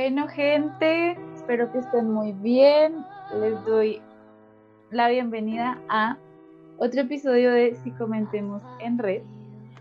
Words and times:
Bueno, 0.00 0.28
gente, 0.28 1.18
espero 1.34 1.72
que 1.72 1.78
estén 1.78 2.08
muy 2.08 2.30
bien. 2.30 3.04
Les 3.40 3.64
doy 3.64 4.00
la 4.92 5.08
bienvenida 5.08 5.76
a 5.88 6.16
otro 6.76 7.00
episodio 7.00 7.50
de 7.50 7.74
Si 7.82 7.90
Comentemos 7.90 8.62
en 8.78 8.96
Red. 8.96 9.22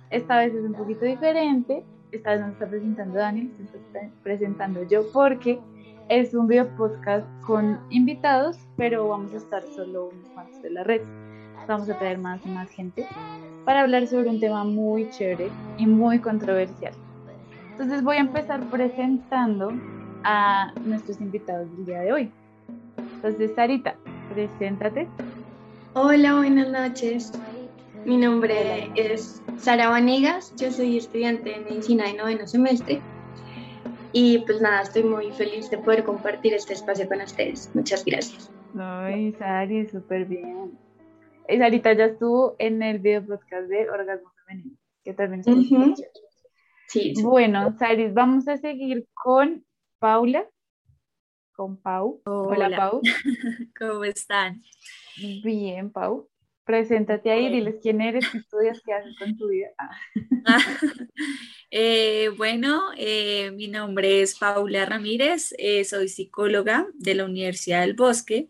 Esta 0.09 0.39
vez 0.39 0.55
es 0.55 0.65
un 0.65 0.73
poquito 0.73 1.05
diferente. 1.05 1.85
Esta 2.11 2.31
vez 2.31 2.41
nos 2.41 2.53
está 2.53 2.65
presentando 2.65 3.19
Daniel, 3.19 3.51
se 3.57 3.77
está 3.77 4.09
presentando 4.23 4.81
yo 4.87 5.03
porque 5.13 5.59
es 6.09 6.33
un 6.33 6.47
video 6.47 6.67
podcast 6.75 7.27
con 7.45 7.79
invitados, 7.91 8.57
pero 8.75 9.07
vamos 9.09 9.35
a 9.35 9.37
estar 9.37 9.61
solo 9.67 10.09
unos 10.09 10.29
cuantos 10.29 10.63
de 10.63 10.71
la 10.71 10.83
red. 10.83 11.01
Vamos 11.67 11.87
a 11.91 11.99
traer 11.99 12.17
más 12.17 12.43
y 12.43 12.49
más 12.49 12.71
gente 12.71 13.05
para 13.65 13.81
hablar 13.81 14.07
sobre 14.07 14.29
un 14.29 14.39
tema 14.39 14.63
muy 14.63 15.11
chévere 15.11 15.51
y 15.77 15.85
muy 15.85 16.17
controversial. 16.17 16.93
Entonces 17.69 18.03
voy 18.03 18.17
a 18.17 18.21
empezar 18.21 18.61
presentando 18.71 19.71
a 20.23 20.73
nuestros 20.85 21.19
invitados 21.21 21.69
del 21.77 21.85
día 21.85 22.01
de 22.01 22.13
hoy. 22.13 22.31
Entonces, 23.15 23.51
Sarita, 23.55 23.95
preséntate. 24.33 25.07
Hola, 25.93 26.35
buenas 26.35 26.69
noches. 26.69 27.31
Mi 28.05 28.17
nombre 28.17 28.89
es 28.95 29.41
Sara 29.57 29.89
Vanegas, 29.89 30.53
yo 30.55 30.71
soy 30.71 30.97
estudiante 30.97 31.49
de 31.49 31.59
medicina 31.59 32.05
de 32.05 32.13
noveno 32.13 32.47
semestre 32.47 33.01
y 34.13 34.39
pues 34.39 34.61
nada, 34.61 34.81
estoy 34.81 35.03
muy 35.03 35.31
feliz 35.31 35.69
de 35.69 35.77
poder 35.77 36.03
compartir 36.03 36.53
este 36.53 36.73
espacio 36.73 37.07
con 37.07 37.21
ustedes. 37.21 37.69
Muchas 37.73 38.05
gracias. 38.05 38.51
Ay, 38.79 39.33
Sari, 39.33 39.87
súper 39.87 40.25
bien. 40.25 40.77
Y 41.49 41.57
Sarita 41.57 41.93
ya 41.93 42.05
estuvo 42.05 42.55
en 42.59 42.81
el 42.81 42.99
video 42.99 43.25
podcast 43.25 43.67
de 43.67 43.89
Orgasmo 43.89 44.31
Femenino, 44.45 44.75
que 45.03 45.13
también 45.13 45.41
es 45.41 45.47
uh 45.47 45.95
Sí. 46.87 47.13
Bueno, 47.21 47.75
Saris, 47.77 48.13
vamos 48.13 48.47
a 48.47 48.57
seguir 48.57 49.05
con 49.13 49.65
Paula. 49.99 50.47
Con 51.53 51.77
Pau. 51.77 52.21
Hola, 52.25 52.69
Pau. 52.69 53.01
¿Cómo 53.79 54.03
están? 54.03 54.61
Bien, 55.43 55.91
Pau. 55.91 56.29
Preséntate 56.65 57.31
ahí, 57.31 57.49
diles 57.49 57.77
quién 57.81 58.01
eres, 58.01 58.29
qué 58.29 58.37
estudias, 58.37 58.81
qué 58.85 58.93
haces 58.93 59.17
con 59.17 59.37
tu 59.37 59.47
vida. 59.47 59.69
Ah. 60.45 60.59
Eh, 61.69 62.29
bueno, 62.37 62.81
eh, 62.95 63.51
mi 63.51 63.67
nombre 63.67 64.21
es 64.21 64.39
Paula 64.39 64.85
Ramírez, 64.85 65.53
eh, 65.57 65.83
soy 65.83 66.07
psicóloga 66.07 66.87
de 66.93 67.13
la 67.13 67.25
Universidad 67.25 67.81
del 67.81 67.93
Bosque 67.93 68.47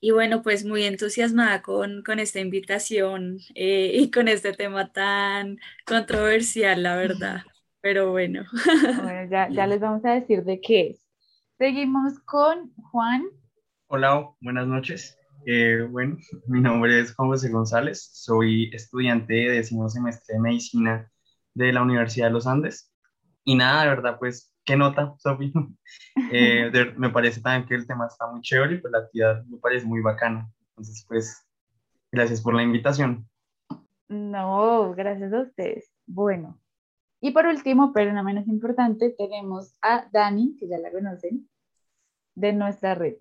y 0.00 0.12
bueno, 0.12 0.40
pues 0.42 0.64
muy 0.64 0.84
entusiasmada 0.84 1.60
con, 1.60 2.02
con 2.02 2.18
esta 2.20 2.40
invitación 2.40 3.36
y 3.54 4.10
con 4.10 4.28
este 4.28 4.54
tema 4.54 4.90
tan 4.92 5.58
controversial, 5.84 6.82
la 6.82 6.96
verdad 6.96 7.42
pero 7.80 8.10
bueno. 8.10 8.44
Bueno, 9.02 9.30
ya, 9.30 9.48
ya 9.48 9.66
les 9.66 9.80
vamos 9.80 10.04
a 10.04 10.12
decir 10.12 10.44
de 10.44 10.60
qué 10.60 10.90
es. 10.90 11.06
Seguimos 11.58 12.18
con 12.20 12.72
Juan. 12.74 13.24
Hola, 13.88 14.30
buenas 14.40 14.66
noches. 14.66 15.18
Eh, 15.46 15.86
bueno, 15.90 16.16
mi 16.46 16.60
nombre 16.60 17.00
es 17.00 17.14
Juan 17.14 17.30
José 17.30 17.48
González, 17.50 18.10
soy 18.12 18.70
estudiante 18.72 19.34
de 19.34 19.50
décimo 19.50 19.88
semestre 19.88 20.34
de 20.34 20.40
medicina 20.40 21.10
de 21.54 21.72
la 21.72 21.82
Universidad 21.82 22.26
de 22.26 22.32
los 22.32 22.46
Andes. 22.46 22.92
Y 23.44 23.54
nada, 23.54 23.82
de 23.82 23.88
verdad, 23.88 24.18
pues, 24.18 24.54
¿qué 24.64 24.76
nota, 24.76 25.14
Sofi? 25.18 25.52
Eh, 26.32 26.70
me 26.96 27.10
parece 27.10 27.40
también 27.40 27.66
que 27.66 27.74
el 27.74 27.86
tema 27.86 28.06
está 28.06 28.26
muy 28.30 28.42
chévere 28.42 28.74
y 28.74 28.78
pues 28.78 28.92
la 28.92 28.98
actividad 28.98 29.44
me 29.46 29.58
parece 29.58 29.86
muy 29.86 30.02
bacana. 30.02 30.50
Entonces, 30.70 31.04
pues, 31.08 31.48
gracias 32.12 32.42
por 32.42 32.54
la 32.54 32.62
invitación. 32.62 33.26
No, 34.08 34.94
gracias 34.94 35.32
a 35.32 35.40
ustedes. 35.40 35.90
Bueno, 36.06 36.58
y 37.20 37.32
por 37.32 37.46
último, 37.46 37.92
pero 37.92 38.12
no 38.12 38.22
menos 38.22 38.46
importante, 38.46 39.10
tenemos 39.10 39.74
a 39.82 40.08
Dani, 40.12 40.56
que 40.58 40.68
ya 40.68 40.78
la 40.78 40.90
conocen, 40.90 41.48
de 42.34 42.52
nuestra 42.52 42.94
red. 42.94 43.14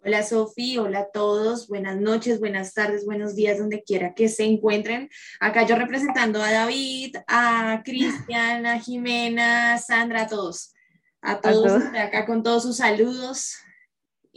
Hola 0.00 0.22
Sofi, 0.22 0.78
hola 0.78 1.00
a 1.00 1.10
todos, 1.10 1.66
buenas 1.68 2.00
noches, 2.00 2.38
buenas 2.38 2.72
tardes, 2.72 3.04
buenos 3.04 3.34
días, 3.34 3.58
donde 3.58 3.82
quiera 3.82 4.14
que 4.14 4.28
se 4.28 4.44
encuentren. 4.44 5.10
Acá 5.40 5.66
yo 5.66 5.74
representando 5.74 6.40
a 6.40 6.52
David, 6.52 7.16
a 7.26 7.82
Cristian, 7.84 8.64
a 8.64 8.78
Jimena, 8.78 9.74
a 9.74 9.78
Sandra, 9.78 10.22
a 10.22 10.26
todos. 10.28 10.72
A 11.20 11.40
todos, 11.40 11.72
¿A 11.72 11.78
todos? 11.80 11.94
acá 11.96 12.26
con 12.26 12.44
todos 12.44 12.62
sus 12.62 12.76
saludos. 12.76 13.56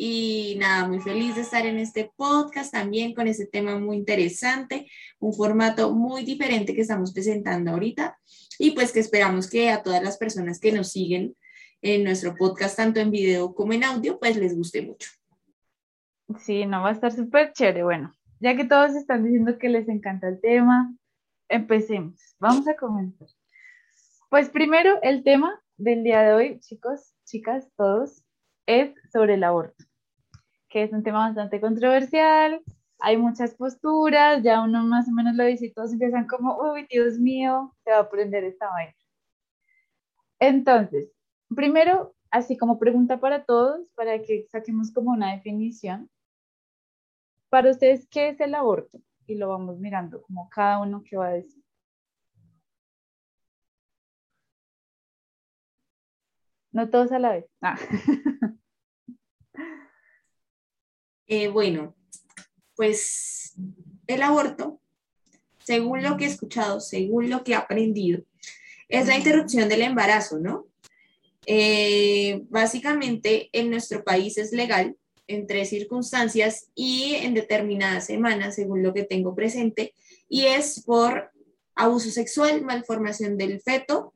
Y 0.03 0.55
nada, 0.57 0.87
muy 0.87 0.99
feliz 0.99 1.35
de 1.35 1.41
estar 1.41 1.63
en 1.63 1.77
este 1.77 2.11
podcast 2.15 2.73
también 2.73 3.13
con 3.13 3.27
este 3.27 3.45
tema 3.45 3.77
muy 3.77 3.97
interesante, 3.97 4.89
un 5.19 5.31
formato 5.31 5.93
muy 5.93 6.23
diferente 6.23 6.73
que 6.73 6.81
estamos 6.81 7.13
presentando 7.13 7.69
ahorita 7.69 8.17
y 8.57 8.71
pues 8.71 8.91
que 8.91 8.99
esperamos 8.99 9.47
que 9.47 9.69
a 9.69 9.83
todas 9.83 10.01
las 10.01 10.17
personas 10.17 10.59
que 10.59 10.71
nos 10.71 10.89
siguen 10.89 11.35
en 11.83 12.03
nuestro 12.03 12.33
podcast, 12.33 12.77
tanto 12.77 12.99
en 12.99 13.11
video 13.11 13.53
como 13.53 13.73
en 13.73 13.83
audio, 13.83 14.17
pues 14.17 14.37
les 14.37 14.57
guste 14.57 14.81
mucho. 14.81 15.11
Sí, 16.39 16.65
no 16.65 16.81
va 16.81 16.89
a 16.89 16.93
estar 16.93 17.11
súper 17.11 17.53
chévere. 17.53 17.83
Bueno, 17.83 18.11
ya 18.39 18.55
que 18.55 18.65
todos 18.65 18.95
están 18.95 19.23
diciendo 19.23 19.59
que 19.59 19.69
les 19.69 19.87
encanta 19.87 20.29
el 20.29 20.41
tema, 20.41 20.95
empecemos. 21.47 22.19
Vamos 22.39 22.67
a 22.67 22.75
comenzar. 22.75 23.27
Pues 24.31 24.49
primero, 24.49 24.99
el 25.03 25.23
tema 25.23 25.61
del 25.77 26.03
día 26.03 26.23
de 26.23 26.33
hoy, 26.33 26.59
chicos, 26.59 27.13
chicas, 27.23 27.69
todos, 27.77 28.23
es 28.65 28.93
sobre 29.11 29.35
el 29.35 29.43
aborto, 29.43 29.83
que 30.71 30.83
es 30.83 30.93
un 30.93 31.03
tema 31.03 31.27
bastante 31.27 31.61
controversial, 31.61 32.63
hay 32.99 33.17
muchas 33.17 33.55
posturas, 33.55 34.41
ya 34.43 34.61
uno 34.61 34.83
más 34.83 35.07
o 35.09 35.11
menos 35.11 35.35
lo 35.35 35.43
dice 35.45 35.67
y 35.67 35.73
todos 35.73 35.91
empiezan 35.91 36.27
como, 36.27 36.57
uy, 36.57 36.87
Dios 36.89 37.19
mío, 37.19 37.75
se 37.83 37.91
va 37.91 37.97
a 37.97 38.01
aprender 38.01 38.43
esta 38.45 38.69
vaina. 38.69 38.95
Entonces, 40.39 41.11
primero, 41.55 42.15
así 42.31 42.57
como 42.57 42.79
pregunta 42.79 43.19
para 43.19 43.43
todos, 43.45 43.89
para 43.95 44.21
que 44.23 44.47
saquemos 44.51 44.91
como 44.91 45.11
una 45.11 45.33
definición. 45.33 46.09
Para 47.49 47.71
ustedes, 47.71 48.07
¿qué 48.09 48.29
es 48.29 48.39
el 48.39 48.55
aborto? 48.55 48.99
Y 49.27 49.35
lo 49.35 49.49
vamos 49.49 49.77
mirando, 49.79 50.21
como 50.23 50.49
cada 50.49 50.79
uno 50.79 51.03
que 51.03 51.17
va 51.17 51.27
a 51.27 51.33
decir. 51.33 51.63
No 56.73 56.89
todos 56.89 57.11
a 57.11 57.19
la 57.19 57.31
vez. 57.31 57.45
Ah. 57.61 57.77
Eh, 61.33 61.47
bueno, 61.47 61.95
pues 62.75 63.53
el 64.05 64.21
aborto, 64.21 64.81
según 65.63 66.03
lo 66.03 66.17
que 66.17 66.25
he 66.25 66.27
escuchado, 66.27 66.81
según 66.81 67.29
lo 67.29 67.45
que 67.45 67.53
he 67.53 67.55
aprendido, 67.55 68.21
es 68.89 69.07
la 69.07 69.17
interrupción 69.17 69.69
del 69.69 69.83
embarazo, 69.83 70.39
¿no? 70.39 70.67
Eh, 71.45 72.41
básicamente 72.49 73.49
en 73.53 73.69
nuestro 73.69 74.03
país 74.03 74.37
es 74.37 74.51
legal 74.51 74.97
en 75.25 75.47
tres 75.47 75.69
circunstancias 75.69 76.69
y 76.75 77.15
en 77.15 77.33
determinadas 77.33 78.07
semanas, 78.07 78.55
según 78.55 78.83
lo 78.83 78.93
que 78.93 79.03
tengo 79.03 79.33
presente, 79.33 79.93
y 80.27 80.47
es 80.47 80.83
por 80.83 81.31
abuso 81.75 82.11
sexual, 82.11 82.61
malformación 82.61 83.37
del 83.37 83.61
feto 83.61 84.13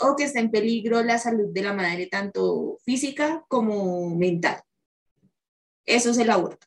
o 0.00 0.16
que 0.16 0.24
está 0.24 0.40
en 0.40 0.50
peligro 0.50 1.00
la 1.04 1.18
salud 1.20 1.52
de 1.52 1.62
la 1.62 1.74
madre, 1.74 2.08
tanto 2.08 2.80
física 2.84 3.44
como 3.46 4.16
mental. 4.16 4.64
Eso 5.86 6.10
es 6.10 6.18
el 6.18 6.30
aborto 6.30 6.66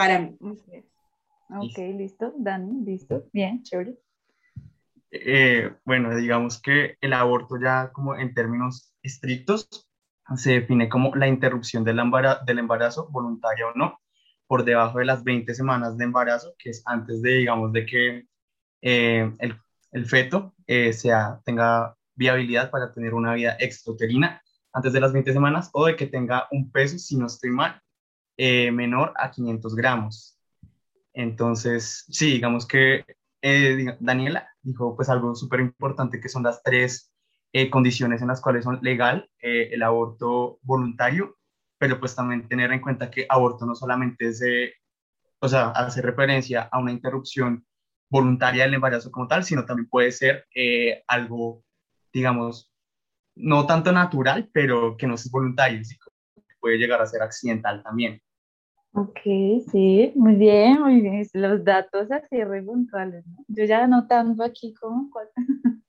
para 0.00 0.18
mí. 0.18 0.34
Ok, 0.40 1.78
listo. 1.94 2.32
Dani, 2.38 2.84
listo. 2.86 3.24
Bien, 3.34 3.62
chévere. 3.62 3.98
Eh, 5.10 5.70
bueno, 5.84 6.16
digamos 6.16 6.62
que 6.62 6.96
el 7.02 7.12
aborto 7.12 7.56
ya 7.60 7.90
como 7.92 8.14
en 8.14 8.32
términos 8.32 8.94
estrictos 9.02 9.68
se 10.36 10.52
define 10.52 10.88
como 10.88 11.14
la 11.16 11.28
interrupción 11.28 11.84
del 11.84 11.98
embarazo, 11.98 12.44
del 12.46 12.60
embarazo 12.60 13.08
voluntaria 13.10 13.66
o 13.66 13.74
no, 13.74 14.00
por 14.46 14.64
debajo 14.64 15.00
de 15.00 15.04
las 15.04 15.22
20 15.22 15.52
semanas 15.54 15.98
de 15.98 16.04
embarazo, 16.04 16.54
que 16.58 16.70
es 16.70 16.82
antes 16.86 17.20
de, 17.20 17.32
digamos, 17.32 17.70
de 17.72 17.84
que 17.84 18.26
eh, 18.80 19.30
el, 19.38 19.60
el, 19.92 20.06
feto 20.06 20.54
eh, 20.66 20.94
sea, 20.94 21.42
tenga 21.44 21.94
viabilidad 22.14 22.70
para 22.70 22.90
tener 22.90 23.12
una 23.12 23.34
vida 23.34 23.54
extrauterina 23.58 24.40
antes 24.72 24.94
de 24.94 25.00
las 25.00 25.12
20 25.12 25.30
semanas 25.32 25.68
o 25.74 25.84
de 25.84 25.96
que 25.96 26.06
tenga 26.06 26.48
un 26.52 26.72
peso, 26.72 26.96
si 26.96 27.18
no 27.18 27.26
estoy 27.26 27.50
mal, 27.50 27.82
eh, 28.42 28.72
menor 28.72 29.12
a 29.18 29.30
500 29.30 29.74
gramos. 29.76 30.38
Entonces, 31.12 32.06
sí, 32.08 32.32
digamos 32.32 32.66
que 32.66 33.04
eh, 33.42 33.98
Daniela 34.00 34.48
dijo 34.62 34.96
pues 34.96 35.10
algo 35.10 35.34
súper 35.34 35.60
importante 35.60 36.18
que 36.22 36.30
son 36.30 36.44
las 36.44 36.62
tres 36.62 37.12
eh, 37.52 37.68
condiciones 37.68 38.22
en 38.22 38.28
las 38.28 38.40
cuales 38.40 38.64
son 38.64 38.78
legal 38.80 39.28
el 39.40 39.82
aborto 39.82 40.58
voluntario, 40.62 41.36
pero 41.76 42.00
pues 42.00 42.16
también 42.16 42.48
tener 42.48 42.72
en 42.72 42.80
cuenta 42.80 43.10
que 43.10 43.26
aborto 43.28 43.66
no 43.66 43.74
solamente 43.74 44.28
es, 44.28 44.42
o 45.40 45.46
sea, 45.46 45.68
hace 45.72 46.00
referencia 46.00 46.62
a 46.72 46.78
una 46.78 46.92
interrupción 46.92 47.66
voluntaria 48.08 48.64
del 48.64 48.72
embarazo 48.72 49.10
como 49.10 49.28
tal, 49.28 49.44
sino 49.44 49.66
también 49.66 49.90
puede 49.90 50.12
ser 50.12 50.46
algo, 51.08 51.62
digamos, 52.10 52.72
no 53.34 53.66
tanto 53.66 53.92
natural, 53.92 54.48
pero 54.50 54.96
que 54.96 55.06
no 55.06 55.14
es 55.16 55.30
voluntario, 55.30 55.82
puede 56.58 56.78
llegar 56.78 57.02
a 57.02 57.06
ser 57.06 57.20
accidental 57.20 57.82
también. 57.82 58.22
Ok, 58.92 59.20
sí, 59.70 60.12
muy 60.16 60.34
bien, 60.34 60.80
muy 60.80 61.00
bien. 61.00 61.26
Los 61.32 61.64
datos 61.64 62.10
así 62.10 62.42
re 62.42 62.62
puntuales, 62.62 63.24
¿no? 63.26 63.44
Yo 63.48 63.64
ya 63.64 63.84
anotando 63.84 64.42
aquí 64.42 64.74
como 64.74 65.10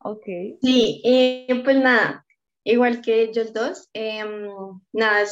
ok. 0.00 0.24
Sí, 0.60 1.02
pues 1.64 1.76
nada, 1.76 2.26
igual 2.64 3.00
que 3.00 3.22
ellos 3.22 3.52
dos. 3.52 3.88
Em, 3.92 4.48
nada, 4.92 5.24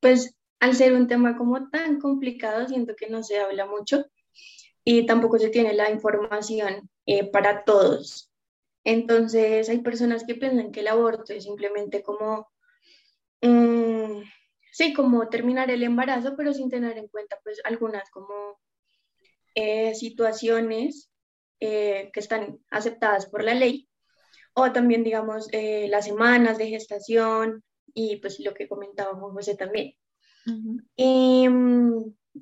pues 0.00 0.34
al 0.60 0.74
ser 0.74 0.94
un 0.94 1.06
tema 1.06 1.36
como 1.36 1.68
tan 1.70 2.00
complicado, 2.00 2.66
siento 2.66 2.94
que 2.96 3.08
no 3.08 3.22
se 3.22 3.38
habla 3.38 3.66
mucho 3.66 4.04
y 4.84 5.06
tampoco 5.06 5.38
se 5.38 5.50
tiene 5.50 5.74
la 5.74 5.90
información 5.90 6.88
eh, 7.06 7.30
para 7.30 7.64
todos. 7.64 8.32
Entonces 8.84 9.68
hay 9.68 9.78
personas 9.80 10.24
que 10.24 10.34
piensan 10.34 10.72
que 10.72 10.80
el 10.80 10.88
aborto 10.88 11.32
es 11.32 11.44
simplemente 11.44 12.02
como, 12.02 12.48
mm, 13.42 14.22
sí, 14.72 14.92
como 14.92 15.28
terminar 15.28 15.70
el 15.70 15.82
embarazo, 15.82 16.34
pero 16.36 16.52
sin 16.52 16.70
tener 16.70 16.98
en 16.98 17.08
cuenta 17.08 17.38
pues 17.42 17.60
algunas 17.64 18.10
como 18.10 18.60
eh, 19.54 19.94
situaciones 19.94 21.10
eh, 21.60 22.10
que 22.12 22.20
están 22.20 22.58
aceptadas 22.70 23.26
por 23.26 23.42
la 23.44 23.54
ley, 23.54 23.88
o 24.54 24.72
también 24.72 25.04
digamos 25.04 25.48
las 25.52 26.04
semanas 26.04 26.58
de 26.58 26.68
gestación 26.68 27.62
y 27.94 28.16
pues 28.16 28.40
lo 28.40 28.54
que 28.54 28.68
comentaba 28.68 29.18
José 29.18 29.56
también. 29.56 29.94
y, 30.96 31.46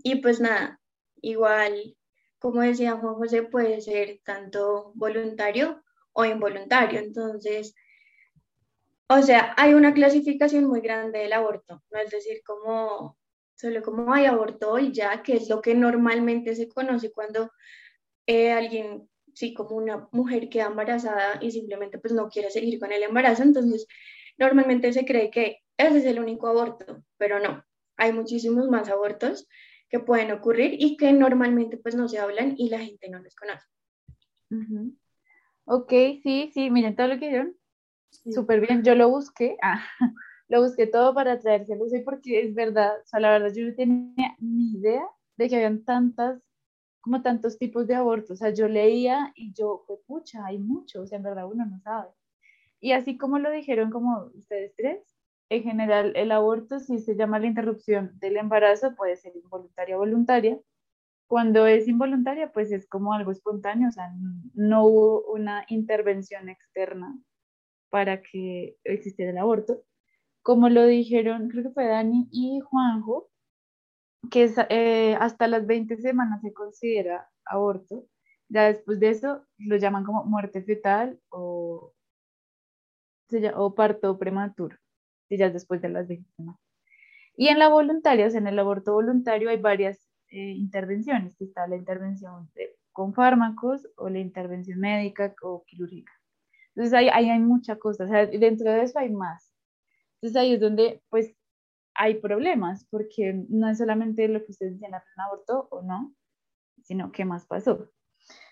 y 0.02 0.16
pues 0.16 0.40
nada, 0.40 0.80
igual 1.20 1.96
como 2.38 2.60
decía 2.60 2.96
Juan 2.96 3.14
José, 3.14 3.42
puede 3.42 3.80
ser 3.80 4.20
tanto 4.24 4.92
voluntario 4.94 5.82
o 6.12 6.24
involuntario. 6.24 7.00
Entonces, 7.00 7.74
o 9.08 9.22
sea, 9.22 9.54
hay 9.56 9.74
una 9.74 9.94
clasificación 9.94 10.64
muy 10.64 10.80
grande 10.80 11.20
del 11.20 11.32
aborto, 11.32 11.82
no 11.90 12.00
es 12.00 12.10
decir, 12.10 12.42
como 12.44 13.16
solo 13.54 13.82
como 13.82 14.12
hay 14.12 14.26
aborto 14.26 14.78
y 14.78 14.92
ya, 14.92 15.22
que 15.22 15.36
es 15.36 15.48
lo 15.48 15.62
que 15.62 15.74
normalmente 15.74 16.54
se 16.54 16.68
conoce 16.68 17.10
cuando 17.12 17.50
eh, 18.26 18.52
alguien, 18.52 19.08
sí, 19.34 19.54
como 19.54 19.76
una 19.76 20.08
mujer 20.12 20.48
queda 20.48 20.66
embarazada 20.66 21.38
y 21.40 21.50
simplemente 21.50 21.98
pues 21.98 22.12
no 22.12 22.28
quiere 22.28 22.50
seguir 22.50 22.78
con 22.78 22.92
el 22.92 23.02
embarazo, 23.02 23.42
entonces 23.42 23.86
normalmente 24.38 24.92
se 24.92 25.04
cree 25.04 25.30
que 25.30 25.58
ese 25.78 25.98
es 25.98 26.04
el 26.04 26.20
único 26.20 26.48
aborto, 26.48 27.02
pero 27.16 27.38
no, 27.38 27.64
hay 27.96 28.12
muchísimos 28.12 28.68
más 28.68 28.88
abortos 28.88 29.48
que 29.88 30.00
pueden 30.00 30.32
ocurrir 30.32 30.76
y 30.78 30.96
que 30.96 31.12
normalmente 31.12 31.78
pues 31.78 31.94
no 31.94 32.08
se 32.08 32.18
hablan 32.18 32.54
y 32.58 32.68
la 32.70 32.80
gente 32.80 33.08
no 33.08 33.20
les 33.20 33.34
conoce. 33.36 33.66
Ok, 35.64 35.90
sí, 36.22 36.50
sí, 36.52 36.70
miren 36.70 36.96
todo 36.96 37.08
lo 37.08 37.18
que 37.18 37.26
dijeron. 37.26 37.56
Súper 38.32 38.60
bien, 38.60 38.82
yo 38.82 38.94
lo 38.94 39.08
busqué, 39.08 39.56
ah, 39.62 39.82
lo 40.48 40.62
busqué 40.62 40.86
todo 40.86 41.14
para 41.14 41.38
traérselo, 41.40 41.88
sí, 41.88 42.00
porque 42.00 42.42
es 42.42 42.54
verdad, 42.54 42.92
o 43.02 43.06
sea, 43.06 43.20
la 43.20 43.30
verdad 43.30 43.52
yo 43.54 43.66
no 43.66 43.74
tenía 43.74 44.36
ni 44.38 44.72
idea 44.78 45.06
de 45.36 45.48
que 45.48 45.56
habían 45.56 45.84
tantas, 45.84 46.42
como 47.00 47.22
tantos 47.22 47.58
tipos 47.58 47.86
de 47.86 47.94
abortos, 47.94 48.30
o 48.32 48.36
sea, 48.36 48.50
yo 48.50 48.68
leía 48.68 49.32
y 49.36 49.52
yo, 49.52 49.84
pues 49.86 50.00
pucha, 50.06 50.44
hay 50.46 50.58
muchos, 50.58 51.04
o 51.04 51.06
sea, 51.06 51.18
en 51.18 51.24
verdad 51.24 51.46
uno 51.46 51.66
no 51.66 51.80
sabe. 51.80 52.08
Y 52.80 52.92
así 52.92 53.16
como 53.16 53.38
lo 53.38 53.50
dijeron 53.50 53.90
como 53.90 54.30
ustedes 54.34 54.74
tres, 54.76 55.16
en 55.48 55.62
general, 55.62 56.12
el 56.16 56.32
aborto, 56.32 56.80
si 56.80 56.98
se 56.98 57.16
llama 57.16 57.38
la 57.38 57.46
interrupción 57.46 58.18
del 58.18 58.36
embarazo, 58.36 58.94
puede 58.96 59.16
ser 59.16 59.32
involuntaria 59.36 59.96
o 59.96 60.00
voluntaria. 60.00 60.58
Cuando 61.28 61.66
es 61.66 61.88
involuntaria, 61.88 62.52
pues 62.52 62.72
es 62.72 62.88
como 62.88 63.12
algo 63.12 63.32
espontáneo, 63.32 63.88
o 63.88 63.92
sea, 63.92 64.12
no 64.54 64.84
hubo 64.84 65.32
una 65.32 65.64
intervención 65.68 66.48
externa 66.48 67.16
para 67.90 68.22
que 68.22 68.76
existiera 68.84 69.30
el 69.30 69.38
aborto. 69.38 69.82
Como 70.42 70.68
lo 70.68 70.86
dijeron, 70.86 71.48
creo 71.48 71.64
que 71.64 71.70
fue 71.70 71.86
Dani 71.86 72.28
y 72.30 72.60
Juanjo, 72.60 73.28
que 74.30 74.50
eh, 74.70 75.16
hasta 75.20 75.48
las 75.48 75.66
20 75.66 75.96
semanas 75.98 76.40
se 76.42 76.52
considera 76.52 77.28
aborto. 77.44 78.06
Ya 78.48 78.64
después 78.66 79.00
de 79.00 79.10
eso 79.10 79.44
lo 79.58 79.76
llaman 79.76 80.04
como 80.04 80.24
muerte 80.24 80.62
fetal 80.62 81.20
o, 81.30 81.92
o 83.56 83.74
parto 83.74 84.18
prematuro 84.18 84.76
y 85.28 85.38
ya 85.38 85.50
después 85.50 85.82
de 85.82 85.88
las 85.88 86.06
20 86.06 86.30
semanas. 86.36 86.60
Y 87.36 87.48
en 87.48 87.58
la 87.58 87.68
voluntaria, 87.68 88.26
o 88.26 88.30
sea, 88.30 88.40
en 88.40 88.46
el 88.46 88.58
aborto 88.58 88.94
voluntario 88.94 89.50
hay 89.50 89.58
varias 89.58 89.98
eh, 90.30 90.52
intervenciones, 90.52 91.36
que 91.36 91.44
está 91.44 91.66
la 91.66 91.76
intervención 91.76 92.50
con 92.92 93.12
fármacos 93.12 93.86
o 93.96 94.08
la 94.08 94.20
intervención 94.20 94.80
médica 94.80 95.34
o 95.42 95.64
quirúrgica. 95.66 96.12
Entonces 96.76 96.92
ahí, 96.92 97.08
ahí 97.08 97.30
hay 97.30 97.40
mucha 97.40 97.76
cosa, 97.76 98.04
o 98.04 98.08
sea, 98.08 98.26
dentro 98.26 98.70
de 98.70 98.82
eso 98.82 98.98
hay 98.98 99.10
más. 99.10 99.50
Entonces 100.16 100.36
ahí 100.36 100.52
es 100.54 100.60
donde 100.60 101.02
pues 101.08 101.34
hay 101.94 102.16
problemas, 102.20 102.86
porque 102.90 103.32
no 103.48 103.70
es 103.70 103.78
solamente 103.78 104.28
lo 104.28 104.44
que 104.44 104.52
ustedes 104.52 104.74
dicen, 104.74 104.92
un 104.92 105.22
aborto 105.22 105.68
o 105.70 105.80
no, 105.82 106.14
sino 106.82 107.10
qué 107.12 107.24
más 107.24 107.46
pasó. 107.46 107.90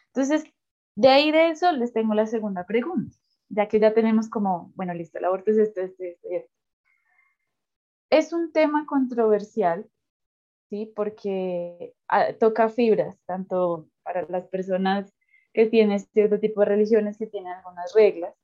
Entonces, 0.07 0.45
de 0.97 1.09
ahí 1.09 1.31
de 1.31 1.51
eso 1.51 1.71
les 1.73 1.93
tengo 1.93 2.15
la 2.15 2.27
segunda 2.27 2.65
pregunta, 2.65 3.15
ya 3.51 3.69
que 3.69 3.79
ya 3.79 3.93
tenemos 3.93 4.31
como, 4.31 4.73
bueno, 4.75 4.95
listo, 4.95 5.19
el 5.19 5.27
aborto 5.27 5.51
es 5.51 5.59
esto, 5.59 5.83
esto, 5.83 6.03
esto, 6.05 6.29
esto. 6.31 6.53
Es 8.09 8.33
un 8.33 8.53
tema 8.53 8.87
controversial, 8.87 9.87
¿sí? 10.71 10.91
Porque 10.97 11.95
ah, 12.09 12.33
toca 12.33 12.71
fibras, 12.71 13.19
tanto 13.27 13.91
para 14.03 14.23
las 14.29 14.47
personas 14.49 15.13
que 15.55 15.67
tienen 15.67 16.01
cierto 16.01 16.39
tipo 16.41 16.61
de 16.61 16.67
religiones 16.67 17.17
que 17.17 17.27
tienen 17.27 17.53
algunas 17.53 17.95
reglas. 17.95 18.35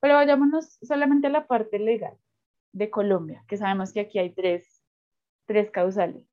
Pero 0.00 0.14
vayámonos 0.14 0.78
solamente 0.82 1.28
a 1.28 1.30
la 1.30 1.46
parte 1.46 1.78
legal 1.78 2.18
de 2.72 2.90
Colombia, 2.90 3.44
que 3.48 3.56
sabemos 3.56 3.92
que 3.92 4.00
aquí 4.00 4.18
hay 4.18 4.30
tres, 4.34 4.82
tres 5.46 5.70
causales. 5.70 6.26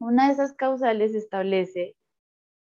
Una 0.00 0.26
de 0.26 0.32
esas 0.32 0.52
causales 0.54 1.14
establece 1.14 1.96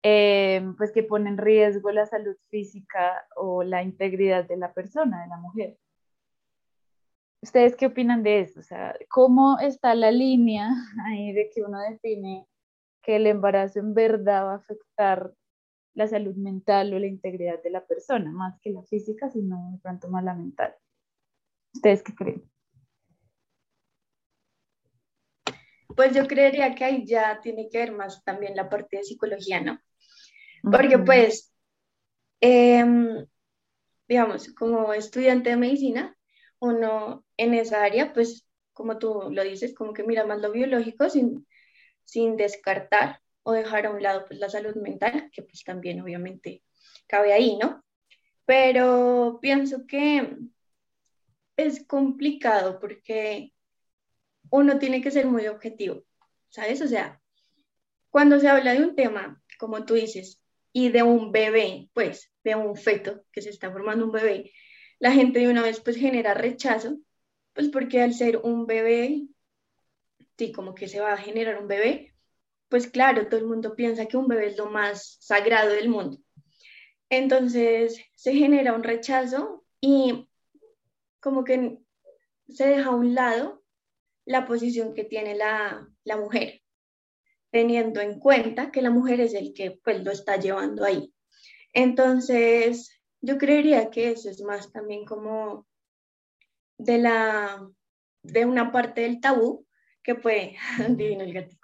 eh, 0.02 0.62
pues 0.76 0.90
que 0.92 1.02
pone 1.02 1.30
en 1.30 1.38
riesgo 1.38 1.90
la 1.90 2.06
salud 2.06 2.36
física 2.50 3.26
o 3.36 3.62
la 3.62 3.82
integridad 3.82 4.44
de 4.46 4.56
la 4.56 4.72
persona, 4.72 5.22
de 5.22 5.28
la 5.28 5.36
mujer. 5.36 5.76
¿Ustedes 7.40 7.76
qué 7.76 7.86
opinan 7.86 8.24
de 8.24 8.40
eso? 8.40 8.60
O 8.60 8.62
sea, 8.64 8.96
¿cómo 9.08 9.58
está 9.60 9.94
la 9.94 10.10
línea 10.10 10.70
ahí 11.06 11.32
de 11.32 11.50
que 11.50 11.62
uno 11.62 11.78
define 11.80 12.46
que 13.02 13.16
el 13.16 13.26
embarazo 13.26 13.78
en 13.78 13.94
verdad 13.94 14.46
va 14.46 14.52
a 14.54 14.56
afectar 14.56 15.32
la 15.98 16.06
salud 16.06 16.36
mental 16.36 16.94
o 16.94 16.98
la 17.00 17.08
integridad 17.08 17.60
de 17.60 17.70
la 17.70 17.84
persona, 17.84 18.30
más 18.30 18.56
que 18.60 18.70
la 18.70 18.84
física, 18.84 19.28
sino 19.30 19.72
de 19.72 19.78
pronto 19.78 20.08
más 20.08 20.22
la 20.22 20.32
mental? 20.32 20.76
¿Ustedes 21.74 22.04
qué 22.04 22.14
creen? 22.14 22.48
Pues 25.96 26.14
yo 26.14 26.28
creería 26.28 26.72
que 26.76 26.84
ahí 26.84 27.04
ya 27.04 27.40
tiene 27.40 27.68
que 27.68 27.78
ver 27.78 27.90
más 27.90 28.22
también 28.22 28.54
la 28.54 28.70
parte 28.70 28.98
de 28.98 29.02
psicología, 29.02 29.60
¿no? 29.60 29.80
Porque 30.62 30.98
pues, 30.98 31.52
em, 32.40 33.26
digamos, 34.06 34.54
como 34.54 34.94
estudiante 34.94 35.50
de 35.50 35.56
medicina, 35.56 36.16
uno 36.60 37.24
en 37.36 37.54
esa 37.54 37.82
área, 37.82 38.12
pues 38.12 38.48
como 38.72 38.98
tú 38.98 39.30
lo 39.32 39.42
dices, 39.42 39.74
como 39.74 39.92
que 39.92 40.04
mira 40.04 40.24
más 40.24 40.40
lo 40.40 40.52
biológico 40.52 41.10
sin, 41.10 41.44
sin 42.04 42.36
descartar 42.36 43.20
o 43.48 43.52
dejar 43.52 43.86
a 43.86 43.90
un 43.90 44.02
lado 44.02 44.26
pues 44.26 44.38
la 44.38 44.50
salud 44.50 44.74
mental, 44.76 45.30
que 45.32 45.40
pues 45.40 45.64
también 45.64 46.02
obviamente 46.02 46.62
cabe 47.06 47.32
ahí, 47.32 47.56
¿no? 47.56 47.82
Pero 48.44 49.38
pienso 49.40 49.86
que 49.86 50.36
es 51.56 51.86
complicado 51.86 52.78
porque 52.78 53.54
uno 54.50 54.78
tiene 54.78 55.00
que 55.00 55.10
ser 55.10 55.24
muy 55.24 55.46
objetivo, 55.46 56.04
¿sabes? 56.50 56.82
O 56.82 56.86
sea, 56.88 57.22
cuando 58.10 58.38
se 58.38 58.48
habla 58.48 58.74
de 58.74 58.82
un 58.82 58.94
tema, 58.94 59.42
como 59.58 59.86
tú 59.86 59.94
dices, 59.94 60.42
y 60.70 60.90
de 60.90 61.02
un 61.02 61.32
bebé, 61.32 61.88
pues, 61.94 62.30
de 62.44 62.54
un 62.54 62.76
feto 62.76 63.24
que 63.32 63.40
se 63.40 63.48
está 63.48 63.72
formando 63.72 64.04
un 64.04 64.12
bebé, 64.12 64.52
la 64.98 65.12
gente 65.12 65.38
de 65.38 65.48
una 65.48 65.62
vez 65.62 65.80
pues 65.80 65.96
genera 65.96 66.34
rechazo, 66.34 66.98
pues 67.54 67.70
porque 67.70 68.02
al 68.02 68.12
ser 68.12 68.36
un 68.36 68.66
bebé, 68.66 69.22
sí, 70.36 70.52
como 70.52 70.74
que 70.74 70.86
se 70.86 71.00
va 71.00 71.14
a 71.14 71.16
generar 71.16 71.62
un 71.62 71.66
bebé, 71.66 72.14
pues 72.68 72.88
claro, 72.88 73.28
todo 73.28 73.40
el 73.40 73.46
mundo 73.46 73.74
piensa 73.74 74.06
que 74.06 74.16
un 74.16 74.28
bebé 74.28 74.48
es 74.48 74.56
lo 74.56 74.66
más 74.66 75.16
sagrado 75.20 75.70
del 75.70 75.88
mundo. 75.88 76.18
Entonces 77.10 78.00
se 78.14 78.34
genera 78.34 78.74
un 78.74 78.82
rechazo 78.82 79.64
y 79.80 80.28
como 81.20 81.44
que 81.44 81.78
se 82.48 82.68
deja 82.68 82.90
a 82.90 82.94
un 82.94 83.14
lado 83.14 83.62
la 84.24 84.46
posición 84.46 84.94
que 84.94 85.04
tiene 85.04 85.34
la, 85.34 85.88
la 86.04 86.16
mujer, 86.16 86.60
teniendo 87.50 88.00
en 88.00 88.18
cuenta 88.18 88.70
que 88.70 88.82
la 88.82 88.90
mujer 88.90 89.20
es 89.20 89.34
el 89.34 89.54
que 89.54 89.78
pues 89.82 90.04
lo 90.04 90.10
está 90.10 90.36
llevando 90.36 90.84
ahí. 90.84 91.12
Entonces, 91.72 92.90
yo 93.20 93.38
creería 93.38 93.90
que 93.90 94.10
eso 94.10 94.28
es 94.28 94.42
más 94.42 94.70
también 94.70 95.04
como 95.04 95.66
de 96.76 96.98
la 96.98 97.68
de 98.22 98.44
una 98.44 98.70
parte 98.72 99.02
del 99.02 99.20
tabú 99.20 99.66
que 100.02 100.14
puede, 100.14 100.56
divino 100.90 101.22
el 101.22 101.32
gatito, 101.32 101.57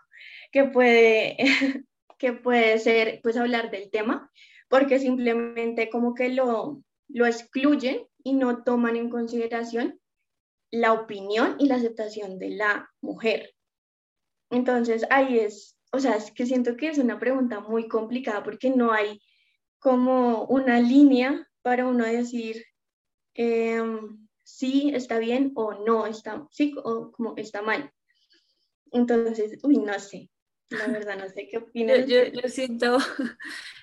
que 0.54 0.66
puede, 0.66 1.36
que 2.16 2.32
puede 2.32 2.78
ser 2.78 3.18
pues 3.24 3.36
hablar 3.36 3.72
del 3.72 3.90
tema, 3.90 4.30
porque 4.68 5.00
simplemente 5.00 5.90
como 5.90 6.14
que 6.14 6.28
lo, 6.28 6.80
lo 7.08 7.26
excluyen 7.26 8.06
y 8.22 8.34
no 8.34 8.62
toman 8.62 8.94
en 8.94 9.10
consideración 9.10 10.00
la 10.70 10.92
opinión 10.92 11.56
y 11.58 11.66
la 11.66 11.74
aceptación 11.74 12.38
de 12.38 12.50
la 12.50 12.88
mujer. 13.00 13.52
Entonces 14.48 15.04
ahí 15.10 15.40
es, 15.40 15.76
o 15.90 15.98
sea, 15.98 16.14
es 16.14 16.30
que 16.30 16.46
siento 16.46 16.76
que 16.76 16.88
es 16.88 16.98
una 16.98 17.18
pregunta 17.18 17.58
muy 17.58 17.88
complicada 17.88 18.44
porque 18.44 18.70
no 18.70 18.92
hay 18.92 19.20
como 19.80 20.44
una 20.44 20.78
línea 20.78 21.48
para 21.62 21.84
uno 21.84 22.04
decir, 22.04 22.64
em, 23.34 24.28
sí 24.44 24.92
está 24.94 25.18
bien 25.18 25.50
o 25.56 25.74
no 25.84 26.06
está, 26.06 26.46
sí 26.52 26.76
o 26.84 27.10
como 27.10 27.34
está 27.36 27.60
mal. 27.60 27.92
Entonces, 28.92 29.58
uy, 29.64 29.78
no 29.78 29.98
sé, 29.98 30.30
la 30.70 30.86
verdad 30.86 31.18
no 31.18 31.28
sé 31.28 31.48
qué 31.48 31.58
opinas. 31.58 32.06
Yo, 32.06 32.24
yo, 32.24 32.48
siento, 32.48 32.98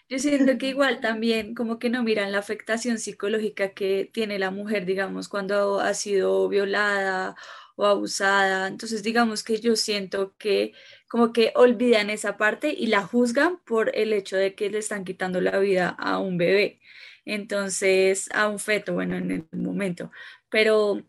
yo 0.10 0.20
siento 0.20 0.58
que 0.58 0.68
igual 0.68 1.00
también 1.02 1.56
como 1.56 1.80
que 1.80 1.90
no 1.90 2.04
miran 2.04 2.32
la 2.32 2.40
afectación 2.40 3.00
psicológica 3.00 3.74
que 3.74 4.10
tiene 4.12 4.40
la 4.40 4.52
mujer, 4.52 4.86
digamos, 4.86 5.30
cuando 5.30 5.80
ha 5.80 5.94
sido 5.94 6.50
violada 6.50 7.36
o 7.76 7.86
abusada. 7.86 8.68
Entonces, 8.68 9.04
digamos 9.04 9.44
que 9.44 9.60
yo 9.60 9.76
siento 9.76 10.36
que 10.38 10.74
como 11.08 11.34
que 11.34 11.52
olvidan 11.56 12.10
esa 12.10 12.38
parte 12.38 12.74
y 12.74 12.88
la 12.88 13.04
juzgan 13.04 13.60
por 13.66 13.96
el 13.96 14.14
hecho 14.14 14.38
de 14.38 14.56
que 14.56 14.70
le 14.70 14.80
están 14.80 15.04
quitando 15.04 15.42
la 15.42 15.60
vida 15.60 15.90
a 15.90 16.20
un 16.20 16.38
bebé. 16.38 16.80
Entonces, 17.26 18.30
a 18.34 18.48
un 18.48 18.60
feto, 18.60 18.94
bueno, 18.94 19.16
en 19.18 19.32
el 19.32 19.46
momento. 19.52 20.12
Pero 20.50 21.04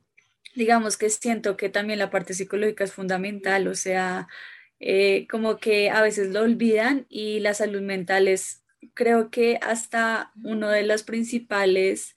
digamos 0.54 0.96
que 0.96 1.10
siento 1.10 1.56
que 1.56 1.68
también 1.68 1.98
la 1.98 2.10
parte 2.10 2.34
psicológica 2.34 2.84
es 2.84 2.92
fundamental, 2.92 3.68
o 3.68 3.74
sea, 3.74 4.28
eh, 4.84 5.28
como 5.30 5.58
que 5.58 5.90
a 5.90 6.02
veces 6.02 6.30
lo 6.32 6.40
olvidan 6.42 7.06
y 7.08 7.38
la 7.38 7.54
salud 7.54 7.80
mental 7.82 8.26
es, 8.26 8.64
creo 8.94 9.30
que 9.30 9.58
hasta 9.62 10.32
uno 10.42 10.68
de 10.70 10.82
los 10.82 11.04
principales 11.04 12.16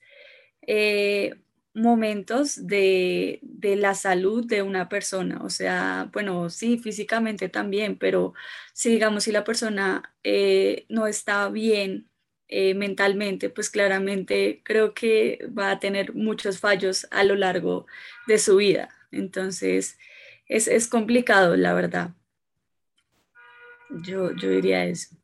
eh, 0.62 1.36
momentos 1.74 2.66
de, 2.66 3.40
la 3.62 3.94
salud 3.94 4.46
de 4.46 4.62
una 4.62 4.88
persona. 4.88 5.42
O 5.44 5.50
sea, 5.50 6.10
bueno, 6.12 6.50
sí, 6.50 6.78
físicamente 6.78 7.48
también, 7.48 7.98
pero 7.98 8.34
si 8.74 8.90
digamos, 8.90 9.24
si 9.24 9.32
la 9.32 9.44
persona 9.44 10.14
eh, 10.24 10.86
no 10.88 11.06
está 11.06 11.48
bien 11.50 12.10
mentalmente, 12.48 13.50
pues 13.50 13.70
claramente 13.70 14.62
creo 14.64 14.94
que 14.94 15.40
va 15.56 15.72
a 15.72 15.80
tener 15.80 16.14
muchos 16.14 16.60
fallos 16.60 17.06
a 17.10 17.24
lo 17.24 17.34
largo 17.36 17.86
de 18.26 18.38
su 18.38 18.56
vida. 18.56 18.88
Entonces, 19.12 19.98
es, 20.46 20.68
es 20.68 20.88
complicado, 20.88 21.56
la 21.56 21.74
verdad. 21.74 22.16
Yo, 23.90 24.32
yo 24.32 24.50
diría 24.50 24.84
eso 24.84 25.16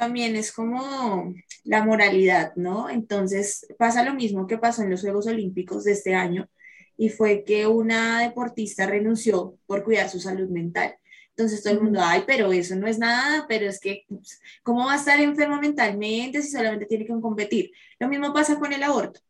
también 0.00 0.34
es 0.34 0.50
como 0.50 1.34
la 1.62 1.84
moralidad, 1.84 2.54
¿no? 2.56 2.88
Entonces 2.88 3.66
pasa 3.78 4.02
lo 4.02 4.14
mismo 4.14 4.46
que 4.46 4.56
pasó 4.56 4.82
en 4.82 4.88
los 4.88 5.02
Juegos 5.02 5.26
Olímpicos 5.26 5.84
de 5.84 5.92
este 5.92 6.14
año 6.14 6.48
y 6.96 7.10
fue 7.10 7.44
que 7.44 7.66
una 7.66 8.20
deportista 8.20 8.86
renunció 8.86 9.58
por 9.66 9.84
cuidar 9.84 10.08
su 10.08 10.18
salud 10.18 10.48
mental. 10.48 10.96
Entonces 11.28 11.62
todo 11.62 11.74
el 11.74 11.82
mundo, 11.82 12.00
ay, 12.02 12.24
pero 12.26 12.50
eso 12.50 12.76
no 12.76 12.86
es 12.86 12.98
nada, 12.98 13.44
pero 13.46 13.66
es 13.68 13.78
que, 13.78 14.04
pues, 14.08 14.40
¿cómo 14.62 14.86
va 14.86 14.94
a 14.94 14.96
estar 14.96 15.20
enfermo 15.20 15.60
mentalmente 15.60 16.40
si 16.40 16.50
solamente 16.50 16.86
tiene 16.86 17.04
que 17.04 17.20
competir? 17.20 17.70
Lo 17.98 18.08
mismo 18.08 18.32
pasa 18.32 18.58
con 18.58 18.72
el 18.72 18.82
aborto. 18.82 19.20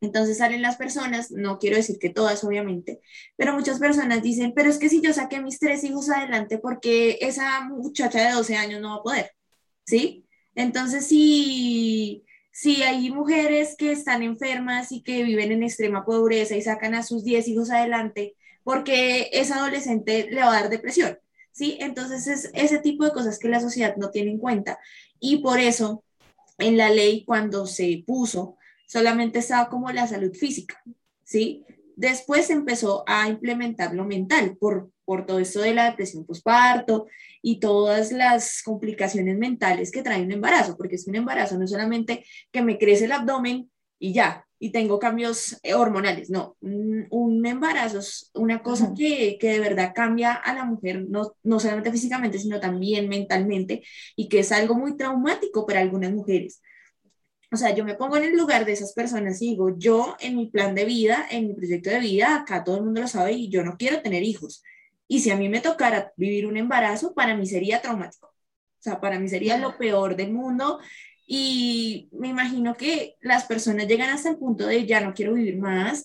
Entonces 0.00 0.38
salen 0.38 0.62
las 0.62 0.76
personas, 0.76 1.30
no 1.30 1.58
quiero 1.58 1.76
decir 1.76 1.98
que 1.98 2.10
todas, 2.10 2.44
obviamente, 2.44 3.00
pero 3.36 3.54
muchas 3.54 3.78
personas 3.78 4.22
dicen, 4.22 4.52
pero 4.54 4.68
es 4.68 4.78
que 4.78 4.88
si 4.88 5.00
yo 5.00 5.12
saqué 5.12 5.40
mis 5.40 5.58
tres 5.58 5.84
hijos 5.84 6.10
adelante, 6.10 6.58
porque 6.58 7.18
esa 7.22 7.64
muchacha 7.64 8.26
de 8.26 8.32
12 8.34 8.56
años 8.56 8.80
no 8.80 8.90
va 8.90 8.96
a 8.96 9.02
poder? 9.02 9.36
¿sí? 9.86 10.26
Entonces, 10.54 11.06
si, 11.06 12.24
si 12.50 12.82
hay 12.82 13.10
mujeres 13.10 13.76
que 13.76 13.92
están 13.92 14.22
enfermas 14.22 14.92
y 14.92 15.02
que 15.02 15.22
viven 15.22 15.52
en 15.52 15.62
extrema 15.62 16.04
pobreza 16.04 16.56
y 16.56 16.62
sacan 16.62 16.94
a 16.94 17.02
sus 17.02 17.24
10 17.24 17.48
hijos 17.48 17.70
adelante, 17.70 18.36
porque 18.64 19.30
esa 19.32 19.56
adolescente 19.56 20.28
le 20.30 20.40
va 20.40 20.48
a 20.48 20.60
dar 20.60 20.70
depresión, 20.70 21.18
¿sí? 21.52 21.78
Entonces, 21.80 22.26
es 22.26 22.50
ese 22.54 22.78
tipo 22.78 23.04
de 23.04 23.12
cosas 23.12 23.38
que 23.38 23.48
la 23.48 23.60
sociedad 23.60 23.96
no 23.96 24.10
tiene 24.10 24.32
en 24.32 24.38
cuenta. 24.38 24.78
Y 25.20 25.38
por 25.38 25.60
eso, 25.60 26.04
en 26.58 26.76
la 26.76 26.90
ley, 26.90 27.24
cuando 27.24 27.66
se 27.66 28.02
puso, 28.06 28.56
solamente 28.86 29.40
estaba 29.40 29.68
como 29.68 29.90
la 29.90 30.06
salud 30.06 30.32
física, 30.32 30.82
¿sí? 31.24 31.64
Después 31.96 32.50
empezó 32.50 33.04
a 33.06 33.28
implementar 33.28 33.94
lo 33.94 34.04
mental 34.04 34.56
por, 34.58 34.90
por 35.04 35.24
todo 35.24 35.38
esto 35.38 35.60
de 35.60 35.74
la 35.74 35.86
depresión 35.86 36.26
postparto 36.26 37.06
y 37.42 37.58
todas 37.58 38.12
las 38.12 38.62
complicaciones 38.62 39.38
mentales 39.38 39.90
que 39.90 40.02
trae 40.02 40.22
un 40.22 40.32
embarazo, 40.32 40.76
porque 40.76 40.96
es 40.96 41.06
un 41.06 41.16
embarazo 41.16 41.58
no 41.58 41.64
es 41.64 41.70
solamente 41.70 42.24
que 42.52 42.62
me 42.62 42.78
crece 42.78 43.06
el 43.06 43.12
abdomen 43.12 43.70
y 43.98 44.12
ya, 44.12 44.46
y 44.58 44.72
tengo 44.72 44.98
cambios 44.98 45.58
eh, 45.62 45.74
hormonales, 45.74 46.30
no, 46.30 46.56
un, 46.60 47.46
embarazo 47.46 47.98
es 47.98 48.30
una 48.34 48.62
cosa 48.62 48.92
que, 48.96 49.38
que, 49.40 49.50
de 49.50 49.60
verdad 49.60 49.92
cambia 49.94 50.32
a 50.32 50.54
la 50.54 50.64
mujer, 50.64 51.06
no, 51.08 51.34
no 51.42 51.60
solamente 51.60 51.92
físicamente, 51.92 52.38
sino 52.38 52.60
también 52.60 53.08
mentalmente, 53.08 53.82
y 54.16 54.28
que 54.28 54.40
es 54.40 54.52
algo 54.52 54.74
muy 54.74 54.96
traumático 54.96 55.66
para 55.66 55.80
algunas 55.80 56.12
mujeres. 56.12 56.60
O 57.56 57.58
sea, 57.58 57.74
yo 57.74 57.86
me 57.86 57.94
pongo 57.94 58.18
en 58.18 58.24
el 58.24 58.36
lugar 58.36 58.66
de 58.66 58.72
esas 58.72 58.92
personas 58.92 59.40
y 59.40 59.52
digo, 59.52 59.78
yo 59.78 60.14
en 60.20 60.36
mi 60.36 60.50
plan 60.50 60.74
de 60.74 60.84
vida, 60.84 61.26
en 61.30 61.48
mi 61.48 61.54
proyecto 61.54 61.88
de 61.88 62.00
vida, 62.00 62.36
acá 62.36 62.62
todo 62.62 62.76
el 62.76 62.82
mundo 62.82 63.00
lo 63.00 63.08
sabe 63.08 63.32
y 63.32 63.48
yo 63.48 63.64
no 63.64 63.78
quiero 63.78 64.02
tener 64.02 64.22
hijos. 64.22 64.62
Y 65.08 65.20
si 65.20 65.30
a 65.30 65.38
mí 65.38 65.48
me 65.48 65.62
tocara 65.62 66.12
vivir 66.18 66.46
un 66.46 66.58
embarazo, 66.58 67.14
para 67.14 67.34
mí 67.34 67.46
sería 67.46 67.80
traumático. 67.80 68.26
O 68.26 68.82
sea, 68.82 69.00
para 69.00 69.18
mí 69.18 69.26
sería 69.26 69.56
lo 69.56 69.78
peor 69.78 70.16
del 70.16 70.34
mundo. 70.34 70.78
Y 71.26 72.10
me 72.12 72.28
imagino 72.28 72.76
que 72.76 73.16
las 73.22 73.46
personas 73.46 73.88
llegan 73.88 74.10
hasta 74.10 74.28
el 74.28 74.36
punto 74.36 74.66
de 74.66 74.84
ya 74.84 75.00
no 75.00 75.14
quiero 75.14 75.32
vivir 75.32 75.56
más, 75.56 76.04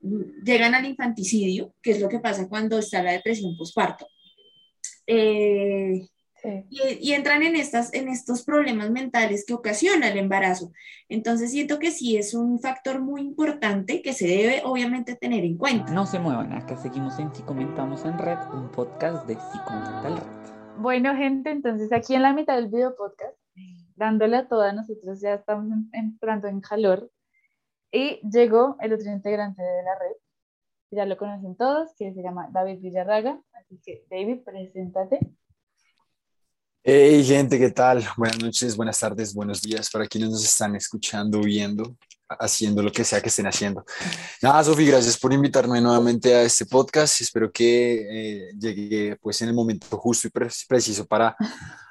llegan 0.00 0.74
al 0.74 0.86
infanticidio, 0.86 1.74
que 1.82 1.90
es 1.90 2.00
lo 2.00 2.08
que 2.08 2.20
pasa 2.20 2.48
cuando 2.48 2.78
está 2.78 3.02
la 3.02 3.12
depresión 3.12 3.54
postparto. 3.54 4.08
Eh, 5.06 6.08
y, 6.68 7.12
entran 7.12 7.42
en, 7.42 7.56
estas, 7.56 7.92
en 7.94 8.08
estos 8.08 8.44
problemas 8.44 8.90
mentales 8.90 9.44
que 9.46 9.54
ocasiona 9.54 10.08
el 10.08 10.18
embarazo. 10.18 10.72
Entonces 11.08 11.50
siento 11.50 11.78
que 11.78 11.90
sí 11.90 12.16
es 12.16 12.34
un 12.34 12.60
factor 12.60 13.00
muy 13.00 13.22
importante 13.22 14.02
que 14.02 14.12
se 14.12 14.26
debe 14.26 14.62
obviamente 14.64 15.16
tener 15.16 15.44
en 15.44 15.56
cuenta. 15.56 15.92
No 15.92 16.06
se 16.06 16.18
muevan, 16.18 16.52
acá 16.52 16.76
seguimos 16.76 17.18
en 17.18 17.34
Si 17.34 17.42
Comentamos 17.42 18.04
en 18.04 18.18
Red, 18.18 18.38
un 18.52 18.70
podcast 18.70 19.26
de 19.26 19.34
Si 19.34 19.58
Red. 20.02 20.22
Bueno 20.78 21.14
gente, 21.16 21.50
entonces 21.50 21.92
aquí 21.92 22.14
en 22.14 22.22
la 22.22 22.32
mitad 22.32 22.54
del 22.56 22.68
video 22.68 22.94
podcast, 22.96 23.36
dándole 23.94 24.36
a 24.36 24.48
todas, 24.48 24.74
nosotros 24.74 25.20
ya 25.20 25.34
estamos 25.34 25.66
entrando 25.92 26.48
en 26.48 26.60
calor 26.60 27.10
y 27.90 28.20
llegó 28.28 28.76
el 28.80 28.92
otro 28.92 29.10
integrante 29.10 29.62
de 29.62 29.82
la 29.82 29.98
red, 29.98 30.16
ya 30.90 31.06
lo 31.06 31.16
conocen 31.16 31.56
todos, 31.56 31.94
que 31.96 32.12
se 32.12 32.22
llama 32.22 32.48
David 32.52 32.80
Villarraga, 32.80 33.40
así 33.54 33.80
que 33.84 34.04
David, 34.10 34.42
preséntate. 34.44 35.20
Hey 36.88 37.24
gente, 37.24 37.58
¿qué 37.58 37.72
tal? 37.72 38.04
Buenas 38.16 38.40
noches, 38.40 38.76
buenas 38.76 39.00
tardes, 39.00 39.34
buenos 39.34 39.60
días 39.60 39.90
para 39.90 40.06
quienes 40.06 40.30
nos 40.30 40.44
están 40.44 40.76
escuchando, 40.76 41.40
viendo, 41.40 41.96
haciendo 42.28 42.80
lo 42.80 42.92
que 42.92 43.02
sea 43.02 43.20
que 43.20 43.28
estén 43.28 43.48
haciendo. 43.48 43.84
Nada, 44.40 44.62
Sofi, 44.62 44.86
gracias 44.86 45.18
por 45.18 45.32
invitarme 45.32 45.80
nuevamente 45.80 46.32
a 46.32 46.42
este 46.42 46.64
podcast. 46.64 47.20
Espero 47.20 47.50
que 47.50 48.06
eh, 48.08 48.52
llegue 48.56 49.16
pues 49.16 49.42
en 49.42 49.48
el 49.48 49.54
momento 49.56 49.98
justo 49.98 50.28
y 50.28 50.30
preciso 50.30 51.04
para 51.06 51.36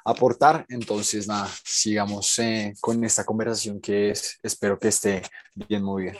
aportar. 0.02 0.64
Entonces, 0.70 1.28
nada, 1.28 1.46
sigamos 1.62 2.38
eh, 2.38 2.72
con 2.80 3.04
esta 3.04 3.22
conversación 3.22 3.82
que 3.82 4.12
es, 4.12 4.38
espero 4.42 4.78
que 4.78 4.88
esté 4.88 5.20
bien, 5.54 5.82
muy 5.82 6.04
bien. 6.04 6.16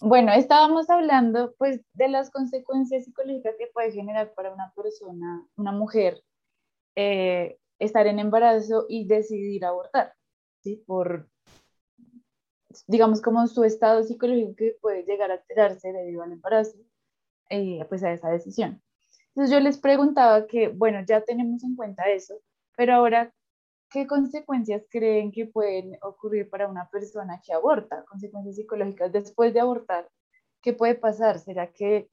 Bueno, 0.00 0.32
estábamos 0.32 0.90
hablando 0.90 1.54
pues 1.56 1.82
de 1.92 2.08
las 2.08 2.32
consecuencias 2.32 3.04
psicológicas 3.04 3.54
que 3.56 3.68
puede 3.72 3.92
generar 3.92 4.34
para 4.34 4.52
una 4.52 4.72
persona, 4.74 5.46
una 5.54 5.70
mujer, 5.70 6.20
eh, 6.96 7.58
estar 7.78 8.06
en 8.06 8.18
embarazo 8.18 8.86
y 8.88 9.06
decidir 9.06 9.64
abortar, 9.64 10.14
¿sí? 10.62 10.82
Por, 10.86 11.28
digamos, 12.86 13.20
como 13.20 13.46
su 13.46 13.64
estado 13.64 14.02
psicológico 14.02 14.54
que 14.56 14.76
puede 14.80 15.04
llegar 15.04 15.30
a 15.30 15.34
alterarse 15.34 15.92
debido 15.92 16.22
al 16.22 16.32
embarazo, 16.32 16.78
eh, 17.50 17.84
pues 17.88 18.02
a 18.02 18.12
esa 18.12 18.30
decisión. 18.30 18.82
Entonces 19.28 19.54
yo 19.54 19.60
les 19.60 19.78
preguntaba 19.78 20.46
que, 20.46 20.68
bueno, 20.68 21.00
ya 21.06 21.20
tenemos 21.22 21.62
en 21.62 21.76
cuenta 21.76 22.10
eso, 22.10 22.40
pero 22.76 22.94
ahora, 22.94 23.32
¿qué 23.90 24.06
consecuencias 24.06 24.84
creen 24.90 25.30
que 25.30 25.46
pueden 25.46 25.98
ocurrir 26.02 26.48
para 26.48 26.68
una 26.68 26.88
persona 26.88 27.40
que 27.44 27.52
aborta? 27.52 28.04
Consecuencias 28.04 28.56
psicológicas 28.56 29.12
después 29.12 29.52
de 29.52 29.60
abortar, 29.60 30.08
¿qué 30.62 30.72
puede 30.72 30.94
pasar? 30.94 31.38
¿Será 31.38 31.70
que 31.70 32.08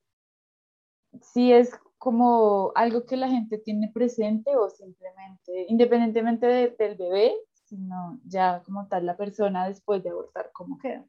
si 1.21 1.53
es 1.53 1.71
como 2.03 2.73
algo 2.75 3.05
que 3.05 3.15
la 3.15 3.29
gente 3.29 3.57
tiene 3.57 3.89
presente 3.89 4.57
o 4.57 4.69
simplemente, 4.69 5.67
independientemente 5.69 6.75
del 6.77 6.97
bebé, 6.97 7.33
sino 7.63 8.19
ya 8.25 8.61
como 8.65 8.89
tal 8.89 9.05
la 9.05 9.15
persona 9.15 9.69
después 9.69 10.03
de 10.03 10.09
abortar, 10.09 10.51
¿cómo 10.51 10.77
queda? 10.77 11.05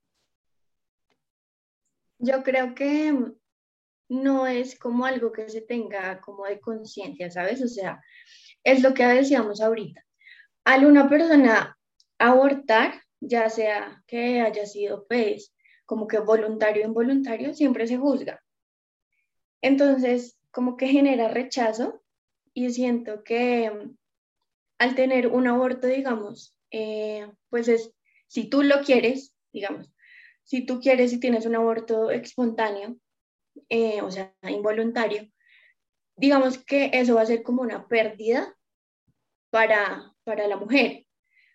Yo 2.20 2.44
creo 2.44 2.76
que 2.76 3.12
no 4.08 4.46
es 4.46 4.78
como 4.78 5.04
algo 5.04 5.32
que 5.32 5.48
se 5.48 5.62
tenga 5.62 6.20
como 6.20 6.44
de 6.44 6.60
conciencia, 6.60 7.28
¿sabes? 7.28 7.60
O 7.60 7.66
sea, 7.66 8.00
es 8.62 8.80
lo 8.80 8.94
que 8.94 9.04
decíamos 9.04 9.60
ahorita. 9.60 10.00
Al 10.62 10.86
una 10.86 11.08
persona 11.08 11.76
abortar, 12.20 13.02
ya 13.18 13.50
sea 13.50 14.00
que 14.06 14.42
haya 14.42 14.64
sido 14.64 15.08
pues 15.08 15.52
como 15.86 16.06
que 16.06 16.20
voluntario 16.20 16.84
o 16.84 16.86
involuntario, 16.86 17.52
siempre 17.52 17.88
se 17.88 17.96
juzga. 17.96 18.40
Entonces, 19.60 20.38
como 20.54 20.76
que 20.76 20.86
genera 20.86 21.28
rechazo 21.28 22.00
y 22.54 22.70
siento 22.70 23.24
que 23.24 23.90
al 24.78 24.94
tener 24.94 25.26
un 25.26 25.48
aborto, 25.48 25.88
digamos, 25.88 26.56
eh, 26.70 27.28
pues 27.50 27.68
es, 27.68 27.92
si 28.28 28.48
tú 28.48 28.62
lo 28.62 28.82
quieres, 28.82 29.34
digamos, 29.52 29.92
si 30.44 30.64
tú 30.64 30.80
quieres 30.80 31.12
y 31.12 31.18
tienes 31.18 31.44
un 31.44 31.56
aborto 31.56 32.10
espontáneo, 32.10 32.96
eh, 33.68 34.00
o 34.02 34.10
sea, 34.10 34.32
involuntario, 34.48 35.28
digamos 36.16 36.58
que 36.58 36.90
eso 36.92 37.16
va 37.16 37.22
a 37.22 37.26
ser 37.26 37.42
como 37.42 37.62
una 37.62 37.88
pérdida 37.88 38.56
para, 39.50 40.14
para 40.22 40.46
la 40.46 40.56
mujer. 40.56 41.04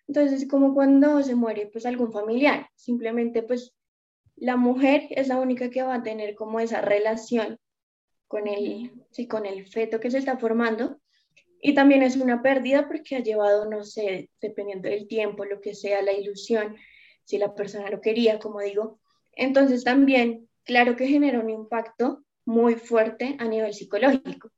Entonces, 0.06 0.42
es 0.42 0.48
como 0.48 0.74
cuando 0.74 1.22
se 1.22 1.34
muere 1.34 1.70
pues 1.72 1.86
algún 1.86 2.12
familiar, 2.12 2.68
simplemente 2.74 3.42
pues 3.42 3.74
la 4.36 4.56
mujer 4.56 5.06
es 5.10 5.28
la 5.28 5.38
única 5.38 5.70
que 5.70 5.82
va 5.82 5.94
a 5.94 6.02
tener 6.02 6.34
como 6.34 6.60
esa 6.60 6.80
relación 6.80 7.58
con 8.30 8.46
el, 8.46 8.92
sí, 9.10 9.26
con 9.26 9.44
el 9.44 9.66
feto 9.66 9.98
que 9.98 10.08
se 10.08 10.18
está 10.18 10.38
formando. 10.38 11.00
Y 11.60 11.74
también 11.74 12.04
es 12.04 12.16
una 12.16 12.42
pérdida 12.42 12.86
porque 12.86 13.16
ha 13.16 13.18
llevado, 13.18 13.68
no 13.68 13.82
sé, 13.82 14.30
dependiendo 14.40 14.88
del 14.88 15.08
tiempo, 15.08 15.44
lo 15.44 15.60
que 15.60 15.74
sea, 15.74 16.00
la 16.00 16.12
ilusión, 16.12 16.76
si 17.24 17.38
la 17.38 17.56
persona 17.56 17.90
lo 17.90 18.00
quería, 18.00 18.38
como 18.38 18.60
digo. 18.60 19.00
Entonces 19.32 19.82
también, 19.82 20.48
claro 20.62 20.94
que 20.94 21.08
genera 21.08 21.40
un 21.40 21.50
impacto 21.50 22.22
muy 22.44 22.76
fuerte 22.76 23.34
a 23.40 23.46
nivel 23.46 23.74
psicológico. 23.74 24.52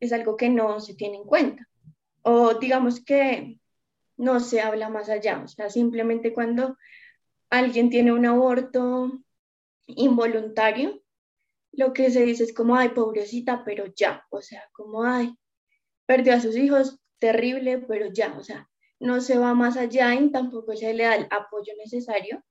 Es 0.00 0.10
algo 0.14 0.38
que 0.38 0.48
no 0.48 0.80
se 0.80 0.94
tiene 0.94 1.18
en 1.18 1.24
cuenta. 1.24 1.68
O 2.22 2.54
digamos 2.54 3.04
que 3.04 3.60
no 4.16 4.40
se 4.40 4.62
habla 4.62 4.88
más 4.88 5.10
allá. 5.10 5.42
O 5.44 5.48
sea, 5.48 5.68
simplemente 5.68 6.32
cuando 6.32 6.78
alguien 7.50 7.90
tiene 7.90 8.10
un 8.10 8.24
aborto 8.24 9.12
involuntario, 9.86 11.02
lo 11.72 11.92
que 11.92 12.10
se 12.10 12.24
dice 12.24 12.44
es 12.44 12.54
como, 12.54 12.76
ay, 12.76 12.90
pobrecita, 12.90 13.64
pero 13.64 13.86
ya. 13.94 14.24
O 14.30 14.40
sea, 14.40 14.62
como, 14.72 15.04
ay, 15.04 15.34
perdió 16.06 16.34
a 16.34 16.40
sus 16.40 16.56
hijos, 16.56 16.98
terrible, 17.18 17.78
pero 17.86 18.12
ya. 18.12 18.36
O 18.38 18.42
sea, 18.42 18.68
no 19.00 19.20
se 19.20 19.38
va 19.38 19.54
más 19.54 19.76
allá 19.76 20.14
y 20.14 20.30
tampoco 20.30 20.74
se 20.76 20.92
le 20.94 21.04
da 21.04 21.16
el 21.16 21.26
apoyo 21.30 21.72
necesario 21.76 22.42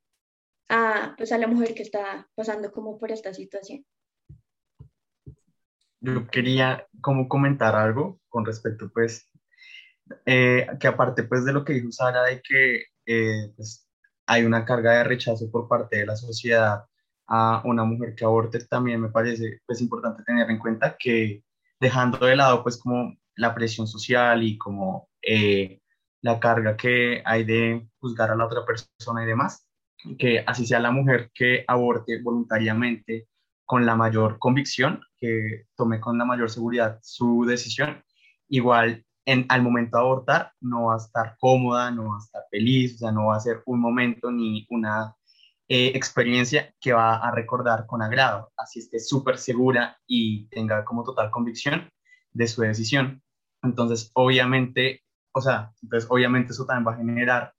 a, 0.69 1.15
pues, 1.17 1.31
a 1.31 1.37
la 1.37 1.47
mujer 1.47 1.73
que 1.73 1.83
está 1.83 2.27
pasando 2.35 2.71
como 2.71 2.97
por 2.97 3.11
esta 3.11 3.33
situación. 3.33 3.85
Yo 5.99 6.27
quería 6.27 6.87
como 7.01 7.27
comentar 7.27 7.75
algo 7.75 8.19
con 8.29 8.45
respecto 8.45 8.89
pues 8.93 9.29
eh, 10.25 10.67
que 10.79 10.87
aparte 10.87 11.23
pues 11.23 11.43
de 11.43 11.53
lo 11.53 11.65
que 11.65 11.73
dijo 11.73 11.91
Sara 11.91 12.23
de 12.23 12.41
que 12.41 12.83
eh, 13.05 13.51
pues, 13.55 13.89
hay 14.27 14.43
una 14.43 14.63
carga 14.63 14.97
de 14.97 15.03
rechazo 15.03 15.49
por 15.49 15.67
parte 15.67 15.97
de 15.97 16.05
la 16.05 16.15
sociedad 16.15 16.85
a 17.27 17.61
una 17.65 17.83
mujer 17.83 18.15
que 18.15 18.25
aborte, 18.25 18.59
también 18.59 19.01
me 19.01 19.09
parece 19.09 19.59
pues 19.65 19.81
importante 19.81 20.23
tener 20.23 20.49
en 20.49 20.57
cuenta 20.57 20.95
que 20.97 21.43
dejando 21.79 22.25
de 22.25 22.35
lado 22.35 22.63
pues 22.63 22.77
como 22.77 23.15
la 23.35 23.53
presión 23.53 23.87
social 23.87 24.43
y 24.43 24.57
como 24.57 25.09
eh, 25.21 25.79
la 26.21 26.39
carga 26.39 26.75
que 26.75 27.21
hay 27.25 27.43
de 27.43 27.87
juzgar 27.99 28.31
a 28.31 28.35
la 28.35 28.45
otra 28.45 28.65
persona 28.65 29.23
y 29.23 29.27
demás, 29.27 29.67
que 30.17 30.43
así 30.45 30.65
sea 30.65 30.79
la 30.79 30.91
mujer 30.91 31.29
que 31.33 31.63
aborte 31.67 32.21
voluntariamente 32.21 33.27
con 33.65 33.85
la 33.85 33.95
mayor 33.95 34.39
convicción, 34.39 35.01
que 35.17 35.65
tome 35.75 35.99
con 35.99 36.17
la 36.17 36.25
mayor 36.25 36.49
seguridad 36.49 36.99
su 37.01 37.45
decisión, 37.45 38.01
igual 38.47 39.05
en, 39.25 39.45
al 39.49 39.61
momento 39.61 39.97
de 39.97 40.03
abortar 40.03 40.51
no 40.61 40.85
va 40.85 40.93
a 40.95 40.97
estar 40.97 41.35
cómoda, 41.37 41.91
no 41.91 42.11
va 42.11 42.15
a 42.15 42.23
estar 42.23 42.43
feliz, 42.49 42.95
o 42.95 42.97
sea, 42.99 43.11
no 43.11 43.27
va 43.27 43.35
a 43.35 43.41
ser 43.41 43.61
un 43.65 43.81
momento 43.81 44.31
ni 44.31 44.65
una 44.69 45.13
eh, 45.69 45.91
experiencia 45.95 46.73
que 46.79 46.93
va 46.93 47.17
a 47.17 47.31
recordar 47.31 47.85
con 47.87 48.01
agrado, 48.01 48.51
así 48.55 48.79
esté 48.79 48.99
súper 48.99 49.37
segura 49.37 49.99
y 50.07 50.47
tenga 50.47 50.85
como 50.85 51.03
total 51.03 51.29
convicción 51.29 51.91
de 52.31 52.47
su 52.47 52.61
decisión. 52.61 53.21
Entonces, 53.61 54.11
obviamente, 54.13 55.03
o 55.33 55.41
sea, 55.41 55.73
entonces 55.81 56.09
obviamente 56.09 56.53
eso 56.53 56.65
también 56.65 56.87
va 56.87 56.93
a 56.93 56.97
generar 56.97 57.53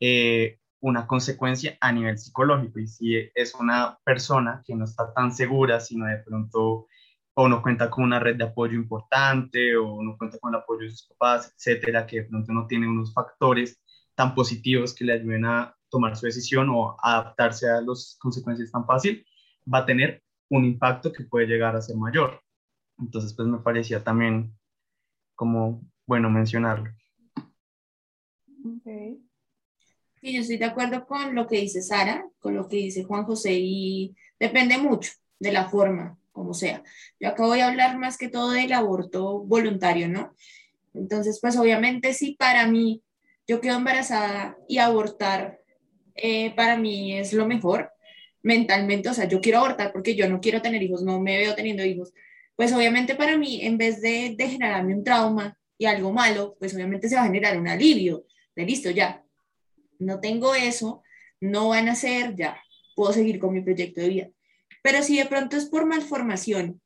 eh, 0.00 0.58
una 0.80 1.06
consecuencia 1.06 1.78
a 1.80 1.92
nivel 1.92 2.18
psicológico. 2.18 2.78
Y 2.78 2.86
si 2.86 3.30
es 3.34 3.54
una 3.54 3.98
persona 4.04 4.62
que 4.66 4.74
no 4.74 4.84
está 4.84 5.14
tan 5.14 5.32
segura, 5.32 5.80
sino 5.80 6.06
de 6.06 6.18
pronto 6.18 6.86
o 7.34 7.48
no 7.48 7.62
cuenta 7.62 7.90
con 7.90 8.04
una 8.04 8.20
red 8.20 8.36
de 8.36 8.44
apoyo 8.44 8.74
importante 8.74 9.76
o 9.76 10.02
no 10.02 10.16
cuenta 10.18 10.38
con 10.38 10.54
el 10.54 10.60
apoyo 10.60 10.82
de 10.82 10.90
sus 10.90 11.08
papás, 11.08 11.52
etcétera, 11.56 12.06
que 12.06 12.20
de 12.20 12.24
pronto 12.24 12.52
no 12.52 12.66
tiene 12.66 12.86
unos 12.86 13.12
factores 13.12 13.80
tan 14.14 14.34
positivos 14.34 14.94
que 14.94 15.04
le 15.04 15.14
ayuden 15.14 15.44
a 15.46 15.74
tomar 15.94 16.16
su 16.16 16.26
decisión 16.26 16.68
o 16.70 16.96
adaptarse 17.00 17.70
a 17.70 17.80
las 17.80 18.16
consecuencias 18.20 18.72
tan 18.72 18.84
fácil, 18.84 19.24
va 19.72 19.78
a 19.78 19.86
tener 19.86 20.24
un 20.50 20.64
impacto 20.64 21.12
que 21.12 21.22
puede 21.22 21.46
llegar 21.46 21.76
a 21.76 21.80
ser 21.80 21.96
mayor. 21.96 22.40
Entonces, 22.98 23.32
pues 23.32 23.46
me 23.46 23.58
parecía 23.58 24.02
también 24.02 24.52
como 25.36 25.88
bueno 26.04 26.28
mencionarlo. 26.30 26.90
Okay. 28.80 29.20
Sí, 30.20 30.32
yo 30.34 30.40
estoy 30.40 30.56
de 30.56 30.64
acuerdo 30.64 31.06
con 31.06 31.32
lo 31.36 31.46
que 31.46 31.60
dice 31.60 31.80
Sara, 31.80 32.26
con 32.40 32.56
lo 32.56 32.66
que 32.66 32.76
dice 32.76 33.04
Juan 33.04 33.24
José, 33.24 33.52
y 33.52 34.16
depende 34.40 34.76
mucho 34.78 35.12
de 35.38 35.52
la 35.52 35.68
forma, 35.68 36.18
como 36.32 36.54
sea. 36.54 36.82
Yo 37.20 37.28
acá 37.28 37.44
voy 37.46 37.60
a 37.60 37.68
hablar 37.68 37.98
más 37.98 38.18
que 38.18 38.28
todo 38.28 38.50
del 38.50 38.72
aborto 38.72 39.44
voluntario, 39.44 40.08
¿no? 40.08 40.34
Entonces, 40.92 41.38
pues 41.40 41.56
obviamente 41.56 42.14
si 42.14 42.34
para 42.34 42.66
mí 42.66 43.00
yo 43.46 43.60
quedo 43.60 43.76
embarazada 43.76 44.56
y 44.68 44.78
abortar 44.78 45.60
eh, 46.14 46.54
para 46.54 46.76
mí 46.76 47.16
es 47.18 47.32
lo 47.32 47.46
mejor 47.46 47.90
mentalmente, 48.42 49.08
o 49.08 49.14
sea, 49.14 49.26
yo 49.26 49.40
quiero 49.40 49.58
abortar 49.58 49.92
porque 49.92 50.14
yo 50.14 50.28
no 50.28 50.40
quiero 50.40 50.62
tener 50.62 50.82
hijos, 50.82 51.02
no 51.02 51.20
me 51.20 51.38
veo 51.38 51.54
teniendo 51.54 51.84
hijos, 51.84 52.12
pues 52.56 52.72
obviamente 52.72 53.14
para 53.14 53.36
mí, 53.38 53.62
en 53.62 53.78
vez 53.78 54.00
de, 54.00 54.36
generarme 54.38 54.94
un 54.94 55.02
trauma 55.02 55.58
y 55.78 55.86
algo 55.86 56.12
malo, 56.12 56.56
pues 56.58 56.74
obviamente 56.74 57.08
se 57.08 57.16
va 57.16 57.22
a 57.22 57.26
generar 57.26 57.58
un 57.58 57.68
alivio, 57.68 58.26
de 58.54 58.64
listo, 58.64 58.90
ya, 58.90 59.24
no 59.98 60.20
tengo 60.20 60.54
eso, 60.54 61.02
no 61.40 61.68
van 61.70 61.88
a 61.88 61.94
ser, 61.94 62.36
ya 62.36 62.62
puedo 62.94 63.12
seguir 63.12 63.38
con 63.38 63.54
mi 63.54 63.62
proyecto 63.62 64.00
de 64.00 64.08
vida. 64.08 64.30
Pero 64.82 65.02
si 65.02 65.16
de 65.18 65.26
pronto 65.26 65.56
es 65.56 65.66
por 65.66 65.86
malformación, 65.86 66.80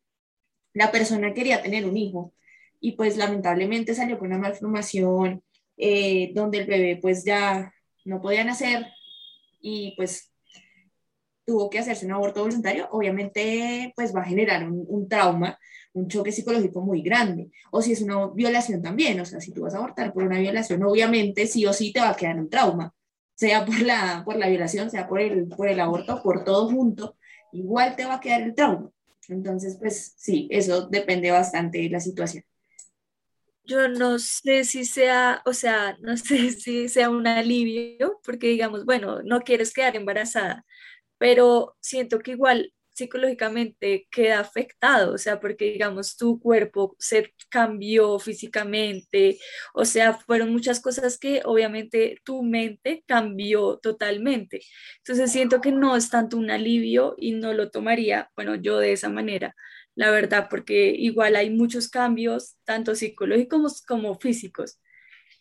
la 0.72 0.90
persona 0.90 1.34
quería 1.34 1.62
tener 1.62 1.86
un 1.86 1.96
hijo 1.96 2.32
y 2.80 2.92
pues 2.92 3.16
lamentablemente 3.16 3.94
salió 3.94 4.18
con 4.18 4.28
una 4.28 4.38
malformación 4.38 5.42
eh, 5.76 6.30
donde 6.34 6.58
el 6.58 6.66
bebé 6.66 6.98
pues 7.02 7.24
ya 7.24 7.72
no 8.04 8.20
podía 8.20 8.44
nacer 8.44 8.86
y 9.60 9.94
pues 9.96 10.32
tuvo 11.44 11.70
que 11.70 11.78
hacerse 11.78 12.06
un 12.06 12.12
aborto 12.12 12.42
voluntario, 12.42 12.88
obviamente 12.92 13.92
pues 13.96 14.14
va 14.14 14.20
a 14.20 14.24
generar 14.24 14.68
un, 14.70 15.08
trauma, 15.08 15.58
un 15.94 16.08
choque 16.08 16.32
psicológico 16.32 16.82
muy 16.82 17.02
grande. 17.02 17.50
O 17.70 17.80
si 17.80 17.92
es 17.92 18.02
una 18.02 18.28
violación 18.28 18.82
también, 18.82 19.18
o 19.20 19.24
sea, 19.24 19.40
si 19.40 19.52
tú 19.52 19.62
vas 19.62 19.74
a 19.74 19.78
abortar 19.78 20.12
por 20.12 20.24
una 20.24 20.38
violación, 20.38 20.82
obviamente 20.82 21.46
sí 21.46 21.64
o 21.64 21.72
sí 21.72 21.92
te 21.92 22.00
va 22.00 22.10
a 22.10 22.16
quedar 22.16 22.38
un 22.38 22.50
trauma 22.50 22.92
sea 23.38 23.64
por 23.64 23.80
la, 23.82 24.22
por 24.24 24.36
la 24.36 24.48
violación, 24.48 24.90
sea 24.90 25.08
por 25.08 25.20
el, 25.20 25.46
por 25.46 25.68
el 25.68 25.78
aborto, 25.78 26.20
por 26.24 26.42
todo 26.42 26.68
junto, 26.68 27.16
igual 27.52 27.94
te 27.94 28.04
va 28.04 28.14
a 28.14 28.20
quedar 28.20 28.42
el 28.42 28.54
trauma. 28.54 28.90
Entonces, 29.28 29.76
pues 29.78 30.14
sí, 30.16 30.48
eso 30.50 30.88
depende 30.88 31.30
bastante 31.30 31.78
de 31.78 31.88
la 31.88 32.00
situación. 32.00 32.42
Yo 33.68 33.86
no 33.88 34.18
sé 34.18 34.64
si 34.64 34.84
sea, 34.86 35.42
o 35.44 35.52
sea, 35.52 35.96
no 36.00 36.16
sé 36.16 36.52
si 36.52 36.88
sea 36.88 37.10
un 37.10 37.26
alivio, 37.26 38.20
porque 38.24 38.48
digamos, 38.48 38.84
bueno, 38.86 39.22
no 39.24 39.40
quieres 39.42 39.72
quedar 39.74 39.94
embarazada, 39.96 40.64
pero 41.18 41.76
siento 41.80 42.20
que 42.20 42.32
igual 42.32 42.72
psicológicamente 42.94 44.08
queda 44.10 44.40
afectado, 44.40 45.14
o 45.14 45.18
sea, 45.18 45.38
porque 45.40 45.66
digamos 45.72 46.16
tu 46.16 46.40
cuerpo 46.40 46.96
se 46.98 47.34
cambió 47.50 48.18
físicamente, 48.18 49.38
o 49.74 49.84
sea, 49.84 50.14
fueron 50.14 50.50
muchas 50.52 50.80
cosas 50.80 51.18
que 51.18 51.42
obviamente 51.44 52.18
tu 52.24 52.42
mente 52.42 53.04
cambió 53.06 53.78
totalmente. 53.78 54.62
Entonces 54.98 55.30
siento 55.32 55.60
que 55.60 55.72
no 55.72 55.94
es 55.96 56.10
tanto 56.10 56.36
un 56.38 56.50
alivio 56.50 57.14
y 57.18 57.32
no 57.32 57.52
lo 57.54 57.70
tomaría, 57.70 58.30
bueno, 58.36 58.56
yo 58.56 58.78
de 58.78 58.92
esa 58.92 59.08
manera, 59.10 59.54
la 59.98 60.12
verdad, 60.12 60.46
porque 60.48 60.94
igual 60.96 61.34
hay 61.34 61.50
muchos 61.50 61.88
cambios, 61.88 62.54
tanto 62.64 62.94
psicológicos 62.94 63.82
como 63.82 64.14
físicos. 64.14 64.80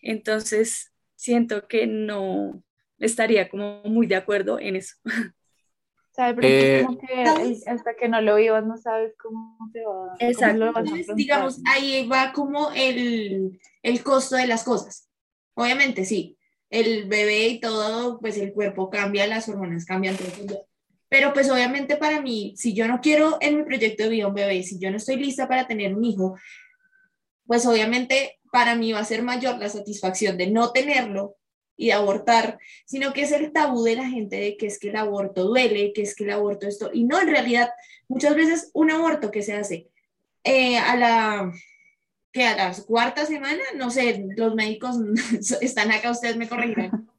Entonces 0.01 0.91
siento 1.15 1.67
que 1.67 1.85
no 1.85 2.63
estaría 2.97 3.49
como 3.49 3.83
muy 3.83 4.07
de 4.07 4.15
acuerdo 4.15 4.59
en 4.59 4.77
eso. 4.77 4.95
Eh, 6.41 6.81
como 6.83 6.97
que 6.97 7.23
hasta 7.67 7.95
que 7.95 8.09
no 8.09 8.19
lo 8.21 8.37
vivas 8.37 8.65
no 8.65 8.75
sabes 8.77 9.13
cómo 9.21 9.55
te 9.71 9.85
va. 9.85 10.15
Exacto. 10.17 10.73
digamos, 11.13 11.61
ahí 11.67 12.07
va 12.07 12.33
como 12.33 12.71
el, 12.71 13.59
el 13.83 14.03
costo 14.03 14.37
de 14.37 14.47
las 14.47 14.63
cosas. 14.63 15.07
Obviamente, 15.53 16.03
sí. 16.03 16.35
El 16.71 17.07
bebé 17.07 17.47
y 17.49 17.59
todo, 17.59 18.19
pues 18.19 18.39
el 18.39 18.51
cuerpo 18.53 18.89
cambia, 18.89 19.27
las 19.27 19.47
hormonas 19.47 19.85
cambian, 19.85 20.17
todo. 20.17 20.67
Pero 21.09 21.33
pues 21.33 21.49
obviamente 21.49 21.95
para 21.95 22.21
mí, 22.21 22.53
si 22.57 22.73
yo 22.73 22.87
no 22.87 22.99
quiero 23.01 23.37
en 23.39 23.57
mi 23.57 23.63
proyecto 23.63 24.03
de 24.03 24.09
vida 24.09 24.27
un 24.27 24.33
bebé, 24.33 24.63
si 24.63 24.77
yo 24.79 24.91
no 24.91 24.97
estoy 24.97 25.15
lista 25.17 25.47
para 25.47 25.67
tener 25.67 25.95
un 25.95 26.03
hijo, 26.03 26.37
pues 27.45 27.65
obviamente 27.65 28.39
para 28.51 28.75
mí 28.75 28.91
va 28.91 28.99
a 28.99 29.05
ser 29.05 29.23
mayor 29.23 29.57
la 29.57 29.69
satisfacción 29.69 30.37
de 30.37 30.47
no 30.47 30.71
tenerlo 30.71 31.37
y 31.77 31.87
de 31.87 31.93
abortar, 31.93 32.59
sino 32.85 33.13
que 33.13 33.21
es 33.21 33.31
el 33.31 33.51
tabú 33.53 33.83
de 33.83 33.95
la 33.95 34.09
gente 34.09 34.37
de 34.37 34.57
que 34.57 34.65
es 34.65 34.79
que 34.79 34.89
el 34.89 34.95
aborto 34.95 35.45
duele, 35.45 35.93
que 35.93 36.01
es 36.01 36.15
que 36.15 36.23
el 36.23 36.31
aborto 36.31 36.67
esto, 36.67 36.89
y 36.91 37.03
no, 37.03 37.21
en 37.21 37.27
realidad, 37.27 37.69
muchas 38.07 38.35
veces 38.35 38.71
un 38.73 38.91
aborto 38.91 39.31
que 39.31 39.43
se 39.43 39.53
hace 39.53 39.87
eh, 40.43 40.77
a 40.77 40.95
la 40.95 41.53
que 42.31 42.45
a 42.45 42.55
la 42.55 42.75
cuarta 42.85 43.25
semana, 43.25 43.63
no 43.75 43.89
sé, 43.89 44.25
los 44.35 44.55
médicos 44.55 44.97
están 45.61 45.91
acá, 45.91 46.11
ustedes 46.11 46.37
me 46.37 46.49
corregirán, 46.49 47.09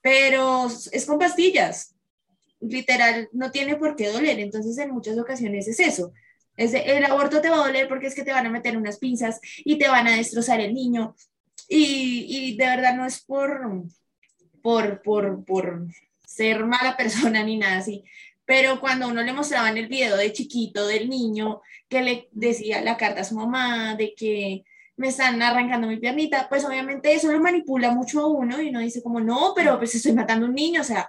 pero 0.00 0.66
es 0.66 1.06
con 1.06 1.18
pastillas. 1.18 1.95
Literal 2.60 3.28
no 3.32 3.50
tiene 3.50 3.76
por 3.76 3.96
qué 3.96 4.08
doler. 4.08 4.38
Entonces, 4.40 4.76
en 4.78 4.90
muchas 4.90 5.18
ocasiones 5.18 5.68
es 5.68 5.80
eso. 5.80 6.12
Es 6.56 6.72
el 6.72 7.04
aborto 7.04 7.40
te 7.40 7.50
va 7.50 7.56
a 7.56 7.66
doler 7.66 7.86
porque 7.88 8.06
es 8.06 8.14
que 8.14 8.24
te 8.24 8.32
van 8.32 8.46
a 8.46 8.50
meter 8.50 8.76
unas 8.76 8.98
pinzas 8.98 9.40
y 9.58 9.78
te 9.78 9.88
van 9.88 10.06
a 10.06 10.16
destrozar 10.16 10.60
el 10.60 10.74
niño. 10.74 11.14
Y, 11.68 12.26
y 12.28 12.56
de 12.56 12.64
verdad 12.64 12.94
no 12.96 13.04
es 13.04 13.22
por, 13.22 13.84
por, 14.62 15.02
por, 15.02 15.44
por 15.44 15.86
ser 16.26 16.64
mala 16.64 16.96
persona 16.96 17.42
ni 17.42 17.58
nada 17.58 17.78
así. 17.78 18.04
Pero 18.44 18.80
cuando 18.80 19.08
uno 19.08 19.22
le 19.22 19.32
mostraba 19.32 19.68
en 19.68 19.76
el 19.76 19.88
video 19.88 20.16
de 20.16 20.32
chiquito 20.32 20.86
del 20.86 21.10
niño 21.10 21.60
que 21.88 22.02
le 22.02 22.28
decía 22.32 22.80
la 22.80 22.96
carta 22.96 23.20
a 23.20 23.24
su 23.24 23.34
mamá 23.34 23.96
de 23.96 24.14
que 24.14 24.64
me 24.96 25.08
están 25.08 25.42
arrancando 25.42 25.88
mi 25.88 25.98
piernita, 25.98 26.48
pues 26.48 26.64
obviamente 26.64 27.12
eso 27.12 27.30
lo 27.30 27.40
manipula 27.40 27.90
mucho 27.90 28.20
a 28.20 28.26
uno 28.28 28.62
y 28.62 28.70
uno 28.70 28.80
dice 28.80 29.02
como, 29.02 29.20
no, 29.20 29.52
pero 29.54 29.76
pues 29.78 29.94
estoy 29.94 30.12
matando 30.12 30.46
a 30.46 30.48
un 30.48 30.54
niño, 30.54 30.80
o 30.80 30.84
sea, 30.84 31.08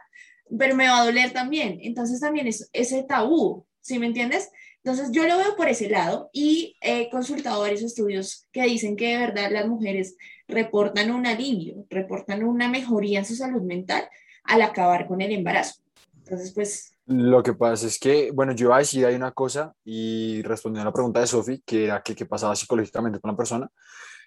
pero 0.57 0.75
me 0.75 0.87
va 0.87 1.01
a 1.01 1.05
doler 1.05 1.31
también. 1.31 1.79
Entonces 1.81 2.19
también 2.19 2.47
es 2.47 2.69
ese 2.73 3.03
tabú, 3.03 3.65
¿sí 3.81 3.99
me 3.99 4.07
entiendes? 4.07 4.49
Entonces 4.83 5.11
yo 5.11 5.27
lo 5.27 5.37
veo 5.37 5.55
por 5.55 5.67
ese 5.67 5.89
lado 5.89 6.29
y 6.31 6.77
he 6.81 7.09
consultado 7.09 7.61
varios 7.61 7.81
estudios 7.81 8.47
que 8.51 8.63
dicen 8.63 8.95
que 8.95 9.09
de 9.09 9.17
verdad 9.17 9.51
las 9.51 9.67
mujeres 9.67 10.15
reportan 10.47 11.11
un 11.11 11.25
alivio, 11.25 11.85
reportan 11.89 12.43
una 12.43 12.69
mejoría 12.69 13.19
en 13.19 13.25
su 13.25 13.35
salud 13.35 13.61
mental 13.63 14.07
al 14.43 14.61
acabar 14.61 15.07
con 15.07 15.19
el 15.21 15.31
embarazo. 15.31 15.81
Entonces, 16.17 16.53
pues... 16.53 16.93
Lo 17.05 17.41
que 17.41 17.53
pasa 17.53 17.87
es 17.87 17.99
que, 17.99 18.31
bueno, 18.31 18.53
yo 18.53 18.67
iba 18.67 18.75
a 18.75 18.79
decir 18.79 19.05
hay 19.05 19.15
una 19.15 19.31
cosa 19.31 19.73
y 19.83 20.41
respondiendo 20.43 20.83
a 20.83 20.91
la 20.91 20.93
pregunta 20.93 21.21
de 21.21 21.27
Sofi, 21.27 21.61
que 21.65 21.85
era 21.85 22.01
que 22.01 22.15
qué 22.15 22.25
pasaba 22.25 22.55
psicológicamente 22.55 23.19
con 23.19 23.31
la 23.31 23.37
persona, 23.37 23.69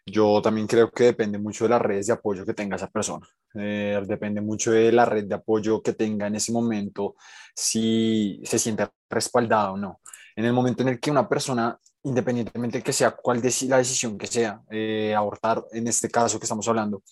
yo 0.07 0.41
también 0.43 0.67
creo 0.67 0.91
que 0.91 1.05
depende 1.05 1.39
mucho 1.39 1.65
de 1.65 1.71
las 1.71 1.83
redes 1.83 2.07
de 2.07 2.13
apoyo 2.13 2.45
que 2.45 2.55
tenga 2.55 2.77
esa 2.77 2.89
persona. 2.89 3.27
Eh, 3.55 4.01
depende 4.07 4.41
mucho 4.41 4.73
de 4.73 4.93
la 4.93 5.05
red 5.05 5.25
de 5.25 5.35
apoyo 5.35 5.83
que 5.83 5.93
tenga 5.93 6.27
en 6.27 6.37
ese 6.37 6.53
momento, 6.53 7.17
si 7.55 8.41
se 8.45 8.59
siente 8.59 8.89
respaldada 9.09 9.73
o 9.73 9.77
no. 9.77 10.01
En 10.37 10.45
el 10.45 10.53
momento 10.53 10.83
en 10.83 10.91
el 10.91 11.01
que 11.01 11.11
una 11.11 11.29
persona, 11.29 11.79
independientemente 12.05 12.79
de 12.79 12.85
que 12.85 12.93
sea 12.93 13.13
cuál 13.13 13.43
de 13.43 13.53
la 13.69 13.79
decisión 13.79 14.17
que 14.17 14.27
sea, 14.27 14.63
eh, 14.71 15.15
abortar 15.15 15.65
en 15.73 15.89
este 15.89 16.09
caso 16.11 16.39
que 16.39 16.45
estamos 16.45 16.67
hablando, 16.69 17.03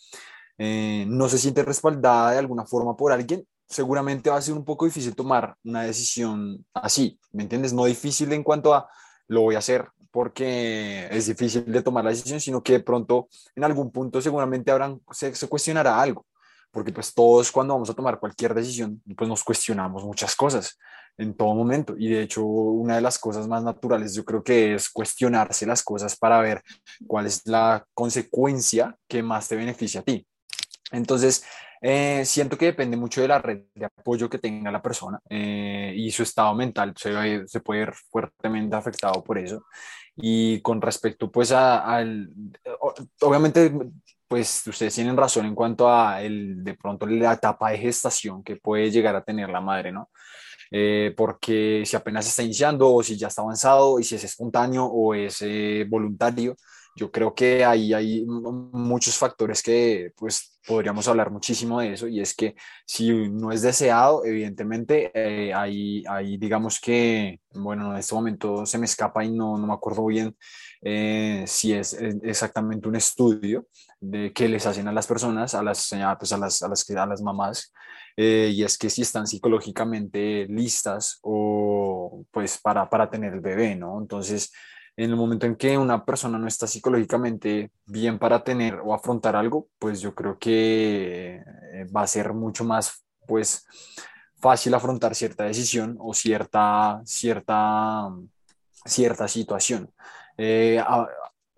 eh, 0.56 1.04
no 1.08 1.28
se 1.28 1.38
siente 1.38 1.62
respaldada 1.62 2.32
de 2.32 2.38
alguna 2.38 2.66
forma 2.66 2.96
por 2.96 3.12
alguien, 3.12 3.46
seguramente 3.68 4.30
va 4.30 4.36
a 4.36 4.42
ser 4.42 4.54
un 4.54 4.64
poco 4.64 4.86
difícil 4.86 5.14
tomar 5.14 5.56
una 5.64 5.82
decisión 5.82 6.64
así, 6.74 7.20
¿me 7.32 7.42
entiendes? 7.42 7.72
No 7.72 7.84
difícil 7.84 8.32
en 8.32 8.42
cuanto 8.42 8.74
a 8.74 8.88
lo 9.28 9.42
voy 9.42 9.54
a 9.56 9.58
hacer 9.58 9.88
porque 10.18 11.06
es 11.12 11.26
difícil 11.26 11.64
de 11.64 11.80
tomar 11.80 12.02
la 12.02 12.10
decisión, 12.10 12.40
sino 12.40 12.60
que 12.60 12.72
de 12.72 12.80
pronto 12.80 13.28
en 13.54 13.62
algún 13.62 13.92
punto 13.92 14.20
seguramente 14.20 14.72
habrán, 14.72 15.00
se, 15.12 15.32
se 15.32 15.46
cuestionará 15.46 16.00
algo, 16.02 16.26
porque 16.72 16.90
pues 16.90 17.14
todos 17.14 17.52
cuando 17.52 17.74
vamos 17.74 17.88
a 17.88 17.94
tomar 17.94 18.18
cualquier 18.18 18.52
decisión, 18.52 19.00
pues 19.16 19.28
nos 19.28 19.44
cuestionamos 19.44 20.04
muchas 20.04 20.34
cosas 20.34 20.76
en 21.18 21.36
todo 21.36 21.54
momento. 21.54 21.94
Y 21.96 22.08
de 22.08 22.22
hecho, 22.22 22.44
una 22.44 22.96
de 22.96 23.00
las 23.00 23.16
cosas 23.16 23.46
más 23.46 23.62
naturales 23.62 24.12
yo 24.12 24.24
creo 24.24 24.42
que 24.42 24.74
es 24.74 24.90
cuestionarse 24.90 25.66
las 25.66 25.84
cosas 25.84 26.16
para 26.16 26.40
ver 26.40 26.64
cuál 27.06 27.26
es 27.26 27.46
la 27.46 27.86
consecuencia 27.94 28.96
que 29.06 29.22
más 29.22 29.46
te 29.46 29.54
beneficia 29.54 30.00
a 30.00 30.02
ti. 30.02 30.26
Entonces, 30.90 31.44
eh, 31.80 32.24
siento 32.24 32.58
que 32.58 32.66
depende 32.66 32.96
mucho 32.96 33.20
de 33.20 33.28
la 33.28 33.38
red 33.38 33.60
de 33.72 33.84
apoyo 33.84 34.28
que 34.28 34.38
tenga 34.38 34.72
la 34.72 34.82
persona 34.82 35.20
eh, 35.30 35.94
y 35.96 36.10
su 36.10 36.24
estado 36.24 36.52
mental 36.54 36.92
se, 36.96 37.46
se, 37.46 37.60
puede 37.60 37.80
ver 37.80 37.94
fuertemente 38.10 38.74
afectado 38.74 39.22
por 39.22 39.38
eso. 39.38 39.64
Y 40.20 40.60
con 40.62 40.80
respecto, 40.80 41.30
pues, 41.30 41.52
al, 41.52 42.30
obviamente, 43.20 43.72
pues, 44.26 44.66
ustedes 44.66 44.94
tienen 44.94 45.16
razón 45.16 45.46
en 45.46 45.54
cuanto 45.54 45.88
a 45.88 46.20
el, 46.22 46.62
de 46.64 46.74
pronto 46.74 47.06
la 47.06 47.34
etapa 47.34 47.70
de 47.70 47.78
gestación 47.78 48.42
que 48.42 48.56
puede 48.56 48.90
llegar 48.90 49.14
a 49.16 49.24
tener 49.24 49.48
la 49.48 49.60
madre, 49.60 49.92
¿no? 49.92 50.10
Eh, 50.70 51.14
porque 51.16 51.84
si 51.86 51.96
apenas 51.96 52.26
está 52.26 52.42
iniciando 52.42 52.92
o 52.92 53.02
si 53.02 53.16
ya 53.16 53.28
está 53.28 53.42
avanzado 53.42 53.98
y 53.98 54.04
si 54.04 54.16
es 54.16 54.24
espontáneo 54.24 54.84
o 54.84 55.14
es 55.14 55.42
voluntario, 55.88 56.56
yo 56.98 57.12
creo 57.12 57.32
que 57.32 57.64
ahí 57.64 57.94
hay 57.94 58.24
muchos 58.26 59.16
factores 59.16 59.62
que 59.62 60.12
pues 60.16 60.58
podríamos 60.66 61.06
hablar 61.06 61.30
muchísimo 61.30 61.80
de 61.80 61.92
eso 61.92 62.08
y 62.08 62.20
es 62.20 62.34
que 62.34 62.56
si 62.84 63.10
no 63.28 63.52
es 63.52 63.62
deseado, 63.62 64.24
evidentemente 64.24 65.12
eh, 65.14 65.54
hay, 65.54 66.02
digamos 66.38 66.80
que, 66.80 67.40
bueno, 67.54 67.92
en 67.92 67.98
este 67.98 68.14
momento 68.16 68.66
se 68.66 68.78
me 68.78 68.86
escapa 68.86 69.24
y 69.24 69.30
no, 69.30 69.56
no 69.56 69.66
me 69.66 69.72
acuerdo 69.72 70.04
bien 70.06 70.36
eh, 70.82 71.44
si 71.46 71.72
es 71.72 71.94
exactamente 72.22 72.88
un 72.88 72.96
estudio 72.96 73.66
de 74.00 74.32
que 74.32 74.48
les 74.48 74.66
hacen 74.66 74.88
a 74.88 74.92
las 74.92 75.06
personas, 75.06 75.54
a 75.54 75.62
las, 75.62 75.94
pues 76.18 76.32
a 76.32 76.36
las, 76.36 76.62
a 76.62 76.68
las, 76.68 76.90
a 76.90 77.06
las 77.06 77.22
mamás, 77.22 77.72
eh, 78.16 78.50
y 78.52 78.64
es 78.64 78.76
que 78.76 78.90
si 78.90 79.02
están 79.02 79.28
psicológicamente 79.28 80.46
listas 80.48 81.20
o 81.22 82.24
pues 82.32 82.58
para, 82.58 82.90
para 82.90 83.08
tener 83.08 83.34
el 83.34 83.40
bebé, 83.40 83.76
¿no? 83.76 84.00
Entonces, 84.00 84.52
en 84.98 85.10
el 85.10 85.16
momento 85.16 85.46
en 85.46 85.54
que 85.54 85.78
una 85.78 86.04
persona 86.04 86.38
no 86.38 86.48
está 86.48 86.66
psicológicamente 86.66 87.70
bien 87.86 88.18
para 88.18 88.42
tener 88.42 88.80
o 88.84 88.92
afrontar 88.92 89.36
algo, 89.36 89.68
pues 89.78 90.00
yo 90.00 90.12
creo 90.12 90.38
que 90.40 91.36
eh, 91.36 91.86
va 91.96 92.02
a 92.02 92.06
ser 92.08 92.32
mucho 92.34 92.64
más, 92.64 93.04
pues, 93.24 93.64
fácil 94.40 94.74
afrontar 94.74 95.14
cierta 95.14 95.44
decisión 95.44 95.96
o 96.00 96.12
cierta, 96.14 97.00
cierta, 97.04 98.10
cierta 98.84 99.28
situación. 99.28 99.88
Eh, 100.36 100.82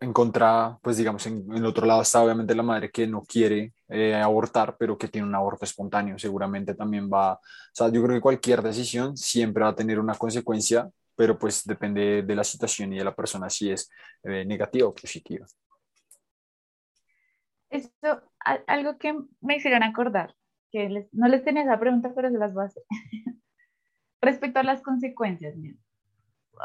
en 0.00 0.12
contra, 0.12 0.79
pues 0.83 0.98
digamos, 0.98 1.26
en, 1.26 1.46
el 1.50 1.64
otro 1.64 1.87
lado 1.87 2.03
está 2.03 2.22
obviamente 2.22 2.55
la 2.55 2.62
madre 2.62 2.90
que 2.90 3.07
no 3.07 3.22
quiere 3.22 3.72
eh, 3.88 4.14
abortar, 4.16 4.76
pero 4.79 4.98
que 4.98 5.09
tiene 5.09 5.26
un 5.26 5.35
aborto 5.35 5.64
espontáneo. 5.64 6.18
Seguramente 6.18 6.74
también 6.74 7.09
va, 7.11 7.35
o 7.35 7.40
sea, 7.72 7.88
yo 7.88 8.03
creo 8.03 8.16
que 8.16 8.20
cualquier 8.20 8.61
decisión 8.61 9.16
siempre 9.16 9.64
va 9.64 9.70
a 9.70 9.74
tener 9.74 9.98
una 9.98 10.14
consecuencia 10.14 10.90
pero 11.21 11.39
pues 11.39 11.65
depende 11.67 12.23
de 12.23 12.35
la 12.35 12.43
situación 12.43 12.95
y 12.95 12.97
de 12.97 13.05
la 13.05 13.15
persona 13.15 13.51
si 13.51 13.71
es 13.71 13.91
eh, 14.23 14.43
negativa 14.47 14.89
o 14.89 14.95
positiva. 14.95 15.45
Esto, 17.69 18.23
algo 18.67 18.97
que 18.97 19.15
me 19.43 19.57
hicieron 19.57 19.83
acordar, 19.83 20.35
que 20.73 21.09
no 21.13 21.29
les 21.29 21.45
tenía 21.45 21.65
esa 21.65 21.79
pregunta, 21.79 22.11
pero 22.17 22.31
se 22.31 22.39
las 22.39 22.55
voy 22.55 22.63
a 22.63 22.67
hacer. 22.69 22.83
Respecto 24.23 24.61
a 24.61 24.63
las 24.63 24.81
consecuencias, 24.81 25.55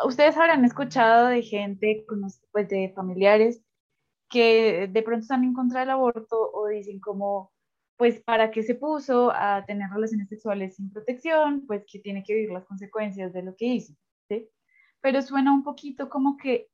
ustedes 0.05 0.37
habrán 0.37 0.63
escuchado 0.63 1.27
de 1.27 1.41
gente, 1.41 2.05
pues 2.53 2.69
de 2.69 2.93
familiares, 2.95 3.61
que 4.29 4.87
de 4.89 5.03
pronto 5.03 5.23
están 5.23 5.43
en 5.43 5.53
contra 5.53 5.81
del 5.81 5.89
aborto 5.89 6.49
o 6.53 6.69
dicen 6.69 7.01
como, 7.01 7.51
pues 7.97 8.23
para 8.23 8.51
qué 8.51 8.63
se 8.63 8.75
puso 8.75 9.31
a 9.35 9.65
tener 9.65 9.89
relaciones 9.89 10.29
sexuales 10.29 10.77
sin 10.77 10.93
protección, 10.93 11.67
pues 11.67 11.83
que 11.85 11.99
tiene 11.99 12.23
que 12.23 12.35
vivir 12.35 12.51
las 12.51 12.63
consecuencias 12.63 13.33
de 13.33 13.43
lo 13.43 13.53
que 13.57 13.65
hizo. 13.65 13.93
Pero 15.01 15.21
suena 15.21 15.53
un 15.53 15.63
poquito 15.63 16.09
como 16.09 16.37
que 16.37 16.67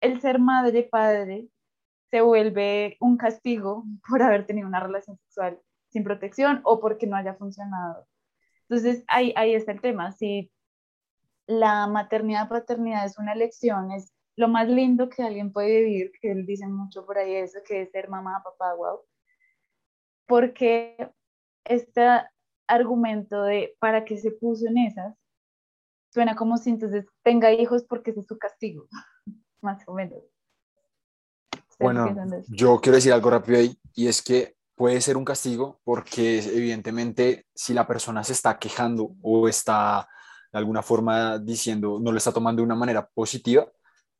el 0.00 0.20
ser 0.20 0.38
madre, 0.38 0.82
padre, 0.82 1.48
se 2.10 2.20
vuelve 2.20 2.96
un 3.00 3.16
castigo 3.16 3.84
por 4.08 4.22
haber 4.22 4.46
tenido 4.46 4.66
una 4.66 4.80
relación 4.80 5.16
sexual 5.18 5.60
sin 5.88 6.04
protección 6.04 6.60
o 6.64 6.80
porque 6.80 7.06
no 7.06 7.16
haya 7.16 7.34
funcionado. 7.34 8.06
Entonces, 8.68 9.04
ahí, 9.08 9.32
ahí 9.36 9.54
está 9.54 9.72
el 9.72 9.80
tema. 9.80 10.12
Si 10.12 10.52
la 11.46 11.88
maternidad, 11.88 12.48
paternidad 12.48 13.04
es 13.04 13.18
una 13.18 13.32
elección, 13.32 13.90
es 13.90 14.12
lo 14.36 14.48
más 14.48 14.68
lindo 14.68 15.08
que 15.08 15.22
alguien 15.22 15.52
puede 15.52 15.82
vivir, 15.82 16.12
que 16.20 16.30
él 16.30 16.46
dice 16.46 16.66
mucho 16.68 17.04
por 17.04 17.18
ahí 17.18 17.34
eso, 17.34 17.58
que 17.66 17.82
es 17.82 17.90
ser 17.90 18.08
mamá, 18.08 18.40
papá, 18.44 18.74
wow. 18.74 19.00
Porque 20.26 21.10
este 21.64 22.02
argumento 22.68 23.42
de 23.42 23.76
para 23.80 24.04
qué 24.04 24.16
se 24.16 24.30
puso 24.30 24.68
en 24.68 24.78
esas 24.78 25.19
suena 26.10 26.36
como 26.36 26.56
si 26.58 26.70
entonces 26.70 27.06
tenga 27.22 27.52
hijos 27.52 27.84
porque 27.84 28.10
ese 28.10 28.20
es 28.20 28.26
su 28.26 28.38
castigo, 28.38 28.86
más 29.62 29.82
o 29.86 29.94
menos. 29.94 30.22
Bueno, 31.78 32.14
yo 32.48 32.78
quiero 32.80 32.96
decir 32.96 33.12
algo 33.12 33.30
rápido 33.30 33.58
ahí, 33.58 33.74
y 33.94 34.06
es 34.06 34.20
que 34.20 34.56
puede 34.74 35.00
ser 35.00 35.16
un 35.16 35.24
castigo 35.24 35.80
porque 35.82 36.38
evidentemente 36.38 37.46
si 37.54 37.72
la 37.72 37.86
persona 37.86 38.22
se 38.22 38.32
está 38.32 38.58
quejando 38.58 39.12
o 39.22 39.48
está 39.48 40.06
de 40.52 40.58
alguna 40.58 40.82
forma 40.82 41.38
diciendo, 41.38 41.98
no 42.00 42.12
lo 42.12 42.18
está 42.18 42.32
tomando 42.32 42.60
de 42.60 42.66
una 42.66 42.74
manera 42.74 43.06
positiva, 43.06 43.66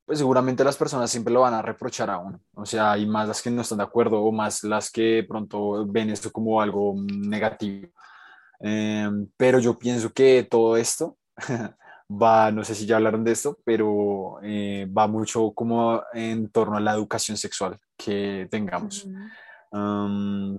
pues 0.05 0.19
seguramente 0.19 0.65
las 0.65 0.77
personas 0.77 1.11
siempre 1.11 1.33
lo 1.33 1.41
van 1.41 1.55
a 1.55 1.63
reprochar 1.63 2.11
a 2.11 2.19
uno. 2.19 2.41
O 2.55 2.67
sea, 2.67 2.93
hay 2.93 3.07
más 3.07 3.29
las 3.29 3.43
que 3.43 3.51
no 3.51 3.63
están 3.63 3.79
de 3.79 3.85
acuerdo 3.85 4.23
o 4.23 4.33
más 4.33 4.63
las 4.65 4.91
que 4.91 5.25
pronto 5.29 5.87
ven 5.87 6.11
esto 6.11 6.31
como 6.31 6.61
algo 6.61 6.95
negativo. 6.97 7.89
Em, 8.61 9.29
pero 9.37 9.59
yo 9.59 9.79
pienso 9.79 10.13
que 10.13 10.47
todo 10.49 10.77
esto 10.77 11.17
va, 12.11 12.51
no 12.51 12.65
sé 12.65 12.75
si 12.75 12.87
ya 12.87 12.97
hablaron 12.97 13.25
de 13.25 13.33
esto, 13.33 13.59
pero 13.65 14.39
eh, 14.43 14.87
va 14.87 15.07
mucho 15.07 15.53
como 15.53 16.03
en 16.13 16.51
torno 16.51 16.77
a 16.77 16.81
la 16.81 16.93
educación 16.93 17.37
sexual 17.37 17.79
que 17.97 18.49
tengamos. 18.51 19.07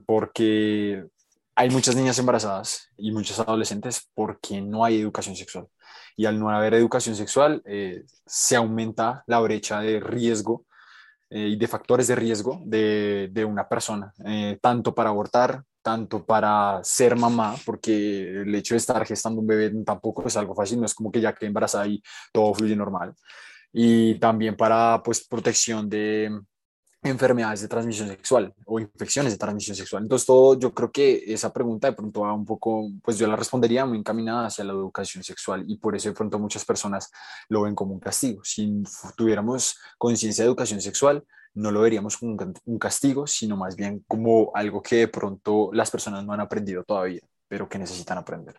porque 0.06 1.06
hay 1.56 1.70
muchas 1.70 1.96
niñas 1.96 2.18
embarazadas 2.18 2.90
y 2.98 3.12
muchos 3.12 3.40
adolescentes 3.40 4.10
porque 4.14 4.62
no 4.62 4.86
hay 4.86 5.02
educación 5.02 5.36
sexual. 5.36 5.68
Y 6.16 6.26
al 6.26 6.40
no 6.40 6.50
haber 6.50 6.74
educación 6.74 7.16
sexual, 7.16 7.62
eh, 7.66 8.04
se 8.26 8.56
aumenta 8.56 9.24
la 9.28 9.40
brecha 9.40 9.82
de 9.82 10.00
riesgo 10.00 10.66
eh, 11.30 11.50
y 11.50 11.56
de 11.58 11.68
factores 11.68 12.08
de 12.08 12.16
riesgo 12.16 12.62
de, 12.66 13.30
de 13.32 13.46
una 13.46 13.68
persona, 13.68 14.14
tanto 14.62 14.96
para 14.96 15.10
abortar 15.10 15.64
tanto 15.82 16.26
para 16.26 16.80
ser 16.84 17.16
mamá, 17.16 17.56
porque 17.66 18.42
el 18.42 18.54
hecho 18.56 18.76
de 18.76 18.80
estar 18.80 19.06
gestando 19.06 19.42
un 19.42 19.48
bebé 19.48 19.72
tampoco 19.84 20.26
es 20.28 20.38
algo 20.38 20.56
fácil, 20.56 20.80
no 20.80 20.86
es 20.86 20.94
como 20.94 21.12
que 21.12 21.22
ya 21.22 21.34
quede 21.34 21.48
embarazada 21.48 21.88
y 21.88 22.02
todo 22.32 22.54
fluye 22.54 22.76
normal, 22.76 23.14
y 23.74 24.16
también 24.20 24.56
para 24.56 25.02
pues 25.04 25.28
protección 25.28 25.90
de 25.90 26.32
enfermedades 27.04 27.62
de 27.62 27.68
transmisión 27.68 28.08
sexual 28.08 28.54
o 28.66 28.80
infecciones 28.80 29.34
de 29.34 29.40
transmisión 29.40 29.76
sexual. 29.76 30.04
Entonces, 30.04 30.26
todo, 30.26 30.58
yo 30.60 30.74
creo 30.74 30.92
que 30.92 31.24
esa 31.34 31.52
pregunta 31.52 31.88
de 31.88 31.94
pronto 31.94 32.22
va 32.22 32.34
un 32.34 32.46
poco, 32.46 32.90
pues 33.04 33.18
yo 33.18 33.28
la 33.28 33.36
respondería 33.36 33.86
muy 33.86 33.98
encaminada 33.98 34.46
hacia 34.46 34.64
la 34.64 34.74
educación 34.74 35.24
sexual 35.24 35.64
y 35.68 35.78
por 35.78 35.96
eso 35.96 36.10
de 36.10 36.16
pronto 36.16 36.38
muchas 36.38 36.64
personas 36.64 37.12
lo 37.50 37.64
ven 37.64 37.74
como 37.74 37.94
un 37.94 38.00
castigo. 38.00 38.44
Si 38.44 38.84
tuviéramos 39.16 39.80
conciencia 39.98 40.44
de 40.44 40.50
educación 40.50 40.80
sexual, 40.80 41.24
no 41.54 41.72
lo 41.72 41.82
veríamos 41.82 42.18
como 42.18 42.38
un 42.66 42.80
castigo, 42.80 43.28
sino 43.28 43.58
más 43.58 43.76
bien 43.76 44.04
como 44.08 44.52
algo 44.56 44.82
que 44.82 44.98
de 44.98 45.08
pronto 45.08 45.72
las 45.74 45.92
personas 45.92 46.26
no 46.26 46.34
han 46.34 46.40
aprendido 46.40 46.84
todavía, 46.84 47.22
pero 47.48 47.68
que 47.68 47.80
necesitan 47.80 48.18
aprender. 48.18 48.56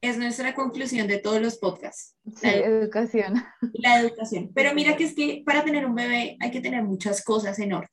Es 0.00 0.16
nuestra 0.16 0.54
conclusión 0.54 1.08
de 1.08 1.18
todos 1.18 1.42
los 1.42 1.58
podcasts. 1.58 2.14
la 2.42 2.52
educación. 2.52 3.34
La 3.72 4.00
educación. 4.00 4.52
Pero 4.54 4.72
mira 4.72 4.96
que 4.96 5.04
es 5.04 5.14
que 5.14 5.42
para 5.44 5.64
tener 5.64 5.84
un 5.84 5.94
bebé 5.94 6.36
hay 6.40 6.50
que 6.52 6.60
tener 6.60 6.84
muchas 6.84 7.24
cosas 7.24 7.58
en 7.58 7.72
orden, 7.72 7.90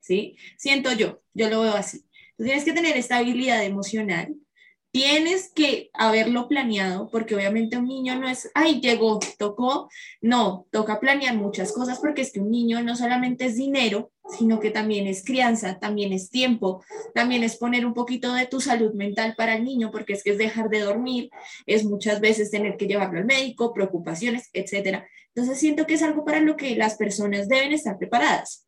¿sí? 0.00 0.36
Siento 0.58 0.92
yo, 0.92 1.22
yo 1.34 1.48
lo 1.48 1.60
veo 1.60 1.74
así. 1.74 2.04
tienes 2.36 2.64
que 2.64 2.72
tener 2.72 2.96
estabilidad 2.96 3.64
emocional, 3.64 4.34
tienes 4.96 5.52
que 5.52 5.90
haberlo 5.92 6.48
planeado, 6.48 7.10
porque 7.10 7.34
obviamente 7.34 7.76
un 7.76 7.86
niño 7.86 8.18
no 8.18 8.30
es, 8.30 8.50
ay, 8.54 8.80
llegó, 8.80 9.20
tocó, 9.38 9.90
no, 10.22 10.66
toca 10.70 11.00
planear 11.00 11.36
muchas 11.36 11.72
cosas, 11.72 11.98
porque 11.98 12.22
es 12.22 12.32
que 12.32 12.40
un 12.40 12.50
niño 12.50 12.82
no 12.82 12.96
solamente 12.96 13.44
es 13.44 13.56
dinero, 13.56 14.10
sino 14.38 14.58
que 14.58 14.70
también 14.70 15.06
es 15.06 15.22
crianza, 15.22 15.78
también 15.78 16.14
es 16.14 16.30
tiempo, 16.30 16.82
también 17.14 17.44
es 17.44 17.56
poner 17.56 17.84
un 17.84 17.92
poquito 17.92 18.32
de 18.32 18.46
tu 18.46 18.58
salud 18.58 18.94
mental 18.94 19.34
para 19.36 19.56
el 19.56 19.64
niño, 19.64 19.90
porque 19.90 20.14
es 20.14 20.24
que 20.24 20.30
es 20.30 20.38
dejar 20.38 20.70
de 20.70 20.80
dormir, 20.80 21.28
es 21.66 21.84
muchas 21.84 22.18
veces 22.20 22.50
tener 22.50 22.78
que 22.78 22.86
llevarlo 22.86 23.18
al 23.18 23.26
médico, 23.26 23.74
preocupaciones, 23.74 24.48
etcétera. 24.54 25.06
Entonces 25.34 25.58
siento 25.58 25.86
que 25.86 25.92
es 25.92 26.02
algo 26.02 26.24
para 26.24 26.40
lo 26.40 26.56
que 26.56 26.74
las 26.74 26.94
personas 26.94 27.48
deben 27.48 27.72
estar 27.72 27.98
preparadas. 27.98 28.66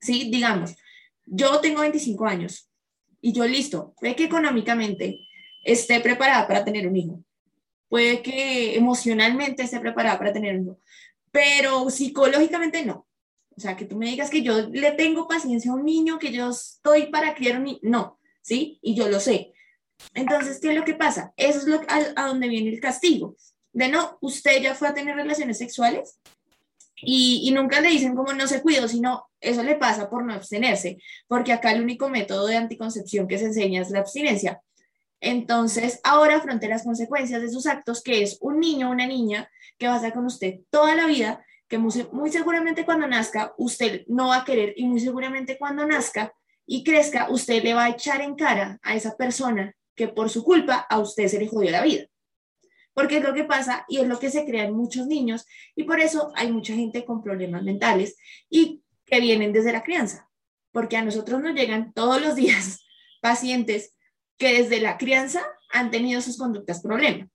Sí, 0.00 0.30
digamos, 0.32 0.76
yo 1.26 1.60
tengo 1.60 1.82
25 1.82 2.24
años 2.24 2.70
y 3.20 3.34
yo 3.34 3.46
listo, 3.46 3.92
ve 4.00 4.16
que 4.16 4.24
económicamente 4.24 5.27
esté 5.72 6.00
preparada 6.00 6.46
para 6.46 6.64
tener 6.64 6.88
un 6.88 6.96
hijo. 6.96 7.24
Puede 7.88 8.22
que 8.22 8.76
emocionalmente 8.76 9.62
esté 9.62 9.80
preparada 9.80 10.18
para 10.18 10.32
tener 10.32 10.56
un 10.56 10.62
hijo, 10.64 10.80
pero 11.30 11.88
psicológicamente 11.90 12.84
no. 12.84 13.06
O 13.56 13.60
sea, 13.60 13.76
que 13.76 13.84
tú 13.84 13.96
me 13.96 14.06
digas 14.06 14.30
que 14.30 14.42
yo 14.42 14.68
le 14.68 14.92
tengo 14.92 15.26
paciencia 15.26 15.72
a 15.72 15.74
un 15.74 15.84
niño, 15.84 16.18
que 16.18 16.32
yo 16.32 16.50
estoy 16.50 17.06
para 17.06 17.34
criar 17.34 17.58
un 17.58 17.64
niño. 17.64 17.78
No, 17.82 18.20
¿sí? 18.40 18.78
Y 18.82 18.94
yo 18.94 19.08
lo 19.08 19.20
sé. 19.20 19.52
Entonces, 20.14 20.60
¿qué 20.60 20.70
es 20.70 20.76
lo 20.76 20.84
que 20.84 20.94
pasa? 20.94 21.32
Eso 21.36 21.58
es 21.58 21.66
lo, 21.66 21.80
a, 21.88 22.22
a 22.22 22.26
donde 22.28 22.48
viene 22.48 22.70
el 22.70 22.80
castigo. 22.80 23.36
De 23.72 23.88
no, 23.88 24.16
usted 24.20 24.62
ya 24.62 24.74
fue 24.74 24.88
a 24.88 24.94
tener 24.94 25.16
relaciones 25.16 25.58
sexuales 25.58 26.20
y, 27.02 27.42
y, 27.44 27.50
nunca 27.50 27.80
le 27.80 27.90
dicen 27.90 28.14
como 28.14 28.32
no 28.32 28.46
se 28.46 28.62
cuidó, 28.62 28.88
sino 28.88 29.28
eso 29.40 29.62
le 29.62 29.76
pasa 29.76 30.08
por 30.10 30.24
no 30.24 30.34
abstenerse, 30.34 30.98
porque 31.26 31.52
acá 31.52 31.72
el 31.72 31.82
único 31.82 32.08
método 32.08 32.46
de 32.46 32.56
anticoncepción 32.56 33.28
que 33.28 33.38
se 33.38 33.46
enseña 33.46 33.82
es 33.82 33.90
la 33.90 34.00
abstinencia. 34.00 34.60
Entonces, 35.20 36.00
ahora 36.04 36.36
afronte 36.36 36.68
las 36.68 36.84
consecuencias 36.84 37.42
de 37.42 37.50
sus 37.50 37.66
actos, 37.66 38.02
que 38.02 38.22
es 38.22 38.38
un 38.40 38.60
niño 38.60 38.88
o 38.88 38.92
una 38.92 39.06
niña 39.06 39.50
que 39.76 39.86
va 39.86 39.94
a 39.94 39.96
estar 39.96 40.12
con 40.12 40.26
usted 40.26 40.60
toda 40.70 40.94
la 40.94 41.06
vida, 41.06 41.44
que 41.68 41.78
muy, 41.78 41.92
seguramente 42.30 42.84
cuando 42.84 43.06
nazca 43.06 43.54
usted 43.58 44.04
no 44.06 44.28
va 44.28 44.38
a 44.38 44.44
querer 44.44 44.74
y 44.76 44.86
muy 44.86 45.00
seguramente 45.00 45.58
cuando 45.58 45.86
nazca 45.86 46.32
y 46.66 46.82
crezca 46.82 47.30
usted 47.30 47.62
le 47.62 47.74
va 47.74 47.84
a 47.84 47.90
echar 47.90 48.22
en 48.22 48.34
cara 48.34 48.78
a 48.82 48.94
esa 48.94 49.16
persona 49.16 49.74
que 49.94 50.08
por 50.08 50.30
su 50.30 50.44
culpa 50.44 50.86
a 50.88 50.98
usted 50.98 51.28
se 51.28 51.38
le 51.38 51.48
jodió 51.48 51.70
la 51.70 51.82
vida. 51.82 52.06
Porque 52.94 53.18
es 53.18 53.22
lo 53.22 53.34
que 53.34 53.44
pasa 53.44 53.84
y 53.88 53.98
es 53.98 54.08
lo 54.08 54.18
que 54.18 54.30
se 54.30 54.44
crea 54.44 54.64
en 54.64 54.74
muchos 54.74 55.06
niños 55.06 55.46
y 55.76 55.84
por 55.84 56.00
eso 56.00 56.32
hay 56.34 56.50
mucha 56.50 56.74
gente 56.74 57.04
con 57.04 57.22
problemas 57.22 57.62
mentales 57.62 58.16
y 58.48 58.82
que 59.04 59.20
vienen 59.20 59.52
desde 59.52 59.72
la 59.72 59.82
crianza. 59.82 60.28
Porque 60.72 60.96
a 60.96 61.04
nosotros 61.04 61.40
nos 61.40 61.54
llegan 61.54 61.92
todos 61.92 62.20
los 62.20 62.34
días 62.34 62.84
pacientes 63.20 63.94
que 64.38 64.62
desde 64.62 64.80
la 64.80 64.96
crianza 64.96 65.42
han 65.70 65.90
tenido 65.90 66.20
sus 66.20 66.38
conductas 66.38 66.80
problemas. 66.80 67.28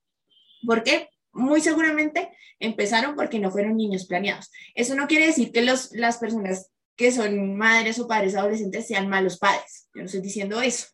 ¿Por 0.65 0.83
qué? 0.83 1.09
Muy 1.33 1.61
seguramente 1.61 2.31
empezaron 2.59 3.15
porque 3.15 3.39
no 3.39 3.51
fueron 3.51 3.75
niños 3.75 4.05
planeados. 4.05 4.51
Eso 4.73 4.95
no 4.95 5.07
quiere 5.07 5.27
decir 5.27 5.51
que 5.51 5.61
los, 5.61 5.91
las 5.91 6.17
personas 6.17 6.71
que 6.95 7.11
son 7.11 7.57
madres 7.57 7.99
o 7.99 8.07
padres 8.07 8.35
adolescentes 8.35 8.87
sean 8.87 9.09
malos 9.09 9.37
padres. 9.37 9.89
Yo 9.93 10.01
no 10.01 10.05
estoy 10.05 10.21
diciendo 10.21 10.61
eso. 10.61 10.87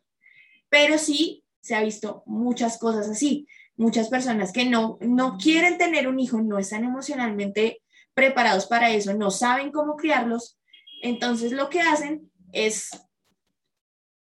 Pero 0.69 0.97
sí 0.97 1.43
se 1.61 1.75
ha 1.75 1.83
visto 1.83 2.23
muchas 2.25 2.77
cosas 2.77 3.07
así. 3.09 3.47
Muchas 3.75 4.09
personas 4.09 4.51
que 4.51 4.65
no, 4.65 4.97
no 5.01 5.37
quieren 5.37 5.77
tener 5.77 6.07
un 6.07 6.19
hijo, 6.19 6.41
no 6.41 6.57
están 6.57 6.83
emocionalmente 6.83 7.81
preparados 8.13 8.65
para 8.65 8.91
eso, 8.91 9.13
no 9.13 9.31
saben 9.31 9.71
cómo 9.71 9.95
criarlos. 9.95 10.57
Entonces 11.01 11.51
lo 11.53 11.69
que 11.69 11.81
hacen 11.81 12.29
es 12.51 12.89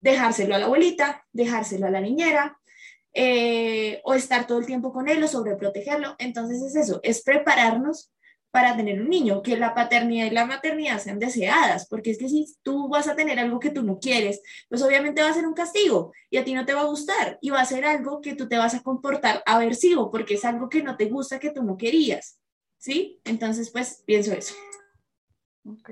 dejárselo 0.03 0.53
a 0.53 0.59
la 0.59 0.65
abuelita, 0.65 1.25
dejárselo 1.31 1.87
a 1.87 1.89
la 1.89 2.01
niñera, 2.01 2.59
eh, 3.13 4.01
o 4.03 4.13
estar 4.13 4.45
todo 4.45 4.59
el 4.59 4.65
tiempo 4.65 4.91
con 4.91 5.07
él 5.07 5.23
o 5.23 5.27
sobreprotegerlo. 5.27 6.15
Entonces 6.19 6.61
es 6.61 6.75
eso, 6.75 6.99
es 7.03 7.23
prepararnos 7.23 8.11
para 8.51 8.75
tener 8.75 9.01
un 9.01 9.09
niño, 9.09 9.41
que 9.41 9.57
la 9.57 9.73
paternidad 9.73 10.27
y 10.27 10.29
la 10.29 10.45
maternidad 10.45 10.99
sean 10.99 11.17
deseadas, 11.17 11.87
porque 11.87 12.11
es 12.11 12.19
que 12.19 12.29
si 12.29 12.45
tú 12.61 12.87
vas 12.87 13.07
a 13.07 13.15
tener 13.15 13.39
algo 13.39 13.59
que 13.59 13.71
tú 13.71 13.81
no 13.81 13.97
quieres, 13.97 14.41
pues 14.69 14.83
obviamente 14.83 15.23
va 15.23 15.29
a 15.29 15.33
ser 15.33 15.47
un 15.47 15.55
castigo 15.55 16.11
y 16.29 16.37
a 16.37 16.43
ti 16.43 16.53
no 16.53 16.63
te 16.63 16.75
va 16.75 16.81
a 16.81 16.85
gustar 16.85 17.39
y 17.41 17.49
va 17.49 17.61
a 17.61 17.65
ser 17.65 17.83
algo 17.83 18.21
que 18.21 18.35
tú 18.35 18.47
te 18.47 18.57
vas 18.57 18.75
a 18.75 18.83
comportar 18.83 19.41
aversivo, 19.47 20.11
porque 20.11 20.35
es 20.35 20.45
algo 20.45 20.69
que 20.69 20.83
no 20.83 20.97
te 20.97 21.05
gusta, 21.05 21.39
que 21.39 21.49
tú 21.49 21.63
no 21.63 21.77
querías, 21.77 22.37
¿sí? 22.77 23.19
Entonces, 23.23 23.71
pues 23.71 24.03
pienso 24.05 24.33
eso. 24.33 24.53
Ok. 25.65 25.89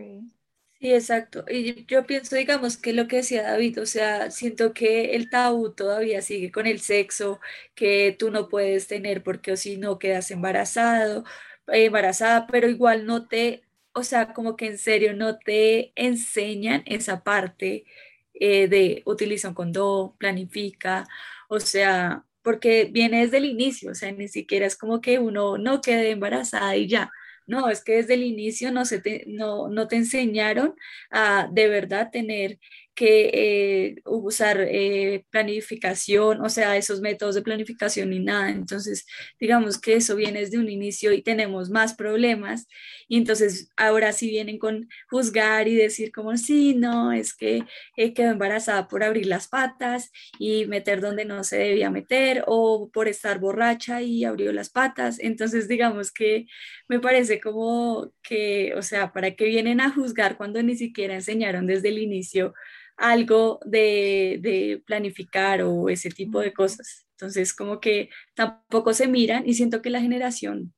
Sí, 0.81 0.91
exacto. 0.95 1.45
Y 1.47 1.85
yo 1.85 2.07
pienso, 2.07 2.35
digamos, 2.35 2.75
que 2.75 2.91
lo 2.93 3.07
que 3.07 3.17
decía 3.17 3.43
David, 3.43 3.79
o 3.81 3.85
sea, 3.85 4.31
siento 4.31 4.73
que 4.73 5.13
el 5.15 5.29
tabú 5.29 5.71
todavía 5.75 6.23
sigue 6.23 6.51
con 6.51 6.65
el 6.65 6.79
sexo, 6.79 7.39
que 7.75 8.15
tú 8.17 8.31
no 8.31 8.49
puedes 8.49 8.87
tener 8.87 9.21
porque 9.21 9.51
o 9.51 9.57
si 9.57 9.77
no 9.77 9.99
quedas 9.99 10.31
embarazado, 10.31 11.23
eh, 11.67 11.85
embarazada, 11.85 12.47
pero 12.47 12.67
igual 12.67 13.05
no 13.05 13.27
te, 13.27 13.61
o 13.93 14.01
sea, 14.03 14.33
como 14.33 14.55
que 14.55 14.65
en 14.67 14.79
serio 14.79 15.13
no 15.13 15.37
te 15.37 15.91
enseñan 15.95 16.81
esa 16.87 17.23
parte 17.23 17.85
eh, 18.33 18.67
de 18.67 19.03
utiliza 19.05 19.49
un 19.49 19.53
condón, 19.53 20.17
planifica, 20.17 21.07
o 21.47 21.59
sea, 21.59 22.25
porque 22.41 22.85
viene 22.91 23.21
desde 23.23 23.37
el 23.37 23.45
inicio, 23.45 23.91
o 23.91 23.95
sea, 23.95 24.11
ni 24.11 24.27
siquiera 24.27 24.65
es 24.65 24.75
como 24.75 24.99
que 24.99 25.19
uno 25.19 25.59
no 25.59 25.79
quede 25.81 26.09
embarazada 26.09 26.75
y 26.75 26.87
ya 26.87 27.11
no, 27.47 27.69
es 27.69 27.83
que 27.83 27.93
desde 27.97 28.13
el 28.15 28.23
inicio 28.23 28.71
no, 28.71 28.85
se 28.85 28.99
te, 29.01 29.23
no, 29.27 29.67
no 29.69 29.87
te 29.87 29.95
enseñaron 29.97 30.75
a 31.11 31.47
de 31.51 31.67
verdad 31.67 32.09
tener 32.11 32.59
que 33.01 33.31
eh, 33.33 33.95
usar 34.05 34.61
eh, 34.61 35.25
planificación, 35.31 36.39
o 36.39 36.49
sea, 36.49 36.77
esos 36.77 37.01
métodos 37.01 37.33
de 37.33 37.41
planificación 37.41 38.11
ni 38.11 38.19
nada. 38.19 38.51
Entonces, 38.51 39.07
digamos 39.39 39.81
que 39.81 39.95
eso 39.95 40.15
viene 40.15 40.41
desde 40.41 40.59
un 40.59 40.69
inicio 40.69 41.11
y 41.11 41.23
tenemos 41.23 41.71
más 41.71 41.95
problemas. 41.95 42.67
Y 43.07 43.17
entonces 43.17 43.71
ahora 43.75 44.13
sí 44.13 44.29
vienen 44.29 44.59
con 44.59 44.87
juzgar 45.09 45.67
y 45.67 45.73
decir 45.73 46.11
como, 46.11 46.37
sí, 46.37 46.75
no, 46.75 47.11
es 47.11 47.33
que 47.33 47.63
eh, 47.97 48.13
quedó 48.13 48.29
embarazada 48.29 48.87
por 48.87 49.03
abrir 49.03 49.25
las 49.25 49.47
patas 49.47 50.11
y 50.37 50.67
meter 50.67 51.01
donde 51.01 51.25
no 51.25 51.43
se 51.43 51.57
debía 51.57 51.89
meter 51.89 52.43
o 52.45 52.91
por 52.93 53.07
estar 53.07 53.39
borracha 53.39 54.03
y 54.03 54.25
abrió 54.25 54.53
las 54.53 54.69
patas. 54.69 55.17
Entonces, 55.19 55.67
digamos 55.67 56.11
que 56.11 56.45
me 56.87 56.99
parece 56.99 57.41
como 57.41 58.13
que, 58.21 58.75
o 58.77 58.83
sea, 58.83 59.11
¿para 59.11 59.31
qué 59.35 59.45
vienen 59.45 59.81
a 59.81 59.89
juzgar 59.91 60.37
cuando 60.37 60.61
ni 60.61 60.75
siquiera 60.75 61.15
enseñaron 61.15 61.65
desde 61.65 61.89
el 61.89 61.97
inicio? 61.97 62.53
Algo 63.01 63.59
de, 63.65 64.81
planificar 64.85 65.63
o 65.63 65.89
ese 65.89 66.09
tipo 66.09 66.39
de 66.39 66.53
cosas. 66.53 67.07
Entonces, 67.13 67.53
como 67.53 67.79
que 67.79 68.09
tampoco 68.35 68.93
se 68.93 69.07
miran 69.07 69.43
y 69.47 69.55
siento 69.55 69.81
que 69.81 69.89
la 69.89 70.01
generación 70.01 70.73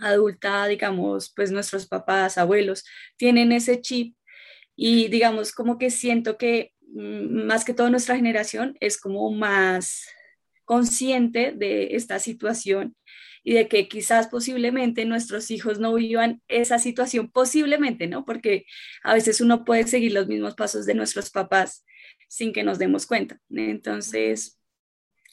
adulta, 0.00 0.66
digamos, 0.66 1.32
pues 1.34 1.50
nuestros 1.52 1.86
papás, 1.86 2.36
abuelos, 2.38 2.84
tienen 3.16 3.52
ese 3.52 3.80
chip 3.80 4.16
y 4.76 5.08
digamos 5.08 5.52
como 5.52 5.78
que 5.78 5.90
siento 5.90 6.36
que 6.36 6.72
mm, 6.94 7.46
más 7.46 7.64
que 7.64 7.74
todo 7.74 7.90
nuestra 7.90 8.16
generación 8.16 8.76
es 8.80 9.00
como 9.00 9.30
más 9.32 10.04
consciente 10.64 11.52
de 11.52 11.96
esta 11.96 12.18
situación 12.18 12.94
y 13.48 13.54
de 13.54 13.66
que 13.66 13.88
quizás 13.88 14.28
posiblemente 14.28 15.06
nuestros 15.06 15.50
hijos 15.50 15.78
no 15.80 15.94
vivan 15.94 16.42
esa 16.48 16.78
situación, 16.78 17.30
posiblemente, 17.30 18.06
¿no? 18.06 18.26
Porque 18.26 18.66
a 19.02 19.14
veces 19.14 19.40
uno 19.40 19.64
puede 19.64 19.86
seguir 19.86 20.12
los 20.12 20.28
mismos 20.28 20.54
pasos 20.54 20.84
de 20.84 20.92
nuestros 20.92 21.30
papás 21.30 21.82
sin 22.28 22.52
que 22.52 22.62
nos 22.62 22.78
demos 22.78 23.06
cuenta. 23.06 23.40
Entonces, 23.48 24.60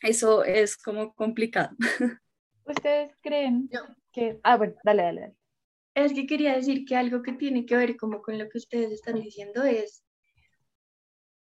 eso 0.02 0.46
es 0.46 0.78
como 0.78 1.14
complicado. 1.14 1.76
¿Ustedes 2.64 3.12
creen 3.22 3.70
que... 4.14 4.40
Ah, 4.44 4.56
bueno, 4.56 4.76
dale, 4.86 5.04
dale, 5.04 5.22
dale. 5.22 5.36
Es 5.94 6.14
que 6.14 6.26
quería 6.26 6.56
decir 6.56 6.86
que 6.86 6.96
algo 6.96 7.22
que 7.22 7.34
tiene 7.34 7.66
que 7.66 7.76
ver 7.76 7.98
como 7.98 8.22
con 8.22 8.40
lo 8.40 8.48
que 8.48 8.60
ustedes 8.60 8.94
están 8.94 9.20
diciendo 9.20 9.62
es, 9.66 10.06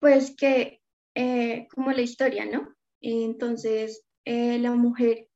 pues 0.01 0.35
que 0.37 0.81
eh, 1.15 1.69
como 1.71 1.93
la 1.93 2.03
historia, 2.03 2.47
¿no? 2.47 2.75
Entonces, 3.01 4.05
eh, 4.25 4.59
la 4.59 4.73
mujer 4.73 5.28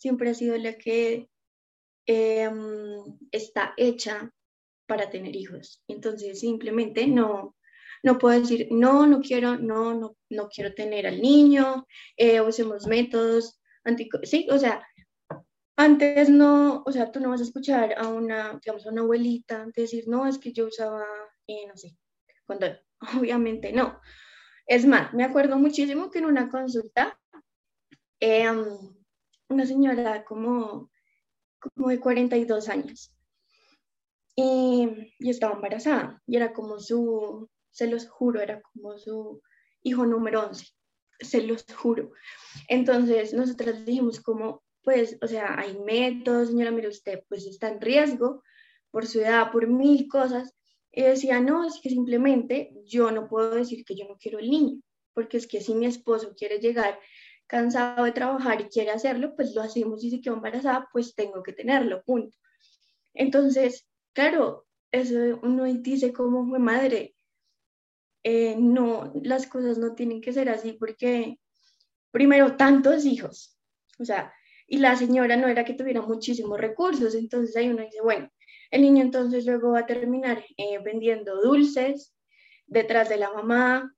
siempre 0.00 0.30
ha 0.30 0.34
sido 0.34 0.56
la 0.56 0.74
que 0.74 1.28
em, 2.06 3.18
está 3.30 3.74
hecha 3.76 4.32
para 4.86 5.10
tener 5.10 5.36
hijos. 5.36 5.82
Entonces, 5.88 6.40
simplemente 6.40 7.06
no, 7.06 7.56
no 8.02 8.18
puedo 8.18 8.40
decir, 8.40 8.68
no, 8.70 9.06
no 9.06 9.20
quiero, 9.20 9.56
no, 9.58 9.94
no, 9.94 10.16
no 10.30 10.48
quiero 10.48 10.74
tener 10.74 11.06
al 11.06 11.20
niño, 11.20 11.86
eh, 12.16 12.40
usemos 12.40 12.86
métodos 12.86 13.60
sí, 14.22 14.46
o 14.50 14.58
sea, 14.58 14.82
antes 15.76 16.28
no, 16.28 16.82
o 16.84 16.92
sea, 16.92 17.10
tú 17.10 17.20
no 17.20 17.30
vas 17.30 17.40
a 17.40 17.44
escuchar 17.44 17.94
a 17.98 18.08
una, 18.08 18.58
digamos, 18.62 18.86
a 18.86 18.90
una 18.90 19.02
abuelita 19.02 19.66
decir, 19.74 20.04
no, 20.08 20.26
es 20.26 20.38
que 20.38 20.52
yo 20.52 20.66
usaba, 20.66 21.04
eh, 21.46 21.66
no 21.66 21.76
sé, 21.76 21.96
cuando 22.46 22.66
obviamente 23.20 23.72
no. 23.72 24.00
Es 24.66 24.86
más, 24.86 25.12
me 25.14 25.24
acuerdo 25.24 25.58
muchísimo 25.58 26.10
que 26.10 26.18
en 26.18 26.26
una 26.26 26.48
consulta, 26.48 27.18
em, 28.20 28.66
una 29.50 29.66
señora 29.66 30.24
como, 30.24 30.90
como 31.58 31.88
de 31.88 32.00
42 32.00 32.68
años, 32.68 33.12
y, 34.36 34.88
y 35.18 35.30
estaba 35.30 35.54
embarazada, 35.54 36.22
y 36.26 36.36
era 36.36 36.52
como 36.52 36.78
su, 36.78 37.48
se 37.70 37.86
los 37.86 38.08
juro, 38.08 38.40
era 38.40 38.62
como 38.62 38.98
su 38.98 39.42
hijo 39.82 40.06
número 40.06 40.46
11, 40.46 40.66
se 41.20 41.42
los 41.42 41.66
juro. 41.74 42.12
Entonces, 42.68 43.34
nosotras 43.34 43.84
dijimos 43.84 44.20
como, 44.20 44.62
pues, 44.82 45.18
o 45.20 45.26
sea, 45.26 45.58
hay 45.58 45.78
métodos, 45.78 46.48
señora, 46.48 46.70
mire 46.70 46.88
usted, 46.88 47.22
pues 47.28 47.46
está 47.46 47.68
en 47.68 47.80
riesgo 47.80 48.42
por 48.90 49.06
su 49.06 49.20
edad, 49.20 49.52
por 49.52 49.66
mil 49.66 50.08
cosas. 50.08 50.54
Y 50.92 51.02
decía, 51.02 51.40
no, 51.40 51.64
es 51.64 51.80
que 51.80 51.90
simplemente 51.90 52.72
yo 52.84 53.10
no 53.10 53.28
puedo 53.28 53.54
decir 53.54 53.84
que 53.84 53.94
yo 53.94 54.06
no 54.08 54.16
quiero 54.16 54.38
el 54.38 54.50
niño, 54.50 54.80
porque 55.14 55.36
es 55.36 55.46
que 55.46 55.60
si 55.60 55.74
mi 55.74 55.86
esposo 55.86 56.34
quiere 56.36 56.58
llegar 56.58 56.98
cansado 57.50 58.04
de 58.04 58.12
trabajar 58.12 58.60
y 58.60 58.68
quiere 58.68 58.92
hacerlo, 58.92 59.34
pues 59.34 59.54
lo 59.56 59.62
hacemos 59.62 60.04
y 60.04 60.10
si 60.10 60.20
quedo 60.20 60.34
embarazada, 60.36 60.88
pues 60.92 61.16
tengo 61.16 61.42
que 61.42 61.52
tenerlo, 61.52 62.02
punto. 62.04 62.36
Entonces, 63.12 63.88
claro, 64.12 64.68
eso 64.92 65.40
uno 65.42 65.64
dice 65.64 66.12
como, 66.12 66.44
madre, 66.44 67.16
eh, 68.22 68.54
no, 68.56 69.12
las 69.24 69.48
cosas 69.48 69.78
no 69.78 69.94
tienen 69.94 70.20
que 70.20 70.32
ser 70.32 70.48
así 70.48 70.74
porque, 70.74 71.40
primero, 72.12 72.56
tantos 72.56 73.04
hijos, 73.04 73.58
o 73.98 74.04
sea, 74.04 74.32
y 74.68 74.78
la 74.78 74.94
señora 74.94 75.36
no 75.36 75.48
era 75.48 75.64
que 75.64 75.74
tuviera 75.74 76.02
muchísimos 76.02 76.56
recursos, 76.56 77.16
entonces 77.16 77.56
ahí 77.56 77.68
uno 77.68 77.82
dice, 77.82 78.00
bueno, 78.00 78.30
el 78.70 78.82
niño 78.82 79.02
entonces 79.02 79.44
luego 79.44 79.72
va 79.72 79.80
a 79.80 79.86
terminar 79.86 80.44
eh, 80.56 80.78
vendiendo 80.78 81.42
dulces 81.42 82.14
detrás 82.66 83.08
de 83.08 83.16
la 83.16 83.32
mamá. 83.32 83.92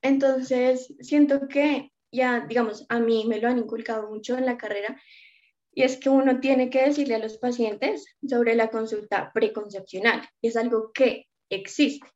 Entonces, 0.00 0.94
siento 1.00 1.46
que 1.48 1.92
ya, 2.10 2.46
digamos, 2.48 2.86
a 2.88 3.00
mí 3.00 3.24
me 3.26 3.40
lo 3.40 3.48
han 3.48 3.58
inculcado 3.58 4.08
mucho 4.08 4.36
en 4.36 4.46
la 4.46 4.56
carrera 4.56 5.00
y 5.72 5.82
es 5.82 5.96
que 5.96 6.08
uno 6.08 6.40
tiene 6.40 6.70
que 6.70 6.84
decirle 6.84 7.14
a 7.14 7.18
los 7.20 7.38
pacientes 7.38 8.16
sobre 8.26 8.54
la 8.54 8.70
consulta 8.70 9.30
preconcepcional. 9.32 10.28
Es 10.42 10.56
algo 10.56 10.92
que 10.92 11.26
existe 11.50 12.06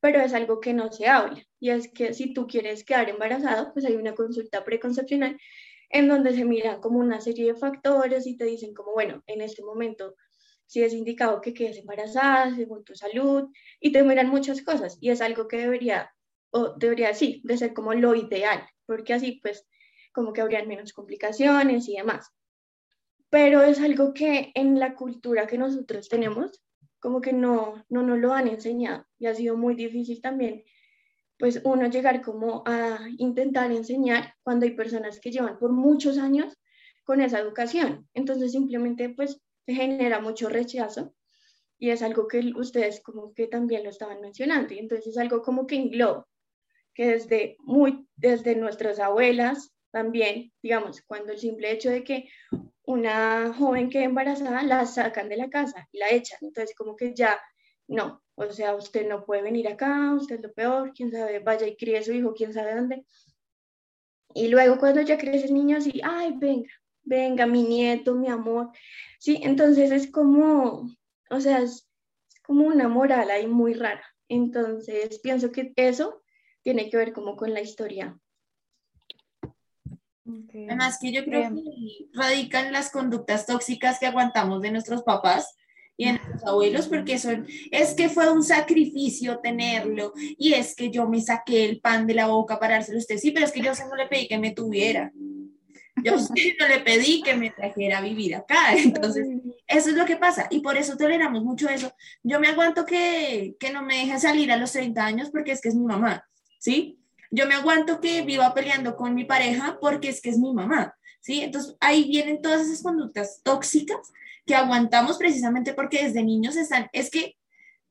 pero 0.00 0.20
es 0.20 0.32
algo 0.34 0.60
que 0.60 0.74
no 0.74 0.92
se 0.92 1.06
habla. 1.08 1.42
Y 1.60 1.70
es 1.70 1.88
que 1.92 2.14
si 2.14 2.32
tú 2.32 2.46
quieres 2.46 2.84
quedar 2.84 3.08
embarazado, 3.08 3.72
pues 3.72 3.84
hay 3.84 3.96
una 3.96 4.14
consulta 4.14 4.64
preconcepcional 4.64 5.38
en 5.90 6.08
donde 6.08 6.34
se 6.34 6.44
miran 6.44 6.80
como 6.80 6.98
una 6.98 7.20
serie 7.20 7.52
de 7.52 7.58
factores 7.58 8.26
y 8.26 8.36
te 8.36 8.44
dicen 8.44 8.74
como, 8.74 8.92
bueno, 8.92 9.22
en 9.26 9.40
este 9.40 9.62
momento 9.62 10.14
si 10.66 10.82
es 10.82 10.92
indicado 10.92 11.40
que 11.40 11.54
quedes 11.54 11.78
embarazada 11.78 12.54
según 12.54 12.84
tu 12.84 12.94
salud 12.94 13.44
y 13.80 13.90
te 13.90 14.02
miran 14.02 14.28
muchas 14.28 14.60
cosas 14.60 14.98
y 15.00 15.08
es 15.08 15.22
algo 15.22 15.48
que 15.48 15.56
debería, 15.56 16.12
o 16.50 16.74
debería 16.76 17.14
sí, 17.14 17.40
de 17.44 17.56
ser 17.56 17.72
como 17.72 17.94
lo 17.94 18.14
ideal, 18.14 18.68
porque 18.88 19.12
así 19.12 19.38
pues 19.42 19.68
como 20.12 20.32
que 20.32 20.40
habrían 20.40 20.66
menos 20.66 20.94
complicaciones 20.94 21.86
y 21.88 21.96
demás. 21.96 22.32
Pero 23.28 23.60
es 23.62 23.78
algo 23.80 24.14
que 24.14 24.50
en 24.54 24.80
la 24.80 24.94
cultura 24.94 25.46
que 25.46 25.58
nosotros 25.58 26.08
tenemos 26.08 26.62
como 26.98 27.20
que 27.20 27.34
no, 27.34 27.84
no 27.90 28.02
nos 28.02 28.18
lo 28.18 28.32
han 28.32 28.48
enseñado 28.48 29.06
y 29.18 29.26
ha 29.26 29.34
sido 29.34 29.56
muy 29.56 29.74
difícil 29.74 30.20
también, 30.22 30.64
pues 31.38 31.60
uno 31.62 31.86
llegar 31.88 32.22
como 32.22 32.64
a 32.66 32.98
intentar 33.18 33.70
enseñar 33.70 34.34
cuando 34.42 34.64
hay 34.64 34.72
personas 34.72 35.20
que 35.20 35.30
llevan 35.30 35.58
por 35.58 35.70
muchos 35.70 36.18
años 36.18 36.58
con 37.04 37.20
esa 37.20 37.38
educación. 37.38 38.08
Entonces 38.14 38.52
simplemente 38.52 39.10
pues 39.10 39.40
se 39.66 39.74
genera 39.74 40.18
mucho 40.18 40.48
rechazo 40.48 41.14
y 41.78 41.90
es 41.90 42.02
algo 42.02 42.26
que 42.26 42.52
ustedes 42.56 43.02
como 43.02 43.34
que 43.34 43.46
también 43.46 43.84
lo 43.84 43.90
estaban 43.90 44.22
mencionando 44.22 44.72
y 44.72 44.78
entonces 44.78 45.08
es 45.08 45.18
algo 45.18 45.42
como 45.42 45.66
que 45.66 45.76
engloba, 45.76 46.26
que 46.98 47.06
desde, 47.06 47.56
muy, 47.60 48.08
desde 48.16 48.56
nuestras 48.56 48.98
abuelas 48.98 49.72
también, 49.92 50.52
digamos, 50.60 51.00
cuando 51.02 51.32
el 51.32 51.38
simple 51.38 51.70
hecho 51.70 51.90
de 51.90 52.02
que 52.02 52.28
una 52.82 53.54
joven 53.54 53.88
que 53.88 54.02
embarazada 54.02 54.64
la 54.64 54.84
sacan 54.84 55.28
de 55.28 55.36
la 55.36 55.48
casa 55.48 55.86
y 55.92 55.98
la 55.98 56.10
echan. 56.10 56.40
Entonces, 56.42 56.74
como 56.76 56.96
que 56.96 57.14
ya, 57.14 57.40
no, 57.86 58.20
o 58.34 58.50
sea, 58.50 58.74
usted 58.74 59.08
no 59.08 59.24
puede 59.24 59.42
venir 59.42 59.68
acá, 59.68 60.12
usted 60.12 60.36
es 60.36 60.42
lo 60.42 60.52
peor, 60.52 60.92
quién 60.92 61.12
sabe, 61.12 61.38
vaya 61.38 61.68
y 61.68 61.76
críe 61.76 61.98
a 61.98 62.02
su 62.02 62.12
hijo, 62.12 62.34
quién 62.34 62.52
sabe 62.52 62.74
dónde. 62.74 63.06
Y 64.34 64.48
luego 64.48 64.76
cuando 64.78 65.00
ya 65.00 65.18
crece 65.18 65.46
el 65.46 65.54
niño, 65.54 65.76
así, 65.76 66.00
ay, 66.02 66.34
venga, 66.36 66.72
venga, 67.04 67.46
mi 67.46 67.62
nieto, 67.62 68.16
mi 68.16 68.26
amor. 68.28 68.72
Sí, 69.20 69.38
entonces 69.44 69.92
es 69.92 70.10
como, 70.10 70.90
o 71.30 71.40
sea, 71.40 71.60
es, 71.60 71.88
es 72.28 72.40
como 72.42 72.66
una 72.66 72.88
moral 72.88 73.30
ahí 73.30 73.46
muy 73.46 73.74
rara. 73.74 74.04
Entonces, 74.28 75.20
pienso 75.20 75.52
que 75.52 75.72
eso 75.76 76.22
tiene 76.62 76.90
que 76.90 76.96
ver 76.96 77.12
como 77.12 77.36
con 77.36 77.54
la 77.54 77.60
historia. 77.60 78.18
Además 80.66 80.98
que 81.00 81.12
yo 81.12 81.24
creo 81.24 81.50
que 81.54 82.08
radican 82.12 82.72
las 82.72 82.90
conductas 82.90 83.46
tóxicas 83.46 83.98
que 83.98 84.06
aguantamos 84.06 84.60
de 84.60 84.70
nuestros 84.70 85.02
papás 85.02 85.56
y 85.96 86.06
de 86.06 86.12
nuestros 86.12 86.44
abuelos, 86.44 86.86
porque 86.86 87.18
son, 87.18 87.46
es 87.70 87.94
que 87.94 88.08
fue 88.08 88.30
un 88.30 88.44
sacrificio 88.44 89.40
tenerlo, 89.40 90.12
y 90.16 90.52
es 90.52 90.76
que 90.76 90.90
yo 90.90 91.08
me 91.08 91.20
saqué 91.20 91.64
el 91.64 91.80
pan 91.80 92.06
de 92.06 92.14
la 92.14 92.28
boca 92.28 92.60
para 92.60 92.74
dárselo 92.74 92.98
a 92.98 93.00
usted, 93.00 93.18
sí, 93.18 93.32
pero 93.32 93.46
es 93.46 93.52
que 93.52 93.62
yo 93.62 93.72
no 93.72 93.96
le 93.96 94.06
pedí 94.06 94.28
que 94.28 94.38
me 94.38 94.52
tuviera, 94.52 95.10
yo 96.04 96.12
no 96.60 96.68
le 96.68 96.80
pedí 96.80 97.20
que 97.22 97.34
me 97.34 97.50
trajera 97.50 97.98
a 97.98 98.02
vivir 98.02 98.36
acá, 98.36 98.74
entonces 98.76 99.26
eso 99.66 99.90
es 99.90 99.96
lo 99.96 100.04
que 100.04 100.16
pasa, 100.16 100.46
y 100.50 100.60
por 100.60 100.76
eso 100.76 100.96
toleramos 100.96 101.42
mucho 101.42 101.68
eso. 101.68 101.92
Yo 102.22 102.38
me 102.38 102.46
aguanto 102.46 102.84
que, 102.84 103.56
que 103.58 103.72
no 103.72 103.82
me 103.82 103.98
deje 103.98 104.20
salir 104.20 104.52
a 104.52 104.56
los 104.56 104.70
30 104.70 105.04
años 105.04 105.30
porque 105.30 105.50
es 105.50 105.60
que 105.60 105.70
es 105.70 105.74
mi 105.74 105.84
mamá, 105.84 106.27
¿sí? 106.58 106.98
Yo 107.30 107.46
me 107.46 107.54
aguanto 107.54 108.00
que 108.00 108.22
viva 108.22 108.54
peleando 108.54 108.96
con 108.96 109.14
mi 109.14 109.24
pareja 109.24 109.78
porque 109.80 110.08
es 110.08 110.20
que 110.20 110.30
es 110.30 110.38
mi 110.38 110.52
mamá, 110.52 110.94
¿sí? 111.20 111.42
Entonces 111.42 111.76
ahí 111.80 112.04
vienen 112.08 112.40
todas 112.40 112.62
esas 112.62 112.82
conductas 112.82 113.40
tóxicas 113.42 114.12
que 114.46 114.54
aguantamos 114.54 115.18
precisamente 115.18 115.74
porque 115.74 116.04
desde 116.04 116.22
niños 116.22 116.56
están, 116.56 116.88
es 116.92 117.10
que 117.10 117.36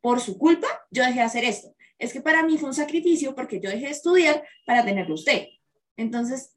por 0.01 0.19
su 0.19 0.38
culpa 0.38 0.67
yo 0.89 1.03
dejé 1.03 1.19
de 1.19 1.25
hacer 1.25 1.43
esto, 1.43 1.75
es 1.99 2.13
que 2.13 2.21
para 2.21 2.43
mí 2.43 2.58
fue 2.58 2.69
un 2.69 2.75
sacrificio 2.75 3.36
porque 3.36 3.60
yo 3.60 3.69
dejé 3.69 3.86
de 3.86 3.91
estudiar 3.91 4.43
para 4.65 4.84
tenerlo 4.84 5.15
usted. 5.15 5.47
Entonces, 5.97 6.56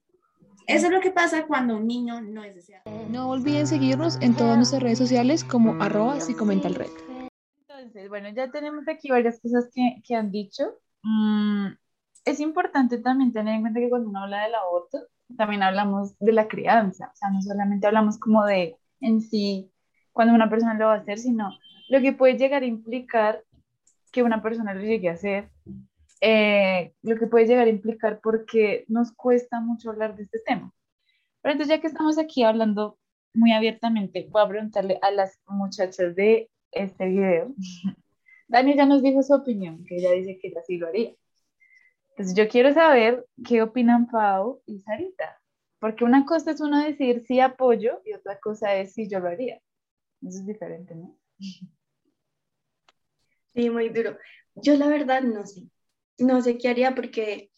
eso 0.66 0.86
es 0.86 0.92
lo 0.92 1.00
que 1.00 1.10
pasa 1.10 1.46
cuando 1.46 1.76
un 1.76 1.86
niño 1.86 2.20
no 2.20 2.44
es 2.44 2.54
deseado. 2.54 2.84
No 3.08 3.30
olviden 3.30 3.66
seguirnos 3.66 4.18
en 4.20 4.36
todas 4.36 4.56
nuestras 4.56 4.82
redes 4.82 4.98
sociales 4.98 5.44
como 5.44 5.82
arroba 5.82 6.20
si 6.20 6.34
comenta 6.34 6.68
el 6.68 6.74
red. 6.74 6.90
Entonces, 7.66 8.08
bueno, 8.08 8.28
ya 8.30 8.50
tenemos 8.50 8.86
aquí 8.86 9.08
varias 9.08 9.40
cosas 9.40 9.68
que, 9.74 9.96
que 10.06 10.14
han 10.14 10.30
dicho. 10.30 10.78
Mm, 11.02 11.68
es 12.24 12.40
importante 12.40 12.98
también 12.98 13.32
tener 13.32 13.54
en 13.54 13.62
cuenta 13.62 13.80
que 13.80 13.90
cuando 13.90 14.08
uno 14.08 14.22
habla 14.22 14.44
del 14.44 14.54
aborto, 14.54 14.98
también 15.36 15.62
hablamos 15.62 16.18
de 16.18 16.32
la 16.32 16.48
crianza, 16.48 17.10
o 17.12 17.16
sea, 17.16 17.30
no 17.30 17.40
solamente 17.42 17.86
hablamos 17.86 18.18
como 18.18 18.44
de 18.44 18.76
en 19.00 19.20
sí 19.20 19.72
cuando 20.12 20.34
una 20.34 20.50
persona 20.50 20.74
lo 20.74 20.86
va 20.86 20.94
a 20.94 20.98
hacer, 20.98 21.18
sino 21.18 21.50
lo 21.88 22.00
que 22.00 22.12
puede 22.12 22.36
llegar 22.36 22.62
a 22.62 22.66
implicar 22.66 23.44
que 24.12 24.22
una 24.22 24.42
persona 24.42 24.74
lo 24.74 24.80
llegue 24.82 25.08
a 25.08 25.12
hacer, 25.12 25.50
eh, 26.20 26.92
lo 27.02 27.16
que 27.16 27.26
puede 27.26 27.46
llegar 27.46 27.66
a 27.66 27.70
implicar 27.70 28.20
porque 28.22 28.84
nos 28.88 29.12
cuesta 29.12 29.60
mucho 29.60 29.90
hablar 29.90 30.16
de 30.16 30.24
este 30.24 30.40
tema. 30.44 30.72
Pero 31.40 31.52
entonces, 31.52 31.76
ya 31.76 31.80
que 31.80 31.86
estamos 31.86 32.18
aquí 32.18 32.42
hablando 32.42 32.98
muy 33.32 33.52
abiertamente, 33.52 34.28
voy 34.30 34.42
a 34.42 34.48
preguntarle 34.48 34.98
a 35.02 35.10
las 35.10 35.38
muchachas 35.46 36.14
de 36.14 36.50
este 36.72 37.06
video. 37.08 37.54
Dani 38.48 38.76
ya 38.76 38.84
nos 38.84 39.02
dijo 39.02 39.22
su 39.22 39.32
opinión, 39.34 39.84
que 39.84 39.96
ella 39.96 40.12
dice 40.12 40.38
que 40.40 40.48
ella 40.48 40.60
sí 40.66 40.76
lo 40.76 40.88
haría. 40.88 41.14
Entonces 42.20 42.36
yo 42.36 42.50
quiero 42.50 42.74
saber 42.74 43.26
qué 43.48 43.62
opinan 43.62 44.06
Pau 44.06 44.60
y 44.66 44.78
Sarita, 44.80 45.40
porque 45.78 46.04
una 46.04 46.26
cosa 46.26 46.50
es 46.50 46.60
uno 46.60 46.78
decir 46.78 47.24
sí 47.26 47.40
apoyo 47.40 48.02
y 48.04 48.12
otra 48.12 48.38
cosa 48.38 48.74
es 48.74 48.92
si 48.92 49.08
yo 49.08 49.20
lo 49.20 49.28
haría. 49.28 49.54
Eso 50.20 50.40
es 50.40 50.46
diferente, 50.46 50.94
¿no? 50.94 51.18
Sí, 53.54 53.70
muy 53.70 53.88
duro. 53.88 54.18
Yo 54.54 54.76
la 54.76 54.88
verdad 54.88 55.22
no 55.22 55.46
sé. 55.46 55.62
No 56.18 56.42
sé 56.42 56.58
qué 56.58 56.68
haría 56.68 56.94
porque, 56.94 57.50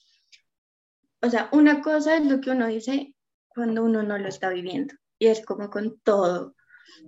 o 1.23 1.29
sea, 1.29 1.49
una 1.51 1.83
cosa 1.83 2.17
es 2.17 2.25
lo 2.25 2.41
que 2.41 2.51
uno 2.51 2.69
dice 2.69 3.17
cuando 3.49 3.83
uno 3.83 4.05
no 4.05 4.17
lo 4.17 4.29
está 4.29 4.51
viviendo 4.51 4.95
y 5.19 5.27
es 5.27 5.45
como 5.45 5.71
con 5.71 5.99
todo 6.03 6.55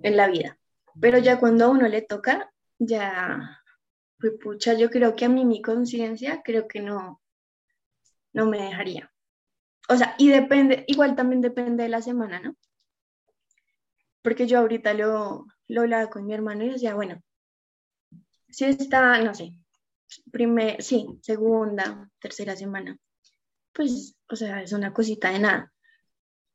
en 0.03 0.17
la 0.17 0.27
vida. 0.27 0.59
Pero 0.99 1.19
ya 1.19 1.39
cuando 1.39 1.63
a 1.63 1.69
uno 1.69 1.87
le 1.87 2.01
toca, 2.01 2.51
ya, 2.79 3.63
pues 4.19 4.33
pucha, 4.43 4.73
yo 4.73 4.89
creo 4.89 5.15
que 5.15 5.23
a 5.23 5.29
mí 5.29 5.45
mi 5.45 5.61
conciencia 5.61 6.41
creo 6.43 6.67
que 6.67 6.81
no, 6.81 7.21
no 8.35 8.45
me 8.45 8.61
dejaría. 8.61 9.09
O 9.87 9.95
sea, 9.95 10.15
y 10.19 10.29
depende, 10.29 10.83
igual 10.87 11.15
también 11.15 11.41
depende 11.41 11.83
de 11.83 11.89
la 11.89 12.01
semana, 12.01 12.39
¿no? 12.39 12.55
Porque 14.21 14.45
yo 14.45 14.59
ahorita 14.59 14.93
lo, 14.93 15.45
lo 15.69 15.81
hablaba 15.81 16.09
con 16.09 16.25
mi 16.25 16.33
hermano 16.33 16.65
y 16.65 16.69
decía, 16.69 16.95
bueno, 16.95 17.21
si 18.49 18.65
está, 18.65 19.21
no 19.21 19.33
sé, 19.33 19.57
primer, 20.31 20.83
sí, 20.83 21.07
segunda, 21.21 22.09
tercera 22.19 22.55
semana, 22.57 22.97
pues, 23.71 24.17
o 24.29 24.35
sea, 24.35 24.61
es 24.61 24.73
una 24.73 24.93
cosita 24.93 25.29
de 25.31 25.39
nada. 25.39 25.73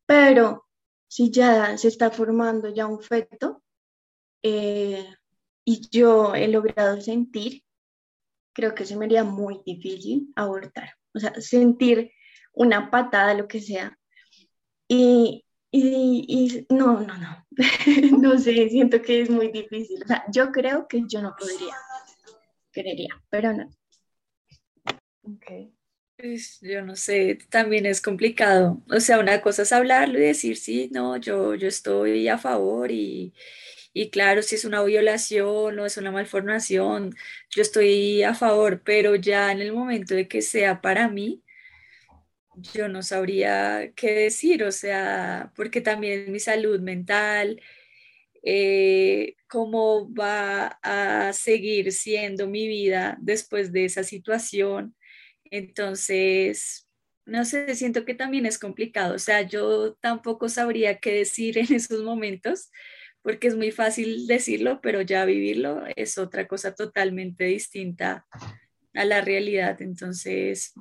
Pero 0.05 0.67
si 1.09 1.31
ya 1.31 1.79
se 1.79 1.89
está 1.89 2.11
formando 2.11 2.69
ya 2.69 2.87
un 2.87 3.01
feto 3.01 3.63
eh, 4.43 5.07
y 5.65 5.89
yo 5.89 6.35
he 6.35 6.49
logrado 6.49 7.01
sentir, 7.01 7.63
creo 8.53 8.75
que 8.75 8.85
se 8.85 8.97
me 8.97 9.07
haría 9.07 9.25
muy 9.25 9.63
difícil 9.65 10.31
abortar. 10.37 11.00
O 11.15 11.19
sea, 11.19 11.35
sentir 11.41 12.13
una 12.53 12.91
patada, 12.91 13.35
lo 13.35 13.49
que 13.49 13.61
sea. 13.61 13.99
Y, 14.89 15.45
y, 15.71 16.25
y 16.29 16.75
no, 16.75 17.01
no, 17.01 17.17
no. 17.17 17.47
no 18.19 18.39
sé, 18.39 18.69
siento 18.69 19.01
que 19.03 19.23
es 19.23 19.31
muy 19.31 19.51
difícil. 19.51 20.03
O 20.03 20.07
sea, 20.07 20.25
yo 20.33 20.51
creo 20.51 20.87
que 20.89 21.03
yo 21.07 21.23
no 21.23 21.35
podría. 21.39 21.75
Creería, 22.73 23.21
pero 23.31 23.53
no. 23.53 23.71
Ok. 25.23 25.73
Pues, 26.17 26.59
yo 26.61 26.83
no 26.83 26.97
sé, 26.97 27.39
también 27.49 27.87
es 27.87 28.03
complicado. 28.03 28.83
O 28.91 29.01
sea, 29.01 29.19
una 29.19 29.41
cosa 29.41 29.63
es 29.63 29.73
hablarlo 29.73 30.19
y 30.19 30.23
decir, 30.23 30.57
sí, 30.59 30.91
no, 30.93 31.17
yo, 31.17 31.55
yo 31.55 31.67
estoy 31.67 32.29
a 32.29 32.37
favor 32.37 32.91
y, 32.91 33.33
y 33.93 34.11
claro, 34.11 34.43
si 34.43 34.55
es 34.55 34.65
una 34.65 34.83
violación 34.85 35.79
o 35.79 35.87
es 35.87 35.97
una 35.97 36.13
malformación, 36.13 37.15
yo 37.51 37.63
estoy 37.63 38.23
a 38.23 38.35
favor, 38.35 38.83
pero 38.85 39.17
ya 39.17 39.51
en 39.53 39.61
el 39.61 39.73
momento 39.73 40.15
de 40.15 40.29
que 40.29 40.43
sea 40.43 40.81
para 40.81 41.09
mí, 41.09 41.43
yo 42.75 42.89
no 42.89 43.03
sabría 43.03 43.93
qué 43.97 44.13
decir, 44.13 44.65
o 44.65 44.73
sea, 44.73 45.53
porque 45.57 45.81
también 45.81 46.31
mi 46.33 46.41
salud 46.41 46.81
mental, 46.81 47.61
eh, 48.43 49.37
cómo 49.49 50.13
va 50.15 50.79
a 50.83 51.33
seguir 51.33 51.93
siendo 51.93 52.49
mi 52.49 52.69
vida 52.69 53.19
después 53.21 53.73
de 53.73 53.85
esa 53.87 54.05
situación. 54.05 54.97
Entonces, 55.45 56.89
no 57.27 57.45
sé, 57.45 57.75
siento 57.75 58.05
que 58.05 58.15
también 58.15 58.47
es 58.47 58.59
complicado, 58.59 59.15
o 59.15 59.19
sea, 59.19 59.43
yo 59.43 59.95
tampoco 59.97 60.49
sabría 60.49 60.99
qué 61.01 61.13
decir 61.15 61.59
en 61.59 61.73
esos 61.75 62.03
momentos, 62.03 62.71
porque 63.23 63.49
es 63.49 63.57
muy 63.57 63.71
fácil 63.71 64.27
decirlo, 64.27 64.81
pero 64.81 65.03
ya 65.03 65.25
vivirlo 65.25 65.83
es 65.97 66.19
otra 66.19 66.47
cosa 66.49 66.75
totalmente 66.75 67.45
distinta 67.45 68.27
a 68.95 69.05
la 69.05 69.21
realidad. 69.21 69.81
Entonces, 69.83 70.73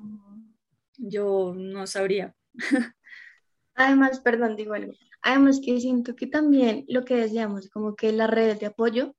yo 0.98 1.54
no 1.56 1.88
sabría. 1.88 2.34
Además, 3.76 4.20
perdón, 4.20 4.56
digo 4.56 4.74
algo. 4.74 4.94
Además 5.22 5.60
que 5.64 5.80
siento 5.80 6.16
que 6.16 6.28
también 6.28 6.86
lo 6.88 7.04
que 7.04 7.16
decíamos, 7.16 7.70
como 7.70 7.96
que 7.96 8.12
las 8.14 8.30
redes 8.30 8.60
de 8.60 8.68
apoyo, 8.68 9.16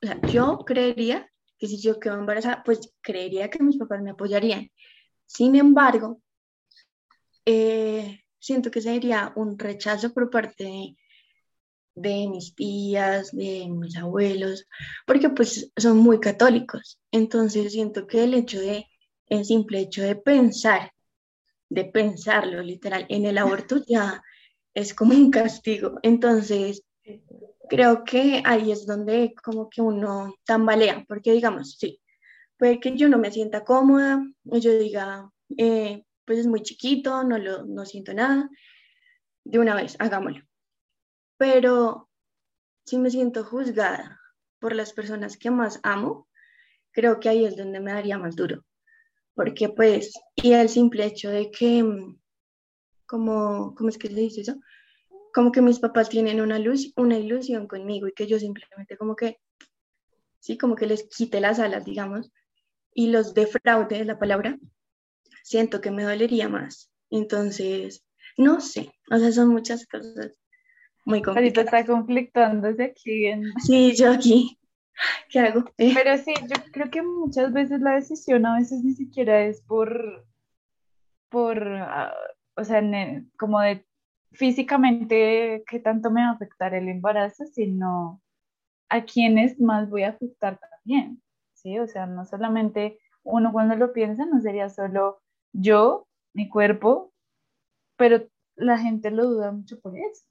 o 0.00 0.06
sea, 0.06 0.20
yo 0.28 0.58
creería 0.58 1.28
que 1.58 1.66
si 1.66 1.80
yo 1.80 1.98
quedo 1.98 2.14
embarazada, 2.18 2.62
pues 2.64 2.92
creería 3.00 3.50
que 3.50 3.62
mis 3.62 3.76
papás 3.76 4.00
me 4.00 4.10
apoyarían. 4.10 4.70
Sin 5.26 5.56
embargo, 5.56 6.22
eh, 7.44 8.20
siento 8.38 8.70
que 8.70 8.80
sería 8.80 9.32
un 9.34 9.58
rechazo 9.58 10.12
por 10.14 10.30
parte 10.30 10.64
de, 10.64 10.96
de 12.00 12.28
mis 12.28 12.54
tías, 12.54 13.32
de 13.32 13.68
mis 13.68 13.96
abuelos, 13.96 14.66
porque 15.06 15.30
pues 15.30 15.70
son 15.76 15.98
muy 15.98 16.20
católicos. 16.20 17.00
Entonces 17.10 17.72
siento 17.72 18.06
que 18.06 18.24
el 18.24 18.34
hecho 18.34 18.60
de, 18.60 18.86
el 19.26 19.44
simple 19.44 19.80
hecho 19.80 20.02
de 20.02 20.16
pensar, 20.16 20.92
de 21.68 21.84
pensarlo 21.84 22.62
literal 22.62 23.06
en 23.08 23.26
el 23.26 23.38
aborto 23.38 23.82
ya 23.88 24.22
es 24.74 24.94
como 24.94 25.14
un 25.14 25.30
castigo. 25.30 25.98
Entonces 26.02 26.84
creo 27.68 28.04
que 28.04 28.42
ahí 28.44 28.72
es 28.72 28.86
donde 28.86 29.34
como 29.42 29.68
que 29.68 29.82
uno 29.82 30.34
tambalea, 30.44 31.04
porque 31.08 31.32
digamos, 31.32 31.76
sí, 31.78 32.00
puede 32.56 32.80
que 32.80 32.96
yo 32.96 33.08
no 33.08 33.18
me 33.18 33.30
sienta 33.30 33.64
cómoda, 33.64 34.22
o 34.46 34.58
yo 34.58 34.78
diga, 34.78 35.30
eh, 35.56 36.02
pues 36.24 36.40
es 36.40 36.46
muy 36.46 36.62
chiquito, 36.62 37.24
no, 37.24 37.38
lo, 37.38 37.64
no 37.66 37.84
siento 37.84 38.14
nada, 38.14 38.48
de 39.44 39.58
una 39.58 39.74
vez, 39.74 39.96
hagámoslo 39.98 40.47
pero 41.38 42.10
si 42.84 42.98
me 42.98 43.10
siento 43.10 43.44
juzgada 43.44 44.20
por 44.58 44.74
las 44.74 44.92
personas 44.92 45.38
que 45.38 45.50
más 45.50 45.80
amo, 45.82 46.28
creo 46.90 47.20
que 47.20 47.28
ahí 47.28 47.44
es 47.44 47.56
donde 47.56 47.80
me 47.80 47.92
daría 47.92 48.18
más 48.18 48.36
duro. 48.36 48.64
Porque 49.34 49.68
pues, 49.68 50.12
y 50.34 50.52
el 50.52 50.68
simple 50.68 51.06
hecho 51.06 51.30
de 51.30 51.50
que, 51.50 51.82
mm, 51.82 52.18
como, 53.06 53.74
¿cómo 53.76 53.88
es 53.88 53.96
que 53.96 54.08
se 54.08 54.14
dice 54.14 54.40
eso? 54.40 54.56
Como 55.32 55.52
que 55.52 55.62
mis 55.62 55.78
papás 55.78 56.08
tienen 56.08 56.40
una 56.40 56.58
luz, 56.58 56.92
una 56.96 57.16
ilusión 57.16 57.68
conmigo 57.68 58.08
y 58.08 58.12
que 58.12 58.26
yo 58.26 58.38
simplemente 58.40 58.96
como 58.96 59.14
que, 59.14 59.38
sí, 60.40 60.58
como 60.58 60.74
que 60.74 60.86
les 60.86 61.08
quite 61.08 61.40
las 61.40 61.60
alas, 61.60 61.84
digamos, 61.84 62.32
y 62.92 63.10
los 63.10 63.32
defraude, 63.34 64.00
es 64.00 64.06
la 64.06 64.18
palabra, 64.18 64.58
siento 65.44 65.80
que 65.80 65.92
me 65.92 66.02
dolería 66.02 66.48
más. 66.48 66.90
Entonces, 67.10 68.04
no 68.36 68.60
sé, 68.60 68.92
o 69.10 69.18
sea, 69.18 69.30
son 69.30 69.50
muchas 69.50 69.86
cosas 69.86 70.38
muy 71.08 71.22
Ahorita 71.26 71.62
está 71.62 71.86
conflictándose 71.86 72.84
aquí. 72.84 73.26
En... 73.26 73.52
Sí, 73.60 73.96
yo 73.96 74.12
aquí. 74.12 74.58
¿Qué 75.30 75.40
hago? 75.40 75.64
Eh. 75.78 75.92
Pero 75.94 76.18
sí, 76.18 76.34
yo 76.42 76.62
creo 76.70 76.90
que 76.90 77.02
muchas 77.02 77.52
veces 77.52 77.80
la 77.80 77.94
decisión 77.94 78.44
a 78.44 78.58
veces 78.58 78.84
ni 78.84 78.92
siquiera 78.92 79.42
es 79.42 79.62
por, 79.62 80.26
por, 81.30 81.66
ah, 81.66 82.14
o 82.56 82.64
sea, 82.64 82.82
como 83.38 83.60
de 83.60 83.86
físicamente 84.32 85.64
qué 85.66 85.80
tanto 85.80 86.10
me 86.10 86.20
va 86.20 86.28
a 86.28 86.32
afectar 86.32 86.74
el 86.74 86.88
embarazo, 86.88 87.46
sino 87.46 88.20
a 88.90 89.04
quiénes 89.04 89.58
más 89.60 89.88
voy 89.88 90.02
a 90.02 90.10
afectar 90.10 90.58
también, 90.58 91.22
¿sí? 91.54 91.78
O 91.78 91.86
sea, 91.86 92.06
no 92.06 92.26
solamente 92.26 92.98
uno 93.22 93.52
cuando 93.52 93.76
lo 93.76 93.92
piensa, 93.92 94.26
no 94.26 94.40
sería 94.40 94.68
solo 94.68 95.22
yo, 95.52 96.06
mi 96.34 96.48
cuerpo, 96.48 97.12
pero 97.96 98.26
la 98.56 98.78
gente 98.78 99.10
lo 99.10 99.24
duda 99.24 99.52
mucho 99.52 99.80
por 99.80 99.96
eso 99.96 100.26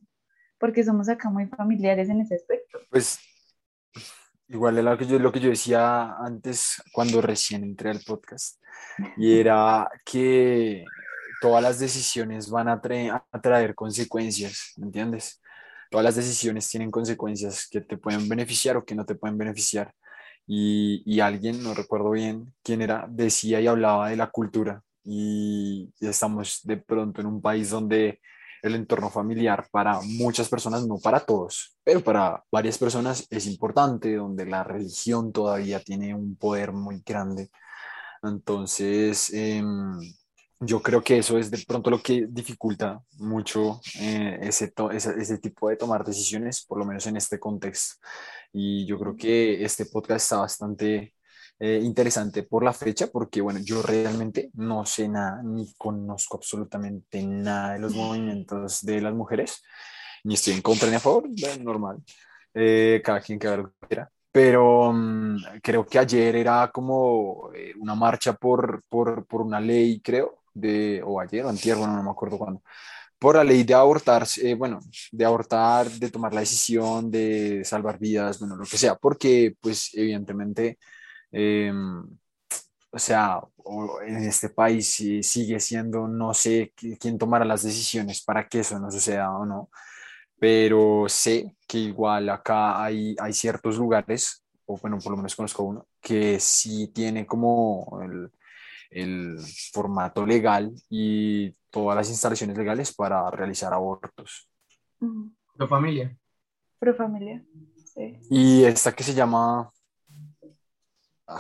porque 0.60 0.84
somos 0.84 1.10
acá 1.10 1.30
muy 1.30 1.48
familiares 1.48 2.10
en 2.10 2.22
ese 2.22 2.36
aspecto. 2.36 2.80
Pues 2.90 3.20
igual 4.48 4.78
es 4.78 4.84
lo 4.84 4.98
que 4.98 5.06
yo, 5.06 5.20
lo 5.20 5.32
que 5.32 5.40
yo 5.40 5.50
decía 5.50 6.16
antes 6.18 6.82
cuando 6.94 7.22
recién 7.22 7.64
entré 7.64 7.90
al 7.90 8.02
podcast, 8.02 8.62
y 9.18 9.34
era 9.40 9.90
que 10.06 10.86
todas 11.42 11.62
las 11.62 11.80
decisiones 11.80 12.50
van 12.50 12.68
a, 12.68 12.82
traer, 12.82 13.12
a 13.32 13.42
traer 13.42 13.76
consecuencias, 13.76 14.74
¿me 14.78 14.88
entiendes? 14.88 15.42
Todas 15.90 16.04
las 16.04 16.16
decisiones 16.16 16.70
tienen 16.70 16.92
consecuencias 16.92 17.68
que 17.70 17.82
te 17.82 17.98
pueden 17.98 18.28
beneficiar 18.28 18.78
o 18.78 18.86
que 18.86 18.96
no 18.96 19.06
te 19.06 19.16
pueden 19.16 19.38
beneficiar. 19.38 19.94
Y, 20.46 21.04
y 21.06 21.20
alguien, 21.20 21.62
no 21.62 21.74
recuerdo 21.74 22.12
bien 22.12 22.54
quién 22.64 22.82
era, 22.82 23.06
decía 23.10 23.62
y 23.62 23.68
hablaba 23.68 24.10
de 24.10 24.18
la 24.18 24.28
cultura. 24.28 24.82
Y 25.04 25.94
estamos 26.02 26.62
de 26.64 26.78
pronto 26.78 27.22
en 27.22 27.28
un 27.28 27.42
país 27.42 27.70
donde 27.70 28.20
el 28.62 28.76
entorno 28.76 29.10
familiar 29.10 29.68
para 29.72 30.00
muchas 30.02 30.50
personas, 30.50 30.88
no 30.88 30.98
para 30.98 31.20
todos, 31.20 31.78
pero 31.84 32.02
para 32.02 32.44
varias 32.52 32.78
personas 32.78 33.26
es 33.30 33.48
importante, 33.48 34.16
donde 34.16 34.46
la 34.46 34.64
religión 34.64 35.32
todavía 35.32 35.80
tiene 35.80 36.14
un 36.16 36.36
poder 36.36 36.72
muy 36.74 37.02
grande. 37.06 37.50
Entonces, 38.24 39.32
em, 39.34 40.00
yo 40.60 40.82
creo 40.82 41.04
que 41.04 41.20
eso 41.20 41.38
es 41.38 41.52
de 41.52 41.64
pronto 41.68 41.90
lo 41.90 42.02
que 42.02 42.28
dificulta 42.30 43.00
mucho 43.20 43.80
eh, 44.00 44.40
ese, 44.42 44.74
ese, 44.92 45.38
tipo 45.38 45.70
de 45.70 45.78
tomar 45.78 46.04
decisiones, 46.04 46.66
por 46.66 46.80
lo 46.80 46.86
menos 46.86 47.06
en 47.08 47.18
este 47.18 47.40
contexto. 47.40 47.96
Y 48.52 48.86
yo 48.88 48.98
creo 49.00 49.16
que 49.16 49.64
este 49.64 49.86
podcast 49.86 50.24
está 50.26 50.38
bastante 50.38 51.14
eh, 51.60 51.80
interesante 51.84 52.44
por 52.44 52.64
la 52.64 52.72
fecha, 52.72 53.08
porque 53.08 53.42
bueno, 53.42 53.60
yo 53.64 53.82
realmente 53.82 54.52
no 54.54 54.86
sé 54.86 55.08
nada, 55.08 55.42
ni 55.44 55.74
conozco 55.76 56.38
absolutamente 56.38 57.24
nada 57.24 57.74
de 57.74 57.80
los 57.80 57.96
movimientos 57.96 58.86
de 58.86 59.02
las 59.02 59.14
mujeres, 59.16 59.64
ni 60.24 60.36
estoy 60.36 60.54
en 60.54 60.62
contra 60.62 60.88
ni 60.88 60.96
a 60.98 61.00
favor, 61.00 61.28
normal, 61.62 61.98
eh, 62.54 63.02
cada 63.04 63.22
quien 63.22 63.40
que 63.40 63.48
haga 63.48 63.58
lo 63.58 63.72
que 63.72 63.88
quiera. 63.88 64.12
Pero 64.32 64.94
mm, 64.94 65.38
creo 65.64 65.84
que 65.84 65.98
ayer 65.98 66.36
era 66.36 66.70
como 66.72 67.50
eh, 67.56 67.74
una 67.80 67.96
marcha 67.96 68.34
por, 68.34 68.84
por, 68.88 69.26
por, 69.26 69.42
una 69.42 69.60
ley, 69.60 70.00
creo, 70.00 70.44
de, 70.54 71.02
o 71.04 71.20
ayer 71.20 71.44
o 71.44 71.50
antier, 71.50 71.76
bueno, 71.76 71.96
no 71.96 72.04
me 72.04 72.12
acuerdo 72.12 72.38
cuándo, 72.38 72.62
por 73.18 73.36
la 73.36 73.44
ley 73.44 73.64
de 73.64 73.74
abortar, 73.74 74.28
bueno, 74.58 74.80
de 75.12 75.26
abortar, 75.26 75.90
de 75.90 76.12
tomar 76.12 76.34
la 76.36 76.42
decisión, 76.42 77.10
de 77.10 77.64
salvar 77.66 77.98
vidas, 77.98 78.38
bueno, 78.40 78.56
lo 78.56 78.66
que 78.66 78.78
sea, 78.78 78.96
porque 78.96 79.56
pues 79.60 79.90
evidentemente 79.96 80.78
Em, 81.32 82.04
o 82.92 83.00
sea, 83.00 83.42
en 84.06 84.18
este 84.18 84.50
país 84.50 84.88
sigue 85.22 85.60
siendo, 85.60 86.08
no 86.08 86.34
sé 86.34 86.74
quién 87.00 87.18
tomará 87.18 87.46
las 87.46 87.64
decisiones 87.64 88.24
para 88.24 88.48
que 88.48 88.60
eso 88.60 88.80
no 88.80 88.90
suceda 88.92 89.32
o 89.32 89.46
no, 89.46 89.70
pero 90.40 91.06
sé 91.08 91.56
que 91.68 91.80
igual 91.80 92.30
acá 92.30 92.84
hay, 92.84 93.16
hay 93.20 93.34
ciertos 93.34 93.78
lugares, 93.78 94.44
o 94.66 94.78
bueno, 94.78 94.98
por 95.00 95.12
lo 95.12 95.18
menos 95.18 95.36
conozco 95.36 95.64
uno, 95.64 95.88
que 96.02 96.40
sí 96.40 96.88
tiene 96.88 97.26
como 97.26 98.00
el, 98.04 98.32
el 98.90 99.38
formato 99.74 100.26
legal 100.26 100.72
y 100.90 101.52
todas 101.70 101.96
las 101.96 102.10
instalaciones 102.10 102.58
legales 102.58 102.94
para 102.96 103.30
realizar 103.32 103.74
abortos. 103.74 104.50
¿Tu 105.00 105.68
familia? 105.68 106.16
Pro 106.80 106.96
familia. 106.96 107.44
Sí. 107.94 108.20
Y 108.30 108.64
esta 108.64 108.94
que 108.94 109.04
se 109.04 109.14
llama... 109.14 109.72
Ah. 111.28 111.40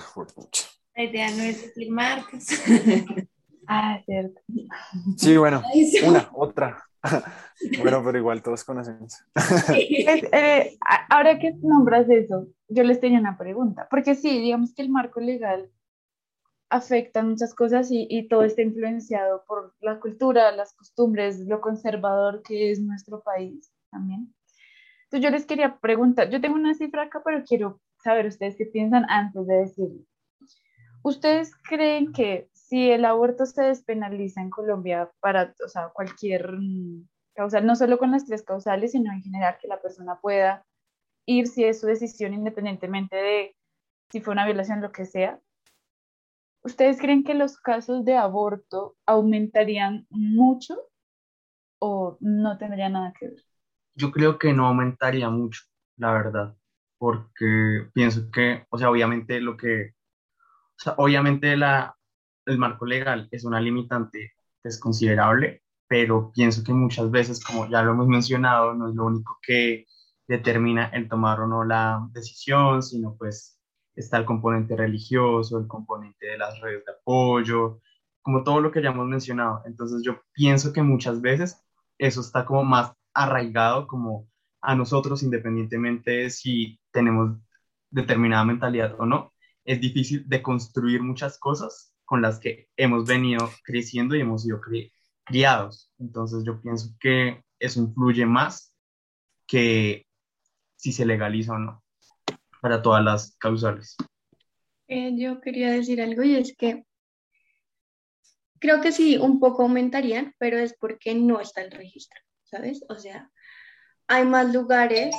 La 0.96 1.04
idea 1.04 1.30
no 1.32 1.44
es 1.44 1.62
decir 1.62 1.92
marcas. 1.92 2.48
Ah, 3.70 4.02
cierto. 4.06 4.40
Sí, 5.18 5.36
bueno, 5.36 5.62
una, 6.06 6.30
otra. 6.34 6.82
Bueno, 7.80 8.02
pero 8.02 8.18
igual 8.18 8.42
todos 8.42 8.64
conocemos. 8.64 9.22
Pues, 9.68 10.24
eh, 10.32 10.78
a- 10.88 11.06
ahora 11.14 11.38
que 11.38 11.52
nombras 11.62 12.10
eso, 12.10 12.48
yo 12.70 12.84
les 12.84 13.02
tenía 13.02 13.20
una 13.20 13.38
pregunta, 13.38 13.86
porque 13.90 14.16
sí, 14.16 14.40
digamos 14.40 14.74
que 14.74 14.84
el 14.84 14.90
marco 14.90 15.20
legal 15.20 15.70
afecta 16.70 17.24
muchas 17.24 17.54
cosas 17.54 17.92
y, 17.92 18.08
y 18.10 18.28
todo 18.28 18.44
está 18.44 18.62
influenciado 18.62 19.44
por 19.48 19.74
la 19.82 20.00
cultura, 20.00 20.52
las 20.52 20.74
costumbres, 20.74 21.40
lo 21.40 21.62
conservador 21.62 22.42
que 22.44 22.72
es 22.72 22.80
nuestro 22.80 23.22
país 23.22 23.72
también. 23.92 24.34
Entonces 25.06 25.24
yo 25.24 25.30
les 25.30 25.46
quería 25.46 25.78
preguntar, 25.80 26.30
yo 26.30 26.42
tengo 26.42 26.56
una 26.56 26.74
cifra 26.74 27.04
acá, 27.04 27.22
pero 27.24 27.44
quiero 27.46 27.82
saber 28.08 28.26
ustedes 28.28 28.56
qué 28.56 28.66
piensan 28.66 29.06
antes 29.10 29.46
de 29.46 29.56
decirlo. 29.56 30.02
¿Ustedes 31.04 31.56
creen 31.56 32.14
que 32.14 32.50
si 32.54 32.90
el 32.90 33.04
aborto 33.04 33.46
se 33.46 33.64
despenaliza 33.64 34.42
en 34.42 34.50
Colombia 34.50 35.12
para, 35.20 35.54
o 35.64 35.68
sea, 35.68 35.90
cualquier 35.90 36.54
mm, 36.54 37.08
causal, 37.34 37.66
no 37.66 37.76
solo 37.76 37.98
con 37.98 38.12
las 38.12 38.26
tres 38.26 38.44
causales, 38.44 38.94
sino 38.94 39.12
en 39.12 39.22
general 39.22 39.58
que 39.62 39.68
la 39.68 39.82
persona 39.82 40.20
pueda 40.22 40.66
ir 41.26 41.48
si 41.48 41.66
es 41.66 41.82
su 41.82 41.88
decisión 41.88 42.34
independientemente 42.34 43.16
de 43.16 43.56
si 44.10 44.22
fue 44.22 44.34
una 44.34 44.46
violación, 44.46 44.82
lo 44.82 44.92
que 44.92 45.06
sea? 45.06 45.40
¿Ustedes 46.64 47.00
creen 47.00 47.24
que 47.26 47.34
los 47.34 47.58
casos 47.58 48.06
de 48.06 48.16
aborto 48.16 48.96
aumentarían 49.06 50.08
mucho 50.10 50.78
o 51.80 52.18
no 52.22 52.58
tendría 52.58 52.88
nada 52.88 53.14
que 53.20 53.30
ver? 53.30 53.44
Yo 53.96 54.12
creo 54.12 54.38
que 54.40 54.54
no 54.54 54.68
aumentaría 54.68 55.30
mucho, 55.30 55.64
la 55.98 56.12
verdad, 56.14 56.56
porque 56.98 57.90
pienso 57.94 58.30
que, 58.32 58.66
o 58.70 58.78
sea, 58.78 58.90
obviamente 58.90 59.40
lo 59.42 59.58
que, 59.58 59.94
o 60.78 60.80
sea, 60.80 60.96
obviamente 60.98 61.56
la, 61.58 61.96
el 62.46 62.58
marco 62.58 62.86
legal 62.86 63.28
es 63.32 63.46
una 63.46 63.62
limitante 63.62 64.34
desconsiderable, 64.64 65.64
pero 65.88 66.32
pienso 66.34 66.64
que 66.64 66.74
muchas 66.74 67.12
veces, 67.12 67.44
como 67.44 67.70
ya 67.70 67.82
lo 67.84 67.92
hemos 67.92 68.08
mencionado, 68.08 68.74
no 68.74 68.90
es 68.90 68.96
lo 68.96 69.06
único 69.06 69.38
que 69.42 69.86
determina 70.28 70.88
el 70.88 71.08
tomar 71.08 71.40
o 71.42 71.48
no 71.48 71.64
la 71.64 72.08
decisión, 72.14 72.84
sino 72.84 73.16
pues 73.18 73.60
está 73.96 74.18
el 74.18 74.26
componente 74.26 74.76
religioso, 74.76 75.58
el 75.60 75.68
componente 75.68 76.28
de 76.28 76.38
las 76.38 76.60
redes 76.62 76.86
de 76.86 76.92
apoyo, 76.94 77.82
como 78.22 78.44
todo 78.44 78.62
lo 78.62 78.72
que 78.72 78.82
ya 78.82 78.90
hemos 78.90 79.08
mencionado. 79.08 79.62
Entonces 79.66 80.04
yo 80.04 80.22
pienso 80.34 80.74
que 80.74 80.84
muchas 80.84 81.22
veces 81.22 81.64
eso 81.98 82.22
está 82.22 82.46
como 82.46 82.64
más 82.64 82.94
arraigado 83.14 83.88
como 83.88 84.30
a 84.62 84.76
nosotros, 84.76 85.24
independientemente 85.24 86.12
de 86.12 86.30
si 86.30 86.80
tenemos 86.92 87.38
determinada 87.90 88.46
mentalidad 88.46 88.96
o 89.00 89.06
no. 89.06 89.34
Es 89.66 89.82
difícil 89.82 90.28
de 90.28 90.42
construir 90.42 91.02
muchas 91.02 91.38
cosas 91.38 91.94
con 92.06 92.22
las 92.22 92.40
que 92.40 92.70
hemos 92.78 93.06
venido 93.06 93.50
creciendo 93.64 94.16
y 94.16 94.22
hemos 94.22 94.44
sido 94.44 94.62
cri- 94.62 94.92
criados. 95.26 95.92
Entonces 96.00 96.44
yo 96.46 96.62
pienso 96.62 96.90
que 97.00 97.44
eso 97.60 97.82
influye 97.82 98.26
más 98.26 98.74
que 99.46 100.06
si 100.76 100.92
se 100.92 101.06
legaliza 101.06 101.54
o 101.54 101.60
no 101.60 101.84
para 102.62 102.82
todas 102.82 103.04
las 103.04 103.36
causales. 103.38 103.96
Eh, 104.88 105.14
yo 105.18 105.42
quería 105.42 105.72
decir 105.72 106.02
algo 106.02 106.24
y 106.24 106.36
es 106.36 106.56
que 106.58 106.86
creo 108.60 108.82
que 108.82 108.92
sí, 108.92 109.18
un 109.18 109.40
poco 109.40 109.64
aumentarían, 109.64 110.34
pero 110.40 110.58
es 110.58 110.76
porque 110.80 111.14
no 111.16 111.40
está 111.40 111.62
el 111.62 111.72
registro, 111.72 112.20
¿sabes? 112.44 112.84
O 112.90 112.96
sea, 112.96 113.30
hay 114.08 114.26
más 114.26 114.54
lugares 114.54 115.16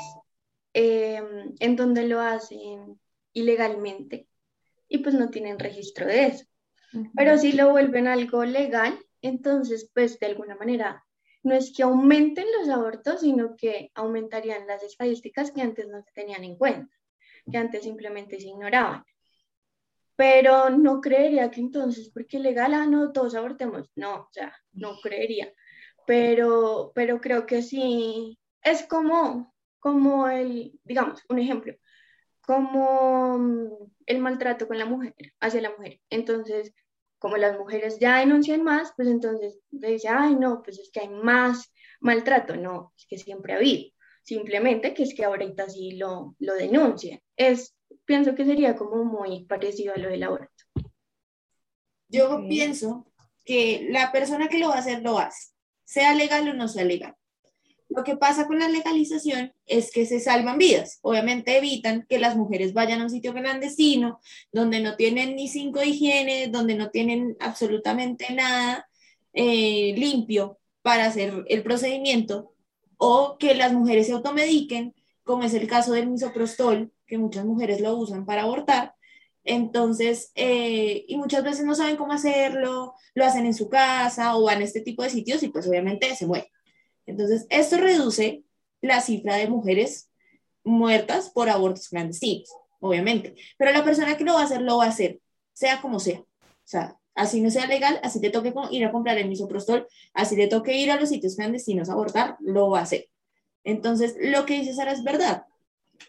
eh, 0.75 1.23
en 1.61 1.77
donde 1.77 2.07
lo 2.07 2.21
hacen 2.21 3.01
ilegalmente 3.33 4.29
y 4.89 4.99
pues 4.99 5.15
no 5.15 5.31
tienen 5.31 5.59
registro 5.59 6.07
de 6.07 6.27
eso. 6.27 6.45
Pero 7.15 7.37
si 7.37 7.53
lo 7.53 7.71
vuelven 7.71 8.07
algo 8.07 8.45
legal, 8.45 8.99
entonces 9.21 9.91
pues 9.93 10.19
de 10.19 10.27
alguna 10.27 10.57
manera 10.57 11.05
no 11.43 11.55
es 11.55 11.73
que 11.75 11.83
aumenten 11.83 12.47
los 12.59 12.69
abortos, 12.69 13.21
sino 13.21 13.57
que 13.57 13.91
aumentarían 13.95 14.67
las 14.67 14.83
estadísticas 14.83 15.51
que 15.53 15.61
antes 15.61 15.87
no 15.89 16.03
se 16.03 16.11
tenían 16.13 16.45
en 16.45 16.57
cuenta, 16.57 16.95
que 17.51 17.59
antes 17.59 17.83
simplemente 17.83 18.41
se 18.41 18.49
ignoraban. 18.49 19.05
Pero 20.17 20.71
no 20.71 21.01
creería 21.01 21.51
que 21.51 21.61
entonces, 21.61 22.11
porque 22.11 22.41
legal, 22.41 22.75
ah, 22.75 22.87
no, 22.87 23.13
todos 23.13 23.37
abortemos. 23.37 23.89
No, 23.95 24.23
o 24.23 24.29
sea, 24.33 24.53
no 24.73 24.99
creería. 25.01 25.53
Pero, 26.07 26.91
pero 26.95 27.21
creo 27.21 27.47
que 27.47 27.63
sí, 27.63 28.37
es 28.63 28.87
como, 28.87 29.55
como 29.79 30.29
el, 30.29 30.79
digamos, 30.85 31.23
un 31.29 31.39
ejemplo, 31.39 31.75
como 32.41 33.39
mm, 33.39 33.69
el 34.07 34.19
maltrato 34.21 34.67
con 34.67 34.79
la 34.79 34.87
mujer, 34.87 35.15
hacia 35.41 35.61
la 35.61 35.71
mujer. 35.71 36.01
Entonces, 36.11 36.73
como 37.19 37.37
las 37.37 37.59
mujeres 37.59 37.99
ya 37.99 38.19
denuncian 38.19 38.63
más, 38.63 38.93
pues 38.97 39.09
entonces 39.09 39.59
le 39.71 39.93
dice, 39.93 40.09
ay, 40.09 40.37
no, 40.37 40.63
pues 40.63 40.79
es 40.79 40.91
que 40.91 41.01
hay 41.01 41.09
más 41.09 41.73
maltrato. 42.01 42.57
No, 42.57 42.93
es 42.97 43.07
que 43.07 43.19
siempre 43.19 43.53
ha 43.53 43.57
habido. 43.57 43.91
Simplemente 44.23 44.95
que 44.95 45.03
es 45.03 45.15
que 45.15 45.25
ahorita 45.25 45.69
sí 45.69 45.93
lo, 45.93 46.37
lo 46.39 46.55
denuncian. 46.55 47.21
Es, 47.37 47.77
pienso 48.05 48.35
que 48.35 48.45
sería 48.45 48.77
como 48.77 49.05
muy 49.05 49.45
parecido 49.47 49.95
a 49.95 49.99
lo 49.99 50.09
del 50.09 50.23
aborto. 50.23 50.65
Yo 52.09 52.47
pienso 52.49 53.13
que 53.45 53.89
la 53.91 54.13
persona 54.13 54.49
que 54.49 54.59
lo 54.59 54.69
va 54.69 54.77
a 54.77 54.79
hacer 54.79 55.03
lo 55.03 55.19
hace, 55.19 55.53
sea 55.85 56.15
legal 56.15 56.49
o 56.49 56.55
no 56.55 56.69
sea 56.69 56.85
legal. 56.85 57.15
Lo 57.89 58.05
que 58.05 58.17
pasa 58.17 58.47
con 58.47 58.59
la 58.59 58.69
legalización 58.69 59.55
es 59.67 59.91
que 59.91 60.05
se 60.05 60.21
salvan 60.21 60.59
vidas. 60.59 60.99
Obviamente 61.03 61.57
evitan 61.57 62.05
que 62.09 62.19
las 62.19 62.37
mujeres 62.37 62.75
vayan 62.75 63.01
a 63.01 63.05
un 63.05 63.11
sitio 63.11 63.33
clandestino, 63.33 64.21
donde 64.53 64.81
no 64.81 64.97
tienen 64.97 65.37
ni 65.37 65.49
cinco 65.49 65.83
higiene, 65.83 66.49
donde 66.49 66.75
no 66.75 66.91
tienen 66.91 67.37
absolutamente 67.41 68.33
nada 68.35 68.89
eh, 69.33 69.95
limpio 69.97 70.59
para 70.83 71.07
hacer 71.07 71.45
el 71.49 71.63
procedimiento, 71.63 72.55
o 72.99 73.39
que 73.39 73.55
las 73.55 73.73
mujeres 73.73 74.07
se 74.07 74.13
automediquen, 74.13 74.95
como 75.25 75.45
es 75.45 75.55
el 75.55 75.67
caso 75.67 75.93
del 75.93 76.09
misoprostol, 76.09 76.93
que 77.07 77.19
muchas 77.19 77.45
mujeres 77.45 77.81
lo 77.81 77.97
usan 77.97 78.27
para 78.27 78.43
abortar. 78.43 78.95
Entonces, 79.45 80.31
eh, 80.35 81.05
y 81.09 81.17
muchas 81.17 81.43
veces 81.43 81.65
no 81.65 81.75
saben 81.75 81.97
cómo 81.97 82.13
hacerlo, 82.13 82.95
lo 83.15 83.25
hacen 83.25 83.47
en 83.47 83.55
su 83.55 83.69
casa 83.71 84.37
o 84.37 84.45
van 84.45 84.61
a 84.61 84.65
este 84.65 84.83
tipo 84.83 85.03
de 85.03 85.11
sitios 85.11 85.43
y 85.43 85.49
pues 85.49 85.67
obviamente 85.67 86.15
se 86.15 86.27
mueren. 86.27 86.49
Entonces, 87.09 87.47
esto 87.49 87.79
reduce 87.79 88.45
la 88.83 89.01
cifra 89.01 89.37
de 89.37 89.49
mujeres 89.49 90.11
muertas 90.63 91.31
por 91.31 91.49
abortos 91.49 91.89
clandestinos, 91.89 92.51
obviamente. 92.81 93.35
Pero 93.57 93.73
la 93.73 93.83
persona 93.83 94.17
que 94.17 94.25
lo 94.25 94.35
va 94.35 94.43
a 94.43 94.45
hacer, 94.45 94.61
lo 94.61 94.77
va 94.77 94.85
a 94.85 94.89
hacer, 94.89 95.19
sea 95.55 95.81
como 95.81 96.01
sea. 96.01 96.21
O 96.21 96.67
sea, 96.71 96.99
así 97.15 97.41
no 97.41 97.51
sea 97.51 97.67
legal, 97.67 97.99
así 98.03 98.21
te 98.21 98.29
toque 98.29 98.53
ir 98.71 98.85
a 98.85 98.93
comprar 98.93 99.17
el 99.17 99.27
misoprostol, 99.27 99.87
así 100.13 100.37
te 100.37 100.49
toque 100.49 100.77
ir 100.77 100.91
a 100.91 101.01
los 101.01 101.09
sitios 101.09 101.35
clandestinos 101.35 101.89
a 101.89 101.95
abortar, 101.95 102.37
lo 102.41 102.69
va 102.69 102.81
a 102.81 102.83
hacer. 102.83 103.09
Entonces, 103.65 104.15
lo 104.21 104.45
que 104.45 104.61
dice 104.61 104.75
Sara 104.75 104.93
es 104.93 105.03
verdad. 105.03 105.47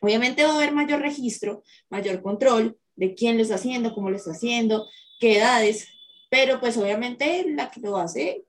Obviamente 0.01 0.43
va 0.43 0.51
a 0.51 0.55
haber 0.57 0.73
mayor 0.73 0.99
registro, 0.99 1.63
mayor 1.89 2.21
control 2.21 2.77
de 2.97 3.15
quién 3.15 3.37
lo 3.37 3.43
está 3.43 3.55
haciendo, 3.55 3.95
cómo 3.95 4.09
lo 4.09 4.17
está 4.17 4.31
haciendo, 4.31 4.85
qué 5.21 5.37
edades, 5.37 5.87
pero 6.29 6.59
pues 6.59 6.75
obviamente 6.75 7.45
la 7.47 7.71
que 7.71 7.79
lo 7.79 7.97
hace, 7.97 8.43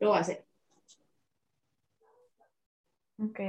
lo 0.00 0.10
va 0.10 0.18
a 0.18 0.22
hacer. 0.22 0.47
Ok. 3.18 3.40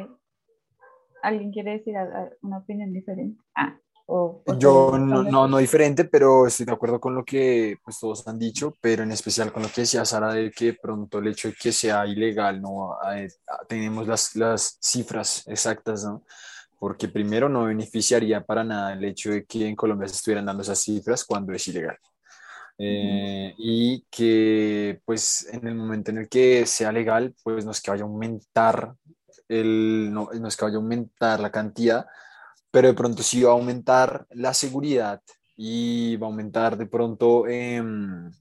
¿Alguien 1.21 1.51
quiere 1.51 1.71
decir 1.71 1.95
una 2.41 2.57
opinión 2.57 2.93
diferente? 2.93 3.41
Ah, 3.55 3.77
o, 4.05 4.41
o 4.45 4.57
Yo 4.57 4.97
no, 4.97 5.23
no, 5.23 5.47
no 5.47 5.57
diferente, 5.57 6.05
pero 6.05 6.47
estoy 6.47 6.65
de 6.65 6.71
acuerdo 6.71 6.99
con 6.99 7.13
lo 7.13 7.23
que 7.23 7.77
pues, 7.83 7.99
todos 7.99 8.27
han 8.27 8.39
dicho, 8.39 8.73
pero 8.81 9.03
en 9.03 9.11
especial 9.11 9.51
con 9.51 9.63
lo 9.63 9.69
que 9.69 9.81
decía 9.81 10.05
Sara 10.05 10.33
de 10.33 10.49
que 10.49 10.73
pronto 10.73 11.19
el 11.19 11.27
hecho 11.27 11.49
de 11.49 11.53
que 11.53 11.71
sea 11.71 12.07
ilegal, 12.07 12.61
no 12.61 12.97
tenemos 13.67 14.07
las, 14.07 14.35
las 14.35 14.77
cifras 14.81 15.47
exactas, 15.47 16.03
¿no? 16.03 16.23
Porque 16.79 17.09
primero 17.09 17.49
no 17.49 17.65
beneficiaría 17.65 18.43
para 18.43 18.63
nada 18.63 18.93
el 18.93 19.03
hecho 19.03 19.31
de 19.31 19.45
que 19.45 19.67
en 19.67 19.75
Colombia 19.75 20.07
se 20.07 20.15
estuvieran 20.15 20.45
dando 20.45 20.63
esas 20.63 20.79
cifras 20.79 21.25
cuando 21.25 21.53
es 21.53 21.67
ilegal. 21.67 21.97
Eh, 22.81 23.53
y 23.57 24.05
que 24.09 25.01
pues 25.03 25.49
en 25.51 25.67
el 25.67 25.75
momento 25.75 26.11
en 26.11 26.19
el 26.19 26.29
que 26.29 26.65
sea 26.65 26.93
legal, 26.93 27.35
pues 27.43 27.65
no 27.65 27.71
es 27.71 27.81
que 27.81 27.91
vaya 27.91 28.03
a 28.03 28.07
aumentar 28.07 28.95
el, 29.49 30.13
no, 30.13 30.29
no 30.33 30.47
es 30.47 30.55
que 30.55 30.65
vaya 30.65 30.77
a 30.77 30.79
aumentar 30.79 31.39
la 31.39 31.51
cantidad, 31.51 32.07
pero 32.71 32.87
de 32.87 32.93
pronto 32.93 33.23
sí 33.23 33.43
va 33.43 33.51
a 33.51 33.53
aumentar 33.53 34.25
la 34.31 34.53
seguridad 34.53 35.21
y 35.57 36.15
va 36.17 36.27
a 36.27 36.29
aumentar 36.29 36.77
de 36.77 36.85
pronto 36.85 37.47
em, 37.47 38.31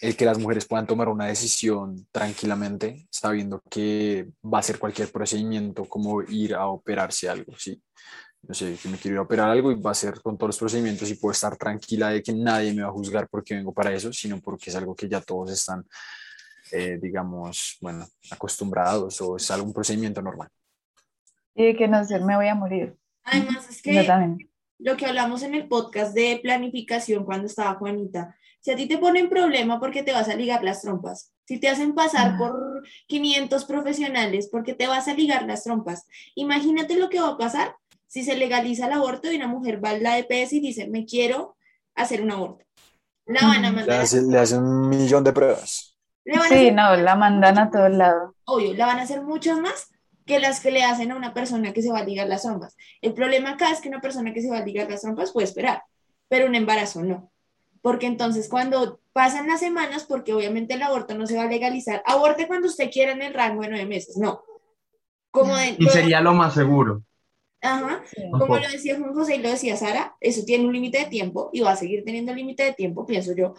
el 0.00 0.16
que 0.16 0.24
las 0.24 0.38
mujeres 0.38 0.66
puedan 0.66 0.86
tomar 0.86 1.08
una 1.08 1.26
decisión 1.26 2.06
tranquilamente, 2.10 3.06
sabiendo 3.10 3.62
que 3.70 4.28
va 4.42 4.58
a 4.58 4.62
ser 4.62 4.78
cualquier 4.78 5.12
procedimiento 5.12 5.84
como 5.84 6.22
ir 6.22 6.54
a 6.54 6.66
operarse 6.66 7.28
algo, 7.28 7.54
¿sí? 7.56 7.80
no 8.48 8.54
sé, 8.54 8.76
que 8.80 8.88
me 8.88 8.96
quiero 8.98 9.16
ir 9.16 9.18
a 9.18 9.22
operar 9.22 9.50
algo 9.50 9.72
y 9.72 9.80
va 9.80 9.90
a 9.90 9.94
ser 9.94 10.20
con 10.22 10.36
todos 10.36 10.48
los 10.48 10.58
procedimientos 10.58 11.10
y 11.10 11.14
puedo 11.14 11.32
estar 11.32 11.56
tranquila 11.56 12.10
de 12.10 12.22
que 12.22 12.32
nadie 12.32 12.72
me 12.72 12.82
va 12.82 12.88
a 12.88 12.92
juzgar 12.92 13.28
porque 13.28 13.54
vengo 13.54 13.72
para 13.72 13.92
eso, 13.92 14.12
sino 14.12 14.40
porque 14.40 14.70
es 14.70 14.76
algo 14.76 14.94
que 14.94 15.08
ya 15.08 15.20
todos 15.20 15.50
están, 15.50 15.84
eh, 16.72 16.98
digamos, 17.00 17.76
bueno, 17.80 18.06
acostumbrados 18.30 19.20
o 19.20 19.36
es 19.36 19.50
algún 19.50 19.72
procedimiento 19.72 20.20
normal. 20.22 20.48
Y 21.54 21.66
de 21.66 21.76
que 21.76 21.88
no 21.88 22.04
sé, 22.04 22.18
me 22.20 22.36
voy 22.36 22.48
a 22.48 22.54
morir. 22.54 22.96
Además, 23.24 23.68
es 23.70 23.82
Yo 23.82 23.92
que 23.92 24.04
también. 24.04 24.50
lo 24.78 24.96
que 24.96 25.06
hablamos 25.06 25.42
en 25.42 25.54
el 25.54 25.68
podcast 25.68 26.14
de 26.14 26.38
planificación 26.42 27.24
cuando 27.24 27.46
estaba 27.46 27.74
Juanita, 27.74 28.36
si 28.60 28.70
a 28.72 28.76
ti 28.76 28.86
te 28.86 28.98
ponen 28.98 29.28
problema 29.28 29.78
porque 29.80 30.02
te 30.02 30.12
vas 30.12 30.28
a 30.28 30.34
ligar 30.34 30.62
las 30.64 30.82
trompas, 30.82 31.32
si 31.44 31.58
te 31.58 31.68
hacen 31.68 31.94
pasar 31.94 32.32
Ah. 32.34 32.38
por 32.38 32.82
500 33.06 33.64
profesionales 33.64 34.48
porque 34.50 34.74
te 34.74 34.86
vas 34.86 35.08
a 35.08 35.14
ligar 35.14 35.44
las 35.46 35.64
trompas, 35.64 36.06
imagínate 36.34 36.96
lo 36.96 37.08
que 37.08 37.20
va 37.20 37.28
a 37.30 37.38
pasar 37.38 37.76
si 38.08 38.22
se 38.24 38.36
legaliza 38.36 38.86
el 38.86 38.92
aborto 38.92 39.30
y 39.32 39.36
una 39.36 39.48
mujer 39.48 39.82
va 39.84 39.90
a 39.90 39.98
la 39.98 40.18
EPS 40.18 40.52
y 40.56 40.60
dice, 40.60 40.88
me 40.88 41.04
quiero 41.06 41.56
hacer 41.94 42.22
un 42.22 42.30
aborto. 42.32 42.64
La 43.26 43.40
van 43.46 43.64
a. 43.64 43.70
Le 43.70 43.76
mandar, 43.76 43.98
a- 44.00 44.02
hacen, 44.02 44.30
le 44.30 44.38
hacen 44.38 44.62
un 44.62 44.88
millón 44.88 45.24
de 45.24 45.32
pruebas. 45.32 45.95
Le 46.26 46.38
van 46.38 46.52
a 46.54 46.56
Sí, 46.56 46.56
hacer, 46.60 46.74
no, 46.74 46.96
la 46.96 47.14
mandan 47.16 47.58
a 47.58 47.70
todos 47.70 47.90
lados. 47.90 48.34
obvio, 48.44 48.74
la 48.74 48.86
van 48.86 48.98
a 48.98 49.02
hacer 49.02 49.22
muchas 49.22 49.58
más 49.60 49.90
que 50.24 50.40
las 50.40 50.60
que 50.60 50.70
le 50.72 50.82
hacen 50.84 51.12
a 51.12 51.16
una 51.16 51.34
persona 51.34 51.72
que 51.72 51.82
se 51.82 51.90
va 51.92 52.00
a 52.00 52.04
ligar 52.04 52.28
las 52.28 52.42
trompas. 52.42 52.76
El 53.00 53.14
problema 53.14 53.50
acá 53.52 53.70
es 53.70 53.80
que 53.80 53.88
una 53.88 54.00
persona 54.00 54.32
que 54.32 54.42
se 54.42 54.50
va 54.50 54.58
a 54.58 54.64
ligar 54.64 54.90
las 54.90 55.02
trompas 55.02 55.32
puede 55.32 55.46
esperar, 55.46 55.82
pero 56.28 56.46
un 56.46 56.54
embarazo 56.56 57.02
no. 57.04 57.32
Porque 57.82 58.06
entonces 58.06 58.48
cuando 58.48 59.00
pasan 59.12 59.46
las 59.48 59.60
semanas, 59.60 60.04
porque 60.04 60.32
obviamente 60.34 60.74
el 60.74 60.82
aborto 60.82 61.14
no 61.16 61.26
se 61.26 61.36
va 61.36 61.44
a 61.44 61.48
legalizar, 61.48 62.02
aborte 62.06 62.48
cuando 62.48 62.68
usted 62.68 62.90
quiera 62.90 63.12
en 63.12 63.22
el 63.22 63.34
rango 63.34 63.62
de 63.62 63.68
nueve 63.68 63.86
meses, 63.86 64.16
no. 64.16 64.42
Como 65.30 65.56
de, 65.56 65.76
Y 65.78 65.86
sería 65.88 66.20
lo 66.20 66.34
más 66.34 66.54
seguro. 66.54 67.02
ajá, 67.62 68.02
Sí. 68.14 68.22
Como 68.30 68.56
lo 68.58 68.68
decía 68.70 68.96
Juan 68.98 69.14
José 69.14 69.36
y 69.36 69.42
lo 69.42 69.50
decía 69.50 69.76
Sara, 69.76 70.16
eso 70.20 70.44
tiene 70.44 70.66
un 70.66 70.72
límite 70.72 70.98
de 70.98 71.06
tiempo 71.06 71.50
y 71.52 71.60
va 71.60 71.72
a 71.72 71.76
seguir 71.76 72.04
teniendo 72.04 72.34
límite 72.34 72.64
de 72.64 72.72
tiempo, 72.74 73.06
pienso 73.06 73.34
yo. 73.34 73.54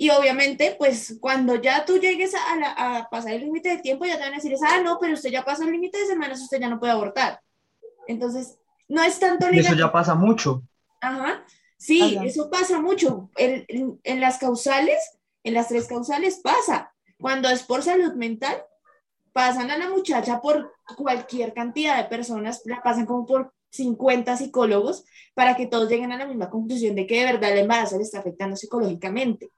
Y 0.00 0.10
obviamente, 0.10 0.76
pues 0.78 1.18
cuando 1.20 1.56
ya 1.56 1.84
tú 1.84 1.98
llegues 1.98 2.32
a, 2.34 2.56
la- 2.56 2.72
a 2.72 3.10
pasar 3.10 3.32
el 3.32 3.40
límite 3.42 3.68
de 3.70 3.78
tiempo, 3.78 4.04
ya 4.06 4.14
te 4.16 4.22
van 4.22 4.32
a 4.32 4.36
decir, 4.36 4.54
ah, 4.66 4.80
no, 4.82 4.98
pero 5.00 5.14
usted 5.14 5.30
ya 5.30 5.44
pasó 5.44 5.64
el 5.64 5.72
límite 5.72 5.98
de 5.98 6.06
semanas, 6.06 6.40
usted 6.40 6.60
ya 6.60 6.68
no 6.70 6.78
puede 6.78 6.92
abortar. 6.92 7.40
Entonces, 8.06 8.58
no 8.88 9.02
es 9.02 9.18
tanto 9.18 9.46
Y 9.52 9.58
eso 9.58 9.70
legal. 9.70 9.78
ya 9.78 9.92
pasa 9.92 10.14
mucho. 10.14 10.62
Ajá. 11.00 11.44
Sí, 11.76 12.16
Ajá. 12.16 12.26
eso 12.26 12.48
pasa 12.50 12.80
mucho. 12.80 13.28
En, 13.36 13.64
en- 13.68 14.00
en 14.04 14.20
las 14.20 14.38
causales, 14.38 14.98
en 15.44 15.54
las 15.54 15.68
tres 15.68 15.86
causales 15.88 16.40
pasa. 16.42 16.94
Cuando 17.20 17.48
es 17.50 17.64
por 17.64 17.82
salud 17.82 18.14
mental, 18.14 18.62
pasan 19.32 19.70
a 19.70 19.78
la 19.78 19.88
muchacha 19.90 20.40
por 20.40 20.72
cualquier 20.96 21.52
cantidad 21.54 21.96
de 21.96 22.08
personas, 22.08 22.62
la 22.64 22.80
pasan 22.82 23.06
como 23.06 23.26
por 23.26 23.52
50 23.70 24.36
psicólogos 24.36 25.04
para 25.34 25.54
que 25.56 25.66
todos 25.66 25.88
lleguen 25.88 26.12
a 26.12 26.16
la 26.18 26.26
misma 26.26 26.48
conclusión 26.50 26.94
de 26.94 27.06
que 27.06 27.18
de 27.18 27.32
verdad 27.32 27.52
el 27.52 27.58
embarazo 27.58 27.96
le 27.98 28.04
está 28.04 28.20
afectando 28.20 28.56
psicológicamente. 28.56 29.50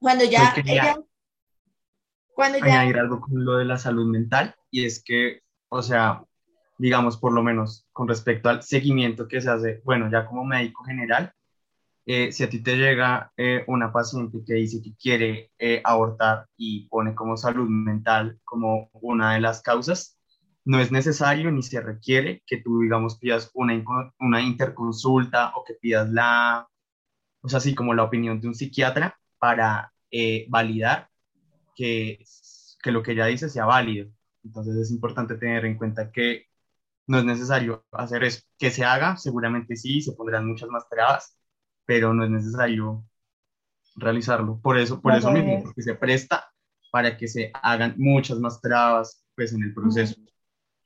Cuando 0.00 0.24
ya 0.24 0.52
quería- 0.54 0.72
ella, 0.72 0.98
cuando 2.34 2.58
ya, 2.58 2.64
añadir 2.64 2.98
algo 2.98 3.20
con 3.20 3.44
lo 3.44 3.58
de 3.58 3.66
la 3.66 3.78
salud 3.78 4.06
mental 4.06 4.54
y 4.70 4.86
es 4.86 5.02
que, 5.04 5.42
o 5.68 5.82
sea, 5.82 6.24
digamos, 6.78 7.18
por 7.18 7.32
lo 7.32 7.42
menos 7.42 7.86
con 7.92 8.08
respecto 8.08 8.48
al 8.48 8.62
seguimiento 8.62 9.28
que 9.28 9.40
se 9.42 9.50
hace, 9.50 9.82
bueno, 9.84 10.10
ya 10.10 10.26
como 10.26 10.44
médico 10.44 10.82
general, 10.84 11.32
eh, 12.06 12.32
si 12.32 12.42
a 12.42 12.48
ti 12.48 12.62
te 12.62 12.76
llega 12.76 13.30
eh, 13.36 13.62
una 13.66 13.92
paciente 13.92 14.38
que 14.44 14.54
dice 14.54 14.82
que 14.82 14.94
quiere 14.96 15.52
eh, 15.58 15.82
abortar 15.84 16.46
y 16.56 16.88
pone 16.88 17.14
como 17.14 17.36
salud 17.36 17.68
mental 17.68 18.40
como 18.44 18.88
una 18.94 19.34
de 19.34 19.40
las 19.40 19.60
causas, 19.60 20.18
no 20.64 20.80
es 20.80 20.90
necesario 20.90 21.50
ni 21.50 21.62
se 21.62 21.80
requiere 21.80 22.42
que 22.46 22.56
tú, 22.56 22.80
digamos, 22.80 23.18
pidas 23.18 23.50
una, 23.52 23.74
una 24.18 24.40
interconsulta 24.40 25.52
o 25.56 25.64
que 25.64 25.74
pidas 25.74 26.08
la, 26.10 26.66
o 27.42 27.48
sea, 27.48 27.58
así 27.58 27.74
como 27.74 27.92
la 27.94 28.04
opinión 28.04 28.40
de 28.40 28.48
un 28.48 28.54
psiquiatra 28.54 29.18
para 29.40 29.92
eh, 30.12 30.46
validar 30.48 31.08
que, 31.74 32.24
que 32.82 32.92
lo 32.92 33.02
que 33.02 33.12
ella 33.12 33.26
dice 33.26 33.48
sea 33.48 33.64
válido. 33.64 34.10
Entonces 34.44 34.76
es 34.76 34.90
importante 34.92 35.36
tener 35.36 35.64
en 35.64 35.76
cuenta 35.76 36.12
que 36.12 36.46
no 37.06 37.18
es 37.18 37.24
necesario 37.24 37.84
hacer 37.92 38.24
eso. 38.24 38.42
Que 38.58 38.70
se 38.70 38.84
haga, 38.84 39.16
seguramente 39.16 39.76
sí, 39.76 40.00
se 40.00 40.12
pondrán 40.12 40.46
muchas 40.46 40.68
más 40.68 40.88
trabas, 40.88 41.36
pero 41.84 42.14
no 42.14 42.24
es 42.24 42.30
necesario 42.30 43.04
realizarlo. 43.96 44.60
Por 44.60 44.78
eso, 44.78 45.00
por 45.00 45.12
No 45.12 45.18
eso 45.18 45.32
mismo, 45.32 45.62
porque 45.64 45.82
se 45.82 45.94
presta 45.94 46.50
para 46.92 47.16
que 47.16 47.28
se 47.28 47.50
hagan 47.54 47.94
muchas 47.96 48.38
más 48.38 48.60
trabas 48.60 49.24
pues, 49.34 49.52
en 49.52 49.62
el 49.62 49.74
proceso. 49.74 50.14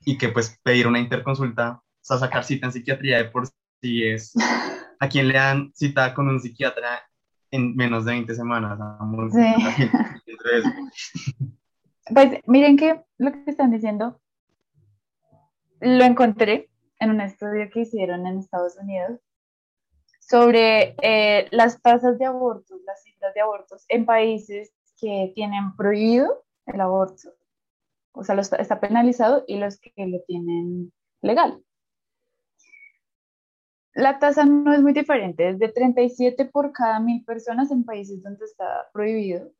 Y 0.07 0.19
que 0.19 0.29
pues 0.29 0.59
pedir 0.63 0.87
una 0.87 1.01
interconsulta, 1.01 1.73
o 1.73 1.83
sea, 2.01 2.19
sacar 2.19 2.45
cita 2.45 2.67
en 2.67 2.73
psiquiatría 2.73 3.19
de 3.19 3.25
por 3.27 3.49
sí 3.83 4.05
es 4.05 4.33
a 5.01 5.09
quien 5.09 5.29
le 5.29 5.35
dan 5.35 5.73
cita 5.75 6.15
con 6.15 6.29
un 6.29 6.41
psiquiatra 6.41 7.03
en 7.55 7.77
menos 7.77 8.05
de 8.05 8.13
20 8.13 8.35
semanas. 8.35 8.79
Sí. 9.33 9.47
Pues 12.13 12.39
miren 12.47 12.77
que 12.77 13.03
lo 13.17 13.33
que 13.33 13.45
están 13.47 13.71
diciendo 13.71 14.21
lo 15.81 16.05
encontré 16.05 16.69
en 17.01 17.09
un 17.09 17.23
estudio 17.23 17.71
que 17.73 17.81
hicieron 17.81 18.27
en 18.27 18.41
Estados 18.41 18.77
Unidos 18.77 19.21
sobre 20.21 20.97
eh, 21.01 21.49
las 21.51 21.81
tasas 21.81 22.19
de 22.19 22.27
abortos, 22.27 22.79
las 22.85 23.03
cifras 23.03 23.33
de 23.33 23.41
abortos 23.41 23.87
en 23.89 24.05
países 24.05 24.75
que 25.01 25.33
tienen 25.35 25.75
prohibido 25.77 26.45
el 26.67 26.83
aborto. 26.83 27.31
O 28.13 28.23
sea, 28.23 28.35
lo 28.35 28.43
está, 28.43 28.57
está 28.57 28.81
penalizado 28.81 29.43
y 29.47 29.57
los 29.57 29.81
que 29.81 29.91
lo 29.97 30.21
tienen 30.27 30.93
legal. 31.23 31.64
La 33.95 34.19
tasa 34.19 34.45
no 34.45 34.73
es 34.73 34.83
muy 34.83 34.93
diferente, 34.93 35.49
es 35.49 35.59
de 35.59 35.69
37 35.69 36.47
por 36.47 36.73
cada 36.73 36.99
mil 36.99 37.25
personas 37.25 37.71
en 37.71 37.85
países 37.85 38.23
donde 38.23 38.45
está 38.45 38.89
prohibido 38.93 39.53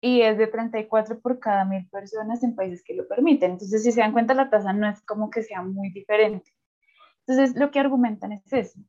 y 0.00 0.22
es 0.22 0.38
de 0.38 0.46
34 0.46 1.20
por 1.20 1.38
cada 1.38 1.64
mil 1.64 1.88
personas 1.88 2.42
en 2.42 2.56
países 2.56 2.82
que 2.82 2.94
lo 2.94 3.06
permiten. 3.06 3.52
Entonces, 3.52 3.84
si 3.84 3.92
se 3.92 4.00
dan 4.00 4.12
cuenta, 4.12 4.34
la 4.34 4.50
tasa 4.50 4.72
no 4.72 4.88
es 4.88 5.00
como 5.02 5.30
que 5.30 5.42
sea 5.42 5.62
muy 5.62 5.90
diferente. 5.90 6.52
Entonces, 7.26 7.56
lo 7.56 7.70
que 7.70 7.78
argumentan 7.78 8.32
es 8.32 8.52
eso. 8.52 8.80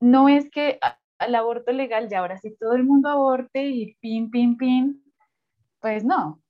No 0.00 0.28
es 0.28 0.50
que 0.50 0.80
al 1.18 1.34
aborto 1.34 1.70
legal 1.70 2.08
ya 2.08 2.20
ahora 2.20 2.38
sí 2.38 2.56
todo 2.58 2.74
el 2.74 2.84
mundo 2.84 3.08
aborte 3.08 3.66
y 3.66 3.94
pin, 4.00 4.30
pin, 4.30 4.56
pin. 4.56 5.04
Pues 5.80 6.04
no. 6.04 6.42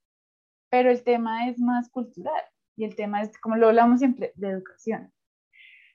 Pero 0.71 0.91
el 0.91 1.03
tema 1.03 1.49
es 1.49 1.59
más 1.59 1.91
cultural 1.91 2.43
y 2.77 2.85
el 2.85 2.97
tema 2.97 3.21
es, 3.23 3.39
como 3.39 3.57
lo 3.57 3.69
hablamos 3.69 3.99
siempre, 3.99 4.33
de 4.37 4.49
educación. 4.49 5.13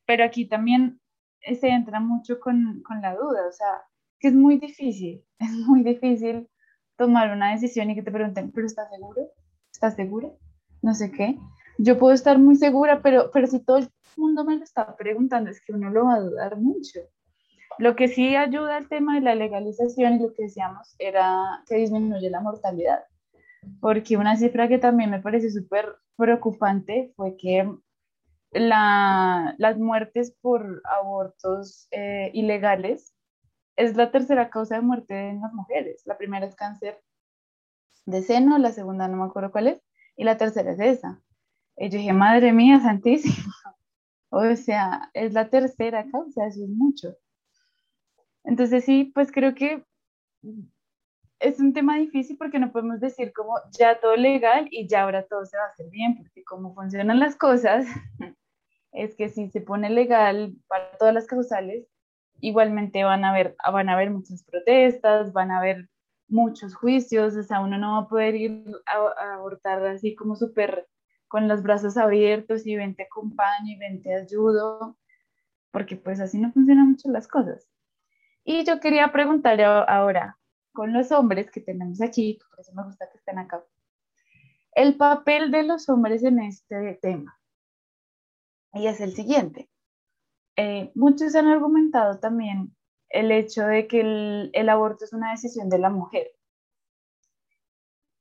Pero 0.05 0.23
aquí 0.23 0.47
también 0.47 0.99
se 1.41 1.67
entra 1.67 1.99
mucho 1.99 2.39
con, 2.39 2.81
con 2.83 3.01
la 3.01 3.15
duda, 3.15 3.47
o 3.47 3.51
sea, 3.51 3.83
que 4.19 4.29
es 4.29 4.33
muy 4.33 4.57
difícil, 4.57 5.23
es 5.39 5.51
muy 5.51 5.83
difícil 5.83 6.49
tomar 6.97 7.31
una 7.31 7.51
decisión 7.51 7.89
y 7.89 7.95
que 7.95 8.03
te 8.03 8.11
pregunten, 8.11 8.51
¿pero 8.51 8.67
estás 8.67 8.89
seguro? 8.89 9.29
¿Estás 9.71 9.95
segura? 9.95 10.29
No 10.81 10.93
sé 10.93 11.11
qué. 11.11 11.37
Yo 11.77 11.97
puedo 11.99 12.13
estar 12.13 12.39
muy 12.39 12.55
segura, 12.55 13.01
pero, 13.01 13.29
pero 13.31 13.45
si 13.47 13.59
todo 13.59 13.77
el 13.77 13.89
mundo 14.15 14.43
me 14.43 14.57
lo 14.57 14.63
está 14.63 14.95
preguntando, 14.95 15.51
es 15.51 15.61
que 15.63 15.73
uno 15.73 15.91
lo 15.91 16.05
va 16.05 16.15
a 16.15 16.19
dudar 16.21 16.57
mucho. 16.57 17.01
Lo 17.77 17.95
que 17.95 18.07
sí 18.07 18.35
ayuda 18.35 18.77
al 18.77 18.87
tema 18.87 19.15
de 19.15 19.21
la 19.21 19.35
legalización 19.35 20.15
y 20.15 20.19
lo 20.19 20.33
que 20.33 20.43
decíamos 20.43 20.95
era 20.97 21.63
que 21.67 21.75
disminuye 21.75 22.29
la 22.31 22.41
mortalidad. 22.41 23.03
Porque 23.79 24.17
una 24.17 24.35
cifra 24.35 24.67
que 24.67 24.79
también 24.79 25.11
me 25.11 25.21
pareció 25.21 25.51
súper 25.51 25.95
preocupante 26.15 27.13
fue 27.15 27.37
que 27.37 27.69
la, 28.51 29.55
las 29.57 29.77
muertes 29.77 30.35
por 30.41 30.81
abortos 30.85 31.87
eh, 31.91 32.31
ilegales 32.33 33.13
es 33.75 33.95
la 33.95 34.11
tercera 34.11 34.49
causa 34.49 34.75
de 34.75 34.81
muerte 34.81 35.29
en 35.29 35.41
las 35.41 35.53
mujeres. 35.53 36.01
La 36.05 36.17
primera 36.17 36.45
es 36.45 36.55
cáncer 36.55 37.01
de 38.05 38.21
seno, 38.21 38.57
la 38.57 38.71
segunda 38.71 39.07
no 39.07 39.17
me 39.17 39.25
acuerdo 39.25 39.51
cuál 39.51 39.67
es, 39.67 39.81
y 40.15 40.23
la 40.23 40.37
tercera 40.37 40.71
es 40.71 40.79
esa. 40.79 41.21
Y 41.75 41.89
yo 41.89 41.97
dije, 41.97 42.13
madre 42.13 42.53
mía, 42.53 42.79
santísima. 42.81 43.53
O 44.29 44.55
sea, 44.55 45.09
es 45.13 45.33
la 45.33 45.49
tercera 45.49 46.09
causa, 46.11 46.47
eso 46.47 46.63
es 46.63 46.69
mucho. 46.69 47.15
Entonces 48.43 48.85
sí, 48.85 49.11
pues 49.13 49.31
creo 49.31 49.53
que 49.55 49.83
es 51.39 51.59
un 51.59 51.73
tema 51.73 51.97
difícil 51.97 52.37
porque 52.37 52.59
no 52.59 52.71
podemos 52.71 52.99
decir 52.99 53.31
como 53.33 53.55
ya 53.77 53.99
todo 53.99 54.15
legal 54.15 54.67
y 54.71 54.87
ya 54.87 55.03
ahora 55.03 55.25
todo 55.27 55.45
se 55.45 55.57
va 55.57 55.63
a 55.63 55.67
hacer 55.67 55.89
bien, 55.89 56.17
porque 56.17 56.43
como 56.43 56.73
funcionan 56.73 57.19
las 57.19 57.35
cosas, 57.35 57.85
es 58.91 59.15
que 59.15 59.29
si 59.29 59.49
se 59.49 59.61
pone 59.61 59.89
legal 59.89 60.55
para 60.67 60.91
todas 60.97 61.13
las 61.13 61.27
causales, 61.27 61.87
igualmente 62.39 63.03
van 63.03 63.23
a 63.25 63.29
haber, 63.29 63.55
van 63.71 63.89
a 63.89 63.93
haber 63.93 64.11
muchas 64.11 64.43
protestas, 64.43 65.33
van 65.33 65.51
a 65.51 65.59
haber 65.59 65.89
muchos 66.27 66.75
juicios, 66.75 67.35
o 67.35 67.43
sea, 67.43 67.61
uno 67.61 67.77
no 67.77 67.93
va 67.93 67.99
a 67.99 68.07
poder 68.07 68.35
ir 68.35 68.63
a, 68.85 69.35
abortar 69.35 69.85
así 69.85 70.15
como 70.15 70.35
súper 70.35 70.87
con 71.27 71.47
los 71.47 71.61
brazos 71.61 71.97
abiertos 71.97 72.65
y 72.65 72.75
ven 72.75 72.95
te 72.95 73.03
acompaño 73.03 73.67
y 73.67 73.77
ven 73.77 74.01
te 74.01 74.13
ayudo, 74.13 74.97
porque 75.71 75.95
pues 75.97 76.19
así 76.19 76.39
no 76.39 76.51
funcionan 76.51 76.91
mucho 76.91 77.09
las 77.09 77.27
cosas. 77.27 77.67
Y 78.43 78.63
yo 78.63 78.79
quería 78.79 79.11
preguntarle 79.11 79.65
ahora, 79.65 80.36
con 80.77 80.93
los 80.93 81.11
hombres 81.11 81.49
que 81.49 81.59
tenemos 81.59 81.99
aquí, 82.01 82.37
por 82.51 82.59
eso 82.59 82.71
me 82.75 82.83
gusta 82.83 83.09
que 83.09 83.17
estén 83.17 83.39
acá, 83.39 83.65
el 84.73 84.95
papel 84.95 85.49
de 85.49 85.63
los 85.63 85.89
hombres 85.89 86.23
en 86.23 86.37
este 86.37 86.99
tema. 87.01 87.35
Y 88.73 88.85
es 88.85 89.01
el 89.01 89.15
siguiente. 89.15 89.71
eh, 90.55 90.91
muchos 90.93 91.33
han 91.33 91.47
argumentado 91.47 92.19
también 92.19 92.75
el 93.09 93.31
hecho 93.31 93.65
de 93.65 93.87
que 93.87 94.51
el, 94.53 94.69
aborto 94.69 95.05
es 95.05 95.13
una 95.13 95.31
decisión 95.31 95.67
de 95.67 95.79
la 95.79 95.89
mujer. 95.89 96.27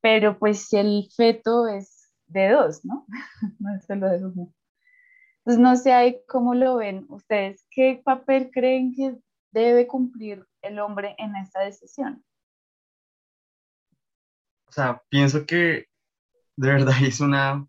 Pero 0.00 0.38
pues 0.38 0.72
el 0.72 1.10
feto 1.14 1.68
es 1.68 2.10
de 2.26 2.48
dos, 2.48 2.86
¿no? 2.86 3.04
no 3.58 3.76
es 3.76 3.84
solo 3.84 4.08
de 4.08 4.24
uno. 4.24 4.54
Entonces 5.40 5.60
no 5.62 5.76
sé 5.76 5.92
ahí 5.92 6.22
cómo 6.26 6.54
lo 6.54 6.76
ven 6.76 7.04
ustedes. 7.10 7.66
¿Qué 7.70 8.00
papel 8.02 8.50
creen 8.50 8.94
que 8.94 9.18
debe 9.50 9.86
cumplir 9.86 10.46
el 10.62 10.78
hombre 10.78 11.14
en 11.18 11.36
esta 11.36 11.60
decisión? 11.60 12.24
Sea, 14.76 15.02
pienso 15.08 15.46
que 15.46 15.86
de 16.56 16.68
verdad 16.68 16.96
es 17.02 17.20
una 17.20 17.66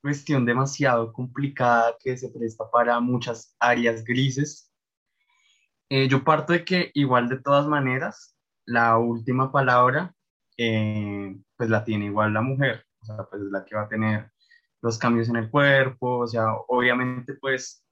cuestión 0.00 0.46
demasiado 0.46 1.12
complicada 1.12 1.96
que 1.98 2.16
se 2.16 2.30
presta 2.30 2.70
para 2.70 3.00
muchas 3.00 3.56
áreas 3.58 4.04
grises. 4.04 4.72
Eh, 5.88 6.06
yo 6.06 6.22
parto 6.22 6.52
de 6.52 6.64
que 6.64 6.92
igual 6.94 7.28
de 7.28 7.40
todas 7.40 7.66
maneras, 7.66 8.36
la 8.64 8.96
última 8.96 9.50
palabra 9.50 10.14
eh, 10.56 11.36
pues 11.56 11.68
la 11.68 11.84
tiene 11.84 12.06
igual 12.06 12.32
la 12.32 12.42
mujer, 12.42 12.86
o 13.00 13.06
sea, 13.06 13.16
pues 13.28 13.42
es 13.42 13.50
la 13.50 13.64
que 13.64 13.74
va 13.74 13.82
a 13.82 13.88
tener 13.88 14.30
los 14.82 14.98
cambios 14.98 15.28
en 15.28 15.36
el 15.36 15.50
cuerpo, 15.50 16.18
o 16.20 16.28
sea, 16.28 16.54
obviamente 16.68 17.34
pues 17.34 17.84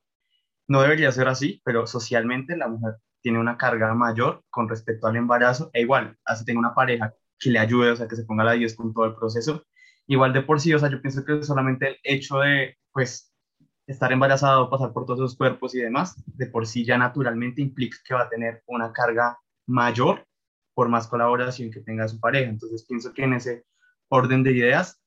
no 0.69 0.83
debería 0.83 1.11
ser 1.11 1.27
así, 1.27 1.61
pero 1.65 1.89
socialmente 1.89 2.57
la 2.57 2.69
mujer 2.69 2.99
tiene 3.21 3.41
una 3.41 3.59
carga 3.59 3.93
mayor 3.95 4.45
con 4.51 4.69
respecto 4.69 5.09
al 5.09 5.17
embarazo, 5.17 5.71
e 5.73 5.81
igual, 5.83 6.17
así 6.25 6.45
tenga 6.45 6.61
una 6.61 6.75
pareja 6.75 7.13
que 7.39 7.51
le 7.51 7.59
ayude, 7.59 7.93
o 7.93 7.97
sea, 7.97 8.09
que 8.09 8.17
se 8.17 8.25
ponga 8.25 8.45
la 8.45 8.53
10 8.53 8.75
con 8.77 8.93
todo 8.93 9.07
el 9.07 9.15
proceso, 9.15 9.65
igual 10.07 10.33
de 10.33 10.43
por 10.43 10.61
sí, 10.61 10.73
o 10.75 10.79
sea, 10.79 10.91
yo 10.91 11.01
pienso 11.01 11.25
que 11.25 11.43
solamente 11.43 11.89
el 11.89 11.97
hecho 12.03 12.39
de, 12.39 12.77
pues, 12.93 13.33
estar 13.87 14.13
embarazado, 14.13 14.71
pasar 14.71 14.93
por 14.93 15.07
todos 15.07 15.21
esos 15.21 15.37
cuerpos 15.37 15.75
y 15.75 15.81
demás, 15.81 16.23
de 16.27 16.47
por 16.47 16.67
sí 16.67 16.85
ya 16.85 16.99
naturalmente 16.99 17.63
implica 17.63 17.97
que 18.05 18.15
va 18.15 18.23
a 18.23 18.29
tener 18.29 18.63
una 18.67 18.93
carga 18.93 19.39
mayor 19.67 20.27
por 20.75 20.89
más 20.89 21.09
colaboración 21.09 21.71
que 21.71 21.81
tenga 21.81 22.07
su 22.07 22.21
pareja. 22.21 22.51
Entonces 22.51 22.85
pienso 22.87 23.13
que 23.13 23.25
en 23.25 23.35
ese 23.35 23.65
orden 24.09 24.43
de 24.43 24.53
ideas, 24.53 25.01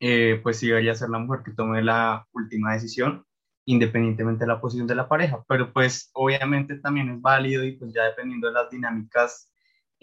eh, 0.00 0.40
pues 0.42 0.58
sí 0.58 0.68
debería 0.68 0.94
ser 0.94 1.08
la 1.10 1.18
mujer 1.18 1.42
que 1.44 1.52
tome 1.52 1.82
la 1.82 2.26
última 2.32 2.74
decisión, 2.74 3.24
independientemente 3.64 4.44
de 4.44 4.48
la 4.48 4.60
posición 4.60 4.86
de 4.86 4.94
la 4.94 5.08
pareja. 5.08 5.42
Pero 5.48 5.72
pues 5.72 6.10
obviamente 6.12 6.78
también 6.78 7.08
es 7.10 7.20
válido 7.20 7.64
y 7.64 7.72
pues 7.76 7.92
ya 7.94 8.04
dependiendo 8.04 8.48
de 8.48 8.54
las 8.54 8.70
dinámicas 8.70 9.51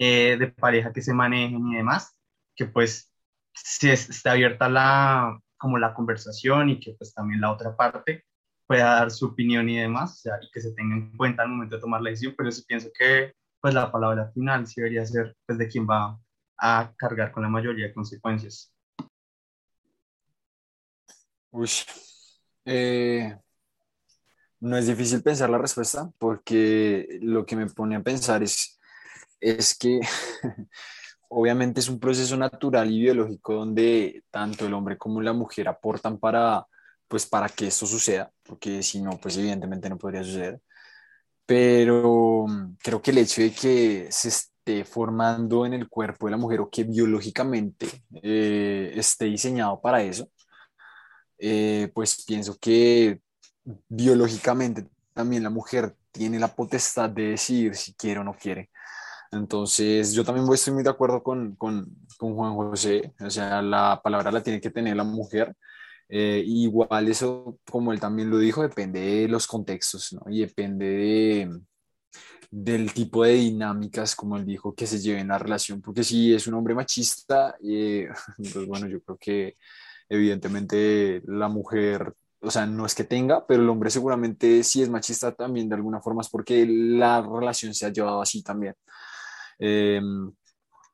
eh, 0.02 0.38
de 0.38 0.48
pareja 0.48 0.94
que 0.94 1.02
se 1.02 1.12
manejen 1.12 1.68
y 1.68 1.76
demás, 1.76 2.16
que 2.56 2.64
pues 2.64 3.12
si 3.52 3.90
está 3.90 4.32
abierta 4.32 4.66
la, 4.70 5.38
como 5.58 5.76
la 5.76 5.92
conversación 5.92 6.70
y 6.70 6.80
que 6.80 6.94
pues 6.94 7.12
también 7.12 7.42
la 7.42 7.52
otra 7.52 7.76
parte 7.76 8.24
pueda 8.66 8.94
dar 8.94 9.10
su 9.10 9.26
opinión 9.26 9.68
y 9.68 9.78
demás, 9.78 10.12
o 10.12 10.16
sea, 10.16 10.38
y 10.40 10.50
que 10.50 10.60
se 10.62 10.72
tenga 10.72 10.96
en 10.96 11.14
cuenta 11.18 11.42
al 11.42 11.50
momento 11.50 11.76
de 11.76 11.82
tomar 11.82 12.00
la 12.00 12.08
decisión, 12.08 12.34
pero 12.34 12.50
sí 12.50 12.64
pienso 12.66 12.88
que 12.98 13.34
pues 13.60 13.74
la 13.74 13.92
palabra 13.92 14.30
final 14.32 14.66
sí 14.66 14.80
debería 14.80 15.04
ser 15.04 15.36
pues 15.44 15.58
de 15.58 15.68
quien 15.68 15.86
va 15.86 16.18
a 16.56 16.94
cargar 16.96 17.30
con 17.30 17.42
la 17.42 17.50
mayoría 17.50 17.88
de 17.88 17.92
consecuencias. 17.92 18.72
Uy, 21.50 21.68
eh, 22.64 23.36
no 24.60 24.78
es 24.78 24.86
difícil 24.86 25.22
pensar 25.22 25.50
la 25.50 25.58
respuesta 25.58 26.10
porque 26.18 27.18
lo 27.20 27.44
que 27.44 27.56
me 27.56 27.66
pone 27.66 27.96
a 27.96 28.02
pensar 28.02 28.42
es, 28.42 28.79
es 29.40 29.76
que 29.76 30.00
obviamente 31.28 31.80
es 31.80 31.88
un 31.88 32.00
proceso 32.00 32.36
natural 32.36 32.90
y 32.90 33.00
biológico 33.00 33.54
donde 33.54 34.24
tanto 34.30 34.66
el 34.66 34.74
hombre 34.74 34.98
como 34.98 35.22
la 35.22 35.32
mujer 35.32 35.68
aportan 35.68 36.18
para, 36.18 36.66
pues, 37.08 37.26
para 37.26 37.48
que 37.48 37.68
esto 37.68 37.86
suceda, 37.86 38.32
porque 38.42 38.82
si 38.82 39.00
no, 39.00 39.18
pues 39.20 39.36
evidentemente 39.36 39.88
no 39.88 39.98
podría 39.98 40.24
suceder. 40.24 40.60
Pero 41.46 42.46
mm, 42.48 42.76
creo 42.82 43.02
que 43.02 43.10
el 43.12 43.18
hecho 43.18 43.42
de 43.42 43.52
que 43.52 44.08
se 44.10 44.28
esté 44.28 44.84
formando 44.84 45.66
en 45.66 45.74
el 45.74 45.88
cuerpo 45.88 46.26
de 46.26 46.32
la 46.32 46.36
mujer 46.36 46.60
o 46.60 46.70
que 46.70 46.84
biológicamente 46.84 47.88
eh, 48.22 48.92
esté 48.94 49.26
diseñado 49.26 49.80
para 49.80 50.02
eso, 50.02 50.30
eh, 51.38 51.90
pues 51.94 52.24
pienso 52.26 52.58
que 52.58 53.20
biológicamente 53.88 54.86
también 55.14 55.42
la 55.42 55.50
mujer 55.50 55.96
tiene 56.12 56.38
la 56.38 56.54
potestad 56.54 57.10
de 57.10 57.30
decidir 57.30 57.76
si 57.76 57.94
quiere 57.94 58.20
o 58.20 58.24
no 58.24 58.34
quiere. 58.34 58.70
Entonces, 59.32 60.12
yo 60.12 60.24
también 60.24 60.46
estoy 60.52 60.74
muy 60.74 60.82
de 60.82 60.90
acuerdo 60.90 61.22
con, 61.22 61.54
con, 61.56 61.86
con 62.18 62.34
Juan 62.34 62.54
José, 62.54 63.14
o 63.20 63.30
sea, 63.30 63.62
la 63.62 64.00
palabra 64.02 64.32
la 64.32 64.42
tiene 64.42 64.60
que 64.60 64.70
tener 64.70 64.96
la 64.96 65.04
mujer. 65.04 65.54
Eh, 66.08 66.42
igual 66.46 67.08
eso, 67.08 67.58
como 67.70 67.92
él 67.92 68.00
también 68.00 68.30
lo 68.30 68.38
dijo, 68.38 68.62
depende 68.62 69.00
de 69.00 69.28
los 69.28 69.46
contextos, 69.46 70.12
¿no? 70.12 70.22
Y 70.28 70.40
depende 70.40 70.86
de, 70.86 71.60
del 72.50 72.92
tipo 72.92 73.24
de 73.24 73.34
dinámicas, 73.34 74.16
como 74.16 74.36
él 74.36 74.44
dijo, 74.44 74.74
que 74.74 74.86
se 74.86 74.98
lleve 74.98 75.20
en 75.20 75.28
la 75.28 75.38
relación, 75.38 75.80
porque 75.80 76.02
si 76.04 76.34
es 76.34 76.46
un 76.48 76.54
hombre 76.54 76.74
machista, 76.74 77.56
eh, 77.62 78.08
pues 78.52 78.66
bueno, 78.66 78.88
yo 78.88 79.00
creo 79.02 79.18
que 79.18 79.54
evidentemente 80.08 81.22
la 81.26 81.48
mujer, 81.48 82.12
o 82.40 82.50
sea, 82.50 82.66
no 82.66 82.86
es 82.86 82.94
que 82.94 83.04
tenga, 83.04 83.46
pero 83.46 83.62
el 83.62 83.68
hombre 83.68 83.90
seguramente 83.90 84.64
sí 84.64 84.82
es 84.82 84.88
machista 84.88 85.32
también 85.34 85.68
de 85.68 85.76
alguna 85.76 86.00
forma, 86.00 86.22
es 86.22 86.28
porque 86.28 86.66
la 86.66 87.22
relación 87.22 87.74
se 87.74 87.86
ha 87.86 87.92
llevado 87.92 88.20
así 88.20 88.42
también. 88.42 88.74
Em, 89.60 90.32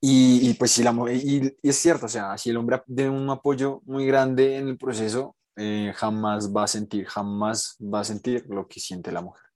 y, 0.01 0.55
pues 0.55 0.73
si 0.73 0.83
la 0.83 0.95
y, 1.12 1.47
y, 1.62 1.69
es 1.69 1.77
cierto, 1.77 2.07
o 2.07 2.09
sea, 2.09 2.37
si 2.39 2.51
el 2.51 2.57
hombre 2.59 2.83
tiene 2.95 3.11
un 3.11 3.31
apoyo 3.31 3.81
muy 3.87 4.07
grande 4.07 4.57
en 4.57 4.69
el 4.69 4.79
proceso, 4.79 5.37
eh, 5.57 5.93
jamás 5.97 6.55
va 6.55 6.64
a 6.64 6.67
sentir, 6.67 7.07
jamás 7.07 7.77
va 7.81 8.01
a 8.01 8.05
sentir 8.05 8.45
lo 8.49 8.69
que 8.69 8.81
siente 8.81 9.11
la 9.12 9.23
mujer. 9.23 9.47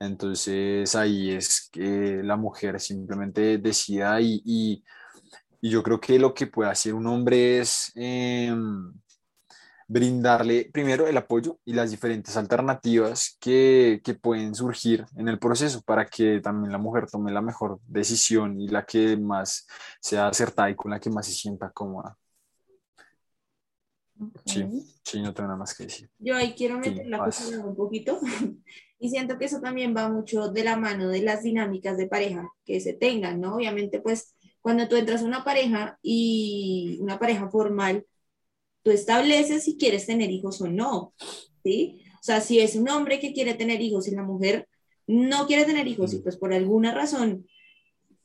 Entonces 0.00 0.94
ahí 0.96 1.30
es 1.32 1.68
que 1.70 2.22
la 2.22 2.36
mujer 2.36 2.80
simplemente 2.80 3.58
decida 3.58 4.20
y, 4.20 4.42
y, 4.44 4.84
yo 5.62 5.82
creo 5.82 6.00
que 6.00 6.18
lo 6.18 6.34
que 6.34 6.46
puede 6.46 6.70
hacer 6.70 6.94
un 6.94 7.06
hombre 7.06 7.58
es 7.60 7.90
em, 7.96 8.92
brindarle 9.88 10.68
primero 10.72 11.06
el 11.06 11.16
apoyo 11.16 11.58
y 11.64 11.72
las 11.72 11.90
diferentes 11.90 12.36
alternativas 12.36 13.36
que, 13.40 14.00
que, 14.04 14.14
pueden 14.14 14.54
surgir 14.54 15.06
en 15.16 15.28
el 15.28 15.38
proceso 15.38 15.82
para 15.82 16.06
que 16.06 16.40
también 16.40 16.72
la 16.72 16.78
mujer 16.78 17.06
tome 17.10 17.30
la 17.32 17.42
mejor 17.42 17.80
decisión 17.86 18.60
y 18.60 18.68
la 18.68 18.84
que 18.84 19.16
más 19.16 19.66
sea 20.00 20.28
acertada 20.28 20.70
y 20.70 20.74
con 20.74 20.90
la 20.90 20.98
que 21.00 21.10
más 21.10 21.26
se 21.26 21.32
sienta 21.32 21.70
cómoda. 21.70 22.18
Sí, 24.46 24.64
sí, 25.04 25.20
no 25.20 25.34
tengo 25.34 25.48
nada 25.48 25.58
más 25.58 25.76
que 25.76 25.84
decir. 25.84 26.08
Yo 26.18 26.34
ahí 26.34 26.54
quiero 26.54 26.78
meter 26.78 27.06
la 27.06 27.18
cosa 27.18 27.64
un 27.64 27.76
poquito 27.76 28.18
y 28.98 29.10
siento 29.10 29.38
que 29.38 29.44
eso 29.44 29.60
también 29.60 29.94
va 29.94 30.08
mucho 30.08 30.48
de 30.48 30.64
la 30.64 30.76
mano 30.76 31.08
de 31.08 31.22
las 31.22 31.42
dinámicas 31.42 31.96
de 31.96 32.08
pareja 32.08 32.50
que 32.64 32.80
se 32.80 32.94
tengan, 32.94 33.40
¿no? 33.40 33.56
Obviamente, 33.56 34.00
pues 34.00 34.34
cuando 34.62 34.88
tú 34.88 34.96
entras 34.96 35.22
a 35.22 35.26
una 35.26 35.44
pareja 35.44 35.98
y 36.02 36.98
una 37.00 37.18
pareja 37.18 37.48
formal, 37.50 38.06
tú 38.86 38.92
estableces 38.92 39.64
si 39.64 39.76
quieres 39.76 40.06
tener 40.06 40.30
hijos 40.30 40.60
o 40.60 40.68
no, 40.68 41.12
¿sí? 41.64 42.04
O 42.20 42.22
sea, 42.22 42.40
si 42.40 42.60
es 42.60 42.76
un 42.76 42.88
hombre 42.88 43.18
que 43.18 43.32
quiere 43.32 43.54
tener 43.54 43.80
hijos 43.80 44.06
y 44.06 44.12
la 44.12 44.22
mujer 44.22 44.68
no 45.08 45.48
quiere 45.48 45.64
tener 45.64 45.88
hijos 45.88 46.14
y 46.14 46.18
pues 46.18 46.36
por 46.36 46.54
alguna 46.54 46.94
razón 46.94 47.48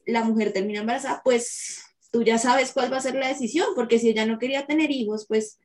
la 0.06 0.24
mujer 0.24 0.54
termina 0.54 0.82
embarazada, 0.82 1.24
pues 1.24 1.82
tú 2.12 2.22
ya 2.22 2.38
sabes 2.38 2.74
cuál 2.74 2.94
va 2.94 2.98
a 2.98 3.02
ser 3.02 3.16
la 3.16 3.30
decisión, 3.30 3.70
porque 3.76 3.98
si 3.98 4.10
ella 4.10 4.28
no 4.28 4.38
quería 4.38 4.68
tener 4.68 4.92
hijos, 4.92 5.26
pues 5.28 5.60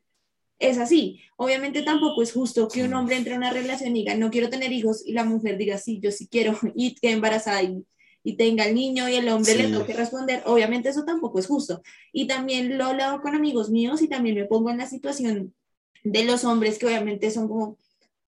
es 0.58 0.78
así. 0.78 1.20
Obviamente 1.36 1.82
tampoco 1.82 2.22
es 2.22 2.32
justo 2.32 2.66
que 2.66 2.82
un 2.82 2.94
hombre 2.94 3.16
entre 3.16 3.32
en 3.32 3.40
una 3.40 3.52
relación 3.52 3.94
y 3.94 4.00
diga, 4.00 4.14
no 4.14 4.30
quiero 4.30 4.48
tener 4.48 4.72
hijos, 4.72 5.06
y 5.06 5.12
la 5.12 5.24
mujer 5.24 5.58
diga, 5.58 5.76
sí, 5.76 6.00
yo 6.02 6.10
sí 6.10 6.26
quiero, 6.26 6.58
y 6.74 6.94
quede 6.94 7.12
embarazada 7.12 7.62
y 7.62 7.84
y 8.26 8.36
tenga 8.36 8.64
el 8.64 8.74
niño 8.74 9.08
y 9.08 9.14
el 9.14 9.28
hombre 9.28 9.54
le 9.54 9.68
toque 9.68 9.92
responder, 9.92 10.42
obviamente 10.46 10.88
eso 10.88 11.04
tampoco 11.04 11.38
es 11.38 11.46
justo. 11.46 11.80
Y 12.12 12.26
también 12.26 12.76
lo 12.76 12.82
he 12.82 12.88
hablado 12.88 13.20
con 13.22 13.36
amigos 13.36 13.70
míos 13.70 14.02
y 14.02 14.08
también 14.08 14.34
me 14.34 14.46
pongo 14.46 14.68
en 14.68 14.78
la 14.78 14.88
situación 14.88 15.54
de 16.02 16.24
los 16.24 16.42
hombres 16.44 16.76
que 16.76 16.86
obviamente 16.86 17.30
son 17.30 17.46
como, 17.46 17.78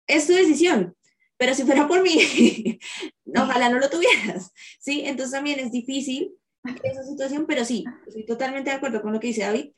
es 0.05 0.27
tu 0.27 0.33
decisión, 0.33 0.95
pero 1.35 1.55
si 1.55 1.63
fuera 1.63 1.87
por 1.87 2.03
mí, 2.03 2.15
ojalá 3.35 3.69
no 3.69 3.79
lo 3.79 3.89
tuvieras, 3.89 4.51
¿sí? 4.79 5.01
Entonces 5.03 5.31
también 5.31 5.59
es 5.59 5.71
difícil 5.71 6.31
esa 6.83 7.03
situación, 7.03 7.47
pero 7.47 7.65
sí, 7.65 7.83
estoy 8.05 8.23
totalmente 8.23 8.69
de 8.69 8.75
acuerdo 8.75 9.01
con 9.01 9.13
lo 9.13 9.19
que 9.19 9.27
dice 9.29 9.41
David. 9.41 9.71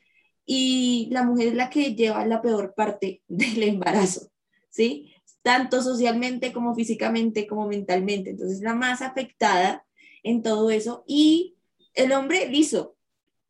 Y 0.44 1.08
la 1.12 1.22
mujer 1.22 1.48
es 1.48 1.54
la 1.54 1.70
que 1.70 1.94
lleva 1.94 2.26
la 2.26 2.42
peor 2.42 2.74
parte 2.74 3.22
del 3.28 3.62
embarazo, 3.62 4.30
¿sí? 4.68 5.14
Tanto 5.40 5.80
socialmente 5.80 6.52
como 6.52 6.74
físicamente 6.74 7.46
como 7.46 7.66
mentalmente. 7.66 8.28
Entonces, 8.28 8.60
la 8.60 8.74
más 8.74 9.00
afectada 9.00 9.86
en 10.22 10.42
todo 10.42 10.70
eso. 10.70 11.04
Y 11.06 11.56
el 11.94 12.12
hombre, 12.12 12.48
listo, 12.48 12.96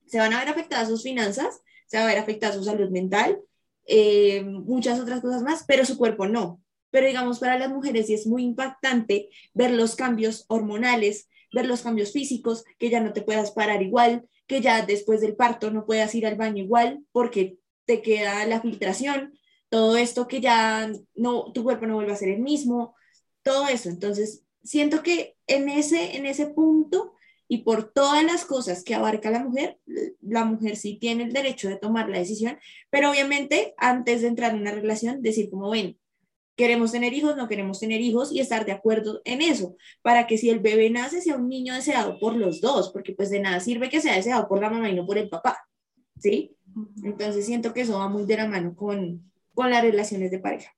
se 0.06 0.18
van 0.18 0.32
a 0.32 0.40
ver 0.40 0.48
afectadas 0.48 0.88
sus 0.88 1.02
finanzas, 1.02 1.60
se 1.86 1.96
va 1.96 2.04
a 2.04 2.06
ver 2.06 2.18
afectada 2.18 2.54
su 2.54 2.64
salud 2.64 2.90
mental, 2.90 3.40
eh, 3.86 4.42
muchas 4.42 5.00
otras 5.00 5.20
cosas 5.20 5.42
más, 5.42 5.64
pero 5.66 5.84
su 5.84 5.96
cuerpo 5.96 6.26
no. 6.26 6.62
Pero 6.90 7.06
digamos, 7.06 7.38
para 7.38 7.58
las 7.58 7.70
mujeres 7.70 8.06
sí 8.06 8.14
es 8.14 8.26
muy 8.26 8.44
impactante 8.44 9.28
ver 9.54 9.70
los 9.70 9.96
cambios 9.96 10.44
hormonales, 10.48 11.28
ver 11.52 11.66
los 11.66 11.82
cambios 11.82 12.12
físicos, 12.12 12.64
que 12.78 12.90
ya 12.90 13.00
no 13.00 13.12
te 13.12 13.22
puedas 13.22 13.52
parar 13.52 13.82
igual, 13.82 14.28
que 14.46 14.60
ya 14.60 14.84
después 14.84 15.20
del 15.20 15.36
parto 15.36 15.70
no 15.70 15.86
puedas 15.86 16.14
ir 16.14 16.26
al 16.26 16.36
baño 16.36 16.62
igual 16.62 17.04
porque 17.12 17.58
te 17.84 18.02
queda 18.02 18.44
la 18.46 18.60
filtración, 18.60 19.38
todo 19.68 19.96
esto 19.96 20.26
que 20.26 20.40
ya 20.40 20.90
no, 21.14 21.52
tu 21.52 21.62
cuerpo 21.62 21.86
no 21.86 21.94
vuelve 21.94 22.12
a 22.12 22.16
ser 22.16 22.30
el 22.30 22.40
mismo, 22.40 22.94
todo 23.42 23.68
eso. 23.68 23.88
Entonces, 23.88 24.42
siento 24.62 25.02
que 25.02 25.36
en 25.46 25.68
ese, 25.68 26.16
en 26.16 26.26
ese 26.26 26.46
punto 26.46 27.14
y 27.48 27.58
por 27.58 27.92
todas 27.92 28.22
las 28.22 28.44
cosas 28.44 28.84
que 28.84 28.94
abarca 28.94 29.30
la 29.30 29.42
mujer, 29.42 29.78
la 30.20 30.44
mujer 30.44 30.76
sí 30.76 30.98
tiene 31.00 31.24
el 31.24 31.32
derecho 31.32 31.68
de 31.68 31.76
tomar 31.76 32.08
la 32.08 32.18
decisión, 32.18 32.58
pero 32.90 33.10
obviamente 33.10 33.74
antes 33.76 34.22
de 34.22 34.28
entrar 34.28 34.54
en 34.54 34.60
una 34.60 34.70
relación, 34.70 35.20
decir 35.20 35.50
como 35.50 35.70
ven, 35.70 35.98
queremos 36.56 36.92
tener 36.92 37.12
hijos, 37.12 37.36
no 37.36 37.48
queremos 37.48 37.80
tener 37.80 38.00
hijos 38.00 38.30
y 38.32 38.38
estar 38.38 38.66
de 38.66 38.72
acuerdo 38.72 39.20
en 39.24 39.42
eso, 39.42 39.76
para 40.02 40.26
que 40.26 40.38
si 40.38 40.50
el 40.50 40.60
bebé 40.60 40.90
nace 40.90 41.22
sea 41.22 41.36
un 41.36 41.48
niño 41.48 41.74
deseado 41.74 42.20
por 42.20 42.36
los 42.36 42.60
dos, 42.60 42.92
porque 42.92 43.14
pues 43.14 43.30
de 43.30 43.40
nada 43.40 43.60
sirve 43.60 43.88
que 43.88 44.00
sea 44.00 44.14
deseado 44.14 44.46
por 44.46 44.60
la 44.60 44.70
mamá 44.70 44.88
y 44.88 44.94
no 44.94 45.06
por 45.06 45.18
el 45.18 45.28
papá, 45.28 45.58
¿sí? 46.18 46.54
Entonces 47.02 47.46
siento 47.46 47.72
que 47.72 47.80
eso 47.80 47.98
va 47.98 48.08
muy 48.08 48.26
de 48.26 48.36
la 48.36 48.46
mano 48.46 48.76
con, 48.76 49.32
con 49.54 49.70
las 49.70 49.82
relaciones 49.82 50.30
de 50.30 50.38
pareja. 50.38 50.70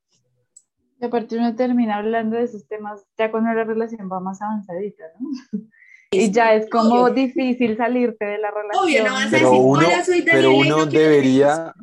Y 1.03 1.07
aparte 1.07 1.37
uno 1.37 1.57
termina 1.57 1.97
hablando 1.97 2.37
de 2.37 2.45
esos 2.45 2.65
temas 2.69 3.05
ya 3.19 3.29
cuando 3.33 3.53
la 3.53 3.65
relación 3.65 4.09
va 4.11 4.21
más 4.21 4.41
avanzadita, 4.41 5.03
¿no? 5.19 5.29
Y 6.15 6.31
ya 6.31 6.53
es 6.53 6.69
como 6.69 7.05
Obvio. 7.05 7.15
difícil 7.15 7.75
salirte 7.77 8.25
de 8.27 8.39
la 8.39 8.51
relación. 8.51 8.85
Obvio, 8.85 9.05
no 9.05 9.15
vas 9.15 9.27
a 9.27 9.31
Pero 9.31 9.51
decir, 9.51 9.65
uno, 9.65 9.89
hola, 9.89 10.05
soy 10.05 10.23
pero 10.23 10.55
uno 10.55 10.77
no 10.77 10.87
debería, 10.87 11.75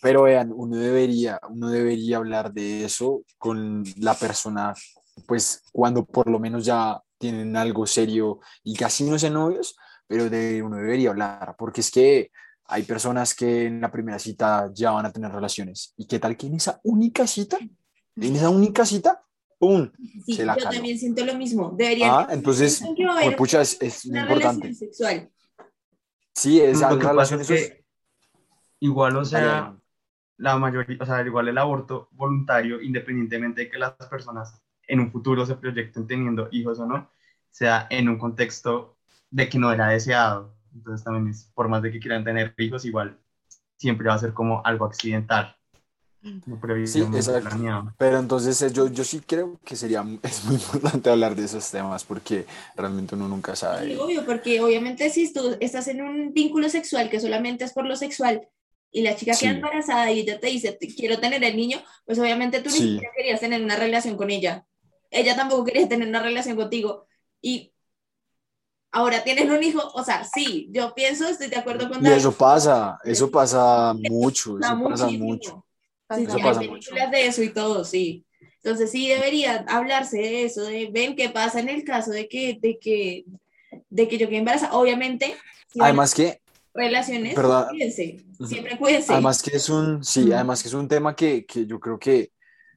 pero 0.00 0.22
vean, 0.22 0.52
uno 0.54 0.76
debería, 0.76 1.40
uno 1.50 1.68
debería 1.68 2.18
hablar 2.18 2.52
de 2.52 2.84
eso 2.84 3.24
con 3.38 3.82
la 3.98 4.14
persona, 4.14 4.72
pues 5.26 5.64
cuando 5.72 6.04
por 6.04 6.30
lo 6.30 6.38
menos 6.38 6.64
ya 6.64 7.02
tienen 7.18 7.56
algo 7.56 7.86
serio 7.86 8.38
y 8.62 8.76
casi 8.76 9.02
no 9.02 9.18
sean 9.18 9.34
novios, 9.34 9.76
pero 10.06 10.30
de, 10.30 10.62
uno 10.62 10.76
debería 10.76 11.10
hablar, 11.10 11.56
porque 11.58 11.80
es 11.80 11.90
que 11.90 12.30
hay 12.66 12.84
personas 12.84 13.34
que 13.34 13.66
en 13.66 13.80
la 13.80 13.90
primera 13.90 14.20
cita 14.20 14.70
ya 14.72 14.92
van 14.92 15.06
a 15.06 15.12
tener 15.12 15.32
relaciones. 15.32 15.92
¿Y 15.96 16.06
qué 16.06 16.20
tal 16.20 16.36
que 16.36 16.46
en 16.46 16.54
esa 16.54 16.78
única 16.84 17.26
cita, 17.26 17.58
en 18.16 18.36
esa 18.36 18.50
única 18.50 18.84
cita, 18.84 19.24
¡pum! 19.58 19.90
Sí, 20.24 20.34
se 20.34 20.44
la 20.44 20.56
yo 20.56 20.68
también 20.68 20.98
siento 20.98 21.24
lo 21.24 21.34
mismo. 21.34 21.74
Deberían 21.76 22.10
Ah, 22.12 22.28
entonces, 22.30 22.82
pues, 22.96 23.36
pucha, 23.36 23.60
es, 23.60 23.76
es 23.80 24.04
una 24.06 24.22
importante. 24.22 24.68
relación 24.68 24.74
sexual. 24.74 25.30
Sí, 26.34 26.60
esa 26.60 26.90
Lo 26.90 26.98
que 26.98 27.04
pasa 27.04 27.36
relación, 27.36 27.40
es 27.40 27.48
que 27.48 27.84
igual, 28.80 29.16
o 29.16 29.24
sea, 29.24 29.76
la 30.38 30.56
mayoría, 30.56 30.96
o 31.00 31.04
sea, 31.04 31.20
igual 31.22 31.48
el 31.48 31.58
aborto 31.58 32.08
voluntario, 32.12 32.80
independientemente 32.80 33.62
de 33.62 33.70
que 33.70 33.78
las 33.78 33.92
personas 34.08 34.60
en 34.86 35.00
un 35.00 35.12
futuro 35.12 35.44
se 35.44 35.56
proyecten 35.56 36.06
teniendo 36.06 36.48
hijos 36.50 36.78
o 36.80 36.86
no, 36.86 37.10
sea 37.50 37.86
en 37.90 38.08
un 38.08 38.18
contexto 38.18 38.96
de 39.30 39.48
que 39.48 39.58
no 39.58 39.72
era 39.72 39.88
deseado. 39.88 40.56
Entonces 40.74 41.04
también 41.04 41.28
es, 41.28 41.50
por 41.54 41.68
más 41.68 41.82
de 41.82 41.92
que 41.92 42.00
quieran 42.00 42.24
tener 42.24 42.54
hijos, 42.58 42.84
igual 42.84 43.18
siempre 43.76 44.08
va 44.08 44.14
a 44.14 44.18
ser 44.18 44.32
como 44.32 44.64
algo 44.64 44.86
accidental. 44.86 45.56
Previamente 46.60 47.16
exacto. 47.18 47.48
planeado. 47.48 47.94
Pero 47.96 48.18
entonces 48.18 48.60
eh, 48.62 48.70
yo, 48.72 48.88
yo 48.88 49.04
sí 49.04 49.20
creo 49.26 49.58
que 49.64 49.74
sería, 49.76 50.04
es 50.22 50.44
muy 50.44 50.56
importante 50.56 51.10
hablar 51.10 51.34
de 51.34 51.44
esos 51.44 51.70
temas 51.70 52.04
porque 52.04 52.46
realmente 52.76 53.14
uno 53.14 53.26
nunca 53.28 53.56
Sí, 53.56 53.60
sabe. 53.60 53.98
obvio, 53.98 54.24
porque 54.26 54.60
obviamente 54.60 55.08
si 55.10 55.32
tú 55.32 55.56
estás 55.60 55.88
en 55.88 56.02
un 56.02 56.32
vínculo 56.34 56.68
sexual 56.68 57.08
que 57.08 57.20
solamente 57.20 57.64
es 57.64 57.72
por 57.72 57.86
lo 57.86 57.96
sexual 57.96 58.46
y 58.92 59.02
la 59.02 59.16
chica 59.16 59.32
Sí. 59.34 59.46
queda 59.46 59.56
embarazada 59.56 60.10
y 60.12 60.20
ella 60.20 60.38
te 60.40 60.48
dice, 60.48 60.72
"Te- 60.72 60.88
quiero 60.94 61.18
tener 61.20 61.42
el 61.44 61.56
niño, 61.56 61.80
pues 62.04 62.18
obviamente 62.18 62.60
tú 62.60 62.70
ni 62.70 62.76
Sí. 62.76 62.92
siquiera 62.94 63.12
querías 63.16 63.40
tener 63.40 63.62
una 63.62 63.76
relación 63.76 64.16
con 64.16 64.30
ella. 64.30 64.66
Ella 65.10 65.34
tampoco 65.36 65.64
quería 65.64 65.88
tener 65.88 66.08
una 66.08 66.22
relación 66.22 66.56
contigo. 66.56 67.06
Y 67.40 67.72
ahora 68.92 69.22
tienes 69.22 69.48
un 69.48 69.62
hijo, 69.62 69.80
o 69.94 70.04
sea, 70.04 70.24
sí, 70.24 70.68
yo 70.72 70.94
pienso, 70.94 71.28
estoy 71.28 71.48
de 71.48 71.56
acuerdo 71.56 71.88
con 71.88 72.00
Y 72.00 72.04
David, 72.04 72.16
eso 72.18 72.32
pasa, 72.32 72.98
eso 73.04 73.30
pasa 73.30 73.94
mucho, 73.94 74.58
eso 74.58 74.78
pasa 74.82 75.04
muchísimo. 75.06 75.24
mucho. 75.24 75.64
Sí, 76.16 76.24
Eso 76.24 76.38
sí, 76.38 76.42
hay 76.44 76.68
películas 76.68 77.10
de 77.10 77.26
eso 77.26 77.42
y 77.42 77.50
todo, 77.50 77.84
sí. 77.84 78.24
Entonces 78.62 78.90
sí 78.90 79.08
debería 79.08 79.64
hablarse 79.68 80.18
de 80.18 80.44
eso, 80.44 80.62
de 80.64 80.90
ven 80.92 81.16
qué 81.16 81.30
pasa 81.30 81.60
en 81.60 81.68
el 81.68 81.84
caso 81.84 82.10
de 82.10 82.28
que, 82.28 82.58
de 82.60 82.78
que, 82.78 83.24
de 83.88 84.08
que 84.08 84.18
yo 84.18 84.28
quede 84.28 84.38
embarazada. 84.38 84.74
Obviamente, 84.74 85.34
si 85.72 85.80
Además 85.80 86.14
que, 86.14 86.40
relaciones, 86.74 87.34
Perdón. 87.34 87.68
cuídense, 87.70 88.24
siempre 88.46 88.76
cuídense. 88.78 89.12
además 89.12 89.42
que 89.42 89.56
es 89.56 89.68
un, 89.68 90.04
sí, 90.04 90.32
además 90.32 90.62
que 90.62 90.68
es 90.68 90.74
un 90.74 90.88
tema 90.88 91.14
que, 91.16 91.46
que 91.46 91.66
yo 91.66 91.80
creo 91.80 91.98
que 91.98 92.32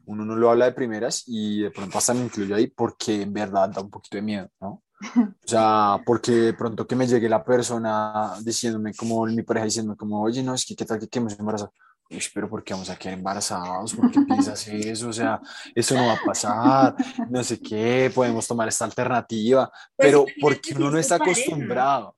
uno 0.05 0.25
no 0.25 0.35
lo 0.35 0.49
habla 0.49 0.65
de 0.65 0.71
primeras 0.73 1.23
y 1.27 1.61
de 1.61 1.71
pronto 1.71 1.97
hasta 1.97 2.13
me 2.13 2.23
incluyo 2.23 2.55
ahí 2.55 2.67
porque 2.67 3.21
en 3.21 3.33
verdad 3.33 3.69
da 3.69 3.81
un 3.81 3.89
poquito 3.89 4.17
de 4.17 4.21
miedo, 4.21 4.49
¿no? 4.59 4.83
O 5.15 5.47
sea, 5.47 6.01
porque 6.05 6.31
de 6.31 6.53
pronto 6.53 6.87
que 6.87 6.95
me 6.95 7.07
llegue 7.07 7.27
la 7.27 7.43
persona 7.43 8.35
diciéndome, 8.41 8.93
como 8.93 9.25
mi 9.25 9.43
pareja 9.43 9.65
diciéndome, 9.65 9.97
como, 9.97 10.21
oye, 10.21 10.41
no, 10.41 10.53
es 10.53 10.65
que 10.65 10.75
qué 10.75 10.85
tal 10.85 10.99
que 10.99 11.19
embarazados. 11.19 11.73
Uy, 11.73 11.82
pero 12.33 12.49
¿por 12.49 12.63
qué 12.63 12.73
vamos 12.73 12.89
a 12.89 12.95
quedar 12.95 13.17
embarazados? 13.17 13.93
¿Por 13.95 14.11
qué 14.11 14.21
piensas 14.21 14.67
eso? 14.67 15.09
O 15.09 15.13
sea, 15.13 15.39
eso 15.75 15.95
no 15.95 16.07
va 16.07 16.13
a 16.13 16.21
pasar, 16.25 16.95
no 17.29 17.43
sé 17.43 17.59
qué, 17.59 18.11
podemos 18.13 18.47
tomar 18.47 18.67
esta 18.67 18.85
alternativa, 18.85 19.69
Pues 19.95 20.07
pero 20.09 20.25
porque 20.41 20.73
uno 20.75 20.91
no 20.91 20.97
es 20.97 21.05
está 21.05 21.17
pareja. 21.19 21.41
acostumbrado. 21.41 22.15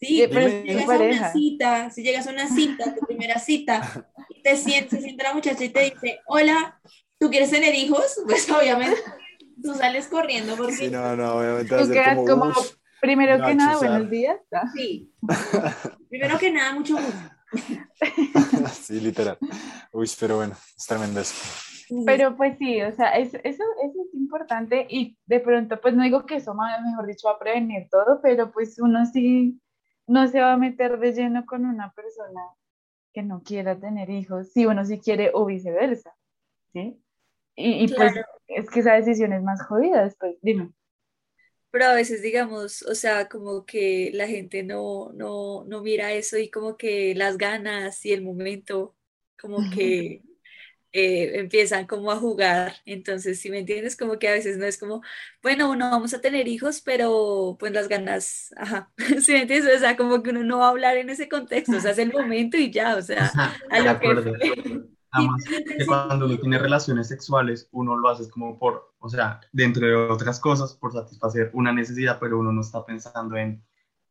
Sí, 0.00 0.24
pero 0.30 0.46
Dime. 0.46 0.62
si 0.62 0.68
llegas 0.68 0.88
a 0.88 1.02
una 1.02 1.32
cita, 1.32 1.90
si 1.90 2.02
llegas 2.02 2.26
a 2.26 2.30
una 2.30 2.48
cita, 2.48 2.94
tu 2.94 3.06
primera 3.06 3.38
cita, 3.40 4.06
y 4.28 4.42
te 4.42 4.56
sientes, 4.56 4.90
se 4.90 5.00
sienta 5.04 5.24
la 5.24 5.34
muchacha 5.34 5.64
y 5.64 5.70
te 5.70 5.80
dice, 5.80 6.20
hola, 6.26 6.80
¿tú 7.18 7.28
quieres 7.30 7.50
tener 7.50 7.74
hijos? 7.74 8.20
Pues 8.26 8.48
obviamente 8.50 8.96
tú 9.60 9.74
sales 9.74 10.06
corriendo 10.06 10.56
porque 10.56 10.74
Sí, 10.74 10.88
no, 10.88 11.16
no, 11.16 11.34
obviamente 11.36 11.76
Tú 11.76 11.90
quedas 11.90 12.16
como, 12.16 12.26
como, 12.26 12.54
primero 13.00 13.36
que 13.44 13.54
Nacho, 13.54 13.56
nada, 13.56 13.78
buenos 13.78 14.10
días. 14.10 14.36
Sí. 14.74 15.12
Primero 16.08 16.38
que 16.38 16.50
nada, 16.52 16.72
mucho 16.74 16.94
gusto. 16.96 17.12
Sí, 18.72 19.00
literal. 19.00 19.38
Uy, 19.92 20.08
pero 20.18 20.36
bueno, 20.36 20.54
es 20.76 20.86
tremendo 20.86 21.20
eso. 21.20 21.34
Pero 22.04 22.36
pues 22.36 22.58
sí, 22.58 22.82
o 22.82 22.92
sea, 22.92 23.12
es- 23.12 23.34
eso, 23.34 23.42
eso 23.82 24.02
es 24.06 24.14
importante 24.14 24.86
y 24.90 25.16
de 25.26 25.40
pronto, 25.40 25.80
pues 25.80 25.94
no 25.94 26.02
digo 26.02 26.26
que 26.26 26.36
eso, 26.36 26.54
mejor 26.54 27.06
dicho, 27.06 27.28
va 27.28 27.34
a 27.34 27.38
prevenir 27.38 27.88
todo, 27.90 28.20
pero 28.22 28.50
pues 28.50 28.78
uno 28.78 29.06
sí 29.06 29.60
no 30.06 30.26
se 30.28 30.40
va 30.40 30.52
a 30.52 30.56
meter 30.58 30.98
de 30.98 31.12
lleno 31.12 31.46
con 31.46 31.64
una 31.64 31.92
persona 31.92 32.40
que 33.12 33.22
no 33.22 33.42
quiera 33.42 33.78
tener 33.78 34.10
hijos, 34.10 34.52
si 34.52 34.66
uno 34.66 34.84
sí 34.84 35.00
quiere 35.00 35.30
o 35.34 35.46
viceversa, 35.46 36.14
¿sí? 36.72 37.02
Y, 37.56 37.84
y 37.84 37.88
pues 37.88 38.12
es 38.48 38.70
que 38.70 38.80
esa 38.80 38.92
decisión 38.94 39.32
es 39.32 39.42
más 39.42 39.62
jodida 39.66 40.04
después, 40.04 40.36
dime. 40.42 40.72
Pero 41.78 41.90
a 41.92 41.94
veces, 41.94 42.22
digamos, 42.22 42.82
o 42.82 42.94
sea, 42.96 43.28
como 43.28 43.64
que 43.64 44.10
la 44.14 44.26
gente 44.26 44.64
no, 44.64 45.12
no, 45.14 45.64
no 45.66 45.80
mira 45.82 46.12
eso 46.12 46.36
y 46.38 46.50
como 46.50 46.76
que 46.76 47.14
las 47.14 47.38
ganas 47.38 48.04
y 48.04 48.12
el 48.12 48.22
momento, 48.22 48.96
como 49.40 49.68
que 49.68 50.24
eh, 50.92 51.38
empiezan 51.40 51.86
como 51.86 52.10
a 52.12 52.16
jugar. 52.16 52.76
Entonces, 52.86 53.40
si 53.40 53.50
me 53.50 53.58
entiendes, 53.60 53.96
como 53.96 54.18
que 54.18 54.28
a 54.28 54.32
veces 54.32 54.58
no 54.58 54.66
es 54.66 54.78
como, 54.78 55.02
bueno, 55.42 55.76
no 55.76 55.90
vamos 55.90 56.14
a 56.14 56.20
tener 56.20 56.48
hijos, 56.48 56.80
pero 56.82 57.56
pues 57.60 57.72
las 57.72 57.88
ganas, 57.88 58.52
ajá, 58.56 58.92
¿sí 59.24 59.32
me 59.32 59.42
entiendes? 59.42 59.76
O 59.76 59.78
sea, 59.80 59.96
como 59.96 60.22
que 60.22 60.30
uno 60.30 60.44
no 60.44 60.58
va 60.60 60.66
a 60.66 60.70
hablar 60.70 60.96
en 60.96 61.10
ese 61.10 61.28
contexto, 61.28 61.76
o 61.78 61.80
sea, 61.80 61.92
es 61.92 61.98
el 61.98 62.12
momento 62.12 62.56
y 62.56 62.70
ya, 62.72 62.96
o 62.96 63.02
sea, 63.02 63.34
Ajá, 63.34 63.60
a 63.68 63.80
de 63.80 63.84
lo 63.84 63.98
que 64.00 64.08
fue. 65.10 65.20
Además, 65.20 65.44
que 65.44 65.86
cuando 65.86 66.26
uno 66.26 66.38
tiene 66.38 66.58
relaciones 66.58 67.08
sexuales, 67.08 67.68
uno 67.72 67.96
lo 67.96 68.08
hace 68.08 68.28
como 68.30 68.58
por, 68.58 68.94
o 68.98 69.08
sea, 69.08 69.40
dentro 69.52 69.86
de 69.86 69.94
otras 69.94 70.40
cosas, 70.40 70.74
por 70.74 70.92
satisfacer 70.92 71.50
una 71.54 71.72
necesidad, 71.72 72.18
pero 72.18 72.38
uno 72.38 72.52
no 72.52 72.60
está 72.60 72.84
pensando 72.84 73.36
en 73.36 73.62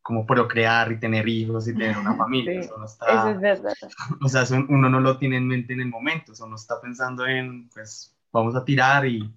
como 0.02 0.26
procrear 0.26 0.92
y 0.94 1.00
tener 1.00 1.28
hijos 1.28 1.68
y 1.68 1.74
tener 1.74 1.98
una 1.98 2.16
familia. 2.18 2.62
Sí, 2.62 2.68
Eso 2.68 2.78
no 2.78 2.86
Eso 2.86 2.94
está, 2.94 3.32
es 3.32 3.42
verdad. 3.42 3.74
o 4.22 4.30
sea, 4.30 4.44
eso 4.44 4.56
uno 4.70 4.90
no 4.90 5.00
lo 5.00 5.18
tiene 5.18 5.38
en 5.38 5.48
mente 5.48 5.74
en 5.74 5.82
el 5.82 5.90
momento, 5.90 6.32
eso 6.32 6.48
no 6.48 6.56
está 6.56 6.80
pensando 6.80 7.26
en, 7.26 7.70
pues, 7.70 8.16
vamos 8.32 8.56
a 8.56 8.64
tirar 8.64 9.06
y 9.06 9.34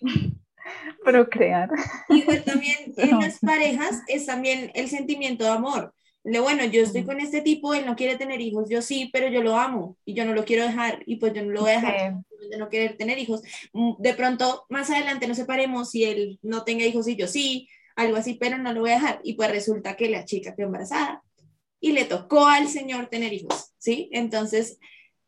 Procrear. 1.04 1.70
Y 2.08 2.22
pues 2.22 2.44
también 2.44 2.92
en 2.96 3.18
las 3.18 3.38
parejas 3.38 4.02
es 4.06 4.26
también 4.26 4.70
el 4.74 4.88
sentimiento 4.88 5.44
de 5.44 5.50
amor. 5.50 5.94
De 6.30 6.40
bueno, 6.40 6.64
yo 6.64 6.82
estoy 6.82 7.04
con 7.04 7.20
este 7.20 7.40
tipo, 7.40 7.74
él 7.74 7.86
no 7.86 7.96
quiere 7.96 8.16
tener 8.16 8.40
hijos, 8.40 8.68
yo 8.68 8.82
sí, 8.82 9.08
pero 9.12 9.28
yo 9.28 9.42
lo 9.42 9.56
amo 9.56 9.96
y 10.04 10.14
yo 10.14 10.24
no 10.24 10.34
lo 10.34 10.44
quiero 10.44 10.64
dejar 10.64 11.02
y 11.06 11.16
pues 11.16 11.32
yo 11.32 11.42
no 11.42 11.52
lo 11.52 11.60
voy 11.62 11.70
a 11.70 11.74
dejar 11.80 12.14
Sí. 12.40 12.48
de 12.50 12.58
no 12.58 12.68
querer 12.68 12.96
tener 12.96 13.18
hijos. 13.18 13.42
Mm, 13.72 13.92
De 13.98 14.14
pronto, 14.14 14.64
más 14.68 14.90
adelante 14.90 15.26
nos 15.26 15.36
separemos 15.38 15.94
y 15.94 16.04
él 16.04 16.38
no 16.42 16.64
tenga 16.64 16.84
hijos 16.84 17.08
y 17.08 17.16
yo 17.16 17.26
sí, 17.28 17.68
algo 17.96 18.16
así, 18.16 18.34
pero 18.34 18.58
no 18.58 18.72
lo 18.72 18.80
voy 18.80 18.90
a 18.90 18.94
dejar. 18.94 19.20
Y 19.24 19.34
pues 19.34 19.50
resulta 19.50 19.96
que 19.96 20.08
la 20.10 20.24
chica 20.24 20.54
quedó 20.54 20.66
embarazada 20.66 21.22
y 21.80 21.92
le 21.92 22.04
tocó 22.04 22.46
al 22.46 22.68
señor 22.68 23.08
tener 23.08 23.32
hijos, 23.32 23.72
¿sí? 23.78 24.08
Entonces, 24.12 24.78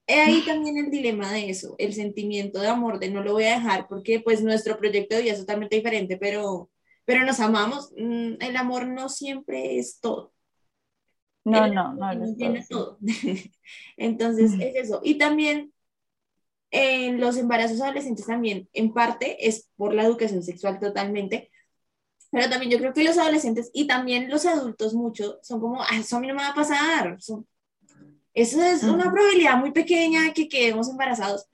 ahí 0.07 0.43
también 0.45 0.77
el 0.77 0.91
dilema 0.91 1.33
de 1.33 1.51
eso, 1.51 1.77
el 1.79 1.95
sentimiento 1.95 2.61
de 2.61 2.69
amor, 2.69 2.99
de 2.99 3.11
no 3.11 3.23
lo 3.23 3.33
voy 3.33 3.45
a 3.45 3.55
dejar, 3.55 3.87
porque 3.89 4.21
pues 4.21 4.43
nuestro 4.43 4.77
proyecto 4.77 5.15
de 5.17 5.23
vida 5.23 5.33
es 5.33 5.39
totalmente 5.41 5.77
diferente, 5.77 6.17
pero, 6.17 6.69
pero 7.05 7.25
nos 7.25 7.41
amamos. 7.41 7.93
Mm, 7.97 8.35
El 8.41 8.57
amor 8.57 8.87
no 8.89 9.09
siempre 9.09 9.79
es 9.79 10.01
todo. 10.01 10.33
No, 11.45 11.67
no, 11.69 11.95
no. 11.95 12.11
todo. 12.69 12.99
Entonces, 13.97 14.53
es 14.61 14.85
eso. 14.85 15.01
Y 15.03 15.17
también 15.19 15.73
en 16.71 17.21
los 17.21 17.37
embarazos 17.37 17.81
adolescentes 17.81 18.27
también, 18.27 18.69
en 18.73 18.93
parte, 18.93 19.49
es 19.49 19.69
por 19.77 19.93
la 19.95 20.05
educación 20.05 20.43
sexual 20.43 20.79
totalmente. 20.79 21.51
Pero 22.31 22.49
también 22.49 22.71
yo 22.71 22.79
creo 22.79 22.93
que 22.93 23.03
los 23.03 23.19
adolescentes 23.19 23.71
y 23.73 23.89
también 23.89 24.31
los 24.31 24.47
adultos 24.47 24.95
mucho 24.95 25.41
son 25.43 25.61
como, 25.61 25.83
"Ah, 25.83 25.89
eso 25.99 26.17
a 26.17 26.21
mí 26.21 26.29
no 26.29 26.35
me 26.35 26.43
va 26.43 26.51
a 26.51 26.55
pasar. 26.55 27.17
Eso, 27.19 27.45
eso 28.35 28.63
es 28.63 28.85
una 28.85 29.11
probabilidad 29.11 29.57
muy 29.59 29.73
pequeña 29.73 30.33
que 30.33 30.49
quedemos 30.49 30.89
embarazados. 30.89 31.47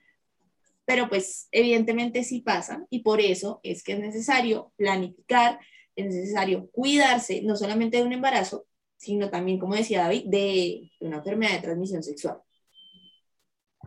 pero 0.85 1.09
pues 1.09 1.49
evidentemente 1.51 2.23
sí 2.23 2.41
pasa 2.41 2.85
y 2.89 2.99
por 2.99 3.19
eso 3.19 3.59
es 3.63 3.83
que 3.83 3.93
es 3.93 3.99
necesario 3.99 4.71
planificar, 4.77 5.59
es 5.97 6.05
necesario 6.05 6.69
cuidarse, 6.71 7.41
no 7.41 7.57
solamente 7.57 7.97
de 7.97 8.03
un 8.03 8.13
embarazo, 8.13 8.66
sino 8.97 9.29
también, 9.29 9.59
como 9.59 9.75
decía 9.75 10.03
David, 10.03 10.25
de 10.25 10.91
una 10.99 11.17
enfermedad 11.17 11.53
de 11.53 11.61
transmisión 11.61 12.03
sexual. 12.03 12.41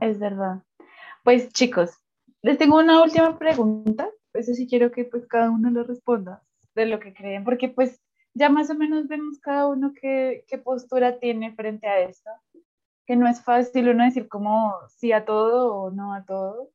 Es 0.01 0.19
verdad. 0.19 0.63
Pues 1.25 1.53
chicos, 1.53 1.91
les 2.43 2.57
tengo 2.57 2.79
una 2.79 3.03
última 3.03 3.39
pregunta. 3.39 4.09
Eso 4.33 4.55
sí 4.55 4.67
quiero 4.67 4.91
que 4.93 5.05
pues 5.05 5.27
cada 5.27 5.51
uno 5.51 5.71
lo 5.71 5.85
responda 5.85 6.43
de 6.75 6.87
lo 6.87 7.01
que 7.01 7.13
creen, 7.13 7.45
porque 7.45 7.69
pues 7.69 8.01
ya 8.33 8.49
más 8.49 8.71
o 8.71 8.75
menos 8.75 9.09
vemos 9.09 9.41
cada 9.41 9.67
uno 9.67 9.93
qué, 10.01 10.45
qué 10.47 10.57
postura 10.57 11.19
tiene 11.19 11.53
frente 11.55 11.89
a 11.89 12.01
esto, 12.01 12.31
que 13.07 13.17
no 13.17 13.29
es 13.29 13.43
fácil 13.43 13.89
uno 13.89 14.05
decir 14.05 14.29
como 14.29 14.75
sí 14.89 15.11
a 15.11 15.25
todo 15.25 15.75
o 15.75 15.91
no 15.91 16.15
a 16.15 16.25
todo. 16.25 16.71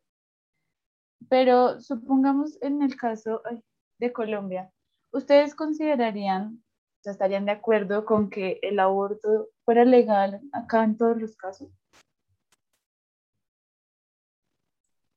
Pero 1.30 1.80
supongamos 1.80 2.62
en 2.62 2.82
el 2.82 2.98
caso 2.98 3.42
de 3.98 4.12
Colombia, 4.12 4.72
¿ustedes 5.12 5.56
considerarían, 5.56 6.62
sea, 7.06 7.14
estarían 7.14 7.46
de 7.46 7.52
acuerdo 7.52 8.04
con 8.06 8.30
que 8.30 8.60
el 8.62 8.80
aborto 8.80 9.50
fuera 9.64 9.86
legal 9.86 10.42
acá 10.52 10.84
en 10.84 10.98
todos 10.98 11.18
los 11.18 11.36
casos? 11.38 11.70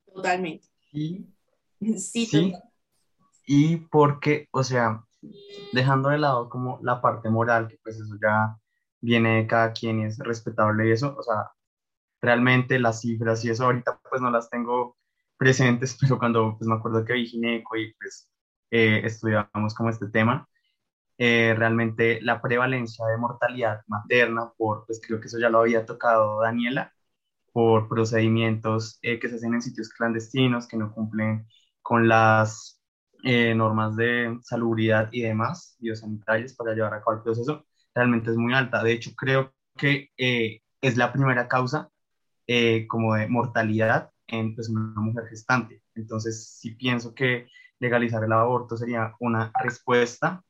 Totalmente. 0.07 0.67
Y, 0.93 1.27
Sí, 1.81 2.27
sí, 2.27 2.53
total. 2.53 2.71
y 3.47 3.77
porque, 3.77 4.49
o 4.51 4.65
sea, 4.65 5.05
dejando 5.73 6.09
de 6.09 6.19
lado 6.19 6.49
como 6.49 6.81
la 6.83 7.01
parte 7.01 7.31
moral, 7.31 7.69
que 7.69 7.79
pues 7.83 7.97
eso 7.97 8.17
ya 8.21 8.57
viene 9.01 9.37
de 9.37 9.47
cada 9.47 9.73
quien 9.73 10.01
y 10.01 10.05
es 10.07 10.19
respetable 10.19 10.89
y 10.89 10.93
eso, 10.93 11.17
o 11.17 11.23
sea, 11.23 11.53
realmente 12.21 12.79
las 12.79 13.01
cifras 13.01 13.45
y 13.45 13.51
eso 13.51 13.65
ahorita 13.65 14.01
pues 14.11 14.21
no 14.21 14.31
las 14.31 14.51
tengo 14.51 14.97
presentes, 15.37 15.97
pero 16.01 16.19
cuando 16.19 16.57
pues 16.59 16.69
me 16.69 16.75
acuerdo 16.75 17.05
que 17.05 17.13
vi 17.15 17.27
gineco 17.27 17.77
y 17.77 17.95
pues 17.95 18.29
eh, 18.71 19.03
estudiábamos 19.05 19.75
como 19.75 19.91
este 19.91 20.09
tema, 20.09 20.49
eh, 21.19 21.55
realmente 21.57 22.21
la 22.23 22.41
prevalencia 22.41 23.07
de 23.07 23.19
mortalidad 23.19 23.83
materna 23.89 24.53
por, 24.57 24.87
pues 24.87 25.01
creo 25.05 25.21
que 25.21 25.27
eso 25.27 25.39
ya 25.39 25.51
lo 25.51 25.61
había 25.61 25.85
tocado 25.87 26.41
Daniela, 26.41 26.93
por 27.53 27.89
procedimientos 27.89 28.99
eh, 29.03 29.19
que 29.19 29.29
se 29.29 29.37
hacen 29.37 29.55
en 29.55 29.63
sitios 29.63 29.89
clandestinos, 29.91 30.69
que 30.69 30.77
no 30.77 30.93
cumplen 30.95 31.47
con 31.83 32.09
las 32.09 32.79
eh, 33.25 33.55
normas 33.55 33.97
de 33.97 34.39
salubridad 34.43 35.09
y 35.13 35.23
demás, 35.23 35.77
biosanitarias, 35.81 36.55
para 36.55 36.75
llevar 36.75 36.95
a 36.95 37.01
cabo 37.01 37.17
el 37.17 37.23
proceso, 37.23 37.67
realmente 37.95 38.31
es 38.31 38.37
muy 38.37 38.55
alta. 38.55 38.83
De 38.83 38.93
hecho, 38.93 39.13
creo 39.17 39.53
que 39.77 40.11
eh, 40.17 40.63
es 40.81 40.97
la 40.97 41.13
primera 41.13 41.49
causa 41.49 41.91
eh, 42.47 42.87
como 42.87 43.15
de 43.15 43.29
mortalidad 43.29 44.11
en 44.27 44.55
pues, 44.55 44.69
una 44.69 45.01
mujer 45.01 45.27
gestante. 45.29 45.83
Entonces, 45.95 46.49
sí 46.61 46.73
pienso 46.73 47.15
que 47.15 47.49
legalizar 47.81 48.23
el 48.25 48.33
aborto 48.33 48.77
sería 48.77 49.15
una 49.21 49.53
respuesta 49.63 50.45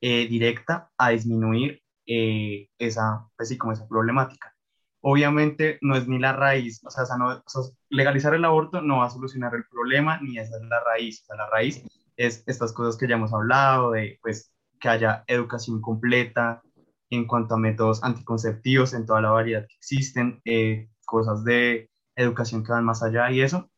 eh, 0.00 0.26
directa 0.28 0.90
a 0.98 1.10
disminuir 1.10 1.82
eh, 2.06 2.68
esa, 2.78 3.28
pues 3.36 3.48
sí, 3.48 3.58
como 3.58 3.72
esa 3.72 3.88
problemática. 3.88 4.54
Obviamente 5.00 5.78
no 5.82 5.96
es 5.96 6.08
ni 6.08 6.18
la 6.18 6.32
raíz, 6.32 6.82
o 6.84 6.90
sea, 6.90 7.04
esa 7.04 7.16
no- 7.16 7.28
o 7.30 7.42
sea, 7.46 7.62
legalizar 7.90 8.34
el 8.34 8.44
aborto 8.44 8.80
no 8.82 8.98
va 8.98 9.06
a 9.06 9.10
solucionar 9.10 9.54
el 9.54 9.64
problema, 9.70 10.18
ni 10.20 10.38
esa 10.38 10.56
es 10.56 10.62
la 10.64 10.82
raíz. 10.84 11.22
O 11.22 11.26
sea, 11.26 11.36
la 11.36 11.50
raíz 11.50 11.82
es 12.16 12.42
estas 12.46 12.72
cosas 12.72 12.96
que 12.96 13.06
ya 13.08 13.14
hemos 13.16 13.32
hablado, 13.32 13.92
de 13.92 14.18
pues 14.22 14.52
que 14.80 14.88
haya 14.88 15.24
educación 15.26 15.80
completa 15.80 16.62
en 17.10 17.26
cuanto 17.26 17.54
a 17.54 17.58
métodos 17.58 18.02
anticonceptivos, 18.02 18.94
en 18.94 19.06
toda 19.06 19.20
la 19.20 19.30
variedad 19.30 19.66
que 19.66 19.74
existen, 19.76 20.40
eh, 20.44 20.88
cosas 21.04 21.44
de 21.44 21.88
educación 22.16 22.64
que 22.64 22.72
van 22.72 22.84
más 22.84 23.02
allá 23.02 23.30
y 23.30 23.40
eso, 23.42 23.70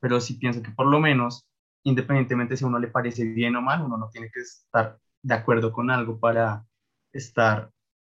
pero 0.00 0.20
sí 0.20 0.34
pienso 0.34 0.62
que 0.62 0.70
por 0.70 0.86
lo 0.86 1.00
menos, 1.00 1.46
independientemente 1.84 2.56
si 2.56 2.64
a 2.64 2.68
uno 2.68 2.78
le 2.78 2.88
parece 2.88 3.24
bien 3.24 3.56
o 3.56 3.62
mal, 3.62 3.82
uno 3.82 3.96
no 3.96 4.08
tiene 4.10 4.30
que 4.30 4.40
estar 4.40 4.98
de 5.24 5.34
acuerdo 5.34 5.72
con 5.72 5.90
algo 5.90 6.20
para 6.20 6.66
estar 7.12 7.72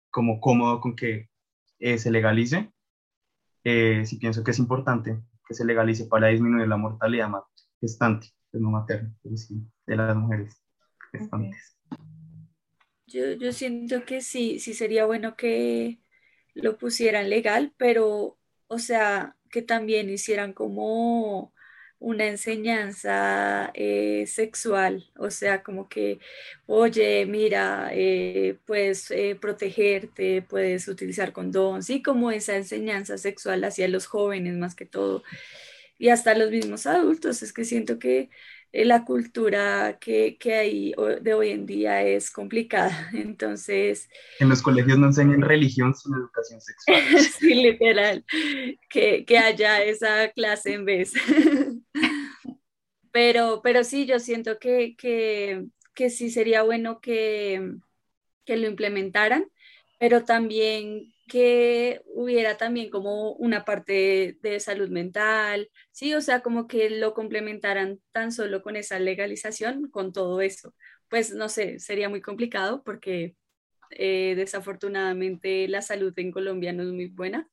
como 0.09 0.41
cómodo 0.41 0.81
con 0.81 0.95
que 0.95 1.29
eh, 1.79 1.97
se 1.99 2.11
legalice. 2.11 2.71
Eh, 3.63 4.05
sí 4.05 4.17
pienso 4.17 4.43
que 4.43 4.51
es 4.51 4.59
importante 4.59 5.21
que 5.47 5.53
se 5.53 5.65
legalice 5.65 6.05
para 6.05 6.27
disminuir 6.27 6.67
la 6.67 6.77
mortalidad 6.77 7.29
gestante, 7.79 8.29
pues 8.49 8.61
no 8.61 8.71
materna, 8.71 9.15
de 9.23 9.95
las 9.95 10.17
mujeres 10.17 10.61
gestantes. 11.11 11.77
Yo, 13.05 13.33
yo 13.33 13.53
siento 13.53 14.03
que 14.03 14.21
sí, 14.21 14.59
sí 14.59 14.73
sería 14.73 15.05
bueno 15.05 15.35
que 15.35 16.01
lo 16.55 16.77
pusieran 16.77 17.29
legal, 17.29 17.73
pero, 17.77 18.39
o 18.67 18.79
sea, 18.79 19.37
que 19.51 19.61
también 19.61 20.09
hicieran 20.09 20.53
como 20.53 21.53
una 22.05 22.27
enseñanza 22.27 23.71
eh, 23.73 24.27
sexual, 24.27 25.09
o 25.17 25.31
sea, 25.31 25.63
como 25.63 25.89
que, 25.89 26.19
oye, 26.67 27.25
mira, 27.25 27.89
eh, 27.93 28.59
puedes 28.65 29.09
eh, 29.09 29.35
protegerte, 29.41 30.43
puedes 30.43 30.87
utilizar 30.87 31.33
condón, 31.33 31.81
sí, 31.81 32.03
como 32.03 32.29
esa 32.31 32.55
enseñanza 32.57 33.17
sexual 33.17 33.63
hacia 33.63 33.87
los 33.87 34.05
jóvenes 34.05 34.53
más 34.55 34.75
que 34.75 34.85
todo, 34.85 35.23
y 35.97 36.09
hasta 36.09 36.35
los 36.35 36.51
mismos 36.51 36.85
adultos, 36.87 37.41
es 37.41 37.53
que 37.53 37.65
siento 37.65 37.97
que 37.99 38.29
la 38.83 39.05
cultura 39.05 39.97
que, 39.99 40.37
que 40.37 40.55
hay 40.55 40.93
de 41.21 41.33
hoy 41.33 41.51
en 41.51 41.65
día 41.65 42.01
es 42.03 42.29
complicada. 42.29 43.09
Entonces, 43.13 44.09
En 44.39 44.49
los 44.49 44.61
colegios 44.61 44.97
no 44.97 45.07
enseñan 45.07 45.41
religión, 45.41 45.93
sino 45.95 46.17
educación 46.17 46.59
sexual. 46.61 47.01
sí, 47.39 47.53
literal, 47.55 48.25
que, 48.89 49.23
que 49.25 49.37
haya 49.37 49.81
esa 49.83 50.29
clase 50.31 50.73
en 50.73 50.85
vez. 50.85 51.13
Pero, 53.11 53.61
pero 53.63 53.85
sí, 53.85 54.05
yo 54.05 54.19
siento 54.19 54.59
que, 54.59 54.97
que, 54.97 55.67
que 55.93 56.09
sí 56.09 56.29
sería 56.29 56.63
bueno 56.63 56.99
que, 56.99 57.75
que 58.43 58.57
lo 58.57 58.67
implementaran, 58.67 59.49
pero 59.99 60.25
también 60.25 61.14
que 61.27 62.01
hubiera 62.05 62.57
también 62.57 62.89
como 62.89 63.33
una 63.33 63.65
parte 63.65 64.37
de 64.41 64.59
salud 64.59 64.89
mental, 64.89 65.69
sí, 65.91 66.13
o 66.13 66.21
sea, 66.21 66.41
como 66.41 66.67
que 66.67 66.89
lo 66.89 67.13
complementaran 67.13 67.99
tan 68.11 68.31
solo 68.31 68.61
con 68.61 68.75
esa 68.75 68.99
legalización, 68.99 69.89
con 69.89 70.13
todo 70.13 70.41
eso. 70.41 70.75
Pues 71.09 71.33
no 71.33 71.49
sé, 71.49 71.79
sería 71.79 72.09
muy 72.09 72.21
complicado 72.21 72.83
porque 72.83 73.35
eh, 73.91 74.33
desafortunadamente 74.35 75.67
la 75.67 75.81
salud 75.81 76.13
en 76.17 76.31
Colombia 76.31 76.73
no 76.73 76.83
es 76.83 76.89
muy 76.89 77.07
buena. 77.07 77.49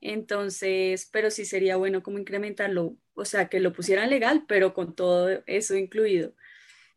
Entonces, 0.00 1.08
pero 1.12 1.30
sí 1.30 1.44
sería 1.44 1.76
bueno 1.76 2.02
como 2.02 2.18
incrementarlo, 2.18 2.96
o 3.14 3.24
sea, 3.24 3.48
que 3.48 3.60
lo 3.60 3.72
pusieran 3.72 4.10
legal, 4.10 4.44
pero 4.46 4.74
con 4.74 4.94
todo 4.94 5.42
eso 5.46 5.76
incluido. 5.76 6.34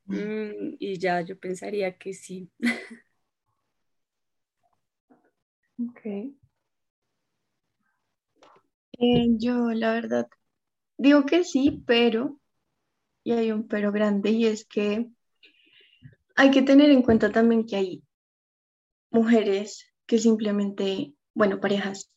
Mm, 0.05 0.75
y 0.79 0.99
ya 0.99 1.21
yo 1.21 1.39
pensaría 1.39 1.97
que 1.97 2.13
sí. 2.13 2.51
Ok. 5.81 6.01
Eh, 8.99 9.27
yo, 9.37 9.71
la 9.71 9.93
verdad, 9.93 10.27
digo 10.97 11.25
que 11.25 11.43
sí, 11.43 11.83
pero, 11.87 12.39
y 13.23 13.33
hay 13.33 13.51
un 13.51 13.67
pero 13.67 13.91
grande, 13.91 14.31
y 14.31 14.45
es 14.47 14.65
que 14.65 15.09
hay 16.35 16.51
que 16.51 16.61
tener 16.61 16.89
en 16.91 17.01
cuenta 17.01 17.31
también 17.31 17.65
que 17.65 17.75
hay 17.75 18.03
mujeres 19.11 19.85
que 20.05 20.17
simplemente, 20.17 21.13
bueno, 21.33 21.59
parejas, 21.59 22.11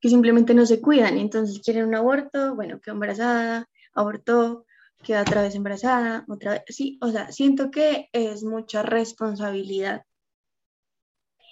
que 0.00 0.08
simplemente 0.08 0.54
no 0.54 0.66
se 0.66 0.80
cuidan 0.80 1.18
y 1.18 1.22
entonces 1.22 1.60
quieren 1.64 1.86
un 1.86 1.94
aborto, 1.94 2.54
bueno, 2.54 2.80
quedó 2.80 2.94
embarazada, 2.94 3.68
abortó, 3.94 4.66
queda 5.02 5.22
otra 5.22 5.42
vez 5.42 5.54
embarazada, 5.54 6.24
otra 6.28 6.52
vez, 6.52 6.62
sí, 6.68 6.98
o 7.02 7.10
sea, 7.10 7.32
siento 7.32 7.70
que 7.70 8.08
es 8.12 8.44
mucha 8.44 8.82
responsabilidad 8.82 10.02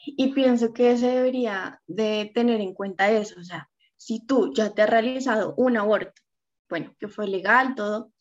y 0.07 0.33
pienso 0.33 0.73
que 0.73 0.97
se 0.97 1.09
debería 1.09 1.81
de 1.87 2.31
tener 2.35 2.61
en 2.61 2.75
cuenta 2.75 3.11
eso, 3.11 3.41
o 3.41 3.45
sea, 3.45 3.71
si 3.97 4.25
tú 4.27 4.53
ya 4.55 4.71
te 4.71 4.83
has 4.83 4.91
realizado 4.91 5.55
un 5.57 5.77
aborto, 5.77 6.21
bueno, 6.69 6.95
que 6.99 7.09
fue 7.09 7.27
legal, 7.27 7.75
todo, 7.75 8.13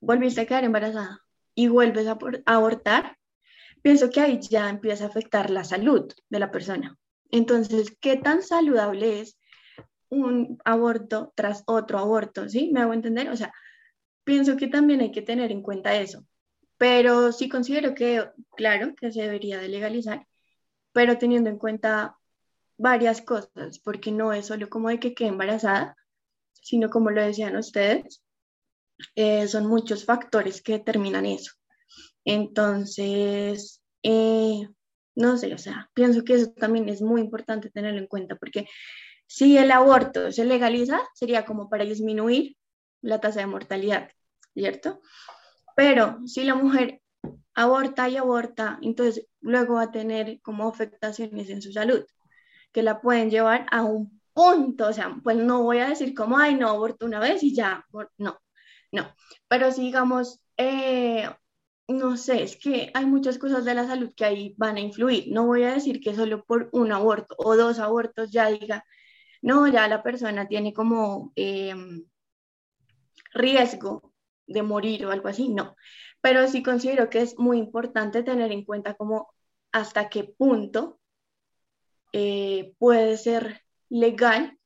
volviste 0.00 0.42
a 0.42 0.46
quedar 0.46 0.64
embarazada 0.64 1.20
y 1.54 1.68
vuelves 1.68 2.06
a 2.06 2.18
abortar, 2.46 3.18
pienso 3.82 4.10
que 4.10 4.20
ahí 4.20 4.40
ya 4.40 4.68
empieza 4.68 5.04
a 5.04 5.08
afectar 5.08 5.50
la 5.50 5.64
salud 5.64 6.12
de 6.28 6.38
la 6.38 6.50
persona. 6.50 6.98
Entonces, 7.30 7.96
¿qué 8.00 8.16
tan 8.16 8.42
saludable 8.42 9.20
es 9.20 9.38
un 10.08 10.58
aborto 10.64 11.32
tras 11.34 11.62
otro 11.66 11.98
aborto? 11.98 12.48
¿Sí? 12.48 12.70
¿Me 12.72 12.80
hago 12.80 12.92
entender? 12.92 13.30
O 13.30 13.36
sea, 13.36 13.52
pienso 14.24 14.56
que 14.56 14.68
también 14.68 15.00
hay 15.00 15.12
que 15.12 15.22
tener 15.22 15.50
en 15.50 15.62
cuenta 15.62 15.96
eso. 15.96 16.26
Pero 16.76 17.32
sí 17.32 17.48
considero 17.48 17.94
que, 17.94 18.28
claro, 18.56 18.94
que 18.96 19.12
se 19.12 19.22
debería 19.22 19.58
de 19.58 19.68
legalizar, 19.68 20.26
pero 20.92 21.18
teniendo 21.18 21.50
en 21.50 21.58
cuenta 21.58 22.16
varias 22.76 23.22
cosas, 23.22 23.78
porque 23.78 24.10
no 24.10 24.32
es 24.32 24.46
solo 24.46 24.68
como 24.68 24.88
de 24.88 24.98
que 24.98 25.14
quede 25.14 25.28
embarazada, 25.28 25.96
sino 26.52 26.90
como 26.90 27.10
lo 27.10 27.22
decían 27.22 27.56
ustedes, 27.56 28.22
eh, 29.14 29.48
son 29.48 29.66
muchos 29.66 30.04
factores 30.04 30.62
que 30.62 30.72
determinan 30.74 31.26
eso. 31.26 31.52
Entonces, 32.24 33.82
eh, 34.02 34.68
no 35.14 35.36
sé, 35.36 35.54
o 35.54 35.58
sea, 35.58 35.90
pienso 35.94 36.24
que 36.24 36.34
eso 36.34 36.52
también 36.52 36.88
es 36.88 37.02
muy 37.02 37.20
importante 37.20 37.70
tenerlo 37.70 38.00
en 38.00 38.06
cuenta, 38.06 38.36
porque 38.36 38.66
si 39.26 39.56
el 39.58 39.70
aborto 39.70 40.30
se 40.32 40.44
legaliza, 40.44 41.00
sería 41.14 41.44
como 41.44 41.68
para 41.68 41.84
disminuir 41.84 42.56
la 43.00 43.20
tasa 43.20 43.40
de 43.40 43.46
mortalidad, 43.46 44.10
¿cierto? 44.54 45.00
Pero 45.74 46.20
si 46.26 46.44
la 46.44 46.54
mujer 46.54 47.01
aborta 47.54 48.08
y 48.08 48.16
aborta, 48.16 48.78
entonces 48.82 49.26
luego 49.40 49.74
va 49.74 49.84
a 49.84 49.90
tener 49.92 50.40
como 50.42 50.68
afectaciones 50.68 51.50
en 51.50 51.62
su 51.62 51.72
salud, 51.72 52.04
que 52.72 52.82
la 52.82 53.00
pueden 53.00 53.30
llevar 53.30 53.66
a 53.70 53.82
un 53.82 54.20
punto, 54.32 54.88
o 54.88 54.92
sea, 54.92 55.16
pues 55.22 55.36
no 55.36 55.62
voy 55.62 55.78
a 55.78 55.88
decir 55.88 56.14
como, 56.14 56.38
ay, 56.38 56.54
no, 56.54 56.68
aborto 56.70 57.06
una 57.06 57.20
vez 57.20 57.42
y 57.42 57.54
ya, 57.54 57.84
no, 58.18 58.38
no, 58.92 59.14
pero 59.48 59.72
si 59.72 59.82
digamos, 59.82 60.40
eh, 60.56 61.28
no 61.88 62.16
sé, 62.16 62.42
es 62.42 62.56
que 62.56 62.90
hay 62.94 63.06
muchas 63.06 63.38
cosas 63.38 63.64
de 63.64 63.74
la 63.74 63.86
salud 63.86 64.12
que 64.16 64.24
ahí 64.24 64.54
van 64.56 64.76
a 64.76 64.80
influir, 64.80 65.26
no 65.32 65.46
voy 65.46 65.64
a 65.64 65.74
decir 65.74 66.00
que 66.00 66.14
solo 66.14 66.44
por 66.44 66.68
un 66.72 66.92
aborto 66.92 67.34
o 67.38 67.56
dos 67.56 67.78
abortos 67.78 68.30
ya 68.30 68.48
diga, 68.50 68.84
no, 69.42 69.66
ya 69.68 69.88
la 69.88 70.02
persona 70.02 70.48
tiene 70.48 70.72
como 70.72 71.32
em, 71.36 72.04
riesgo 73.34 74.12
de 74.46 74.62
morir 74.62 75.06
o 75.06 75.10
algo 75.10 75.28
así, 75.28 75.48
no, 75.48 75.76
pero 76.22 76.48
sí 76.48 76.62
considero 76.62 77.10
que 77.10 77.20
es 77.20 77.38
muy 77.38 77.58
importante 77.58 78.22
tener 78.22 78.52
en 78.52 78.64
cuenta 78.64 78.94
como 78.94 79.34
hasta 79.72 80.08
qué 80.08 80.24
punto 80.24 80.98
eh, 82.12 82.74
puede 82.78 83.16
ser 83.16 83.62
legal 83.90 84.56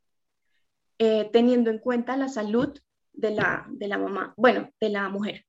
eh, 0.98 1.28
teniendo 1.32 1.70
en 1.70 1.78
cuenta 1.78 2.16
la 2.16 2.28
salud 2.28 2.78
de 3.12 3.30
la, 3.30 3.66
de 3.70 3.88
la 3.88 3.98
mamá, 3.98 4.34
bueno, 4.36 4.70
de 4.78 4.88
la 4.90 5.08
mujer. 5.08 5.46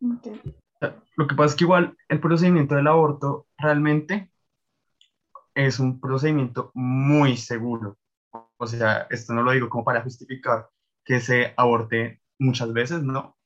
Lo 0.00 1.26
que 1.26 1.34
pasa 1.34 1.52
es 1.52 1.56
que 1.56 1.64
igual 1.64 1.96
el 2.08 2.20
procedimiento 2.20 2.74
del 2.74 2.86
aborto 2.86 3.46
realmente 3.58 4.32
es 5.54 5.78
un 5.78 6.00
procedimiento 6.00 6.70
muy 6.72 7.36
seguro. 7.36 7.98
O 8.56 8.66
sea, 8.66 9.06
esto 9.10 9.34
no 9.34 9.42
lo 9.42 9.52
digo 9.52 9.68
como 9.68 9.84
para 9.84 10.02
justificar 10.02 10.70
que 11.04 11.20
se 11.20 11.52
aborte 11.56 12.22
muchas 12.40 12.72
veces, 12.72 13.02
no, 13.02 13.36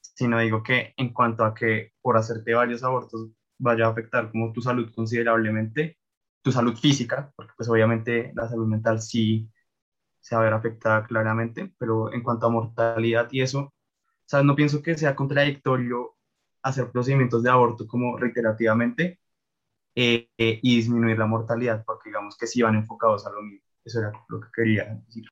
sino 0.00 0.38
digo 0.40 0.62
que 0.62 0.94
en 0.96 1.12
cuanto 1.12 1.44
a 1.44 1.54
que 1.54 1.92
por 2.02 2.16
hacerte 2.16 2.54
varios 2.54 2.84
abortos 2.84 3.30
vaya 3.58 3.86
a 3.86 3.90
afectar 3.90 4.30
como 4.30 4.52
tu 4.52 4.62
salud 4.62 4.92
considerablemente, 4.94 5.98
tu 6.42 6.52
salud 6.52 6.76
física, 6.76 7.32
porque 7.36 7.52
pues 7.56 7.68
obviamente 7.68 8.32
la 8.34 8.48
salud 8.48 8.66
mental 8.66 9.00
sí 9.02 9.50
se 10.20 10.36
va 10.36 10.42
a 10.42 10.44
ver 10.44 10.54
afectada 10.54 11.04
claramente, 11.06 11.72
pero 11.78 12.12
en 12.12 12.22
cuanto 12.22 12.46
a 12.46 12.50
mortalidad 12.50 13.28
y 13.32 13.42
eso, 13.42 13.74
¿sabes? 14.26 14.46
No 14.46 14.56
pienso 14.56 14.82
que 14.82 14.96
sea 14.96 15.16
contradictorio 15.16 16.16
hacer 16.62 16.90
procedimientos 16.90 17.42
de 17.42 17.50
aborto 17.50 17.86
como 17.86 18.16
reiterativamente 18.16 19.20
eh, 19.94 20.28
eh, 20.38 20.60
y 20.62 20.76
disminuir 20.76 21.18
la 21.18 21.26
mortalidad, 21.26 21.84
porque 21.84 22.10
digamos 22.10 22.36
que 22.36 22.46
sí 22.46 22.62
van 22.62 22.74
enfocados 22.74 23.26
a 23.26 23.30
lo 23.30 23.42
mismo. 23.42 23.68
Eso 23.84 24.00
era 24.00 24.12
lo 24.28 24.40
que 24.40 24.48
quería 24.54 24.84
decir. 25.06 25.26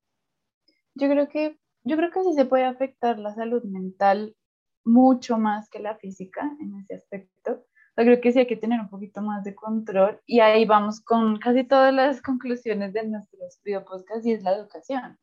Yo 0.94 1.08
creo 1.08 1.28
que, 1.28 1.58
yo 1.84 1.96
creo 1.96 2.10
que 2.10 2.22
sí 2.22 2.32
se 2.34 2.44
puede 2.44 2.64
afectar 2.64 3.18
la 3.18 3.34
salud 3.34 3.62
mental 3.64 4.36
mucho 4.84 5.38
más 5.38 5.68
que 5.68 5.78
la 5.78 5.96
física 5.96 6.50
en 6.60 6.74
ese 6.80 6.94
aspecto. 6.94 7.66
Yo 7.96 8.04
creo 8.04 8.20
que 8.20 8.32
sí 8.32 8.38
hay 8.38 8.46
que 8.46 8.56
tener 8.56 8.80
un 8.80 8.88
poquito 8.88 9.20
más 9.20 9.44
de 9.44 9.54
control 9.54 10.20
y 10.26 10.40
ahí 10.40 10.64
vamos 10.64 11.00
con 11.00 11.38
casi 11.38 11.64
todas 11.64 11.92
las 11.92 12.22
conclusiones 12.22 12.92
de 12.92 13.06
nuestros 13.06 13.60
videopodcasts 13.64 14.26
y 14.26 14.32
es 14.32 14.42
la 14.42 14.56
educación. 14.56 15.18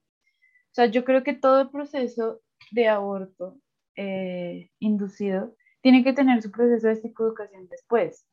O 0.72 0.74
sea, 0.74 0.86
yo 0.86 1.04
creo 1.04 1.24
que 1.24 1.34
todo 1.34 1.62
el 1.62 1.70
proceso 1.70 2.42
de 2.72 2.88
aborto 2.88 3.58
eh, 3.96 4.70
inducido 4.80 5.56
tiene 5.82 6.04
que 6.04 6.14
tener 6.14 6.42
su 6.42 6.52
proceso 6.52 6.88
de 6.88 6.96
psicoeducación 6.98 7.68
después. 7.70 8.28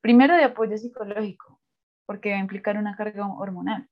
Primero 0.00 0.34
de 0.36 0.44
apoyo 0.44 0.76
psicológico, 0.76 1.60
porque 2.06 2.30
va 2.30 2.36
a 2.36 2.40
implicar 2.40 2.76
una 2.76 2.96
carga 2.96 3.26
hormonal. 3.26 3.88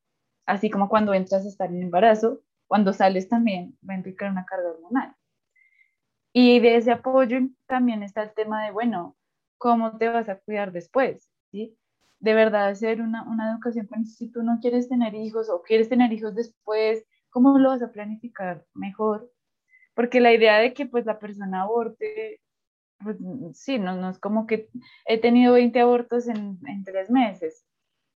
Así 0.47 0.71
como 0.71 0.89
cuando 0.89 1.15
entras 1.15 1.45
a 1.45 1.49
estar 1.49 1.71
en 1.71 1.83
embarazo, 1.83 2.41
cuando 2.75 2.93
sales 2.93 3.29
también 3.29 3.79
va 3.89 3.95
a 3.95 3.99
implicar 3.99 4.33
una 4.33 4.45
carga 4.45 4.73
hormonal. 4.73 5.15
Y 6.33 6.59
de 6.59 6.75
ese 6.75 6.91
apoyo 6.91 7.39
también 7.69 8.03
está 8.03 8.25
el 8.25 8.35
tema 8.35 8.65
de, 8.65 8.73
bueno, 8.73 9.17
¿cómo 9.59 9.97
te 9.97 10.09
vas 10.09 10.29
a 10.29 10.41
cuidar 10.41 10.73
después? 10.73 11.31
¿Sí? 11.53 11.79
De 12.19 12.35
verdad, 12.35 12.67
hacer 12.67 13.01
una, 13.01 13.23
una 13.29 13.53
educación, 13.53 13.87
si 14.07 14.29
tú 14.29 14.43
no 14.43 14.59
quieres 14.61 14.89
tener 14.89 15.15
hijos 15.15 15.49
o 15.51 15.63
quieres 15.63 15.89
tener 15.89 16.13
hijos 16.13 16.35
después, 16.35 17.07
¿cómo 17.31 17.57
lo 17.61 17.69
vas 17.69 17.81
a 17.81 17.93
planificar 17.93 18.67
mejor? 18.75 19.31
Porque 19.95 20.19
la 20.19 20.33
idea 20.33 20.59
de 20.59 20.75
que 20.75 20.87
pues 20.87 21.07
la 21.07 21.21
persona 21.21 21.63
aborte, 21.63 22.41
pues 22.99 23.19
sí, 23.53 23.79
no, 23.79 23.95
no 23.95 24.11
es 24.11 24.19
como 24.19 24.49
que 24.49 24.69
he 25.07 25.21
tenido 25.21 25.53
20 25.53 25.79
abortos 25.79 26.27
en, 26.27 26.59
en 26.67 26.83
tres 26.83 27.09
meses. 27.09 27.65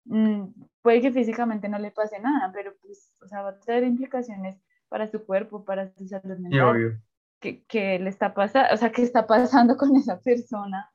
Mm, 0.06 0.52
puede 0.82 1.00
que 1.00 1.12
físicamente 1.12 1.68
no 1.68 1.78
le 1.78 1.90
pase 1.90 2.18
nada, 2.20 2.50
pero 2.52 2.74
pues, 2.80 3.12
o 3.20 3.26
sea, 3.26 3.42
va 3.42 3.50
a 3.50 3.60
tener 3.60 3.84
implicaciones 3.84 4.60
para 4.88 5.08
su 5.08 5.24
cuerpo, 5.24 5.64
para 5.64 5.92
su 5.92 6.06
salud 6.06 6.38
mental. 6.38 7.02
Que, 7.40 7.64
que, 7.64 7.98
le 7.98 8.08
está 8.08 8.32
pasando, 8.32 8.72
o 8.72 8.76
sea, 8.76 8.92
¿qué 8.92 9.02
está 9.02 9.26
pasando 9.26 9.76
con 9.76 9.94
esa 9.96 10.20
persona? 10.20 10.90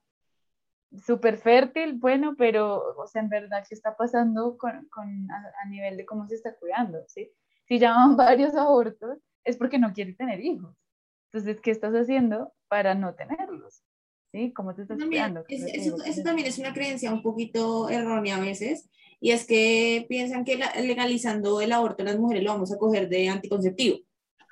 Súper 1.05 1.37
fértil, 1.37 1.99
bueno, 1.99 2.35
pero, 2.37 2.95
o 2.97 3.07
sea, 3.07 3.21
en 3.21 3.29
verdad, 3.29 3.63
¿qué 3.67 3.75
está 3.75 3.95
pasando 3.95 4.57
con, 4.57 4.87
con 4.89 5.29
a, 5.31 5.51
a, 5.63 5.69
nivel 5.69 5.97
de 5.97 6.05
cómo 6.05 6.27
se 6.27 6.35
está 6.35 6.55
cuidando? 6.55 6.99
¿sí? 7.07 7.31
Si 7.67 7.79
llaman 7.79 8.15
varios 8.17 8.55
abortos, 8.55 9.19
es 9.43 9.57
porque 9.57 9.77
no 9.77 9.93
quiere 9.93 10.13
tener 10.13 10.39
hijos. 10.41 10.75
Entonces, 11.31 11.61
¿qué 11.61 11.71
estás 11.71 11.93
haciendo 11.93 12.53
para 12.67 12.95
no 12.95 13.13
tenerlos? 13.13 13.83
¿Sí? 14.31 14.53
¿Cómo 14.53 14.73
te 14.73 14.83
estás 14.83 14.97
también, 14.97 15.23
cuidando? 15.23 15.45
Es, 15.49 15.63
eso, 15.63 15.97
eso, 16.05 16.23
también 16.23 16.47
es 16.47 16.57
una 16.57 16.73
creencia 16.73 17.11
un 17.11 17.21
poquito 17.21 17.89
errónea 17.89 18.37
a 18.37 18.39
veces, 18.39 18.89
y 19.19 19.31
es 19.31 19.45
que 19.45 20.05
piensan 20.07 20.45
que 20.45 20.57
la, 20.57 20.73
legalizando 20.75 21.61
el 21.61 21.71
aborto 21.71 22.03
las 22.03 22.17
mujeres 22.17 22.43
lo 22.43 22.51
vamos 22.51 22.71
a 22.71 22.77
coger 22.77 23.09
de 23.09 23.29
anticonceptivo. 23.29 23.97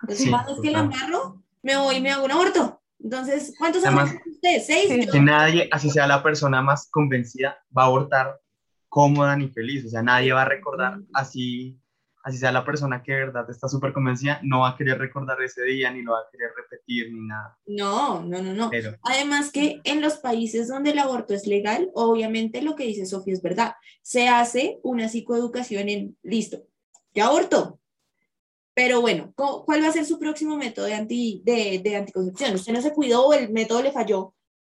Entonces, 0.01 0.25
sí, 0.25 0.31
es 0.31 0.61
que 0.61 0.71
la 0.71 0.79
amarro, 0.79 1.43
me 1.61 1.77
voy 1.77 1.95
y 1.95 2.01
me 2.01 2.11
hago 2.11 2.25
un 2.25 2.31
aborto. 2.31 2.81
Entonces, 3.01 3.53
¿cuántos 3.57 3.85
abortos 3.85 4.19
ustedes? 4.25 4.65
¿Seis? 4.65 5.09
Que 5.09 5.19
nadie, 5.21 5.69
así 5.71 5.89
sea 5.89 6.07
la 6.07 6.21
persona 6.21 6.61
más 6.61 6.89
convencida, 6.89 7.57
va 7.75 7.83
a 7.83 7.85
abortar 7.85 8.39
cómoda 8.89 9.35
ni 9.37 9.47
feliz. 9.49 9.85
O 9.85 9.89
sea, 9.89 10.03
nadie 10.03 10.33
va 10.33 10.41
a 10.41 10.49
recordar 10.49 10.99
así, 11.13 11.77
así 12.23 12.37
sea 12.37 12.51
la 12.51 12.65
persona 12.65 13.01
que 13.01 13.13
de 13.13 13.25
verdad 13.25 13.49
está 13.49 13.67
súper 13.67 13.93
convencida, 13.93 14.39
no 14.43 14.61
va 14.61 14.69
a 14.69 14.77
querer 14.77 14.97
recordar 14.97 15.41
ese 15.41 15.63
día, 15.63 15.91
ni 15.91 16.01
lo 16.01 16.13
va 16.13 16.19
a 16.19 16.29
querer 16.31 16.51
repetir, 16.55 17.11
ni 17.13 17.27
nada. 17.27 17.57
No, 17.65 18.21
no, 18.23 18.41
no, 18.41 18.53
no. 18.53 18.69
Pero, 18.69 18.95
Además 19.03 19.51
que 19.51 19.81
en 19.83 20.01
los 20.01 20.17
países 20.17 20.67
donde 20.67 20.91
el 20.91 20.99
aborto 20.99 21.33
es 21.33 21.47
legal, 21.47 21.89
obviamente 21.93 22.61
lo 22.61 22.75
que 22.75 22.85
dice 22.85 23.05
Sofía 23.05 23.33
es 23.33 23.41
verdad. 23.41 23.75
Se 24.01 24.27
hace 24.27 24.79
una 24.83 25.09
psicoeducación 25.09 25.89
en, 25.89 26.17
listo, 26.23 26.63
ya 27.13 27.27
abortó. 27.27 27.79
Pero 28.73 29.01
bueno, 29.01 29.33
¿cuál 29.35 29.83
va 29.83 29.87
a 29.87 29.91
ser 29.91 30.05
su 30.05 30.19
próximo 30.19 30.55
método 30.55 30.85
de, 30.85 30.93
anti, 30.93 31.41
de, 31.43 31.81
de 31.83 31.95
anticoncepción? 31.97 32.55
Usted 32.55 32.71
no 32.71 32.81
se 32.81 32.93
cuidó 32.93 33.27
o 33.27 33.33
el 33.33 33.49
método 33.49 33.81
le 33.81 33.91
falló. 33.91 34.33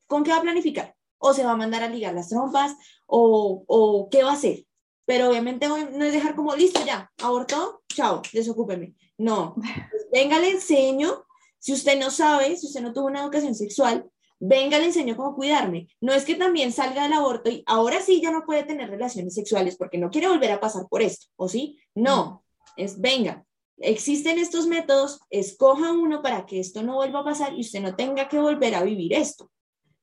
¿Con 0.07 0.23
qué 0.23 0.31
va 0.31 0.37
a 0.37 0.41
planificar? 0.41 0.95
¿O 1.19 1.33
se 1.33 1.45
va 1.45 1.51
a 1.51 1.57
mandar 1.57 1.83
a 1.83 1.87
ligar 1.87 2.13
las 2.13 2.27
trompas? 2.27 2.75
¿O, 3.05 3.63
o 3.65 4.09
qué 4.09 4.23
va 4.23 4.31
a 4.31 4.33
hacer? 4.33 4.65
Pero 5.05 5.29
obviamente 5.29 5.67
no 5.67 5.77
es 5.77 6.13
dejar 6.13 6.35
como, 6.35 6.55
listo, 6.55 6.79
ya, 6.85 7.11
abortó, 7.21 7.83
chao, 7.93 8.21
desocúpeme. 8.31 8.95
No, 9.17 9.55
pues 9.55 10.07
venga, 10.11 10.39
le 10.39 10.51
enseño. 10.51 11.25
Si 11.59 11.73
usted 11.73 11.99
no 11.99 12.11
sabe, 12.11 12.57
si 12.57 12.67
usted 12.67 12.81
no 12.81 12.93
tuvo 12.93 13.07
una 13.07 13.21
educación 13.21 13.55
sexual, 13.55 14.09
venga, 14.39 14.77
le 14.77 14.85
enseño 14.85 15.15
cómo 15.15 15.35
cuidarme. 15.35 15.87
No 16.01 16.13
es 16.13 16.25
que 16.25 16.35
también 16.35 16.73
salga 16.73 17.03
del 17.03 17.13
aborto 17.13 17.49
y 17.49 17.63
ahora 17.65 18.01
sí 18.01 18.21
ya 18.21 18.31
no 18.31 18.43
puede 18.45 18.63
tener 18.63 18.89
relaciones 18.89 19.33
sexuales 19.33 19.77
porque 19.77 19.97
no 19.97 20.09
quiere 20.09 20.27
volver 20.27 20.51
a 20.51 20.59
pasar 20.59 20.87
por 20.89 21.01
esto, 21.01 21.27
¿o 21.37 21.47
sí? 21.47 21.79
No, 21.95 22.43
es 22.75 22.99
venga. 22.99 23.45
Existen 23.77 24.37
estos 24.39 24.67
métodos, 24.67 25.21
escoja 25.29 25.93
uno 25.93 26.21
para 26.21 26.45
que 26.45 26.59
esto 26.59 26.83
no 26.83 26.95
vuelva 26.95 27.21
a 27.21 27.25
pasar 27.25 27.53
y 27.53 27.61
usted 27.61 27.81
no 27.81 27.95
tenga 27.95 28.27
que 28.27 28.39
volver 28.39 28.75
a 28.75 28.83
vivir 28.83 29.13
esto, 29.13 29.49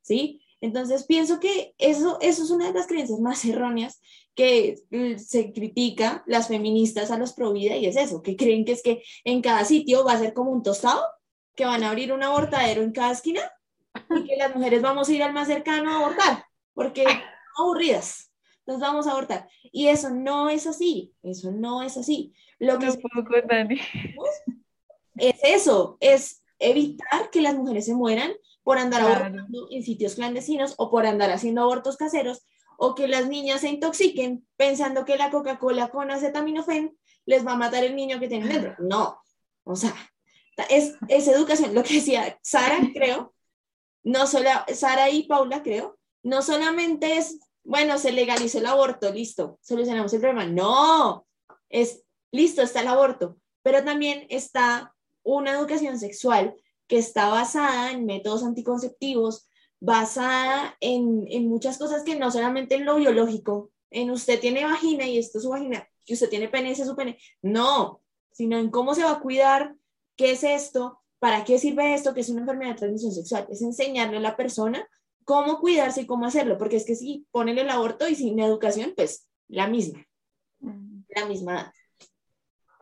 ¿sí? 0.02 0.42
Entonces 0.60 1.04
pienso 1.04 1.40
que 1.40 1.74
eso, 1.78 2.18
eso 2.20 2.42
es 2.42 2.50
una 2.50 2.66
de 2.66 2.74
las 2.74 2.86
creencias 2.86 3.20
más 3.20 3.44
erróneas 3.44 4.00
que 4.34 4.76
se 5.18 5.52
critica 5.52 6.22
las 6.26 6.48
feministas 6.48 7.10
a 7.10 7.18
los 7.18 7.32
pro 7.32 7.52
vida 7.52 7.76
y 7.76 7.86
es 7.86 7.96
eso, 7.96 8.22
que 8.22 8.36
creen 8.36 8.64
que 8.64 8.72
es 8.72 8.82
que 8.82 9.02
en 9.24 9.42
cada 9.42 9.64
sitio 9.64 10.04
va 10.04 10.12
a 10.12 10.18
ser 10.18 10.34
como 10.34 10.50
un 10.50 10.62
tostado, 10.62 11.02
que 11.56 11.64
van 11.64 11.82
a 11.82 11.90
abrir 11.90 12.12
un 12.12 12.22
abortadero 12.22 12.82
en 12.82 12.92
cada 12.92 13.12
esquina 13.12 13.42
y 14.10 14.24
que 14.24 14.36
las 14.36 14.54
mujeres 14.54 14.82
vamos 14.82 15.08
a 15.08 15.12
ir 15.12 15.22
al 15.22 15.32
más 15.32 15.48
cercano 15.48 15.90
a 15.90 15.96
abortar, 15.96 16.44
porque 16.74 17.04
aburridas, 17.58 18.30
nos 18.66 18.80
vamos 18.80 19.06
a 19.06 19.12
abortar. 19.12 19.48
Y 19.72 19.88
eso 19.88 20.10
no 20.10 20.48
es 20.48 20.66
así, 20.66 21.12
eso 21.22 21.50
no 21.50 21.82
es 21.82 21.96
así. 21.96 22.32
Lo 22.58 22.78
que 22.78 22.86
no 22.86 22.94
Dani. 23.48 23.80
es 25.16 25.40
eso, 25.42 25.96
es 26.00 26.44
evitar 26.58 27.30
que 27.30 27.40
las 27.40 27.54
mujeres 27.54 27.86
se 27.86 27.94
mueran 27.94 28.32
por 28.70 28.78
andar 28.78 29.00
Claro. 29.00 29.24
abortando 29.24 29.66
en 29.72 29.82
sitios 29.82 30.14
clandestinos 30.14 30.74
o 30.76 30.92
por 30.92 31.04
andar 31.04 31.32
haciendo 31.32 31.62
abortos 31.62 31.96
caseros 31.96 32.46
o 32.78 32.94
que 32.94 33.08
las 33.08 33.26
niñas 33.26 33.62
se 33.62 33.68
intoxiquen 33.68 34.46
pensando 34.56 35.04
que 35.04 35.16
la 35.16 35.32
Coca-Cola 35.32 35.88
con 35.88 36.12
acetaminofén 36.12 36.96
les 37.26 37.44
va 37.44 37.54
a 37.54 37.56
matar 37.56 37.82
el 37.82 37.96
niño 37.96 38.20
que 38.20 38.28
tiene 38.28 38.46
dentro. 38.46 38.76
No, 38.78 39.20
o 39.64 39.74
sea, 39.74 39.92
es, 40.68 40.94
es 41.08 41.26
educación, 41.26 41.74
lo 41.74 41.82
que 41.82 41.94
decía 41.94 42.38
Sara, 42.44 42.78
creo, 42.94 43.34
no 44.04 44.28
solo, 44.28 44.50
Sara 44.72 45.10
y 45.10 45.24
Paula, 45.24 45.64
creo, 45.64 45.98
no 46.22 46.40
solamente 46.40 47.16
es 47.16 47.40
bueno, 47.64 47.98
se 47.98 48.12
legalizó 48.12 48.58
el 48.58 48.66
aborto, 48.66 49.12
listo, 49.12 49.58
solucionamos 49.62 50.14
el 50.14 50.20
problema. 50.20 50.46
No, 50.46 51.26
es 51.68 52.04
listo, 52.30 52.62
está 52.62 52.82
el 52.82 52.88
aborto, 52.88 53.36
pero 53.64 53.82
también 53.82 54.28
está 54.30 54.94
una 55.24 55.54
educación 55.54 55.98
sexual 55.98 56.54
que 56.90 56.98
está 56.98 57.28
basada 57.28 57.92
en 57.92 58.04
métodos 58.04 58.42
anticonceptivos, 58.42 59.48
basada 59.78 60.76
en, 60.80 61.24
en 61.28 61.48
muchas 61.48 61.78
cosas 61.78 62.02
que 62.02 62.16
no 62.16 62.32
solamente 62.32 62.74
en 62.74 62.84
lo 62.84 62.96
biológico, 62.96 63.70
en 63.92 64.10
usted 64.10 64.40
tiene 64.40 64.64
vagina 64.64 65.06
y 65.06 65.16
esto 65.16 65.38
es 65.38 65.44
su 65.44 65.50
vagina, 65.50 65.88
que 66.04 66.14
usted 66.14 66.28
tiene 66.28 66.48
pene 66.48 66.70
y 66.70 66.72
ese 66.72 66.82
es 66.82 66.88
su 66.88 66.96
pene. 66.96 67.16
No, 67.42 68.02
sino 68.32 68.58
en 68.58 68.70
cómo 68.70 68.96
se 68.96 69.04
va 69.04 69.12
a 69.12 69.20
cuidar, 69.20 69.76
qué 70.16 70.32
es 70.32 70.42
esto, 70.42 71.00
para 71.20 71.44
qué 71.44 71.60
sirve 71.60 71.94
esto, 71.94 72.12
que 72.12 72.22
es 72.22 72.28
una 72.28 72.40
enfermedad 72.40 72.72
de 72.72 72.78
transmisión 72.78 73.12
sexual. 73.12 73.46
Es 73.48 73.62
enseñarle 73.62 74.16
a 74.16 74.20
la 74.20 74.36
persona 74.36 74.84
cómo 75.24 75.60
cuidarse 75.60 76.00
y 76.00 76.06
cómo 76.06 76.26
hacerlo, 76.26 76.58
porque 76.58 76.74
es 76.74 76.84
que 76.84 76.96
si 76.96 77.24
ponen 77.30 77.56
el 77.58 77.70
aborto 77.70 78.08
y 78.08 78.16
sin 78.16 78.40
educación, 78.40 78.94
pues 78.96 79.28
la 79.46 79.68
misma, 79.68 80.04
la 81.08 81.26
misma 81.26 81.72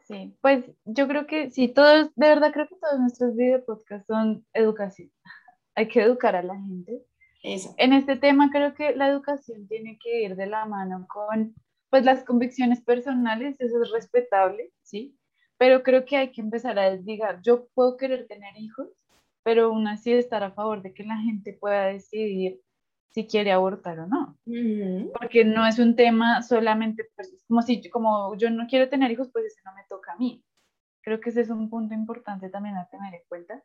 Sí, 0.09 0.35
pues 0.40 0.64
yo 0.86 1.06
creo 1.06 1.26
que 1.26 1.51
sí, 1.51 1.68
todos, 1.68 2.10
de 2.14 2.28
verdad 2.28 2.51
creo 2.51 2.66
que 2.66 2.76
todos 2.76 2.98
nuestros 2.98 3.36
video 3.36 3.62
podcasts 3.62 4.06
son 4.06 4.43
educación. 4.55 5.12
Hay 5.74 5.86
que 5.86 6.01
educar 6.01 6.35
a 6.35 6.43
la 6.43 6.55
gente. 6.55 7.05
Eso. 7.43 7.74
En 7.76 7.93
este 7.93 8.16
tema 8.16 8.51
creo 8.51 8.74
que 8.74 8.97
la 8.97 9.09
educación 9.09 9.68
tiene 9.68 9.98
que 10.02 10.22
ir 10.22 10.35
de 10.35 10.47
la 10.47 10.64
mano 10.64 11.06
con 11.09 11.55
pues 11.90 12.06
las 12.06 12.24
convicciones 12.24 12.80
personales, 12.80 13.60
eso 13.60 13.82
es 13.82 13.90
respetable, 13.90 14.72
¿sí? 14.82 15.14
Pero 15.59 15.82
creo 15.82 16.06
que 16.06 16.16
hay 16.16 16.32
que 16.32 16.40
empezar 16.40 16.78
a 16.78 16.90
desligar. 16.90 17.43
Yo 17.43 17.68
puedo 17.74 17.98
querer 17.98 18.26
tener 18.26 18.56
hijos, 18.56 18.89
pero 19.43 19.66
aún 19.66 19.86
así 19.89 20.12
estar 20.12 20.43
a 20.43 20.52
favor 20.52 20.80
de 20.80 20.94
que 20.94 21.05
la 21.05 21.18
gente 21.18 21.52
pueda 21.52 21.86
decidir 21.86 22.62
si 23.10 23.26
quiere 23.26 23.52
abortar 23.52 23.98
o 24.01 24.06
no. 24.06 24.36
Ujú. 24.47 25.12
Porque 25.18 25.44
no 25.44 25.66
es 25.66 25.78
un 25.78 25.97
tema 25.97 26.43
solamente, 26.43 27.09
pues, 27.16 27.44
como 27.48 27.62
si 27.62 27.80
yo- 27.80 27.90
como 27.90 28.36
yo 28.36 28.51
no 28.51 28.66
quiero 28.66 28.89
tener 28.89 29.10
hijos, 29.10 29.28
pues 29.32 29.47
ese 29.47 29.60
no 29.64 29.74
me 29.74 29.85
toca 29.89 30.12
a 30.12 30.16
mí. 30.16 30.44
Creo 31.02 31.20
que 31.20 31.30
ese 31.30 31.40
es 31.40 31.51
un 31.51 31.70
punto 31.70 31.94
importante 31.94 32.51
también 32.51 32.76
a 32.76 32.86
tener 32.89 33.14
en 33.14 33.22
cuenta. 33.28 33.62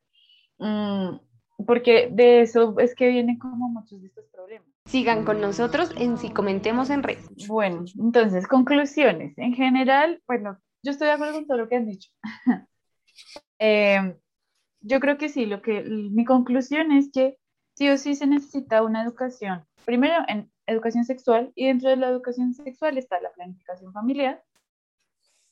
Mm, 0.60 1.18
porque 1.66 2.10
de 2.12 2.42
eso 2.42 2.76
es 2.80 2.96
que 2.96 3.10
vienen 3.10 3.38
como 3.38 3.70
muchos 3.70 4.02
de 4.02 4.08
estos 4.08 4.26
problemas. 4.28 4.68
Sigan 4.86 5.24
con 5.26 5.40
nosotros 5.42 5.92
en 5.98 6.18
Si 6.18 6.30
Comentemos 6.30 6.90
en 6.90 7.04
Red. 7.04 7.20
Bueno, 7.48 7.86
entonces, 7.98 8.48
conclusiones. 8.48 9.38
En 9.38 9.54
general, 9.54 10.22
bueno, 10.28 10.58
yo 10.84 10.92
estoy 10.92 11.08
de 11.08 11.14
acuerdo 11.14 11.34
con 11.36 11.48
todo 11.48 11.58
lo 11.58 11.70
que 11.70 11.76
han 11.76 11.88
dicho. 11.88 12.10
Eh, 13.60 14.18
yo 14.82 15.00
creo 15.00 15.18
que 15.18 15.30
sí, 15.30 15.46
lo 15.46 15.62
que 15.62 15.84
mi 15.84 16.26
conclusión 16.26 16.92
es 16.92 17.12
que 17.12 17.38
sí 17.74 17.90
o 17.90 17.98
sí 17.98 18.16
se 18.16 18.28
necesita 18.28 18.84
una 18.84 19.04
educación. 19.04 19.66
Primero, 19.86 20.24
en 20.28 20.52
educación 20.68 21.06
sexual, 21.06 21.52
y 21.56 21.68
dentro 21.68 21.90
de 21.90 21.98
la 21.98 22.08
educación 22.08 22.54
sexual 22.54 22.98
está 22.98 23.20
la 23.20 23.32
planificación 23.32 23.92
familiar. 23.94 24.44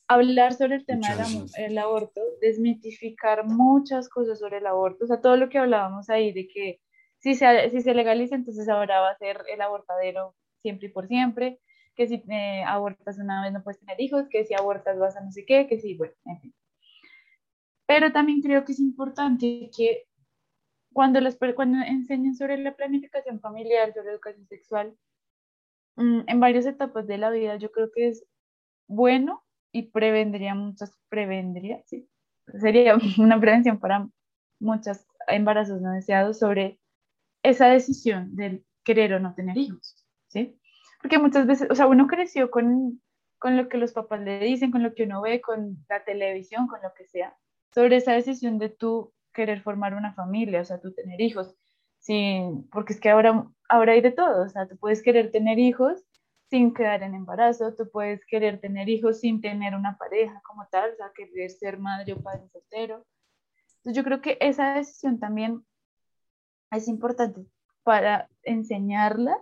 Hablar 0.08 0.54
sobre 0.54 0.76
el 0.76 0.86
tema 0.86 1.08
del 1.56 1.78
aborto, 1.78 2.20
desmitificar 2.40 3.46
muchas 3.46 4.08
cosas 4.08 4.38
sobre 4.38 4.58
el 4.58 4.66
aborto, 4.66 5.04
o 5.04 5.06
sea, 5.06 5.20
todo 5.20 5.36
lo 5.36 5.48
que 5.48 5.58
hablábamos 5.58 6.10
ahí 6.10 6.32
de 6.32 6.48
que 6.48 6.80
si 7.18 7.34
se, 7.34 7.70
si 7.70 7.80
se 7.82 7.94
legaliza, 7.94 8.34
entonces 8.34 8.68
ahora 8.68 9.00
va 9.00 9.10
a 9.10 9.16
ser 9.16 9.42
el 9.50 9.60
abortadero 9.60 10.34
siempre 10.60 10.88
y 10.88 10.90
por 10.90 11.06
siempre, 11.06 11.60
que 11.94 12.08
si 12.08 12.22
eh, 12.28 12.62
abortas 12.66 13.18
una 13.18 13.42
vez 13.42 13.52
no 13.52 13.62
puedes 13.62 13.80
tener 13.80 14.00
hijos, 14.00 14.26
que 14.28 14.44
si 14.44 14.54
abortas 14.54 14.98
vas 14.98 15.16
a 15.16 15.20
no 15.20 15.30
sé 15.30 15.44
qué, 15.46 15.66
que 15.66 15.78
si, 15.78 15.94
bueno, 15.94 16.14
en 16.26 16.40
fin. 16.40 16.54
Pero 17.86 18.12
también 18.12 18.40
creo 18.42 18.64
que 18.64 18.72
es 18.72 18.80
importante 18.80 19.70
que 19.76 20.06
cuando, 20.92 21.20
las, 21.20 21.36
cuando 21.54 21.84
enseñen 21.84 22.34
sobre 22.34 22.58
la 22.58 22.74
planificación 22.74 23.40
familiar, 23.40 23.92
sobre 23.92 24.10
educación 24.10 24.46
sexual, 24.46 24.96
mm, 25.96 26.20
en 26.26 26.40
varias 26.40 26.66
etapas 26.66 27.06
de 27.06 27.18
la 27.18 27.30
vida, 27.30 27.56
yo 27.56 27.70
creo 27.72 27.90
que 27.94 28.08
es 28.08 28.24
bueno 28.86 29.44
y 29.72 29.90
prevendría 29.90 30.54
muchas, 30.54 30.96
prevendría, 31.08 31.82
sí, 31.86 32.08
sería 32.60 32.96
una 33.18 33.40
prevención 33.40 33.78
para 33.78 34.08
muchos 34.60 35.06
embarazos 35.28 35.80
no 35.80 35.92
deseados 35.92 36.38
sobre 36.38 36.78
esa 37.42 37.68
decisión 37.68 38.34
del 38.36 38.64
querer 38.84 39.14
o 39.14 39.20
no 39.20 39.34
tener 39.34 39.56
hijos, 39.58 40.06
¿sí? 40.28 40.58
Porque 41.00 41.18
muchas 41.18 41.46
veces, 41.46 41.68
o 41.70 41.74
sea, 41.74 41.86
uno 41.86 42.06
creció 42.06 42.50
con, 42.50 43.00
con 43.38 43.56
lo 43.56 43.68
que 43.68 43.78
los 43.78 43.92
papás 43.92 44.20
le 44.20 44.38
dicen, 44.40 44.70
con 44.70 44.82
lo 44.82 44.94
que 44.94 45.04
uno 45.04 45.20
ve, 45.20 45.40
con 45.40 45.84
la 45.88 46.04
televisión, 46.04 46.68
con 46.68 46.80
lo 46.82 46.92
que 46.94 47.06
sea, 47.06 47.36
sobre 47.74 47.96
esa 47.96 48.12
decisión 48.12 48.58
de 48.58 48.68
tú 48.68 49.12
querer 49.32 49.62
formar 49.62 49.94
una 49.94 50.14
familia, 50.14 50.60
o 50.60 50.64
sea, 50.64 50.80
tú 50.80 50.92
tener 50.92 51.20
hijos. 51.20 51.54
Sí, 52.00 52.42
porque 52.72 52.94
es 52.94 53.00
que 53.00 53.10
ahora, 53.10 53.46
ahora 53.68 53.92
hay 53.92 54.00
de 54.00 54.10
todo, 54.12 54.44
o 54.44 54.48
sea, 54.48 54.68
tú 54.68 54.76
puedes 54.76 55.02
querer 55.02 55.30
tener 55.30 55.58
hijos 55.58 56.04
sin 56.50 56.74
quedar 56.74 57.02
en 57.02 57.14
embarazo, 57.14 57.74
tú 57.74 57.88
puedes 57.90 58.26
querer 58.26 58.60
tener 58.60 58.88
hijos 58.88 59.20
sin 59.20 59.40
tener 59.40 59.74
una 59.74 59.96
pareja 59.96 60.40
como 60.44 60.66
tal, 60.70 60.92
o 60.92 60.96
sea, 60.96 61.12
querer 61.14 61.50
ser 61.50 61.78
madre 61.78 62.12
o 62.12 62.20
padre 62.20 62.48
soltero. 62.52 63.06
Entonces 63.78 63.96
yo 63.96 64.04
creo 64.04 64.20
que 64.20 64.36
esa 64.40 64.74
decisión 64.74 65.18
también 65.18 65.64
es 66.70 66.88
importante 66.88 67.46
para 67.82 68.28
enseñarla 68.42 69.36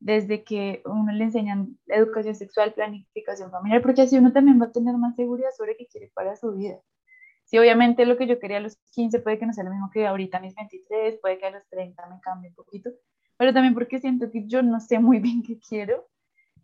desde 0.00 0.44
que 0.44 0.82
uno 0.84 1.12
le 1.12 1.24
enseñan 1.24 1.78
educación 1.86 2.34
sexual, 2.34 2.74
planificación 2.74 3.50
familiar, 3.50 3.80
porque 3.82 4.02
así 4.02 4.18
uno 4.18 4.32
también 4.32 4.60
va 4.60 4.66
a 4.66 4.72
tener 4.72 4.96
más 4.96 5.16
seguridad 5.16 5.50
sobre 5.56 5.76
qué 5.76 5.86
quiere 5.86 6.10
para 6.14 6.36
su 6.36 6.52
vida. 6.52 6.78
Sí, 7.54 7.58
obviamente 7.58 8.04
lo 8.04 8.16
que 8.16 8.26
yo 8.26 8.40
quería 8.40 8.56
a 8.56 8.60
los 8.60 8.78
15 8.94 9.20
puede 9.20 9.38
que 9.38 9.46
no 9.46 9.52
sea 9.52 9.62
lo 9.62 9.70
mismo 9.70 9.88
que 9.88 10.08
ahorita 10.08 10.38
a 10.38 10.40
mis 10.40 10.56
23, 10.56 11.20
puede 11.20 11.38
que 11.38 11.46
a 11.46 11.52
los 11.52 11.64
30 11.68 12.04
me 12.08 12.18
cambie 12.20 12.48
un 12.48 12.56
poquito, 12.56 12.90
pero 13.36 13.52
también 13.52 13.74
porque 13.74 14.00
siento 14.00 14.28
que 14.32 14.44
yo 14.48 14.60
no 14.60 14.80
sé 14.80 14.98
muy 14.98 15.20
bien 15.20 15.40
qué 15.44 15.60
quiero 15.60 16.08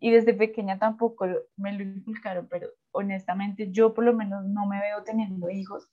y 0.01 0.11
desde 0.11 0.33
pequeña 0.33 0.77
tampoco 0.79 1.27
me 1.55 1.71
lo 1.71 1.83
inculcaron, 1.83 2.45
pero 2.49 2.67
honestamente 2.91 3.71
yo 3.71 3.93
por 3.93 4.03
lo 4.03 4.13
menos 4.13 4.43
no 4.43 4.65
me 4.65 4.81
veo 4.81 5.01
teniendo 5.01 5.49
hijos. 5.49 5.87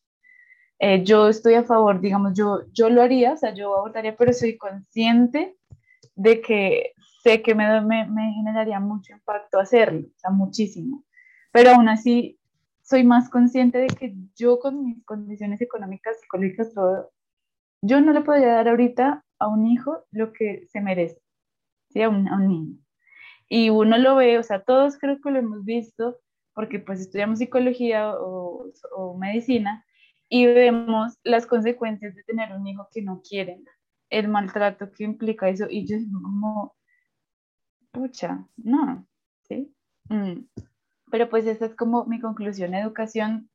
Eh, 0.80 1.04
yo 1.04 1.28
estoy 1.28 1.54
a 1.54 1.62
favor, 1.62 2.00
digamos, 2.00 2.36
yo, 2.36 2.62
yo 2.72 2.90
lo 2.90 3.00
haría, 3.00 3.34
o 3.34 3.36
sea, 3.36 3.54
yo 3.54 3.76
abortaría, 3.76 4.16
pero 4.16 4.32
soy 4.32 4.58
consciente 4.58 5.54
de 6.16 6.40
que 6.40 6.94
sé 7.22 7.40
que 7.40 7.54
me, 7.54 7.82
me, 7.82 8.04
me 8.08 8.32
generaría 8.32 8.80
mucho 8.80 9.12
impacto 9.12 9.60
hacerlo, 9.60 10.08
o 10.08 10.18
sea, 10.18 10.30
muchísimo. 10.32 11.04
Pero 11.52 11.70
aún 11.70 11.88
así, 11.88 12.40
soy 12.88 13.04
más 13.04 13.28
consciente 13.28 13.78
de 13.78 13.88
que 13.88 14.14
yo 14.34 14.58
con 14.58 14.82
mis 14.82 15.04
condiciones 15.04 15.60
económicas, 15.60 16.20
psicológicas, 16.20 16.72
todo, 16.72 17.12
yo 17.82 18.00
no 18.00 18.12
le 18.12 18.22
podría 18.22 18.54
dar 18.54 18.68
ahorita 18.68 19.24
a 19.38 19.46
un 19.46 19.66
hijo 19.66 20.04
lo 20.10 20.32
que 20.32 20.66
se 20.68 20.80
merece, 20.80 21.20
¿sí? 21.90 22.00
A 22.00 22.08
un, 22.08 22.26
a 22.28 22.36
un 22.36 22.48
niño. 22.48 22.78
Y 23.46 23.68
uno 23.68 23.98
lo 23.98 24.16
ve, 24.16 24.38
o 24.38 24.42
sea, 24.42 24.62
todos 24.62 24.98
creo 24.98 25.20
que 25.20 25.30
lo 25.30 25.38
hemos 25.38 25.64
visto, 25.66 26.18
porque 26.54 26.78
pues 26.78 27.00
estudiamos 27.00 27.40
psicología 27.40 28.14
o, 28.14 28.70
o 28.96 29.18
medicina, 29.18 29.84
y 30.30 30.46
vemos 30.46 31.18
las 31.24 31.46
consecuencias 31.46 32.14
de 32.14 32.24
tener 32.24 32.54
un 32.54 32.66
hijo 32.66 32.88
que 32.90 33.02
no 33.02 33.20
quieren, 33.20 33.64
el 34.08 34.28
maltrato 34.28 34.90
que 34.92 35.04
implica 35.04 35.50
eso, 35.50 35.66
y 35.68 35.86
yo 35.86 35.98
digo 35.98 36.22
como, 36.22 36.74
pucha, 37.90 38.46
no, 38.56 39.06
¿sí? 39.42 39.74
Mm. 40.08 40.46
Pero 41.10 41.28
pues 41.28 41.46
esa 41.46 41.66
es 41.66 41.74
como 41.74 42.04
mi 42.06 42.20
conclusión, 42.20 42.74
educación 42.74 43.50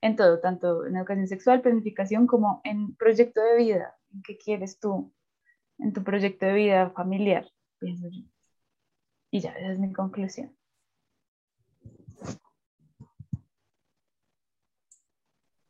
en 0.00 0.16
todo, 0.16 0.40
tanto 0.40 0.86
en 0.86 0.96
educación 0.96 1.28
sexual, 1.28 1.60
planificación, 1.60 2.26
como 2.26 2.60
en 2.64 2.94
proyecto 2.96 3.40
de 3.40 3.56
vida, 3.56 3.96
en 4.12 4.22
qué 4.22 4.38
quieres 4.38 4.78
tú, 4.78 5.12
en 5.78 5.92
tu 5.92 6.02
proyecto 6.02 6.46
de 6.46 6.54
vida 6.54 6.90
familiar, 6.90 7.46
pienso 7.78 8.08
yo. 8.08 8.22
Y 9.30 9.40
ya, 9.40 9.52
esa 9.52 9.72
es 9.72 9.78
mi 9.78 9.92
conclusión. 9.92 10.56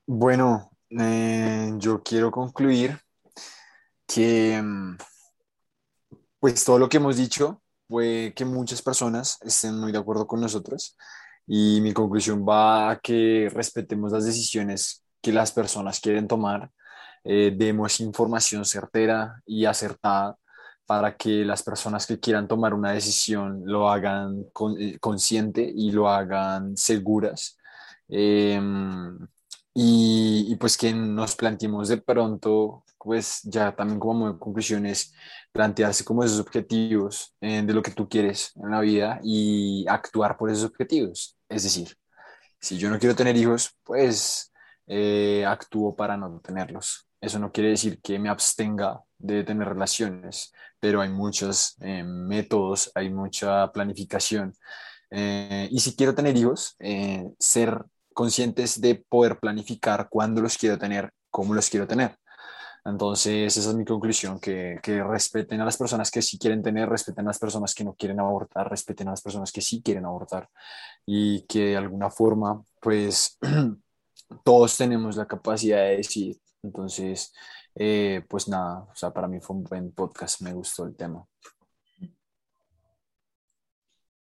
Bueno, 0.06 0.70
eh, 0.90 1.72
yo 1.76 2.02
quiero 2.02 2.30
concluir 2.30 2.98
que 4.06 4.60
mm, 4.60 4.96
pues 6.40 6.64
todo 6.64 6.78
lo 6.78 6.88
que 6.88 6.96
hemos 6.96 7.16
dicho 7.16 7.62
puede 7.86 8.34
que 8.34 8.44
muchas 8.44 8.82
personas 8.82 9.38
estén 9.42 9.78
muy 9.78 9.92
de 9.92 9.98
acuerdo 9.98 10.26
con 10.26 10.40
nosotros 10.40 10.96
y 11.52 11.80
mi 11.82 11.92
conclusión 11.92 12.46
va 12.48 12.90
a 12.92 13.00
que 13.00 13.50
respetemos 13.52 14.12
las 14.12 14.24
decisiones 14.26 15.04
que 15.20 15.32
las 15.32 15.50
personas 15.52 16.00
quieren 16.00 16.28
tomar, 16.28 16.70
eh, 17.24 17.52
demos 17.56 18.00
información 18.00 18.64
certera 18.64 19.42
y 19.46 19.64
acertada 19.66 20.36
para 20.86 21.16
que 21.16 21.44
las 21.44 21.62
personas 21.64 22.06
que 22.06 22.20
quieran 22.20 22.48
tomar 22.48 22.74
una 22.74 22.92
decisión 22.92 23.62
lo 23.64 23.90
hagan 23.90 24.44
con- 24.52 24.80
eh, 24.80 24.98
consciente 25.00 25.62
y 25.74 25.92
lo 25.92 26.08
hagan 26.08 26.76
seguras. 26.76 27.58
Em, 28.08 29.18
y, 29.74 30.46
y 30.52 30.56
pues 30.56 30.76
que 30.76 30.92
nos 30.92 31.36
planteemos 31.36 31.88
de 31.88 31.98
pronto, 31.98 32.84
pues 32.98 33.40
ya 33.44 33.74
también 33.74 34.00
como 34.00 34.38
conclusiones, 34.38 35.14
plantearse 35.52 36.04
como 36.04 36.24
esos 36.24 36.40
objetivos 36.40 37.34
eh, 37.40 37.62
de 37.62 37.72
lo 37.72 37.82
que 37.82 37.90
tú 37.90 38.08
quieres 38.08 38.52
en 38.56 38.70
la 38.70 38.80
vida 38.80 39.20
y 39.22 39.84
actuar 39.88 40.36
por 40.36 40.50
esos 40.50 40.64
objetivos. 40.64 41.36
Es 41.48 41.64
decir, 41.64 41.96
si 42.60 42.78
yo 42.78 42.90
no 42.90 42.98
quiero 42.98 43.16
tener 43.16 43.36
hijos, 43.36 43.74
pues 43.82 44.50
eh, 44.86 45.44
actúo 45.46 45.94
para 45.94 46.16
no 46.16 46.40
tenerlos. 46.40 47.06
Eso 47.20 47.38
no 47.38 47.52
quiere 47.52 47.70
decir 47.70 48.00
que 48.02 48.18
me 48.18 48.28
abstenga 48.28 49.00
de 49.18 49.44
tener 49.44 49.68
relaciones, 49.68 50.52
pero 50.80 51.00
hay 51.00 51.08
muchos 51.08 51.76
eh, 51.80 52.02
métodos, 52.02 52.90
hay 52.96 53.08
mucha 53.08 53.70
planificación. 53.70 54.52
Eh, 55.10 55.68
y 55.70 55.78
si 55.80 55.94
quiero 55.94 56.14
tener 56.14 56.36
hijos, 56.36 56.76
ser 57.38 57.84
conscientes 58.12 58.80
de 58.80 58.96
poder 59.08 59.38
planificar 59.38 60.08
cuándo 60.10 60.42
los 60.42 60.58
quiero 60.58 60.76
tener, 60.76 61.12
cómo 61.30 61.54
los 61.54 61.70
quiero 61.70 61.86
tener. 61.86 62.16
Entonces, 62.84 63.56
esa 63.56 63.70
es 63.70 63.76
mi 63.76 63.84
conclusión, 63.84 64.40
que, 64.40 64.78
que, 64.82 65.02
respeten 65.02 65.60
a 65.60 65.64
las 65.64 65.76
personas 65.76 66.10
que 66.10 66.22
sí 66.22 66.38
quieren 66.38 66.62
tener, 66.62 66.88
respeten 66.88 67.26
a 67.26 67.30
las 67.30 67.38
personas 67.38 67.74
que 67.74 67.84
no 67.84 67.94
quieren 67.94 68.20
abortar, 68.20 68.70
respeten 68.70 69.08
a 69.08 69.12
las 69.12 69.22
personas 69.22 69.52
que 69.52 69.60
sí 69.60 69.82
quieren 69.82 70.06
abortar 70.06 70.48
y 71.04 71.42
que 71.42 71.66
de 71.66 71.76
alguna 71.76 72.10
forma, 72.10 72.62
pues, 72.80 73.38
todos 74.44 74.76
tenemos 74.76 75.16
la 75.16 75.26
capacidad 75.26 75.78
de 75.78 75.98
decir. 75.98 76.38
Entonces, 76.62 77.32
eh, 77.74 78.24
pues 78.28 78.48
nada, 78.48 78.86
o 78.90 78.94
sea, 78.94 79.12
para 79.12 79.28
mí 79.28 79.40
fue 79.40 79.56
un 79.56 79.64
buen 79.64 79.92
podcast, 79.92 80.40
me 80.42 80.52
gustó 80.52 80.84
el 80.84 80.96
tema. 80.96 81.26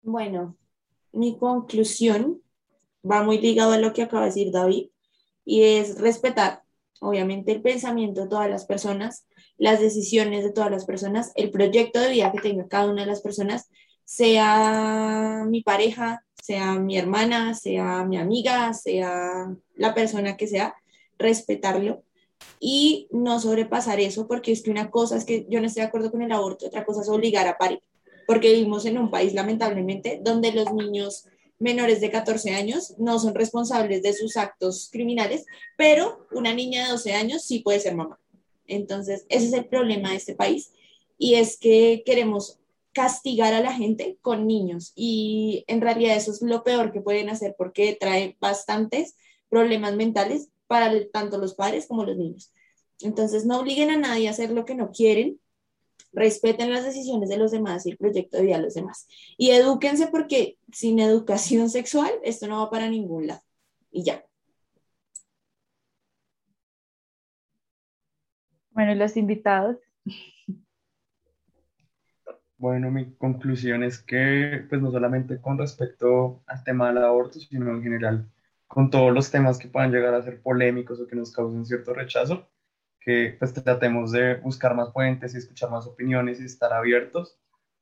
Bueno, 0.02 0.56
mi 1.12 1.38
conclusión 1.38 2.42
va 3.08 3.22
muy 3.22 3.38
ligado 3.38 3.72
a 3.72 3.78
lo 3.78 3.92
que 3.92 4.02
acaba 4.02 4.22
de 4.22 4.28
decir 4.28 4.52
David 4.52 4.90
y 5.44 5.62
es 5.62 6.00
respetar 6.00 6.62
obviamente 7.00 7.52
el 7.52 7.62
pensamiento 7.62 8.22
de 8.22 8.28
todas 8.28 8.50
las 8.50 8.66
personas, 8.66 9.26
las 9.56 9.80
decisiones 9.80 10.44
de 10.44 10.52
todas 10.52 10.70
las 10.70 10.84
personas, 10.84 11.32
el 11.34 11.50
proyecto 11.50 12.00
de 12.00 12.10
vida 12.10 12.32
que 12.32 12.40
tenga 12.40 12.68
cada 12.68 12.90
una 12.90 13.02
de 13.02 13.08
las 13.08 13.20
personas, 13.20 13.68
sea 14.04 15.44
mi 15.46 15.62
pareja, 15.62 16.24
sea 16.42 16.74
mi 16.76 16.96
hermana, 16.96 17.54
sea 17.54 18.04
mi 18.04 18.16
amiga, 18.16 18.72
sea 18.72 19.54
la 19.76 19.94
persona 19.94 20.36
que 20.36 20.46
sea, 20.46 20.74
respetarlo 21.18 22.02
y 22.60 23.08
no 23.10 23.40
sobrepasar 23.40 24.00
eso, 24.00 24.26
porque 24.26 24.52
es 24.52 24.62
que 24.62 24.70
una 24.70 24.90
cosa 24.90 25.16
es 25.16 25.24
que 25.24 25.46
yo 25.48 25.60
no 25.60 25.66
estoy 25.66 25.82
de 25.82 25.88
acuerdo 25.88 26.10
con 26.10 26.22
el 26.22 26.32
aborto, 26.32 26.66
otra 26.66 26.84
cosa 26.84 27.02
es 27.02 27.08
obligar 27.08 27.46
a 27.46 27.58
parir, 27.58 27.82
porque 28.26 28.52
vivimos 28.52 28.86
en 28.86 28.98
un 28.98 29.10
país 29.10 29.34
lamentablemente 29.34 30.20
donde 30.22 30.52
los 30.52 30.72
niños 30.72 31.26
menores 31.58 32.00
de 32.00 32.10
14 32.10 32.50
años 32.50 32.94
no 32.98 33.18
son 33.18 33.34
responsables 33.34 34.02
de 34.02 34.12
sus 34.12 34.36
actos 34.36 34.88
criminales, 34.92 35.44
pero 35.76 36.26
una 36.30 36.54
niña 36.54 36.84
de 36.84 36.92
12 36.92 37.12
años 37.14 37.42
sí 37.44 37.60
puede 37.60 37.80
ser 37.80 37.96
mamá. 37.96 38.18
Entonces, 38.66 39.26
ese 39.28 39.46
es 39.46 39.52
el 39.52 39.66
problema 39.66 40.10
de 40.10 40.16
este 40.16 40.34
país 40.34 40.72
y 41.16 41.34
es 41.34 41.58
que 41.58 42.02
queremos 42.06 42.58
castigar 42.92 43.54
a 43.54 43.60
la 43.60 43.72
gente 43.72 44.18
con 44.22 44.46
niños 44.46 44.92
y 44.94 45.64
en 45.66 45.80
realidad 45.80 46.16
eso 46.16 46.32
es 46.32 46.42
lo 46.42 46.64
peor 46.64 46.92
que 46.92 47.00
pueden 47.00 47.28
hacer 47.28 47.54
porque 47.56 47.96
trae 47.98 48.36
bastantes 48.40 49.16
problemas 49.48 49.94
mentales 49.94 50.48
para 50.66 50.92
tanto 51.10 51.38
los 51.38 51.54
padres 51.54 51.86
como 51.86 52.04
los 52.04 52.16
niños. 52.16 52.52
Entonces, 53.00 53.46
no 53.46 53.60
obliguen 53.60 53.90
a 53.90 53.96
nadie 53.96 54.28
a 54.28 54.32
hacer 54.32 54.50
lo 54.50 54.64
que 54.64 54.74
no 54.74 54.90
quieren, 54.90 55.40
respeten 56.12 56.72
las 56.72 56.84
decisiones 56.84 57.28
de 57.28 57.36
los 57.36 57.50
demás 57.50 57.86
y 57.86 57.90
el 57.90 57.98
proyecto 57.98 58.36
de 58.36 58.44
vida 58.44 58.56
de 58.56 58.62
los 58.62 58.74
demás. 58.74 59.06
Y 59.36 59.50
edúquense 59.50 60.08
porque 60.08 60.58
sin 60.72 60.98
educación 61.00 61.70
sexual 61.70 62.10
esto 62.22 62.46
no 62.46 62.64
va 62.64 62.70
para 62.70 62.88
ningún 62.88 63.26
lado. 63.26 63.42
Y 63.90 64.04
ya. 64.04 64.24
Bueno, 68.70 68.94
los 68.94 69.16
invitados. 69.16 69.76
Bueno, 72.56 72.90
mi 72.90 73.12
conclusión 73.14 73.84
es 73.84 74.02
que, 74.02 74.64
pues 74.68 74.82
no 74.82 74.90
solamente 74.90 75.40
con 75.40 75.58
respecto 75.58 76.42
al 76.46 76.64
tema 76.64 76.88
del 76.88 76.98
aborto, 76.98 77.38
sino 77.38 77.70
en 77.70 77.82
general 77.82 78.28
con 78.66 78.90
todos 78.90 79.12
los 79.12 79.30
temas 79.30 79.58
que 79.58 79.68
puedan 79.68 79.90
llegar 79.92 80.14
a 80.14 80.22
ser 80.22 80.42
polémicos 80.42 81.00
o 81.00 81.06
que 81.06 81.16
nos 81.16 81.32
causen 81.32 81.64
cierto 81.64 81.94
rechazo, 81.94 82.48
que 83.00 83.36
pues 83.38 83.52
tratemos 83.52 84.12
de 84.12 84.36
buscar 84.36 84.74
más 84.74 84.92
fuentes 84.92 85.34
y 85.34 85.38
escuchar 85.38 85.70
más 85.70 85.86
opiniones 85.86 86.40
y 86.40 86.44
estar 86.44 86.72
abiertos 86.72 87.38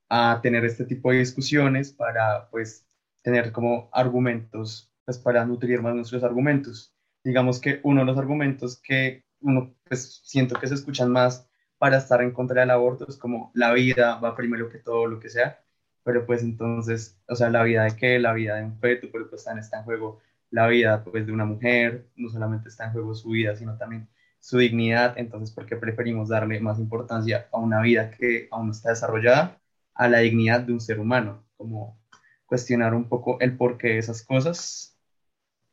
a 0.08 0.40
tener 0.42 0.64
este 0.64 0.84
tipo 0.84 1.10
de 1.10 1.18
discusiones 1.18 1.92
para 1.92 2.48
pues 2.50 2.86
tener 3.22 3.52
como 3.52 3.88
argumentos, 3.92 4.92
pues 5.04 5.18
para 5.18 5.44
nutrir 5.44 5.82
más 5.82 5.94
nuestros 5.94 6.22
argumentos. 6.22 6.94
Digamos 7.24 7.60
que 7.60 7.80
uno 7.82 8.00
de 8.00 8.06
los 8.06 8.18
argumentos 8.18 8.80
que 8.80 9.24
uno 9.40 9.74
pues 9.84 10.20
siento 10.24 10.58
que 10.58 10.66
se 10.68 10.74
escuchan 10.74 11.10
más 11.10 11.48
para 11.78 11.98
estar 11.98 12.22
en 12.22 12.32
contra 12.32 12.60
del 12.60 12.70
aborto 12.70 13.06
es 13.08 13.16
como 13.16 13.50
la 13.54 13.72
vida 13.72 14.18
va 14.20 14.36
primero 14.36 14.68
que 14.68 14.78
todo 14.78 15.06
lo 15.06 15.20
que 15.20 15.28
sea, 15.28 15.60
pero 16.04 16.24
pues 16.26 16.42
entonces, 16.42 17.20
o 17.28 17.34
sea, 17.34 17.50
la 17.50 17.62
vida 17.64 17.84
de 17.84 17.96
qué, 17.96 18.18
la 18.18 18.32
vida 18.32 18.56
de 18.56 18.64
un 18.64 18.78
feto, 18.78 19.08
pero 19.12 19.28
pues 19.28 19.44
también 19.44 19.64
está 19.64 19.78
en 19.78 19.84
juego 19.84 20.20
la 20.50 20.68
vida 20.68 21.04
pues 21.04 21.26
de 21.26 21.32
una 21.32 21.44
mujer, 21.44 22.08
no 22.16 22.28
solamente 22.30 22.68
está 22.68 22.86
en 22.86 22.92
juego 22.92 23.14
su 23.14 23.30
vida, 23.30 23.56
sino 23.56 23.76
también 23.76 24.08
su 24.46 24.58
dignidad, 24.58 25.18
entonces, 25.18 25.52
¿por 25.52 25.66
qué 25.66 25.74
preferimos 25.74 26.28
darle 26.28 26.60
más 26.60 26.78
importancia 26.78 27.48
a 27.50 27.58
una 27.58 27.80
vida 27.82 28.12
que 28.12 28.46
aún 28.52 28.66
no 28.66 28.72
está 28.72 28.90
desarrollada, 28.90 29.60
a 29.92 30.08
la 30.08 30.20
dignidad 30.20 30.60
de 30.60 30.72
un 30.72 30.80
ser 30.80 31.00
humano? 31.00 31.44
Como 31.56 31.98
cuestionar 32.46 32.94
un 32.94 33.08
poco 33.08 33.40
el 33.40 33.56
porqué 33.56 33.88
de 33.88 33.98
esas 33.98 34.22
cosas 34.22 34.96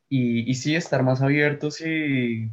y, 0.08 0.50
y 0.50 0.54
sí 0.56 0.74
estar 0.74 1.04
más 1.04 1.22
abiertos 1.22 1.80
y, 1.82 2.50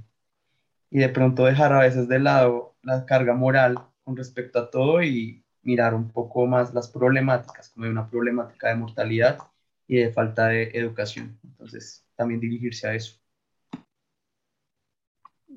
y 0.91 0.99
de 0.99 1.10
pronto 1.10 1.45
dejar 1.45 1.73
a 1.73 1.80
veces 1.80 2.07
de 2.07 2.19
lado 2.19 2.76
la 2.84 3.06
carga 3.07 3.34
moral 3.34 3.80
con 4.03 4.15
respecto 4.15 4.60
a 4.60 4.69
todo 4.69 5.02
y 5.02 5.43
mirar 5.64 5.95
un 5.95 6.11
poco 6.11 6.45
más 6.45 6.72
las 6.76 6.88
problemáticas, 6.88 7.69
como 7.69 7.85
hay 7.85 7.91
una 7.91 8.07
problemática 8.10 8.69
de 8.69 8.76
mortalidad 8.76 9.39
y 9.88 9.98
de 9.98 10.14
falta 10.14 10.49
de 10.49 10.69
educación. 10.76 11.39
Entonces, 11.43 12.06
también 12.15 12.39
dirigirse 12.39 12.88
a 12.88 12.93
eso. 12.93 13.20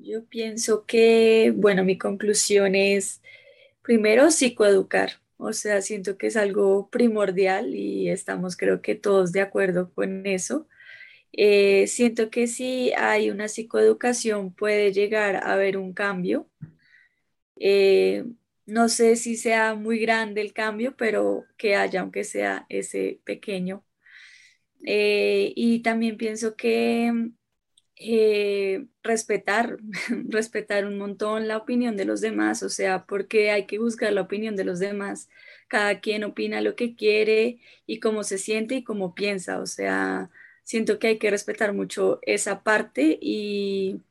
Yo 0.05 0.23
pienso 0.25 0.85
que, 0.85 1.51
bueno, 1.55 1.83
mi 1.83 1.97
conclusión 1.97 2.75
es, 2.75 3.21
primero, 3.81 4.29
psicoeducar. 4.31 5.13
O 5.37 5.53
sea, 5.53 5.81
siento 5.81 6.17
que 6.17 6.27
es 6.27 6.37
algo 6.37 6.89
primordial 6.91 7.75
y 7.75 8.09
estamos 8.09 8.55
creo 8.57 8.81
que 8.81 8.95
todos 8.95 9.31
de 9.31 9.41
acuerdo 9.41 9.91
con 9.93 10.25
eso. 10.27 10.67
Eh, 11.33 11.87
siento 11.87 12.29
que 12.31 12.47
si 12.47 12.93
hay 12.93 13.31
una 13.31 13.47
psicoeducación 13.49 14.53
puede 14.53 14.93
llegar 14.93 15.37
a 15.37 15.53
haber 15.53 15.77
un 15.77 15.93
cambio. 15.93 16.49
Eh, 17.59 18.25
no 18.65 18.89
sé 18.89 19.15
si 19.15 19.35
sea 19.37 19.75
muy 19.75 19.99
grande 19.99 20.41
el 20.41 20.53
cambio, 20.53 20.95
pero 20.97 21.45
que 21.57 21.75
haya, 21.75 22.01
aunque 22.01 22.23
sea 22.23 22.65
ese 22.69 23.21
pequeño. 23.23 23.83
Eh, 24.85 25.53
y 25.55 25.81
también 25.81 26.17
pienso 26.17 26.55
que 26.55 27.31
eh, 27.97 28.87
respetar, 29.03 29.77
respetar 30.29 30.85
un 30.85 30.97
montón 30.97 31.47
la 31.47 31.57
opinión 31.57 31.95
de 31.97 32.05
los 32.05 32.21
demás, 32.21 32.63
o 32.63 32.69
sea, 32.69 33.05
porque 33.05 33.51
hay 33.51 33.65
que 33.67 33.79
buscar 33.79 34.13
la 34.13 34.21
opinión 34.21 34.55
de 34.55 34.65
los 34.65 34.79
demás. 34.79 35.29
Cada 35.67 35.99
quien 36.01 36.23
opina 36.23 36.61
lo 36.61 36.75
que 36.75 36.95
quiere 36.95 37.59
y 37.85 37.99
cómo 37.99 38.23
se 38.23 38.37
siente 38.37 38.75
y 38.75 38.83
cómo 38.83 39.15
piensa, 39.15 39.59
o 39.59 39.65
sea, 39.65 40.29
siento 40.63 40.99
que 40.99 41.07
hay 41.07 41.19
que 41.19 41.31
respetar 41.31 41.73
mucho 41.73 42.19
esa 42.23 42.63
parte 42.63 43.17
y, 43.21 44.01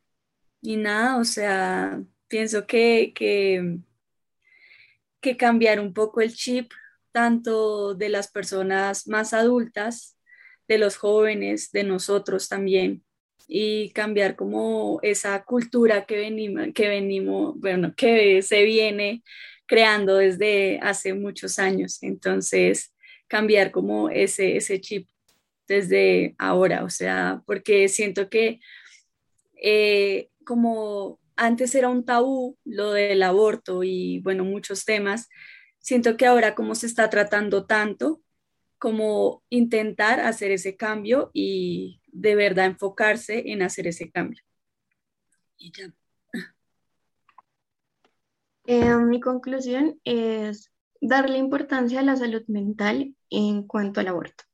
y 0.62 0.77
nada, 0.77 1.19
o 1.19 1.24
sea, 1.24 2.02
pienso 2.28 2.66
que, 2.66 3.12
que, 3.15 3.78
que 5.20 5.36
cambiar 5.36 5.81
un 5.81 5.93
poco 5.94 6.20
el 6.20 6.35
chip 6.35 6.73
tanto 7.12 7.94
de 7.94 8.09
las 8.09 8.28
personas 8.31 9.06
más 9.09 9.32
adultas, 9.32 10.19
de 10.69 10.78
los 10.78 10.97
jóvenes, 10.97 11.70
de 11.73 11.85
nosotros 11.85 12.48
también, 12.48 13.03
y 13.46 13.90
cambiar 13.90 14.36
como 14.36 14.98
esa 15.02 15.44
cultura 15.44 16.06
que 16.06 16.16
venimos, 16.16 16.68
que 16.74 16.88
venimos, 16.88 17.58
bueno, 17.58 17.94
que 17.96 18.42
se 18.42 18.62
viene 18.62 19.22
creando 19.66 20.16
desde 20.16 20.78
hace 20.82 21.14
muchos 21.14 21.58
años. 21.58 22.02
Entonces, 22.02 22.92
cambiar 23.28 23.70
como 23.70 24.10
ese, 24.10 24.56
ese 24.56 24.80
chip 24.80 25.08
desde 25.66 26.34
ahora, 26.38 26.84
o 26.84 26.90
sea, 26.90 27.42
porque 27.46 27.88
siento 27.88 28.28
que 28.28 28.60
eh, 29.62 30.28
como 30.44 31.18
antes 31.36 31.74
era 31.74 31.88
un 31.88 32.04
tabú 32.04 32.58
lo 32.64 32.92
del 32.92 33.22
aborto 33.22 33.82
y 33.82 34.20
bueno, 34.20 34.44
muchos 34.44 34.84
temas, 34.84 35.28
siento 35.78 36.16
que 36.16 36.26
ahora 36.26 36.54
como 36.54 36.74
se 36.74 36.86
está 36.86 37.10
tratando 37.10 37.66
tanto, 37.66 38.20
como 38.78 39.42
intentar 39.48 40.20
hacer 40.20 40.51
ese 40.51 40.76
cambio 40.76 41.30
y 41.32 42.01
de 42.09 42.34
verdad 42.34 42.66
enfocarse 42.66 43.51
en 43.51 43.62
hacer 43.62 43.86
ese 43.86 44.10
cambio. 44.10 44.42
Eh, 48.66 48.96
mi 48.96 49.20
conclusión 49.20 50.01
es 50.05 50.70
darle 51.01 51.38
importancia 51.38 52.01
a 52.01 52.05
la 52.05 52.16
salud 52.16 52.42
mental 52.46 53.14
en 53.30 53.66
cuanto 53.66 54.01
al 54.01 54.09
aborto. 54.09 54.44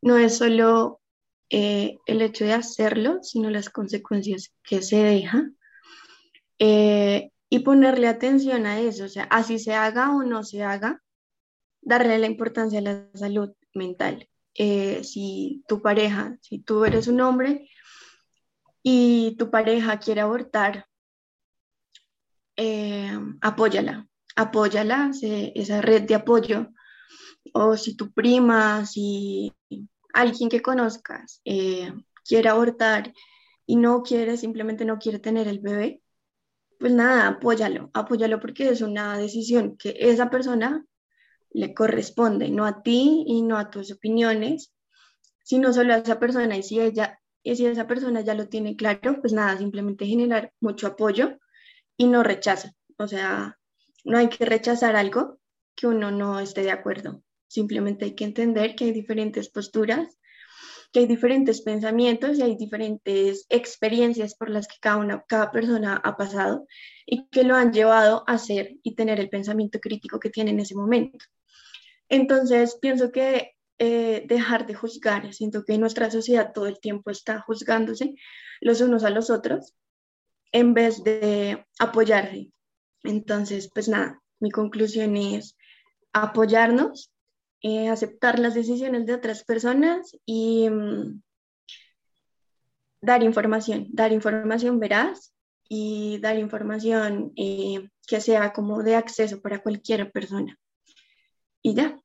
No 0.00 0.16
es 0.16 0.36
solo 0.36 1.00
eh, 1.50 1.98
el 2.06 2.22
hecho 2.22 2.44
de 2.44 2.52
hacerlo, 2.52 3.18
sino 3.22 3.50
las 3.50 3.70
consecuencias 3.70 4.52
que 4.62 4.82
se 4.82 4.96
deja 4.96 5.50
eh, 6.58 7.30
y 7.48 7.60
ponerle 7.60 8.08
atención 8.08 8.66
a 8.66 8.80
eso, 8.80 9.04
o 9.04 9.08
sea, 9.08 9.24
así 9.24 9.58
se 9.58 9.74
haga 9.74 10.14
o 10.14 10.22
no 10.22 10.42
se 10.42 10.62
haga, 10.62 11.02
darle 11.86 12.18
la 12.18 12.26
importancia 12.26 12.80
a 12.80 12.82
la 12.82 13.08
salud 13.14 13.54
mental. 13.72 14.28
Eh, 14.54 15.04
si 15.04 15.64
tu 15.68 15.80
pareja, 15.80 16.36
si 16.42 16.58
tú 16.58 16.84
eres 16.84 17.06
un 17.08 17.20
hombre 17.20 17.70
y 18.82 19.36
tu 19.38 19.50
pareja 19.50 19.98
quiere 19.98 20.20
abortar, 20.20 20.86
eh, 22.56 23.16
apóyala, 23.40 24.08
apóyala, 24.34 25.12
esa 25.22 25.80
red 25.80 26.02
de 26.02 26.16
apoyo. 26.16 26.68
O 27.52 27.76
si 27.76 27.96
tu 27.96 28.12
prima, 28.12 28.84
si 28.84 29.52
alguien 30.12 30.48
que 30.48 30.62
conozcas 30.62 31.40
eh, 31.44 31.92
quiere 32.24 32.48
abortar 32.48 33.12
y 33.64 33.76
no 33.76 34.02
quiere, 34.02 34.36
simplemente 34.36 34.84
no 34.84 34.98
quiere 34.98 35.20
tener 35.20 35.46
el 35.46 35.60
bebé, 35.60 36.02
pues 36.80 36.92
nada, 36.92 37.28
apóyalo, 37.28 37.90
apóyalo 37.94 38.40
porque 38.40 38.70
es 38.70 38.80
una 38.80 39.16
decisión 39.18 39.76
que 39.76 39.96
esa 39.98 40.30
persona 40.30 40.84
le 41.56 41.72
corresponde, 41.72 42.50
no 42.50 42.66
a 42.66 42.82
ti 42.82 43.24
y 43.26 43.40
no 43.40 43.56
a 43.56 43.70
tus 43.70 43.90
opiniones, 43.90 44.74
sino 45.42 45.72
solo 45.72 45.94
a 45.94 45.98
esa 45.98 46.18
persona. 46.18 46.54
Y 46.56 46.62
si 46.62 46.80
ella, 46.80 47.18
y 47.42 47.56
si 47.56 47.64
esa 47.64 47.86
persona 47.86 48.20
ya 48.20 48.34
lo 48.34 48.48
tiene 48.48 48.76
claro, 48.76 49.20
pues 49.22 49.32
nada, 49.32 49.56
simplemente 49.56 50.04
generar 50.04 50.52
mucho 50.60 50.86
apoyo 50.86 51.38
y 51.96 52.08
no 52.08 52.22
rechazo. 52.22 52.68
O 52.98 53.08
sea, 53.08 53.58
no 54.04 54.18
hay 54.18 54.28
que 54.28 54.44
rechazar 54.44 54.96
algo 54.96 55.38
que 55.74 55.86
uno 55.86 56.10
no 56.10 56.40
esté 56.40 56.62
de 56.62 56.72
acuerdo. 56.72 57.22
Simplemente 57.48 58.04
hay 58.04 58.14
que 58.14 58.24
entender 58.24 58.76
que 58.76 58.84
hay 58.84 58.92
diferentes 58.92 59.48
posturas 59.48 60.18
que 60.92 61.00
hay 61.00 61.06
diferentes 61.06 61.62
pensamientos 61.62 62.38
y 62.38 62.42
hay 62.42 62.56
diferentes 62.56 63.46
experiencias 63.48 64.34
por 64.34 64.50
las 64.50 64.68
que 64.68 64.76
cada, 64.80 64.96
una, 64.96 65.24
cada 65.26 65.50
persona 65.50 66.00
ha 66.02 66.16
pasado 66.16 66.66
y 67.04 67.28
que 67.28 67.44
lo 67.44 67.54
han 67.54 67.72
llevado 67.72 68.24
a 68.26 68.38
ser 68.38 68.76
y 68.82 68.94
tener 68.94 69.20
el 69.20 69.28
pensamiento 69.28 69.78
crítico 69.80 70.18
que 70.18 70.30
tiene 70.30 70.50
en 70.50 70.60
ese 70.60 70.74
momento. 70.74 71.24
Entonces, 72.08 72.78
pienso 72.80 73.10
que 73.10 73.56
eh, 73.78 74.24
dejar 74.26 74.66
de 74.66 74.74
juzgar, 74.74 75.32
siento 75.34 75.64
que 75.64 75.76
nuestra 75.78 76.10
sociedad 76.10 76.52
todo 76.54 76.66
el 76.66 76.80
tiempo 76.80 77.10
está 77.10 77.40
juzgándose 77.40 78.14
los 78.60 78.80
unos 78.80 79.04
a 79.04 79.10
los 79.10 79.28
otros 79.28 79.74
en 80.52 80.72
vez 80.72 81.04
de 81.04 81.66
apoyarse. 81.78 82.50
Entonces, 83.02 83.70
pues 83.72 83.88
nada, 83.88 84.22
mi 84.40 84.50
conclusión 84.50 85.16
es 85.16 85.56
apoyarnos 86.12 87.12
eh, 87.62 87.88
aceptar 87.88 88.38
las 88.38 88.54
decisiones 88.54 89.06
de 89.06 89.14
otras 89.14 89.44
personas 89.44 90.16
y 90.24 90.68
mm, 90.70 91.22
dar 93.00 93.22
información, 93.22 93.88
dar 93.90 94.12
información 94.12 94.78
veraz 94.78 95.34
y 95.68 96.18
dar 96.20 96.38
información 96.38 97.32
eh, 97.36 97.88
que 98.06 98.20
sea 98.20 98.52
como 98.52 98.82
de 98.82 98.96
acceso 98.96 99.40
para 99.40 99.62
cualquier 99.62 100.10
persona. 100.12 100.58
Y 101.62 101.74
ya. 101.74 101.98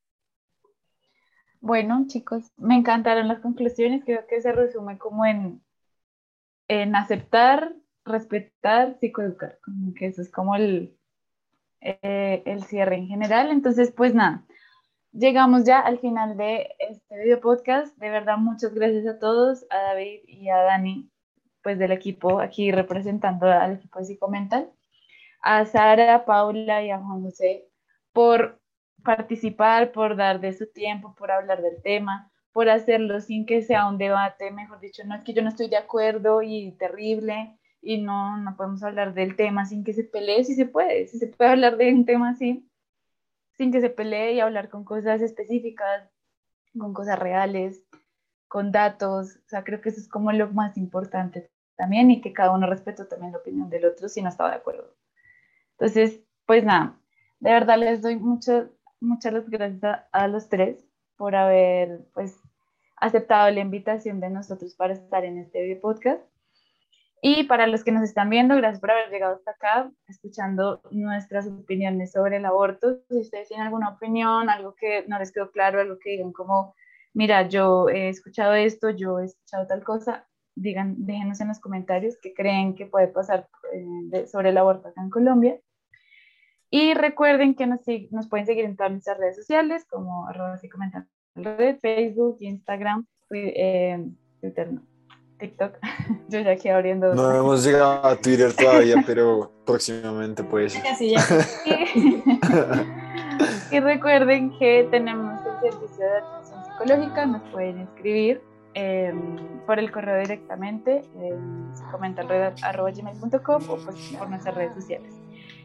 Bueno, 1.59 2.05
chicos, 2.07 2.51
me 2.57 2.75
encantaron 2.75 3.27
las 3.27 3.39
conclusiones. 3.39 4.03
Creo 4.03 4.25
que 4.27 4.41
se 4.41 4.51
resume 4.51 4.97
como 4.97 5.25
en, 5.25 5.61
en 6.67 6.95
aceptar, 6.95 7.75
respetar, 8.03 8.97
psicoeducar. 8.99 9.59
Como 9.63 9.93
que 9.93 10.07
eso 10.07 10.23
es 10.23 10.31
como 10.31 10.55
el, 10.55 10.97
eh, 11.81 12.41
el 12.45 12.63
cierre 12.63 12.95
en 12.95 13.07
general. 13.07 13.51
Entonces, 13.51 13.91
pues 13.91 14.15
nada, 14.15 14.43
llegamos 15.13 15.65
ya 15.65 15.79
al 15.79 15.99
final 15.99 16.37
de 16.37 16.69
este 16.79 17.17
video 17.17 17.39
podcast. 17.39 17.95
De 17.97 18.09
verdad, 18.09 18.37
muchas 18.37 18.73
gracias 18.73 19.05
a 19.07 19.19
todos, 19.19 19.65
a 19.69 19.77
David 19.77 20.21
y 20.27 20.49
a 20.49 20.57
Dani, 20.57 21.09
pues 21.63 21.77
del 21.79 21.91
equipo 21.91 22.39
aquí 22.39 22.71
representando 22.71 23.47
al 23.47 23.73
equipo 23.73 23.99
de 23.99 24.05
Psicomental, 24.05 24.71
a 25.41 25.65
Sara, 25.65 26.25
Paula 26.25 26.83
y 26.83 26.91
a 26.91 26.99
Juan 26.99 27.21
José 27.21 27.67
por 28.13 28.59
participar, 29.03 29.91
por 29.91 30.15
dar 30.15 30.39
de 30.39 30.53
su 30.53 30.71
tiempo, 30.71 31.15
por 31.15 31.31
hablar 31.31 31.61
del 31.61 31.81
tema, 31.81 32.31
por 32.51 32.69
hacerlo 32.69 33.19
sin 33.21 33.45
que 33.45 33.63
sea 33.63 33.87
un 33.87 33.97
debate, 33.97 34.51
mejor 34.51 34.79
dicho, 34.79 35.03
no 35.05 35.15
es 35.15 35.23
que 35.23 35.33
yo 35.33 35.41
no 35.41 35.49
estoy 35.49 35.69
de 35.69 35.77
acuerdo 35.77 36.41
y 36.41 36.73
terrible 36.73 37.57
y 37.81 38.01
no, 38.01 38.37
no 38.37 38.55
podemos 38.55 38.83
hablar 38.83 39.13
del 39.13 39.35
tema 39.35 39.65
sin 39.65 39.83
que 39.83 39.93
se 39.93 40.03
pelee, 40.03 40.43
si 40.43 40.53
se 40.53 40.65
puede, 40.65 41.07
si 41.07 41.17
se 41.17 41.27
puede 41.27 41.51
hablar 41.51 41.77
de 41.77 41.91
un 41.93 42.05
tema 42.05 42.29
así, 42.31 42.69
sin 43.61 43.71
que 43.71 43.79
se 43.79 43.91
pelee 43.91 44.33
y 44.33 44.39
hablar 44.39 44.69
con 44.69 44.83
cosas 44.83 45.21
específicas, 45.21 46.09
con 46.75 46.95
cosas 46.95 47.19
reales, 47.19 47.85
con 48.47 48.71
datos. 48.71 49.35
O 49.45 49.49
sea, 49.49 49.63
creo 49.63 49.81
que 49.81 49.89
eso 49.89 49.99
es 49.99 50.07
como 50.07 50.31
lo 50.31 50.51
más 50.51 50.77
importante 50.77 51.51
también 51.75 52.09
y 52.09 52.21
que 52.21 52.33
cada 52.33 52.55
uno 52.55 52.65
respete 52.65 53.05
también 53.05 53.33
la 53.33 53.37
opinión 53.37 53.69
del 53.69 53.85
otro 53.85 54.09
si 54.09 54.23
no 54.23 54.29
estaba 54.29 54.49
de 54.49 54.55
acuerdo. 54.55 54.95
Entonces, 55.73 56.21
pues 56.47 56.63
nada, 56.63 56.99
de 57.39 57.51
verdad 57.51 57.77
les 57.77 58.01
doy 58.01 58.15
muchas, 58.15 58.65
muchas 58.99 59.47
gracias 59.47 60.07
a, 60.11 60.27
los 60.27 60.49
tres 60.49 60.83
por 61.15 61.35
haber 61.35 62.03
pues 62.15 62.39
aceptado 62.95 63.51
la 63.51 63.59
invitación 63.59 64.19
de 64.21 64.31
nosotros 64.31 64.73
para 64.73 64.93
estar 64.93 65.23
en 65.23 65.37
este 65.37 65.75
podcast. 65.75 66.23
Y 67.23 67.43
para 67.43 67.67
los 67.67 67.83
que 67.83 67.91
nos 67.91 68.03
están 68.03 68.31
viendo, 68.31 68.55
gracias 68.55 68.81
por 68.81 68.89
haber 68.89 69.09
llegado 69.11 69.35
hasta 69.35 69.51
acá, 69.51 69.91
escuchando 70.07 70.81
nuestras 70.89 71.45
opiniones 71.47 72.11
sobre 72.11 72.37
el 72.37 72.45
aborto. 72.45 72.97
Si 73.09 73.19
ustedes 73.19 73.47
tienen 73.47 73.67
alguna 73.67 73.89
opinión, 73.89 74.49
algo 74.49 74.73
que 74.73 75.05
no 75.07 75.19
les 75.19 75.31
quedó 75.31 75.51
claro, 75.51 75.79
algo 75.79 75.99
que 75.99 76.11
digan 76.11 76.31
como, 76.31 76.73
mira, 77.13 77.47
yo 77.47 77.89
he 77.89 78.09
escuchado 78.09 78.55
esto, 78.55 78.89
yo 78.89 79.19
he 79.19 79.25
escuchado 79.25 79.67
tal 79.67 79.83
cosa, 79.83 80.27
digan, 80.55 80.95
déjenos 81.05 81.39
en 81.41 81.49
los 81.49 81.59
comentarios 81.59 82.17
qué 82.19 82.33
creen 82.33 82.73
que 82.73 82.87
puede 82.87 83.07
pasar 83.07 83.47
eh, 83.71 84.25
sobre 84.25 84.49
el 84.49 84.57
aborto 84.57 84.87
acá 84.87 85.01
en 85.03 85.11
Colombia. 85.11 85.59
Y 86.71 86.95
recuerden 86.95 87.53
que 87.53 87.67
nos, 87.67 87.81
nos 88.09 88.29
pueden 88.29 88.47
seguir 88.47 88.65
en 88.65 88.75
todas 88.75 88.93
nuestras 88.93 89.19
redes 89.19 89.35
sociales, 89.35 89.85
como 89.87 90.27
arroba 90.27 90.57
y 90.59 90.69
comentan 90.69 91.07
Facebook, 91.35 92.37
Instagram, 92.39 93.05
eh, 93.29 94.07
Twitter, 94.39 94.71
TikTok. 95.41 95.73
Yo 96.29 96.39
ya 96.39 96.51
aquí 96.51 96.69
abriendo. 96.69 97.13
No 97.13 97.35
hemos 97.35 97.65
llegado 97.65 98.05
a 98.05 98.15
Twitter 98.15 98.53
todavía, 98.53 99.03
pero 99.05 99.51
próximamente 99.65 100.43
pues. 100.43 100.75
Casi 100.81 101.11
ya. 101.11 101.21
y 103.71 103.79
recuerden 103.79 104.57
que 104.57 104.87
tenemos 104.89 105.41
el 105.45 105.71
servicio 105.71 106.05
de 106.05 106.17
atención 106.17 106.63
psicológica, 106.65 107.25
nos 107.25 107.41
pueden 107.49 107.79
escribir 107.79 108.41
em, 108.75 109.37
por 109.65 109.79
el 109.79 109.91
correo 109.91 110.19
directamente, 110.21 111.03
eh, 111.17 111.35
comentalred.gmail.com 111.91 113.63
o 113.69 113.77
pues 113.77 114.15
por 114.17 114.29
nuestras 114.29 114.55
redes 114.55 114.75
sociales. 114.75 115.13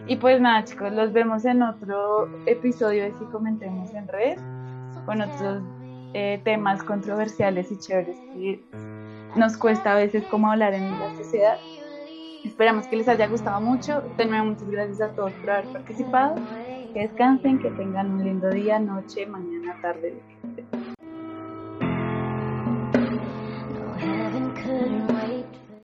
Y 0.06 0.16
pues 0.16 0.40
nada 0.40 0.64
chicos, 0.64 0.92
los 0.92 1.12
vemos 1.12 1.44
en 1.44 1.62
otro 1.62 2.28
episodio 2.46 3.04
de 3.04 3.12
Si 3.12 3.24
Comentemos 3.26 3.92
en 3.94 4.08
Red, 4.08 4.38
con 5.06 5.20
otros 5.22 5.62
eh, 6.12 6.40
temas 6.44 6.82
controversiales 6.82 7.70
y 7.72 7.78
chéveres 7.78 8.16
nos 9.36 9.56
cuesta 9.56 9.92
a 9.92 9.94
veces 9.96 10.24
como 10.24 10.50
hablar 10.50 10.74
en 10.74 10.90
la 10.90 11.14
sociedad. 11.16 11.58
Esperamos 12.44 12.86
que 12.86 12.96
les 12.96 13.08
haya 13.08 13.26
gustado 13.26 13.60
mucho. 13.60 14.02
Tenemos 14.16 14.54
muchas 14.54 14.70
gracias 14.70 15.00
a 15.00 15.08
todos 15.14 15.32
por 15.32 15.50
haber 15.50 15.72
participado. 15.72 16.36
Que 16.92 17.00
descansen, 17.00 17.58
que 17.58 17.70
tengan 17.70 18.12
un 18.12 18.24
lindo 18.24 18.48
día, 18.50 18.78
noche, 18.78 19.26
mañana, 19.26 19.76
tarde. 19.82 20.16